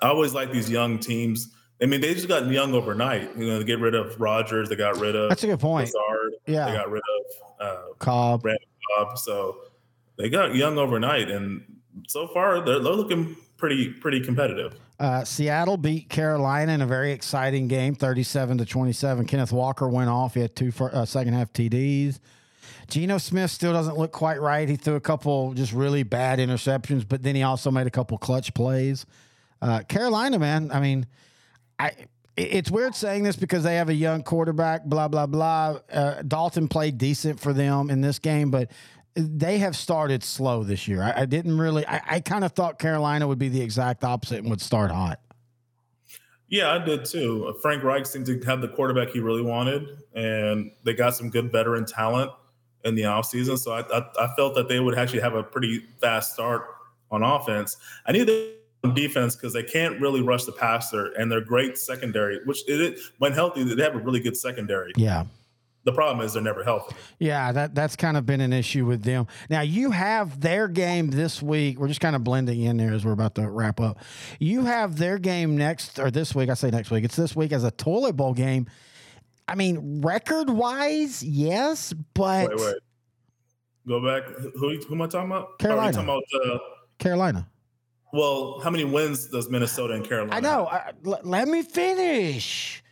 I 0.02 0.09
always 0.09 0.35
like 0.35 0.52
these 0.52 0.70
young 0.70 0.98
teams. 0.98 1.51
I 1.82 1.86
mean, 1.86 2.01
they 2.01 2.14
just 2.14 2.28
got 2.28 2.47
young 2.47 2.74
overnight. 2.74 3.36
You 3.36 3.47
know, 3.47 3.59
they 3.59 3.64
get 3.64 3.81
rid 3.81 3.94
of 3.94 4.20
Rodgers, 4.20 4.68
they 4.68 4.76
got 4.76 4.98
rid 4.98 5.16
of 5.16 5.28
That's 5.28 5.43
a 5.43 5.48
good 5.48 5.60
point. 5.60 5.86
Lazard, 5.86 6.32
they 6.47 6.52
got 6.52 6.90
rid 6.90 7.02
of 7.02 7.66
uh, 7.66 7.82
Cobb. 7.98 8.43
Bob. 8.43 9.18
So 9.18 9.56
they 10.16 10.28
got 10.28 10.55
young 10.55 10.78
overnight, 10.78 11.31
and 11.31 11.64
so 12.09 12.28
far 12.28 12.64
they're, 12.64 12.81
they're 12.81 12.93
looking 12.93 13.36
pretty 13.56 13.90
pretty 13.90 14.20
competitive. 14.20 14.78
Uh, 14.99 15.25
Seattle 15.25 15.77
beat 15.77 16.09
Carolina 16.09 16.73
in 16.73 16.81
a 16.81 16.87
very 16.87 17.12
exciting 17.12 17.66
game, 17.66 17.95
thirty-seven 17.95 18.59
to 18.59 18.65
twenty-seven. 18.65 19.27
Kenneth 19.27 19.53
Walker 19.53 19.89
went 19.89 20.09
off. 20.09 20.35
He 20.35 20.41
had 20.41 20.55
two 20.55 20.71
fir- 20.71 20.91
uh, 20.93 21.05
second 21.05 21.35
half 21.35 21.53
TDs. 21.53 22.21
Geno 22.89 23.19
Smith 23.19 23.51
still 23.51 23.73
doesn't 23.73 23.97
look 23.97 24.12
quite 24.12 24.41
right. 24.41 24.69
He 24.69 24.77
threw 24.77 24.95
a 24.95 25.01
couple 25.01 25.53
just 25.55 25.73
really 25.73 26.03
bad 26.03 26.39
interceptions, 26.39 27.05
but 27.09 27.23
then 27.23 27.35
he 27.35 27.43
also 27.43 27.71
made 27.71 27.87
a 27.87 27.91
couple 27.91 28.19
clutch 28.19 28.55
plays. 28.55 29.07
Uh, 29.61 29.81
Carolina, 29.89 30.39
man, 30.39 30.71
I 30.71 30.81
mean, 30.81 31.07
I 31.79 31.93
it's 32.37 32.71
weird 32.71 32.95
saying 32.95 33.23
this 33.23 33.37
because 33.37 33.62
they 33.62 33.77
have 33.77 33.89
a 33.89 33.95
young 33.95 34.23
quarterback, 34.23 34.85
blah 34.85 35.09
blah 35.09 35.27
blah. 35.27 35.79
Uh, 35.93 36.23
Dalton 36.23 36.69
played 36.69 36.99
decent 36.99 37.41
for 37.41 37.53
them 37.53 37.91
in 37.91 38.01
this 38.01 38.19
game, 38.19 38.51
but 38.51 38.71
they 39.15 39.59
have 39.59 39.77
started 39.77 40.24
slow 40.24 40.65
this 40.65 40.89
year. 40.89 41.03
I, 41.03 41.23
I 41.23 41.27
didn't 41.27 41.57
really. 41.57 41.86
I, 41.86 42.03
I 42.09 42.20
kind 42.20 42.45
of 42.45 42.53
thought 42.53 42.78
Carolina 42.78 43.27
would 43.28 43.39
be 43.39 43.49
the 43.49 43.61
exact 43.61 44.05
opposite 44.05 44.39
and 44.39 44.51
would 44.51 44.61
start 44.61 44.91
hot. 44.91 45.20
Yeah, 46.49 46.73
I 46.73 46.78
did 46.78 47.05
too. 47.05 47.47
Uh, 47.49 47.53
Frank 47.61 47.82
Reich 47.82 48.07
seemed 48.07 48.27
to 48.27 48.39
have 48.41 48.61
the 48.61 48.69
quarterback 48.69 49.11
he 49.11 49.20
really 49.20 49.43
wanted, 49.43 49.99
and 50.15 50.70
they 50.85 50.95
got 50.95 51.15
some 51.15 51.31
good 51.31 51.51
veteran 51.51 51.86
talent 51.86 52.31
in 52.85 52.95
the 52.95 53.03
offseason. 53.03 53.59
So 53.59 53.73
I, 53.73 53.81
I, 53.81 54.27
I 54.27 54.35
felt 54.36 54.55
that 54.55 54.69
they 54.69 54.78
would 54.78 54.97
actually 54.97 55.20
have 55.20 55.35
a 55.35 55.43
pretty 55.43 55.81
fast 56.01 56.35
start 56.35 56.66
on 57.11 57.23
offense. 57.23 57.77
I 58.07 58.12
need 58.12 58.28
them 58.28 58.51
on 58.85 58.95
defense 58.95 59.35
because 59.35 59.53
they 59.53 59.62
can't 59.62 60.01
really 60.01 60.20
rush 60.20 60.45
the 60.45 60.53
passer, 60.53 61.12
and 61.12 61.31
they're 61.31 61.41
great 61.41 61.78
secondary, 61.78 62.41
which 62.45 62.69
it, 62.69 62.99
when 63.19 63.32
healthy, 63.32 63.65
they 63.65 63.82
have 63.82 63.95
a 63.95 63.99
really 63.99 64.20
good 64.20 64.36
secondary. 64.36 64.93
Yeah. 64.97 65.24
The 65.85 65.93
problem 65.93 66.24
is 66.24 66.32
they're 66.32 66.43
never 66.43 66.65
healthy. 66.65 66.97
Yeah, 67.19 67.52
that 67.52 67.74
that's 67.74 67.94
kind 67.94 68.16
of 68.16 68.24
been 68.24 68.40
an 68.40 68.52
issue 68.55 68.86
with 68.86 69.02
them. 69.02 69.27
Now 69.51 69.61
you 69.61 69.90
have 69.90 70.40
their 70.40 70.66
game 70.66 71.11
this 71.11 71.43
week. 71.43 71.78
We're 71.78 71.89
just 71.89 72.01
kind 72.01 72.16
of 72.16 72.24
blending 72.24 72.62
in 72.62 72.78
there 72.78 72.93
as 72.94 73.05
we're 73.05 73.12
about 73.12 73.35
to 73.35 73.48
wrap 73.51 73.81
up. 73.81 73.98
You 74.39 74.65
have 74.65 74.97
their 74.97 75.19
game 75.19 75.56
next 75.59 75.98
or 75.98 76.11
this 76.11 76.35
week. 76.35 76.48
I 76.48 76.55
say 76.55 76.70
next 76.70 76.90
week. 76.90 77.05
It's 77.05 77.16
this 77.16 77.36
week 77.36 77.52
as 77.52 77.65
a 77.65 77.70
toilet 77.70 78.15
bowl 78.16 78.32
game. 78.32 78.66
I 79.47 79.56
mean, 79.56 80.01
record 80.01 80.48
wise, 80.48 81.23
yes, 81.23 81.93
but 82.15 82.48
Wait, 82.48 82.59
wait. 82.59 82.74
Go 83.86 84.01
back. 84.02 84.24
Who, 84.39 84.78
who 84.78 84.94
am 84.94 85.02
I 85.02 85.06
talking 85.06 85.31
about? 85.31 85.59
Carolina. 85.59 85.93
Talking 85.93 86.09
about 86.09 86.23
uh, 86.55 86.59
Carolina. 86.98 87.47
well, 88.15 88.59
how 88.61 88.70
many 88.70 88.85
wins 88.85 89.27
does 89.27 89.51
Minnesota 89.51 89.93
and 89.93 90.02
Carolina? 90.09 90.35
I 90.35 90.40
know. 90.40 90.66
I, 90.66 90.93
l- 91.05 91.20
let 91.24 91.47
me 91.48 91.61
finish. 91.61 92.82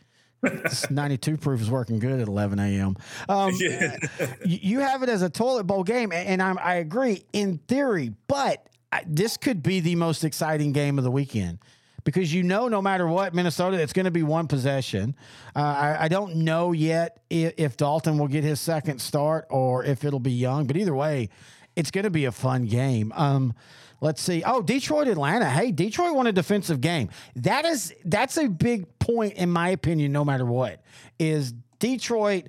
This 0.43 0.91
92 0.91 1.37
proof 1.37 1.61
is 1.61 1.71
working 1.71 1.99
good 1.99 2.21
at 2.21 2.27
11 2.29 2.59
a.m. 2.59 2.97
Um, 3.29 3.53
Yeah. 3.61 3.97
you 4.45 4.59
you 4.63 4.81
have 4.81 5.03
it 5.03 5.09
as 5.09 5.23
a 5.23 5.31
toilet 5.31 5.65
bowl 5.65 5.85
game, 5.85 6.13
and 6.13 6.43
I'm, 6.43 6.59
I 6.59 6.75
agree 6.77 7.25
in 7.33 7.59
theory, 7.69 8.13
but 8.27 8.69
I, 8.93 9.03
this 9.07 9.37
could 9.37 9.63
be 9.63 9.81
the 9.81 9.95
most 9.97 10.25
exciting 10.25 10.73
game 10.73 10.99
of 10.99 11.05
the 11.05 11.11
weekend 11.11 11.59
because 12.05 12.35
you 12.35 12.43
know, 12.43 12.67
no 12.69 12.83
matter 12.83 13.07
what, 13.07 13.33
Minnesota, 13.35 13.81
it's 13.81 13.93
going 13.93 14.05
to 14.07 14.11
be 14.11 14.23
one 14.25 14.49
possession. 14.49 15.15
Uh, 15.55 15.61
I, 15.61 15.97
I 16.05 16.09
don't 16.09 16.37
know 16.37 16.73
yet 16.73 17.23
if, 17.31 17.55
if 17.57 17.77
Dalton 17.77 18.19
will 18.19 18.27
get 18.29 18.43
his 18.43 18.61
second 18.61 19.01
start 19.01 19.47
or 19.51 19.85
if 19.85 20.05
it'll 20.05 20.19
be 20.21 20.33
Young, 20.33 20.67
but 20.67 20.77
either 20.77 20.95
way, 20.95 21.29
it's 21.77 21.91
going 21.93 22.05
to 22.05 22.11
be 22.11 22.25
a 22.25 22.33
fun 22.33 22.67
game. 22.67 23.13
Um, 23.15 23.55
let's 24.03 24.21
see. 24.21 24.43
Oh, 24.45 24.61
Detroit, 24.61 25.09
Atlanta. 25.09 25.49
Hey, 25.49 25.73
Detroit 25.73 26.15
won 26.15 26.27
a 26.27 26.33
defensive 26.33 26.83
game. 26.83 27.09
That 27.37 27.65
is 27.65 27.95
that's 28.05 28.37
a 28.37 28.49
big 28.49 28.99
point 28.99 29.35
in 29.35 29.51
my 29.51 29.71
opinion. 29.71 30.13
No 30.13 30.25
matter 30.25 30.45
what, 30.45 30.83
is 31.19 31.55
Detroit 31.79 32.49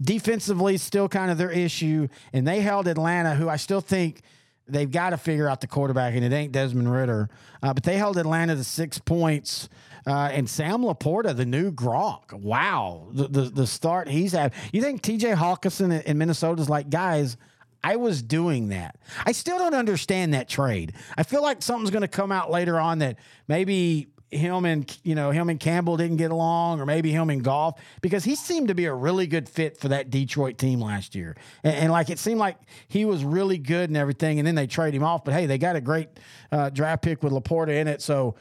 defensively 0.00 0.76
still 0.78 1.08
kind 1.08 1.30
of 1.30 1.38
their 1.38 1.52
issue, 1.52 2.08
and 2.32 2.48
they 2.48 2.60
held 2.60 2.88
Atlanta, 2.88 3.36
who 3.36 3.48
I 3.48 3.56
still 3.56 3.80
think 3.80 4.22
they've 4.66 4.90
got 4.90 5.10
to 5.10 5.16
figure 5.16 5.48
out 5.48 5.60
the 5.60 5.66
quarterback, 5.68 6.14
and 6.14 6.24
it 6.24 6.32
ain't 6.32 6.50
Desmond 6.50 6.90
Ridder, 6.90 7.28
uh, 7.62 7.72
but 7.72 7.84
they 7.84 7.98
held 7.98 8.16
Atlanta 8.18 8.56
to 8.56 8.64
six 8.64 8.98
points. 8.98 9.68
Uh, 10.04 10.30
and 10.32 10.50
Sam 10.50 10.82
LaPorta, 10.82 11.36
the 11.36 11.46
new 11.46 11.70
Gronk, 11.70 12.32
wow, 12.32 13.06
the, 13.12 13.28
the 13.28 13.42
the 13.42 13.66
start 13.68 14.08
he's 14.08 14.32
had. 14.32 14.52
You 14.72 14.82
think 14.82 15.00
T.J. 15.00 15.34
Hockenson 15.34 15.92
in, 15.92 16.02
in 16.02 16.18
Minnesota's 16.18 16.68
like, 16.68 16.90
guys, 16.90 17.36
I 17.84 17.96
was 17.96 18.22
doing 18.22 18.68
that. 18.68 18.96
I 19.26 19.32
still 19.32 19.58
don't 19.58 19.74
understand 19.74 20.34
that 20.34 20.48
trade. 20.48 20.92
I 21.16 21.22
feel 21.22 21.42
like 21.42 21.62
something's 21.62 21.90
going 21.90 22.02
to 22.02 22.08
come 22.08 22.30
out 22.30 22.50
later 22.50 22.78
on 22.78 22.98
that 23.00 23.18
maybe 23.48 24.08
him 24.32 24.64
and 24.64 24.98
you 25.04 25.14
know 25.14 25.30
him 25.30 25.50
and 25.50 25.60
Campbell 25.60 25.96
didn't 25.96 26.16
get 26.16 26.30
along, 26.30 26.80
or 26.80 26.86
maybe 26.86 27.12
him 27.12 27.28
and 27.30 27.44
Goff 27.44 27.78
because 28.00 28.24
he 28.24 28.34
seemed 28.34 28.68
to 28.68 28.74
be 28.74 28.86
a 28.86 28.94
really 28.94 29.26
good 29.26 29.48
fit 29.48 29.76
for 29.76 29.88
that 29.88 30.10
Detroit 30.10 30.58
team 30.58 30.80
last 30.80 31.14
year, 31.14 31.36
and, 31.62 31.76
and 31.76 31.92
like 31.92 32.08
it 32.08 32.18
seemed 32.18 32.40
like 32.40 32.56
he 32.88 33.04
was 33.04 33.24
really 33.24 33.58
good 33.58 33.90
and 33.90 33.96
everything, 33.96 34.38
and 34.38 34.46
then 34.46 34.54
they 34.54 34.66
trade 34.66 34.94
him 34.94 35.04
off. 35.04 35.24
But 35.24 35.34
hey, 35.34 35.46
they 35.46 35.58
got 35.58 35.76
a 35.76 35.80
great 35.80 36.08
uh, 36.50 36.70
draft 36.70 37.02
pick 37.02 37.22
with 37.22 37.32
LaPorta 37.32 37.78
in 37.78 37.88
it, 37.88 38.00
so 38.00 38.36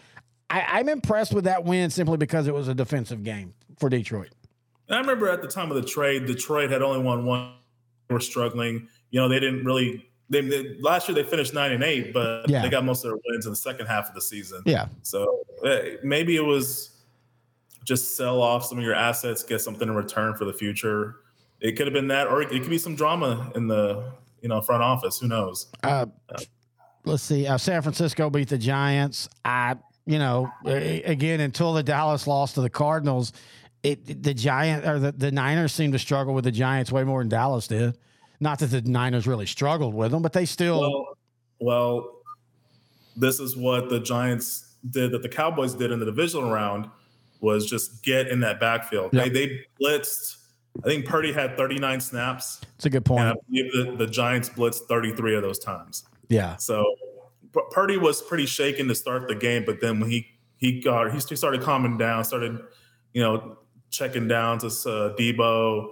I, 0.50 0.66
I'm 0.80 0.90
impressed 0.90 1.34
with 1.34 1.44
that 1.44 1.66
win 1.66 1.90
simply 1.90 2.18
because 2.18 2.48
it 2.48 2.54
was 2.54 2.68
a 2.68 2.74
defensive 2.74 3.24
game 3.24 3.54
for 3.78 3.90
Detroit. 3.90 4.30
I 4.90 5.00
remember 5.00 5.30
at 5.30 5.42
the 5.42 5.48
time 5.48 5.72
of 5.72 5.82
the 5.82 5.88
trade, 5.88 6.26
Detroit 6.26 6.70
had 6.70 6.82
only 6.82 7.02
won 7.02 7.26
one. 7.26 7.54
They 8.08 8.14
were 8.14 8.20
struggling. 8.20 8.90
You 9.12 9.20
know, 9.20 9.28
they 9.30 9.40
didn't 9.40 9.64
really. 9.66 10.08
They, 10.30 10.40
they 10.42 10.78
last 10.80 11.10
year 11.10 11.16
they 11.16 11.24
finished 11.24 11.54
nine 11.54 11.74
and 11.74 11.84
eight, 11.84 12.14
but 12.14 12.50
Yeah. 12.50 12.62
they 12.62 12.70
got 12.70 12.86
most 12.86 13.04
of 13.04 13.12
their 13.12 13.20
wins 13.28 13.46
in 13.46 13.52
the 13.52 13.56
second 13.58 13.88
half 13.88 14.08
of 14.08 14.16
the 14.16 14.22
season. 14.22 14.62
Yeah, 14.66 14.86
So 15.02 15.42
eh, 15.66 15.98
maybe 16.04 16.38
it 16.38 16.46
was 16.46 17.02
just 17.84 18.16
sell 18.16 18.42
off 18.42 18.64
some 18.66 18.78
of 18.78 18.84
your 18.86 18.96
assets, 18.96 19.44
get 19.44 19.60
something 19.60 19.90
in 19.90 19.94
return 19.94 20.36
for 20.38 20.46
the 20.46 20.54
future. 20.54 21.18
It 21.60 21.74
could 21.74 21.86
have 21.86 21.94
been 21.94 22.08
that, 22.08 22.28
or 22.28 22.42
it 22.42 22.50
could 22.50 22.70
be 22.70 22.78
some 22.78 22.96
drama 22.96 23.52
in 23.56 23.68
the 23.68 24.14
you 24.42 24.48
know 24.48 24.62
front 24.62 24.82
office. 24.84 25.20
Who 25.20 25.28
knows? 25.28 25.68
Uh, 25.84 26.06
let's 27.04 27.24
see. 27.24 27.46
Uh, 27.46 27.58
San 27.58 27.82
Francisco 27.82 28.30
beat 28.30 28.48
the 28.48 28.58
Giants. 28.58 29.28
I, 29.44 29.76
you 30.06 30.18
know, 30.18 30.50
again 30.66 31.42
until 31.42 31.74
the 31.74 31.84
Dallas 31.84 32.26
lost 32.26 32.56
to 32.56 32.62
the 32.62 32.70
Cardinals, 32.70 33.34
it 33.84 34.24
the 34.24 34.34
Giant 34.34 34.86
or 34.88 34.98
the, 34.98 35.12
the 35.12 35.32
Niners 35.32 35.74
seemed 35.74 35.92
to 35.92 36.00
struggle 36.00 36.34
with 36.34 36.46
the 36.46 36.52
Giants 36.52 36.90
way 36.90 37.04
more 37.04 37.20
than 37.20 37.28
Dallas 37.28 37.68
did. 37.68 37.98
Not 38.42 38.60
that 38.60 38.68
the 38.68 38.82
Niners 38.82 39.28
really 39.28 39.46
struggled 39.46 39.94
with 39.94 40.12
them, 40.12 40.22
but 40.22 40.34
they 40.34 40.46
still. 40.46 40.82
Well, 40.82 41.18
well, 41.60 42.22
this 43.16 43.40
is 43.40 43.56
what 43.56 43.88
the 43.90 44.00
Giants 44.00 44.76
did 44.90 45.12
that 45.12 45.22
the 45.22 45.30
Cowboys 45.30 45.76
did 45.76 45.92
in 45.92 46.00
the 46.00 46.06
divisional 46.06 46.52
round 46.52 46.90
was 47.40 47.68
just 47.68 48.04
get 48.04 48.28
in 48.28 48.40
that 48.42 48.60
backfield. 48.60 49.14
Yeah. 49.14 49.24
They 49.24 49.30
they 49.30 49.66
blitzed. 49.80 50.38
I 50.84 50.88
think 50.88 51.06
Purdy 51.06 51.34
had 51.34 51.56
39 51.56 52.02
snaps. 52.02 52.62
It's 52.78 52.86
a 52.86 52.90
good 52.90 53.08
And 53.10 53.20
I 53.20 53.34
believe 53.48 53.72
the, 53.74 54.06
the 54.06 54.08
Giants 54.08 54.50
blitzed 54.50 54.88
33 54.88 55.36
of 55.36 55.44
those 55.44 55.60
times. 55.60 56.06
Yeah. 56.30 56.56
So 56.56 56.86
Purdy 57.72 57.98
was 57.98 58.22
pretty 58.22 58.46
shaken 58.46 58.88
to 58.88 58.96
start 58.96 59.28
the 59.28 59.36
game, 59.36 59.66
but 59.66 59.82
then 59.82 60.00
when 60.00 60.10
he 60.10 60.28
he 60.58 60.82
got 60.82 61.12
he 61.12 61.20
started 61.20 61.62
calming 61.62 61.98
down, 61.98 62.24
started 62.24 62.60
you 63.14 63.22
know 63.22 63.58
checking 63.92 64.28
down 64.28 64.58
to 64.60 64.68
uh, 64.68 65.16
Deebo 65.16 65.90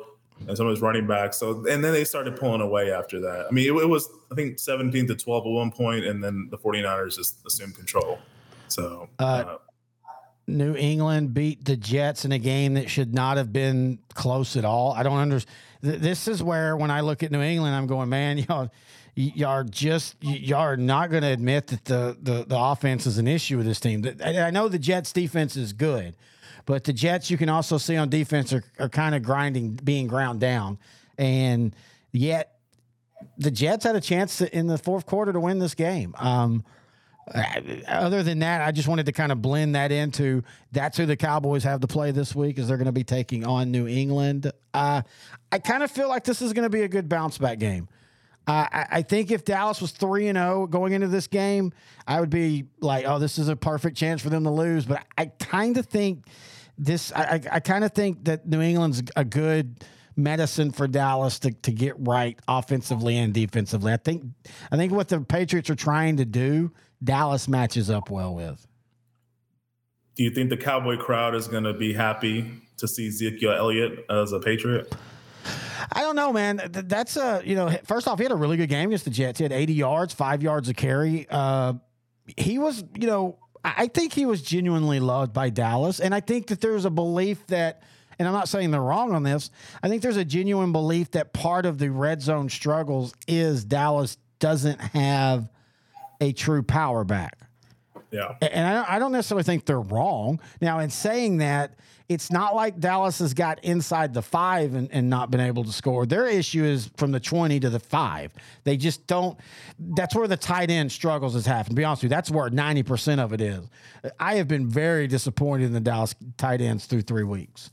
and 0.48 0.58
some 0.58 0.68
of 0.68 0.72
his 0.72 0.82
running 0.82 1.08
backs. 1.08 1.38
So 1.38 1.66
and 1.68 1.84
then 1.84 1.94
they 1.94 2.04
started 2.04 2.36
pulling 2.36 2.62
away 2.62 2.92
after 2.92 3.20
that. 3.22 3.48
I 3.50 3.52
mean, 3.52 3.66
it, 3.68 3.82
it 3.82 3.88
was 3.88 4.10
I 4.32 4.36
think 4.36 4.60
17 4.60 5.08
to 5.08 5.16
12 5.16 5.46
at 5.46 5.50
one 5.50 5.72
point, 5.72 6.06
and 6.06 6.24
then 6.24 6.48
the 6.52 6.58
49ers 6.58 7.16
just 7.16 7.46
assumed 7.46 7.76
control. 7.76 8.20
So 8.68 9.10
Uh, 9.20 9.24
uh, 9.24 9.58
New 10.48 10.76
England 10.76 11.34
beat 11.34 11.64
the 11.64 11.78
Jets 11.78 12.26
in 12.26 12.32
a 12.32 12.40
game 12.40 12.74
that 12.74 12.90
should 12.90 13.14
not 13.14 13.38
have 13.38 13.54
been 13.54 14.00
close 14.16 14.56
at 14.56 14.66
all. 14.66 14.94
I 14.94 15.04
don't 15.04 15.18
understand. 15.18 15.56
This 15.82 16.28
is 16.28 16.44
where, 16.44 16.76
when 16.76 16.92
I 16.92 17.02
look 17.02 17.24
at 17.24 17.32
New 17.32 17.42
England, 17.42 17.76
I'm 17.76 17.88
going, 17.88 18.10
man, 18.10 18.38
y'all, 18.50 18.72
y'all 19.16 19.50
are 19.50 19.64
just 19.64 20.16
y'all 20.22 20.60
are 20.60 20.78
not 20.78 21.10
going 21.12 21.24
to 21.24 21.30
admit 21.30 21.68
that 21.68 21.86
the, 21.86 22.18
the 22.22 22.46
the 22.46 22.58
offense 22.58 23.06
is 23.06 23.18
an 23.18 23.28
issue 23.28 23.58
with 23.58 23.66
this 23.66 23.80
team. 23.80 24.04
I 24.24 24.42
I 24.42 24.50
know 24.50 24.68
the 24.68 24.80
Jets 24.80 25.14
defense 25.14 25.56
is 25.56 25.74
good, 25.74 26.16
but 26.70 26.84
the 26.84 26.94
Jets 26.94 27.32
you 27.32 27.38
can 27.38 27.50
also 27.50 27.80
see 27.80 27.98
on 27.98 28.10
defense 28.10 28.54
are, 28.54 28.64
are 28.78 28.90
kind 28.90 29.16
of 29.16 29.24
grinding, 29.24 29.72
being 29.72 30.06
ground 30.06 30.40
down, 30.40 30.78
and 31.18 31.76
yet 32.12 32.60
the 33.40 33.50
Jets 33.50 33.86
had 33.86 33.96
a 33.96 34.02
chance 34.02 34.38
to, 34.38 34.56
in 34.56 34.68
the 34.68 34.78
fourth 34.78 35.08
quarter 35.08 35.34
to 35.34 35.40
win 35.40 35.58
this 35.58 35.74
game. 35.74 36.14
Um, 36.20 36.64
other 37.88 38.22
than 38.22 38.38
that, 38.40 38.62
I 38.62 38.72
just 38.72 38.88
wanted 38.88 39.08
to 39.08 39.12
kind 39.12 39.32
of 39.32 39.42
blend 39.42 39.74
that 39.74 39.92
into 39.92 40.44
that's 40.72 40.96
who 40.96 41.08
the 41.08 41.18
Cowboys 41.18 41.64
have 41.64 41.80
to 41.80 41.88
play 41.88 42.12
this 42.12 42.36
week, 42.36 42.60
is 42.60 42.68
they're 42.68 42.78
going 42.78 42.86
to 42.86 42.92
be 42.92 43.04
taking 43.04 43.48
on 43.48 43.72
New 43.72 43.88
England. 43.88 44.52
Uh, 44.72 45.02
I 45.52 45.58
kind 45.58 45.82
of 45.82 45.90
feel 45.90 46.08
like 46.08 46.24
this 46.24 46.40
is 46.40 46.54
going 46.54 46.68
to 46.68 46.70
be 46.70 46.84
a 46.84 46.88
good 46.88 47.10
bounce 47.10 47.40
back 47.40 47.58
game. 47.58 47.88
Uh, 48.46 48.68
I, 48.72 48.86
I 48.92 49.02
think 49.02 49.32
if 49.32 49.44
Dallas 49.44 49.82
was 49.82 49.90
three 49.90 50.28
and 50.28 50.38
zero 50.38 50.68
going 50.68 50.94
into 50.94 51.08
this 51.08 51.26
game, 51.26 51.74
I 52.08 52.20
would 52.20 52.30
be 52.30 52.66
like, 52.80 53.06
"Oh, 53.08 53.18
this 53.18 53.40
is 53.40 53.48
a 53.48 53.56
perfect 53.56 53.98
chance 53.98 54.22
for 54.22 54.30
them 54.30 54.44
to 54.44 54.52
lose." 54.52 54.86
But 54.86 55.04
I 55.18 55.26
kind 55.26 55.76
of 55.78 55.88
think 55.88 56.26
this. 56.80 57.12
I, 57.14 57.24
I, 57.24 57.42
I 57.54 57.60
kind 57.60 57.84
of 57.84 57.92
think 57.92 58.26
that 58.26 58.48
New 58.48 58.62
England's 58.62 59.04
a 59.16 59.26
good 59.26 59.84
medicine 60.16 60.72
for 60.72 60.88
Dallas 60.88 61.40
to, 61.40 61.52
to 61.52 61.72
get 61.72 61.96
right 61.98 62.38
offensively 62.48 63.18
and 63.18 63.34
defensively. 63.34 63.94
I 63.94 63.98
think 63.98 64.24
I 64.72 64.78
think 64.78 64.92
what 64.92 65.08
the 65.08 65.22
Patriots 65.22 65.70
are 65.70 65.76
trying 65.76 66.18
to 66.18 66.26
do, 66.26 66.72
Dallas 67.04 67.48
matches 67.48 67.90
up 67.90 68.10
well 68.10 68.34
with. 68.36 68.66
do 70.16 70.24
you 70.24 70.32
think 70.32 70.50
the 70.50 70.58
Cowboy 70.58 70.98
crowd 70.98 71.36
is 71.36 71.48
going 71.48 71.64
to 71.64 71.74
be 71.74 71.94
happy 71.94 72.52
to 72.78 72.88
see 72.88 73.08
Ezekiel 73.08 73.54
Elliott 73.54 74.06
as 74.10 74.32
a 74.32 74.40
Patriot? 74.40 74.94
I 75.92 76.02
don't 76.02 76.16
know, 76.16 76.34
man. 76.34 76.62
That's 76.72 77.18
a 77.18 77.42
you 77.46 77.56
know. 77.56 77.70
First 77.86 78.08
off, 78.08 78.20
he 78.20 78.24
had 78.24 78.32
a 78.32 78.36
really 78.36 78.58
good 78.58 78.70
game 78.70 78.90
against 78.90 79.06
the 79.06 79.12
Jets. 79.12 79.40
He 79.40 79.44
had 79.44 79.52
80 79.52 79.74
yards, 79.74 80.14
five 80.14 80.44
yards 80.44 80.70
of 80.70 80.76
carry. 80.76 81.26
Uh, 81.30 81.74
he 82.38 82.60
was, 82.60 82.84
you 83.00 83.08
know, 83.08 83.40
I 83.64 83.88
think 83.88 84.14
he 84.14 84.26
was 84.26 84.42
genuinely 84.42 85.00
loved 85.00 85.34
by 85.34 85.50
Dallas, 85.50 86.00
and 86.00 86.16
I 86.16 86.20
think 86.22 86.48
that 86.48 86.62
there's 86.62 86.86
a 86.86 86.90
belief 86.90 87.46
that, 87.48 87.82
and 88.18 88.28
I'm 88.28 88.34
not 88.34 88.48
saying 88.48 88.72
they're 88.72 88.82
wrong 88.82 89.14
on 89.14 89.24
this. 89.24 89.52
I 89.84 89.90
think 89.90 90.02
there's 90.02 90.18
a 90.18 90.26
genuine 90.26 90.72
belief 90.72 91.12
that 91.12 91.34
part 91.34 91.66
of 91.66 91.78
the 91.78 91.90
red 91.90 92.22
zone 92.22 92.50
struggles 92.50 93.14
is 93.28 93.66
Dallas 93.66 94.18
doesn't 94.40 94.80
have 94.80 95.50
a 96.22 96.32
true 96.32 96.64
power 96.64 97.04
back. 97.04 97.38
Yeah. 98.12 98.36
And 98.42 98.66
I, 98.66 98.96
I 98.96 99.00
don't 99.00 99.12
necessarily 99.12 99.44
think 99.44 99.66
they're 99.66 99.80
wrong. 99.80 100.40
Now, 100.62 100.80
in 100.80 100.90
saying 100.90 101.38
that, 101.38 101.76
it's 102.10 102.32
not 102.32 102.56
like 102.56 102.80
Dallas 102.80 103.20
has 103.20 103.36
got 103.36 103.64
inside 103.64 104.16
the 104.16 104.24
five 104.24 104.74
and, 104.74 104.90
and 104.92 105.12
not 105.12 105.30
been 105.30 105.40
able 105.40 105.64
to 105.64 105.72
score. 105.72 106.08
Their 106.08 106.26
issue 106.26 106.64
is 106.64 106.90
from 106.98 107.12
the 107.12 107.20
20 107.20 107.60
to 107.60 107.70
the 107.70 107.80
five. 107.80 108.34
They 108.64 108.78
just 108.78 109.06
don't. 109.06 109.40
That's 109.78 110.16
where 110.16 110.28
the 110.28 110.36
tight 110.36 110.72
end 110.72 110.92
struggles 110.92 111.36
has 111.36 111.46
happened. 111.46 111.76
To 111.76 111.80
be 111.80 111.84
honest 111.84 112.02
with 112.02 112.12
you, 112.12 112.16
that's 112.16 112.32
where 112.32 112.50
90% 112.50 113.20
of 113.20 113.32
it 113.32 113.42
is. 113.42 113.64
I 114.20 114.36
have 114.36 114.48
been 114.48 114.68
very 114.68 115.06
disappointed 115.06 115.66
in 115.66 115.74
the 115.74 115.80
Dallas 115.80 116.16
tight 116.38 116.62
ends 116.62 116.88
through 116.88 117.04
three 117.04 117.24
weeks. 117.24 117.70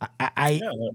I, 0.00 0.30
I, 0.36 0.50
Yeah. 0.62 0.90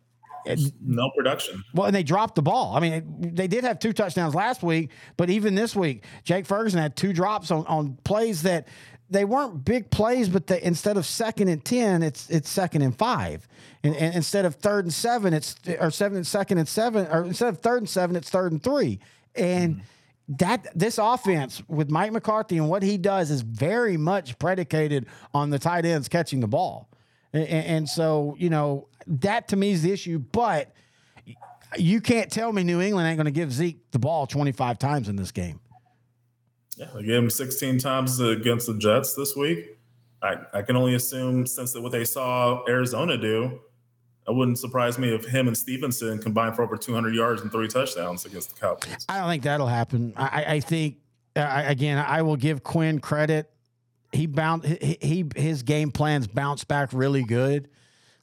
No 0.82 1.10
production. 1.16 1.64
well, 1.74 1.88
and 1.88 1.96
they 1.96 2.04
dropped 2.04 2.36
the 2.36 2.42
ball. 2.42 2.76
I 2.76 2.80
mean, 2.80 3.34
they 3.34 3.48
did 3.48 3.64
have 3.64 3.80
two 3.80 3.94
touchdowns 3.94 4.36
last 4.36 4.64
week, 4.64 4.92
but 5.18 5.30
even 5.30 5.56
this 5.56 5.76
week, 5.76 6.04
Jake 6.24 6.46
Ferguson 6.46 6.80
had 6.80 6.96
two 6.96 7.14
drops 7.14 7.52
on, 7.52 7.66
on 7.68 7.98
plays 8.04 8.44
that 8.44 8.68
they 9.10 9.26
weren't 9.26 9.64
big 9.64 9.92
plays, 9.92 10.30
but 10.30 10.48
they, 10.48 10.62
instead 10.62 10.98
of 10.98 11.06
second 11.06 11.48
and 11.48 11.64
ten, 11.64 12.02
it's 12.04 12.30
it's 12.30 12.50
second 12.50 12.82
and 12.82 12.98
five, 12.98 13.48
and, 13.84 13.96
and 13.96 14.16
instead 14.16 14.46
of 14.46 14.56
third 14.56 14.86
and 14.86 14.94
seven, 14.94 15.34
it's 15.34 15.56
or 15.80 15.92
seven 15.92 16.18
and 16.18 16.28
second 16.28 16.58
and 16.58 16.68
seven, 16.68 17.08
or 17.08 17.24
instead 17.24 17.50
of 17.50 17.60
third 17.60 17.80
and 17.80 17.90
seven, 17.90 18.16
it's 18.16 18.30
third 18.30 18.52
and 18.52 18.64
three, 18.64 19.00
and. 19.36 19.76
Hmm. 19.76 19.82
That 20.28 20.66
this 20.74 20.98
offense 20.98 21.62
with 21.68 21.92
Mike 21.92 22.12
McCarthy 22.12 22.58
and 22.58 22.68
what 22.68 22.82
he 22.82 22.98
does 22.98 23.30
is 23.30 23.42
very 23.42 23.96
much 23.96 24.40
predicated 24.40 25.06
on 25.36 25.52
the 25.52 25.60
tight 25.60 25.86
ends 25.86 26.08
catching 26.10 26.40
the 26.40 26.48
ball. 26.48 26.90
And, 27.36 27.66
and 27.66 27.90
so, 27.90 28.36
you 28.40 28.50
know, 28.50 28.88
that 29.08 29.48
to 29.50 29.56
me 29.56 29.72
is 29.72 29.82
the 29.84 29.92
issue. 29.92 30.20
But 30.20 30.72
you 31.78 32.00
can't 32.02 32.32
tell 32.32 32.52
me 32.54 32.64
New 32.64 32.82
England 32.82 33.08
ain't 33.08 33.18
going 33.18 33.26
to 33.26 33.32
give 33.32 33.52
Zeke 33.52 33.92
the 33.92 34.00
ball 34.00 34.28
25 34.28 34.80
times 34.80 35.10
in 35.10 35.16
this 35.16 35.32
game. 35.32 35.60
Yeah, 36.78 36.88
they 36.94 37.04
gave 37.04 37.16
him 37.24 37.30
16 37.30 37.80
times 37.80 38.20
against 38.20 38.68
the 38.68 38.74
Jets 38.76 39.14
this 39.16 39.36
week. 39.36 39.78
I, 40.22 40.38
I 40.54 40.62
can 40.62 40.76
only 40.76 40.96
assume 40.96 41.46
since 41.46 41.72
that 41.74 41.82
what 41.82 41.92
they 41.92 42.04
saw 42.06 42.64
Arizona 42.68 43.18
do, 43.18 43.60
it 44.28 44.34
wouldn't 44.36 44.58
surprise 44.58 44.98
me 44.98 45.14
if 45.14 45.26
him 45.26 45.48
and 45.48 45.58
Stevenson 45.58 46.20
combined 46.20 46.56
for 46.56 46.64
over 46.64 46.76
200 46.78 47.14
yards 47.14 47.42
and 47.44 47.52
three 47.52 47.68
touchdowns 47.68 48.26
against 48.26 48.54
the 48.56 48.60
Cowboys. 48.60 49.06
I 49.08 49.20
don't 49.20 49.30
think 49.30 49.44
that'll 49.44 49.68
happen. 49.68 50.14
I, 50.18 50.24
I- 50.42 50.54
I 50.56 50.60
think, 50.62 50.98
uh, 51.36 51.42
I, 51.42 51.62
again, 51.64 51.98
I 51.98 52.22
will 52.24 52.38
give 52.38 52.64
Quinn 52.64 53.00
credit. 53.00 53.52
He 54.16 54.26
bound 54.26 54.66
he, 54.66 54.98
he 55.02 55.26
his 55.36 55.64
game 55.64 55.92
plans 55.92 56.28
bounce 56.28 56.64
back 56.64 56.90
really 56.94 57.24
good. 57.24 57.70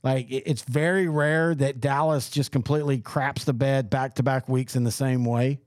Like 0.03 0.27
it's 0.31 0.63
very 0.63 1.07
rare 1.09 1.55
that 1.55 1.81
Dallas 1.81 2.29
just 2.29 2.51
completely 2.51 2.99
craps 2.99 3.45
the 3.45 3.53
bed 3.53 3.89
back 3.89 4.15
to 4.15 4.23
back 4.23 4.49
weeks 4.49 4.75
in 4.75 4.85
the 4.85 4.91
same 4.91 5.25
way. 5.25 5.61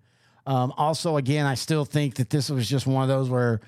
Um, 0.46 0.74
also, 0.78 1.18
again, 1.18 1.46
I 1.46 1.56
still 1.56 1.86
think 1.86 2.16
that 2.16 2.30
this 2.30 2.50
was 2.50 2.70
just 2.70 2.86
one 2.86 3.04
of 3.04 3.10
those 3.10 3.30
where 3.30 3.62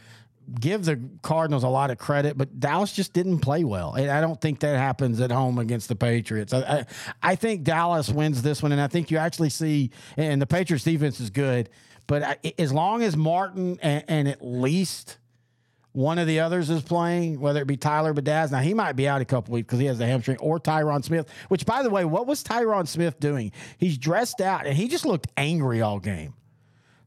give 0.59 0.85
the 0.85 0.99
Cardinals 1.21 1.63
a 1.63 1.69
lot 1.69 1.91
of 1.91 1.97
credit, 1.97 2.38
but 2.38 2.59
Dallas 2.59 2.93
just 2.93 3.13
didn't 3.13 3.39
play 3.39 3.63
well. 3.63 3.93
And 3.93 4.09
I 4.09 4.21
don't 4.21 4.39
think 4.39 4.61
that 4.61 4.77
happens 4.77 5.19
at 5.19 5.31
home 5.31 5.57
against 5.57 5.89
the 5.89 5.95
Patriots. 5.95 6.53
I, 6.53 6.59
I, 6.59 6.85
I 7.21 7.35
think 7.35 7.63
Dallas 7.63 8.09
wins 8.09 8.41
this 8.41 8.63
one, 8.63 8.71
and 8.71 8.79
I 8.79 8.88
think 8.88 9.11
you 9.11 9.17
actually 9.17 9.49
see, 9.49 9.91
and 10.15 10.41
the 10.41 10.45
Patriots 10.45 10.85
defense 10.85 11.19
is 11.19 11.29
good, 11.29 11.69
but 12.07 12.23
I, 12.23 12.38
as 12.57 12.71
long 12.71 13.03
as 13.03 13.17
Martin 13.17 13.77
and, 13.81 14.03
and 14.07 14.27
at 14.27 14.41
least 14.41 15.17
one 15.98 16.19
of 16.19 16.28
the 16.28 16.40
others 16.40 16.69
is 16.69 16.84
playing, 16.84 17.40
whether 17.40 17.60
it 17.60 17.65
be 17.65 17.76
Tyler 17.76 18.14
Biadasz. 18.14 18.52
Now 18.52 18.60
he 18.60 18.76
might 18.76 18.94
be 18.94 19.07
out 19.07 19.19
a 19.19 19.26
couple 19.26 19.52
weeks 19.52 19.65
because 19.65 19.80
he 19.80 19.88
has 19.88 19.98
the 19.98 20.06
hamstring, 20.06 20.38
or 20.38 20.60
Tyron 20.60 21.03
Smith. 21.03 21.28
Which, 21.48 21.65
by 21.65 21.82
the 21.82 21.90
way, 21.90 22.06
what 22.06 22.28
was 22.28 22.44
Tyron 22.44 22.88
Smith 22.88 23.19
doing? 23.19 23.52
He's 23.80 23.98
dressed 23.98 24.40
out 24.40 24.68
and 24.68 24.78
he 24.78 24.88
just 24.88 25.07
looked 25.07 25.26
angry 25.38 25.82
all 25.82 25.99
game. 25.99 26.36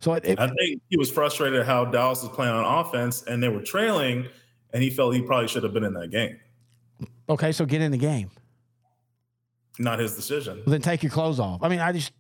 So 0.01 0.15
it, 0.15 0.25
it, 0.25 0.41
I 0.41 0.49
think 0.49 0.83
he 0.89 0.97
was 0.97 1.09
frustrated 1.09 1.65
how 1.65 1.85
Dallas 1.85 2.23
was 2.23 2.33
playing 2.33 2.53
on 2.53 2.65
offense 2.65 3.23
and 3.23 3.41
they 3.41 3.49
were 3.49 3.63
trailing, 3.63 4.27
and 4.73 4.83
he 4.83 4.91
felt 4.91 5.15
he 5.15 5.23
probably 5.23 5.47
should 5.47 5.63
have 5.63 5.73
been 5.73 5.85
in 5.85 5.95
that 5.95 6.11
game. 6.11 6.41
okay, 7.29 7.53
so 7.53 7.65
get 7.65 7.83
in 7.83 7.93
the 7.93 7.99
game. 7.99 8.29
Not 9.81 9.99
his 9.99 10.15
decision. 10.15 10.57
Well, 10.59 10.73
then 10.73 10.83
take 10.83 11.03
your 11.03 11.11
clothes 11.11 11.41
off. 11.41 11.63
I 11.63 11.71
mean, 11.71 11.81
I 11.81 11.91
just, 11.93 12.13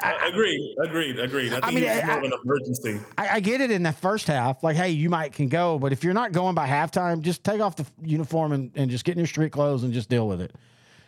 I, 0.00 0.28
Agreed, 0.28 0.76
agreed, 0.80 1.18
agreed. 1.18 1.52
I 1.52 1.60
think 1.62 1.80
mean, 1.80 1.88
I- 1.88 2.16
of 2.16 2.22
an 2.22 2.32
emergency. 2.44 3.00
I, 3.18 3.28
I 3.28 3.40
get 3.40 3.60
it 3.60 3.72
in 3.72 3.82
the 3.82 3.90
first 3.90 4.28
half. 4.28 4.62
Like, 4.62 4.76
hey, 4.76 4.90
you 4.90 5.10
might 5.10 5.32
can 5.32 5.48
go, 5.48 5.80
but 5.80 5.92
if 5.92 6.04
you're 6.04 6.14
not 6.14 6.30
going 6.30 6.54
by 6.54 6.68
halftime, 6.68 7.22
just 7.22 7.42
take 7.42 7.60
off 7.60 7.74
the 7.74 7.84
uniform 8.00 8.52
and, 8.52 8.70
and 8.76 8.88
just 8.88 9.04
get 9.04 9.12
in 9.12 9.18
your 9.18 9.26
street 9.26 9.50
clothes 9.50 9.82
and 9.82 9.92
just 9.92 10.08
deal 10.08 10.28
with 10.28 10.40
it. 10.40 10.54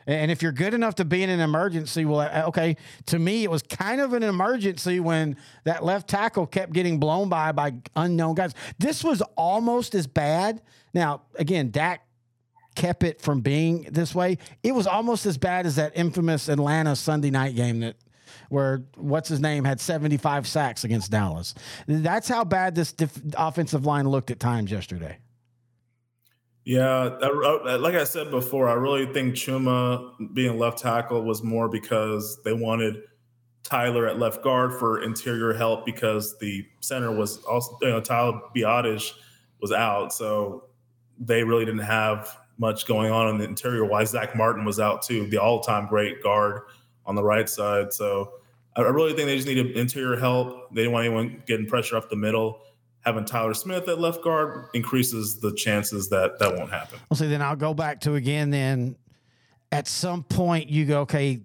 And 0.05 0.33
if 0.33 0.43
you're 0.43 0.51
good 0.51 0.75
enough 0.75 0.97
to 0.97 1.05
be 1.05 1.23
in 1.23 1.31
an 1.31 1.39
emergency, 1.39 2.05
well, 2.05 2.19
uh, 2.21 2.49
okay. 2.49 2.77
To 3.07 3.19
me, 3.21 3.45
it 3.45 3.51
was 3.53 3.63
kind 3.63 4.01
of 4.01 4.15
an 4.15 4.25
emergency 4.25 4.99
when 4.99 5.37
that 5.63 5.85
left 5.85 6.09
tackle 6.09 6.49
kept 6.49 6.73
getting 6.73 6.99
blown 6.99 7.29
by 7.29 7.53
by 7.53 7.75
unknown 7.95 8.35
guys. 8.35 8.53
This 8.81 9.05
was 9.05 9.23
almost 9.37 9.95
as 9.95 10.09
bad. 10.09 10.61
Now, 10.93 11.23
again, 11.37 11.71
Dak 11.71 12.05
kept 12.75 13.03
it 13.03 13.21
from 13.21 13.41
being 13.41 13.83
this 13.91 14.15
way. 14.15 14.39
It 14.63 14.73
was 14.73 14.87
almost 14.87 15.27
as 15.27 15.37
bad 15.39 15.67
as 15.67 15.77
that 15.77 15.93
infamous 15.95 16.49
Atlanta 16.49 16.97
Sunday 16.97 17.31
night 17.31 17.55
game 17.55 17.81
that 17.81 17.97
where 18.49 18.83
what's 18.97 19.29
his 19.29 19.41
name 19.41 19.65
had 19.65 19.81
75 19.81 20.47
sacks 20.47 20.85
against 20.85 21.11
Dallas. 21.11 21.55
That's 21.87 22.29
how 22.29 22.45
bad 22.45 22.75
this 22.75 22.93
def- 22.93 23.21
offensive 23.37 23.87
line 23.87 24.09
looked 24.09 24.31
at 24.31 24.41
times 24.41 24.71
yesterday. 24.71 25.19
Yeah, 26.65 27.11
I- 27.21 27.63
I- 27.73 27.77
like 27.77 27.95
I 27.95 28.05
said 28.05 28.31
before, 28.31 28.69
I 28.69 28.75
really 28.75 29.07
think 29.13 29.35
Chuma 29.35 30.13
being 30.33 30.59
left 30.59 30.79
tackle 30.79 31.23
was 31.25 31.43
more 31.43 31.69
because 31.69 32.41
they 32.45 32.53
wanted 32.53 33.03
Tyler 33.65 34.07
at 34.07 34.19
left 34.19 34.43
guard 34.45 34.73
for 34.75 35.03
interior 35.03 35.55
help 35.55 35.85
because 35.85 36.39
the 36.39 36.65
center 36.81 37.11
was 37.11 37.43
also, 37.45 37.77
you 37.83 37.89
know, 37.89 38.01
Tyler 38.01 38.41
Biadasz 38.55 39.13
was 39.61 39.73
out. 39.73 40.13
So 40.13 40.65
they 41.19 41.43
really 41.43 41.65
didn't 41.65 41.81
have 41.81 42.37
much 42.63 42.87
going 42.87 43.11
on 43.11 43.29
in 43.29 43.39
the 43.39 43.45
interior. 43.45 43.85
Why 43.85 44.05
Zack 44.05 44.35
Martin 44.35 44.65
was 44.65 44.81
out 44.81 45.03
too, 45.03 45.27
the 45.27 45.37
all 45.37 45.61
time 45.61 45.87
great 45.89 46.23
guard 46.23 46.63
on 47.05 47.17
the 47.17 47.23
right 47.23 47.49
side. 47.49 47.93
So 47.93 48.35
I 48.75 48.83
really 48.83 49.13
think 49.13 49.27
they 49.27 49.37
just 49.37 49.49
needed 49.49 49.77
interior 49.77 50.17
help. 50.19 50.73
They 50.73 50.83
didn't 50.83 50.93
want 50.93 51.07
anyone 51.07 51.43
getting 51.47 51.67
pressure 51.67 51.97
up 51.97 52.09
the 52.09 52.17
middle. 52.17 52.63
Having 53.01 53.25
Tyler 53.25 53.53
Smith 53.53 53.89
at 53.89 53.99
left 53.99 54.23
guard 54.23 54.69
increases 54.75 55.41
the 55.41 55.53
chances 55.53 56.09
that 56.11 56.39
that 56.39 56.57
won't 56.57 56.71
happen. 56.71 57.01
Well, 57.11 57.19
see, 57.19 57.27
then 57.27 57.43
I'll 57.43 57.57
go 57.57 57.75
back 57.75 58.01
to 58.03 58.15
again. 58.15 58.51
Then 58.51 58.97
at 59.73 59.89
some 59.89 60.23
point 60.23 60.71
you 60.71 60.87
go, 60.87 61.01
okay, 61.01 61.41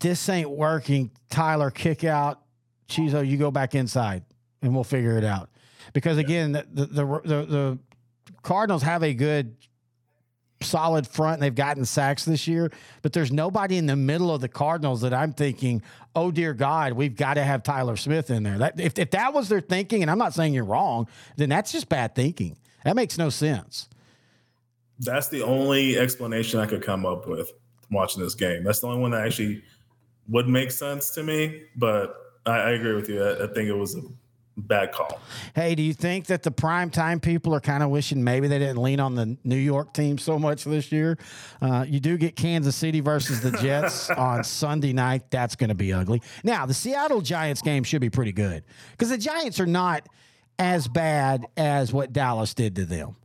this 0.00 0.28
ain't 0.28 0.50
working. 0.50 1.10
Tyler, 1.30 1.70
kick 1.70 2.04
out. 2.04 2.42
Chizo, 2.88 3.26
you 3.26 3.38
go 3.38 3.50
back 3.50 3.74
inside, 3.74 4.22
and 4.60 4.74
we'll 4.74 4.84
figure 4.84 5.16
it 5.16 5.24
out. 5.24 5.48
Because 5.94 6.18
again, 6.18 6.52
the 6.52 6.66
the 6.70 6.86
the, 6.86 7.04
the, 7.24 7.46
the 7.46 7.78
Cardinals 8.42 8.82
have 8.82 9.02
a 9.02 9.14
good 9.14 9.56
solid 10.62 11.06
front 11.06 11.34
and 11.34 11.42
they've 11.42 11.54
gotten 11.54 11.84
sacks 11.84 12.24
this 12.24 12.48
year, 12.48 12.70
but 13.02 13.12
there's 13.12 13.32
nobody 13.32 13.76
in 13.76 13.86
the 13.86 13.96
middle 13.96 14.34
of 14.34 14.40
the 14.40 14.48
Cardinals 14.48 15.00
that 15.02 15.12
I'm 15.12 15.32
thinking, 15.32 15.82
oh 16.14 16.30
dear 16.30 16.54
God, 16.54 16.92
we've 16.94 17.16
got 17.16 17.34
to 17.34 17.44
have 17.44 17.62
Tyler 17.62 17.96
Smith 17.96 18.30
in 18.30 18.42
there. 18.42 18.58
That 18.58 18.80
if, 18.80 18.98
if 18.98 19.10
that 19.10 19.34
was 19.34 19.48
their 19.48 19.60
thinking, 19.60 20.02
and 20.02 20.10
I'm 20.10 20.18
not 20.18 20.34
saying 20.34 20.54
you're 20.54 20.64
wrong, 20.64 21.08
then 21.36 21.48
that's 21.48 21.72
just 21.72 21.88
bad 21.88 22.14
thinking. 22.14 22.56
That 22.84 22.96
makes 22.96 23.18
no 23.18 23.28
sense. 23.28 23.88
That's 24.98 25.28
the 25.28 25.42
only 25.42 25.98
explanation 25.98 26.60
I 26.60 26.66
could 26.66 26.82
come 26.82 27.04
up 27.04 27.26
with 27.26 27.52
watching 27.90 28.22
this 28.22 28.34
game. 28.34 28.64
That's 28.64 28.80
the 28.80 28.88
only 28.88 29.00
one 29.00 29.10
that 29.12 29.26
actually 29.26 29.62
would 30.28 30.48
make 30.48 30.70
sense 30.70 31.10
to 31.10 31.22
me. 31.22 31.62
But 31.76 32.14
I, 32.46 32.52
I 32.52 32.70
agree 32.70 32.94
with 32.94 33.08
you. 33.08 33.22
I, 33.22 33.44
I 33.44 33.46
think 33.48 33.68
it 33.68 33.76
was 33.76 33.96
a 33.96 34.02
bad 34.56 34.92
call. 34.92 35.20
Hey, 35.54 35.74
do 35.74 35.82
you 35.82 35.94
think 35.94 36.26
that 36.26 36.42
the 36.42 36.50
prime 36.50 36.90
time 36.90 37.20
people 37.20 37.54
are 37.54 37.60
kind 37.60 37.82
of 37.82 37.90
wishing 37.90 38.22
maybe 38.22 38.48
they 38.48 38.58
didn't 38.58 38.82
lean 38.82 39.00
on 39.00 39.14
the 39.14 39.36
New 39.44 39.56
York 39.56 39.92
team 39.94 40.18
so 40.18 40.38
much 40.38 40.64
this 40.64 40.92
year? 40.92 41.18
Uh, 41.60 41.84
you 41.88 42.00
do 42.00 42.16
get 42.16 42.36
Kansas 42.36 42.76
City 42.76 43.00
versus 43.00 43.40
the 43.40 43.50
Jets 43.52 44.10
on 44.16 44.44
Sunday 44.44 44.92
night. 44.92 45.30
That's 45.30 45.56
going 45.56 45.68
to 45.68 45.74
be 45.74 45.92
ugly. 45.92 46.22
Now, 46.44 46.66
the 46.66 46.74
Seattle 46.74 47.20
Giants 47.20 47.62
game 47.62 47.84
should 47.84 48.00
be 48.00 48.10
pretty 48.10 48.32
good 48.32 48.64
because 48.92 49.10
the 49.10 49.18
Giants 49.18 49.58
are 49.60 49.66
not 49.66 50.08
as 50.58 50.86
bad 50.88 51.46
as 51.56 51.92
what 51.92 52.12
Dallas 52.12 52.54
did 52.54 52.76
to 52.76 52.84
them. 52.84 53.16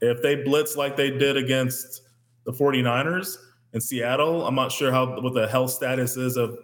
If 0.00 0.22
they 0.22 0.36
blitz 0.36 0.76
like 0.76 0.96
they 0.96 1.10
did 1.10 1.36
against 1.36 2.02
the 2.44 2.52
49ers 2.52 3.36
in 3.72 3.80
Seattle, 3.80 4.46
I'm 4.46 4.54
not 4.54 4.70
sure 4.70 4.90
how 4.92 5.20
what 5.20 5.34
the 5.34 5.48
health 5.48 5.70
status 5.70 6.16
is 6.16 6.36
of 6.36 6.58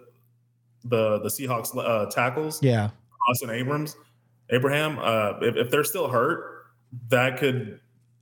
the 0.83 1.19
the 1.19 1.29
Seahawks 1.29 1.75
uh, 1.75 2.09
tackles. 2.09 2.61
Yeah. 2.61 2.91
Austin 3.29 3.49
Abrams, 3.49 3.95
Abraham, 4.49 4.97
uh, 4.99 5.39
if, 5.41 5.55
if 5.55 5.69
they're 5.69 5.83
still 5.83 6.07
hurt, 6.07 6.67
that 7.09 7.37
could 7.37 7.79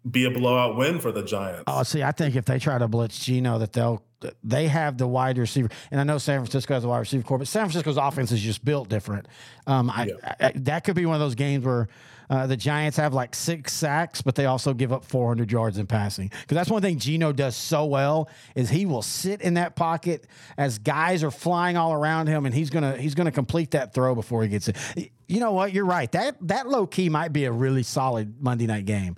be 0.10 0.26
a 0.26 0.32
blowout 0.32 0.76
win 0.76 1.00
for 1.00 1.12
the 1.12 1.24
Giants. 1.24 1.64
Oh, 1.68 1.84
see, 1.84 2.04
I 2.04 2.12
think 2.12 2.36
if 2.36 2.46
they 2.46 2.60
try 2.60 2.78
to 2.78 2.88
blitz 2.88 3.24
Geno, 3.24 3.60
that 3.60 3.74
they'll 3.74 4.04
they 4.44 4.68
have 4.68 4.98
the 4.98 5.08
wide 5.08 5.38
receiver, 5.38 5.70
and 5.92 6.00
I 6.00 6.04
know 6.04 6.18
San 6.18 6.40
Francisco 6.40 6.74
has 6.74 6.84
a 6.86 6.88
wide 6.88 7.00
receiver 7.00 7.24
corps, 7.24 7.40
but 7.40 7.48
San 7.48 7.64
Francisco's 7.64 7.98
offense 7.98 8.32
is 8.32 8.42
just 8.42 8.64
built 8.64 8.88
different. 8.88 9.28
Um, 9.68 9.90
I, 9.90 10.06
yeah. 10.06 10.36
I, 10.40 10.52
that 10.56 10.86
could 10.86 10.96
be 10.96 11.06
one 11.06 11.16
of 11.16 11.20
those 11.20 11.36
games 11.36 11.66
where 11.66 11.90
uh, 12.30 12.48
the 12.48 12.58
Giants 12.58 12.98
have 12.98 13.14
like 13.14 13.36
six 13.36 13.74
sacks, 13.74 14.22
but 14.22 14.36
they 14.36 14.46
also 14.46 14.74
give 14.74 14.92
up 14.92 15.06
400 15.06 15.52
yards 15.52 15.78
in 15.78 15.88
passing. 15.88 16.30
Because 16.30 16.56
that's 16.56 16.70
one 16.70 16.82
thing 16.82 17.00
Geno 17.00 17.32
does 17.32 17.56
so 17.56 17.86
well 17.86 18.30
is 18.56 18.70
he 18.70 18.86
will 18.86 19.02
sit 19.02 19.42
in 19.42 19.56
that 19.56 19.76
pocket 19.76 20.28
as 20.58 20.80
guys 20.80 21.24
are 21.24 21.32
flying 21.32 21.78
all 21.78 21.94
around 21.94 22.28
him, 22.28 22.46
and 22.46 22.54
he's 22.54 22.70
gonna 22.70 22.98
he's 22.98 23.16
gonna 23.16 23.32
complete 23.32 23.72
that 23.72 23.94
throw 23.94 24.16
before 24.16 24.44
he 24.44 24.50
gets 24.50 24.68
it. 24.68 25.12
You 25.28 25.40
know 25.40 25.52
what? 25.52 25.74
You're 25.74 25.86
right. 25.86 26.12
That 26.12 26.36
that 26.48 26.68
low 26.68 26.86
key 26.88 27.10
might 27.10 27.34
be 27.34 27.46
a 27.46 27.52
really 27.52 27.84
solid 27.84 28.42
Monday 28.42 28.68
night 28.68 28.86
game. 28.86 29.18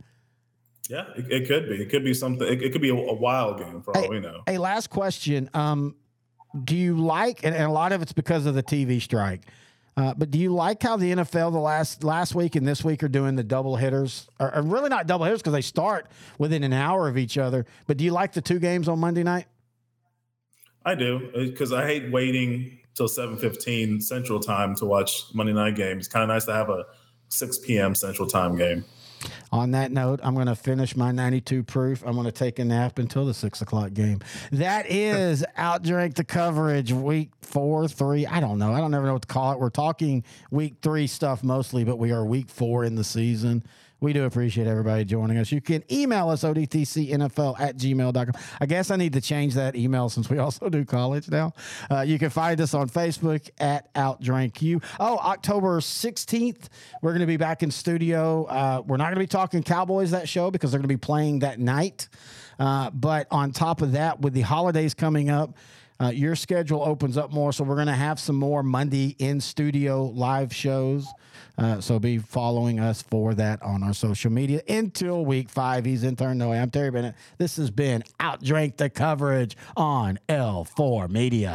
Yeah, 0.89 1.05
it, 1.17 1.31
it, 1.31 1.47
could 1.47 1.67
be. 1.67 1.75
It 1.81 1.89
could 1.89 2.03
be 2.03 2.13
something. 2.13 2.47
It, 2.47 2.61
it 2.61 2.71
could 2.71 2.81
be 2.81 2.89
a, 2.89 2.95
a, 2.95 3.13
wild 3.13 3.57
game 3.57 3.81
for 3.81 3.95
all 3.95 4.03
hey, 4.03 4.09
we 4.09 4.19
know. 4.19 4.43
Hey, 4.45 4.57
last 4.57 4.89
question. 4.89 5.49
Um, 5.53 5.95
do 6.63 6.75
you 6.75 6.97
like? 6.97 7.43
And, 7.43 7.55
and, 7.55 7.65
a 7.65 7.71
lot 7.71 7.91
of 7.91 8.01
it's 8.01 8.13
because 8.13 8.45
of 8.45 8.53
the 8.53 8.63
TV 8.63 9.01
strike. 9.01 9.41
Uh, 9.97 10.13
but 10.13 10.29
do 10.29 10.37
you 10.37 10.53
like 10.53 10.83
how 10.83 10.97
the 10.97 11.11
NFL 11.11 11.53
the 11.53 11.59
last 11.59 12.03
last 12.03 12.35
week 12.35 12.55
and 12.55 12.67
this 12.67 12.83
week 12.83 13.01
are 13.01 13.07
doing 13.07 13.35
the 13.35 13.43
double 13.43 13.77
hitters? 13.77 14.27
Or, 14.39 14.53
or 14.53 14.61
really 14.61 14.89
not 14.89 15.07
double 15.07 15.25
hitters 15.25 15.41
because 15.41 15.53
they 15.53 15.61
start 15.61 16.07
within 16.37 16.63
an 16.63 16.73
hour 16.73 17.07
of 17.07 17.17
each 17.17 17.37
other. 17.37 17.65
But 17.87 17.97
do 17.97 18.03
you 18.03 18.11
like 18.11 18.33
the 18.33 18.41
two 18.41 18.59
games 18.59 18.89
on 18.89 18.99
Monday 18.99 19.23
night? 19.23 19.45
I 20.85 20.95
do 20.95 21.31
because 21.33 21.71
I 21.71 21.85
hate 21.85 22.11
waiting 22.11 22.77
till 22.93 23.07
seven 23.07 23.37
fifteen 23.37 24.01
Central 24.01 24.39
Time 24.39 24.75
to 24.75 24.85
watch 24.85 25.23
Monday 25.33 25.53
night 25.53 25.75
games. 25.75 26.05
It's 26.05 26.13
kind 26.13 26.23
of 26.23 26.29
nice 26.29 26.45
to 26.45 26.53
have 26.53 26.69
a 26.69 26.85
six 27.29 27.57
p.m. 27.57 27.95
Central 27.95 28.27
Time 28.27 28.57
game. 28.57 28.83
On 29.51 29.71
that 29.71 29.91
note, 29.91 30.19
I'm 30.23 30.35
going 30.35 30.47
to 30.47 30.55
finish 30.55 30.95
my 30.95 31.11
92 31.11 31.63
proof. 31.63 32.03
I'm 32.05 32.13
going 32.13 32.25
to 32.25 32.31
take 32.31 32.59
a 32.59 32.65
nap 32.65 32.99
until 32.99 33.25
the 33.25 33.33
six 33.33 33.61
o'clock 33.61 33.93
game. 33.93 34.19
That 34.51 34.89
is 34.89 35.45
outdrink 35.57 36.15
the 36.15 36.23
coverage 36.23 36.91
week 36.91 37.29
four, 37.41 37.87
three. 37.87 38.25
I 38.25 38.39
don't 38.39 38.59
know. 38.59 38.73
I 38.73 38.79
don't 38.79 38.93
ever 38.93 39.05
know 39.05 39.13
what 39.13 39.21
to 39.23 39.27
call 39.27 39.53
it. 39.53 39.59
We're 39.59 39.69
talking 39.69 40.23
week 40.51 40.75
three 40.81 41.07
stuff 41.07 41.43
mostly, 41.43 41.83
but 41.83 41.97
we 41.97 42.11
are 42.11 42.25
week 42.25 42.49
four 42.49 42.83
in 42.83 42.95
the 42.95 43.03
season. 43.03 43.63
We 44.01 44.13
do 44.13 44.25
appreciate 44.25 44.67
everybody 44.67 45.05
joining 45.05 45.37
us. 45.37 45.51
You 45.51 45.61
can 45.61 45.83
email 45.91 46.29
us, 46.29 46.43
odtcnfl 46.43 47.59
at 47.59 47.77
gmail.com. 47.77 48.41
I 48.59 48.65
guess 48.65 48.91
I 48.91 48.97
need 48.97 49.13
to 49.13 49.21
change 49.21 49.53
that 49.55 49.75
email 49.75 50.09
since 50.09 50.29
we 50.29 50.37
also 50.37 50.69
do 50.69 50.83
college 50.83 51.29
now. 51.29 51.53
Uh, 51.89 52.01
you 52.01 52.19
can 52.19 52.29
find 52.29 52.59
us 52.59 52.73
on 52.73 52.89
Facebook 52.89 53.49
at 53.57 53.93
OutDrankU. 53.93 54.83
Oh, 54.99 55.17
October 55.17 55.79
16th, 55.79 56.67
we're 57.01 57.11
going 57.11 57.21
to 57.21 57.25
be 57.25 57.37
back 57.37 57.63
in 57.63 57.71
studio. 57.71 58.43
Uh, 58.45 58.83
we're 58.85 58.97
not 58.97 59.05
going 59.05 59.15
to 59.15 59.19
be 59.21 59.27
talking 59.27 59.63
Cowboys 59.63 60.11
that 60.11 60.27
show 60.27 60.51
because 60.51 60.71
they're 60.71 60.79
going 60.79 60.89
to 60.89 60.93
be 60.93 60.97
playing 60.97 61.39
that 61.39 61.59
night. 61.59 62.09
Uh, 62.59 62.89
but 62.91 63.27
on 63.31 63.51
top 63.51 63.81
of 63.81 63.93
that, 63.93 64.19
with 64.19 64.33
the 64.33 64.41
holidays 64.41 64.93
coming 64.93 65.29
up, 65.29 65.55
uh, 66.01 66.09
your 66.09 66.35
schedule 66.35 66.83
opens 66.83 67.17
up 67.17 67.31
more. 67.31 67.53
So 67.53 67.63
we're 67.63 67.75
going 67.75 67.87
to 67.87 67.93
have 67.93 68.19
some 68.19 68.35
more 68.35 68.63
Monday 68.63 69.15
in 69.19 69.39
studio 69.39 70.05
live 70.05 70.53
shows. 70.53 71.07
Uh, 71.57 71.79
so 71.79 71.99
be 71.99 72.17
following 72.17 72.79
us 72.79 73.01
for 73.01 73.33
that 73.33 73.61
on 73.61 73.81
our 73.81 73.93
social 73.93 74.31
media 74.31 74.61
until 74.67 75.23
week 75.25 75.49
five. 75.49 75.85
He's 75.85 76.03
intern 76.03 76.37
Nohe. 76.37 76.61
I'm 76.61 76.69
Terry 76.69 76.91
Bennett. 76.91 77.15
This 77.37 77.55
has 77.57 77.71
been 77.71 78.03
Outdrank 78.19 78.77
the 78.77 78.89
Coverage 78.89 79.55
on 79.77 80.19
L4 80.27 81.09
Media. 81.09 81.53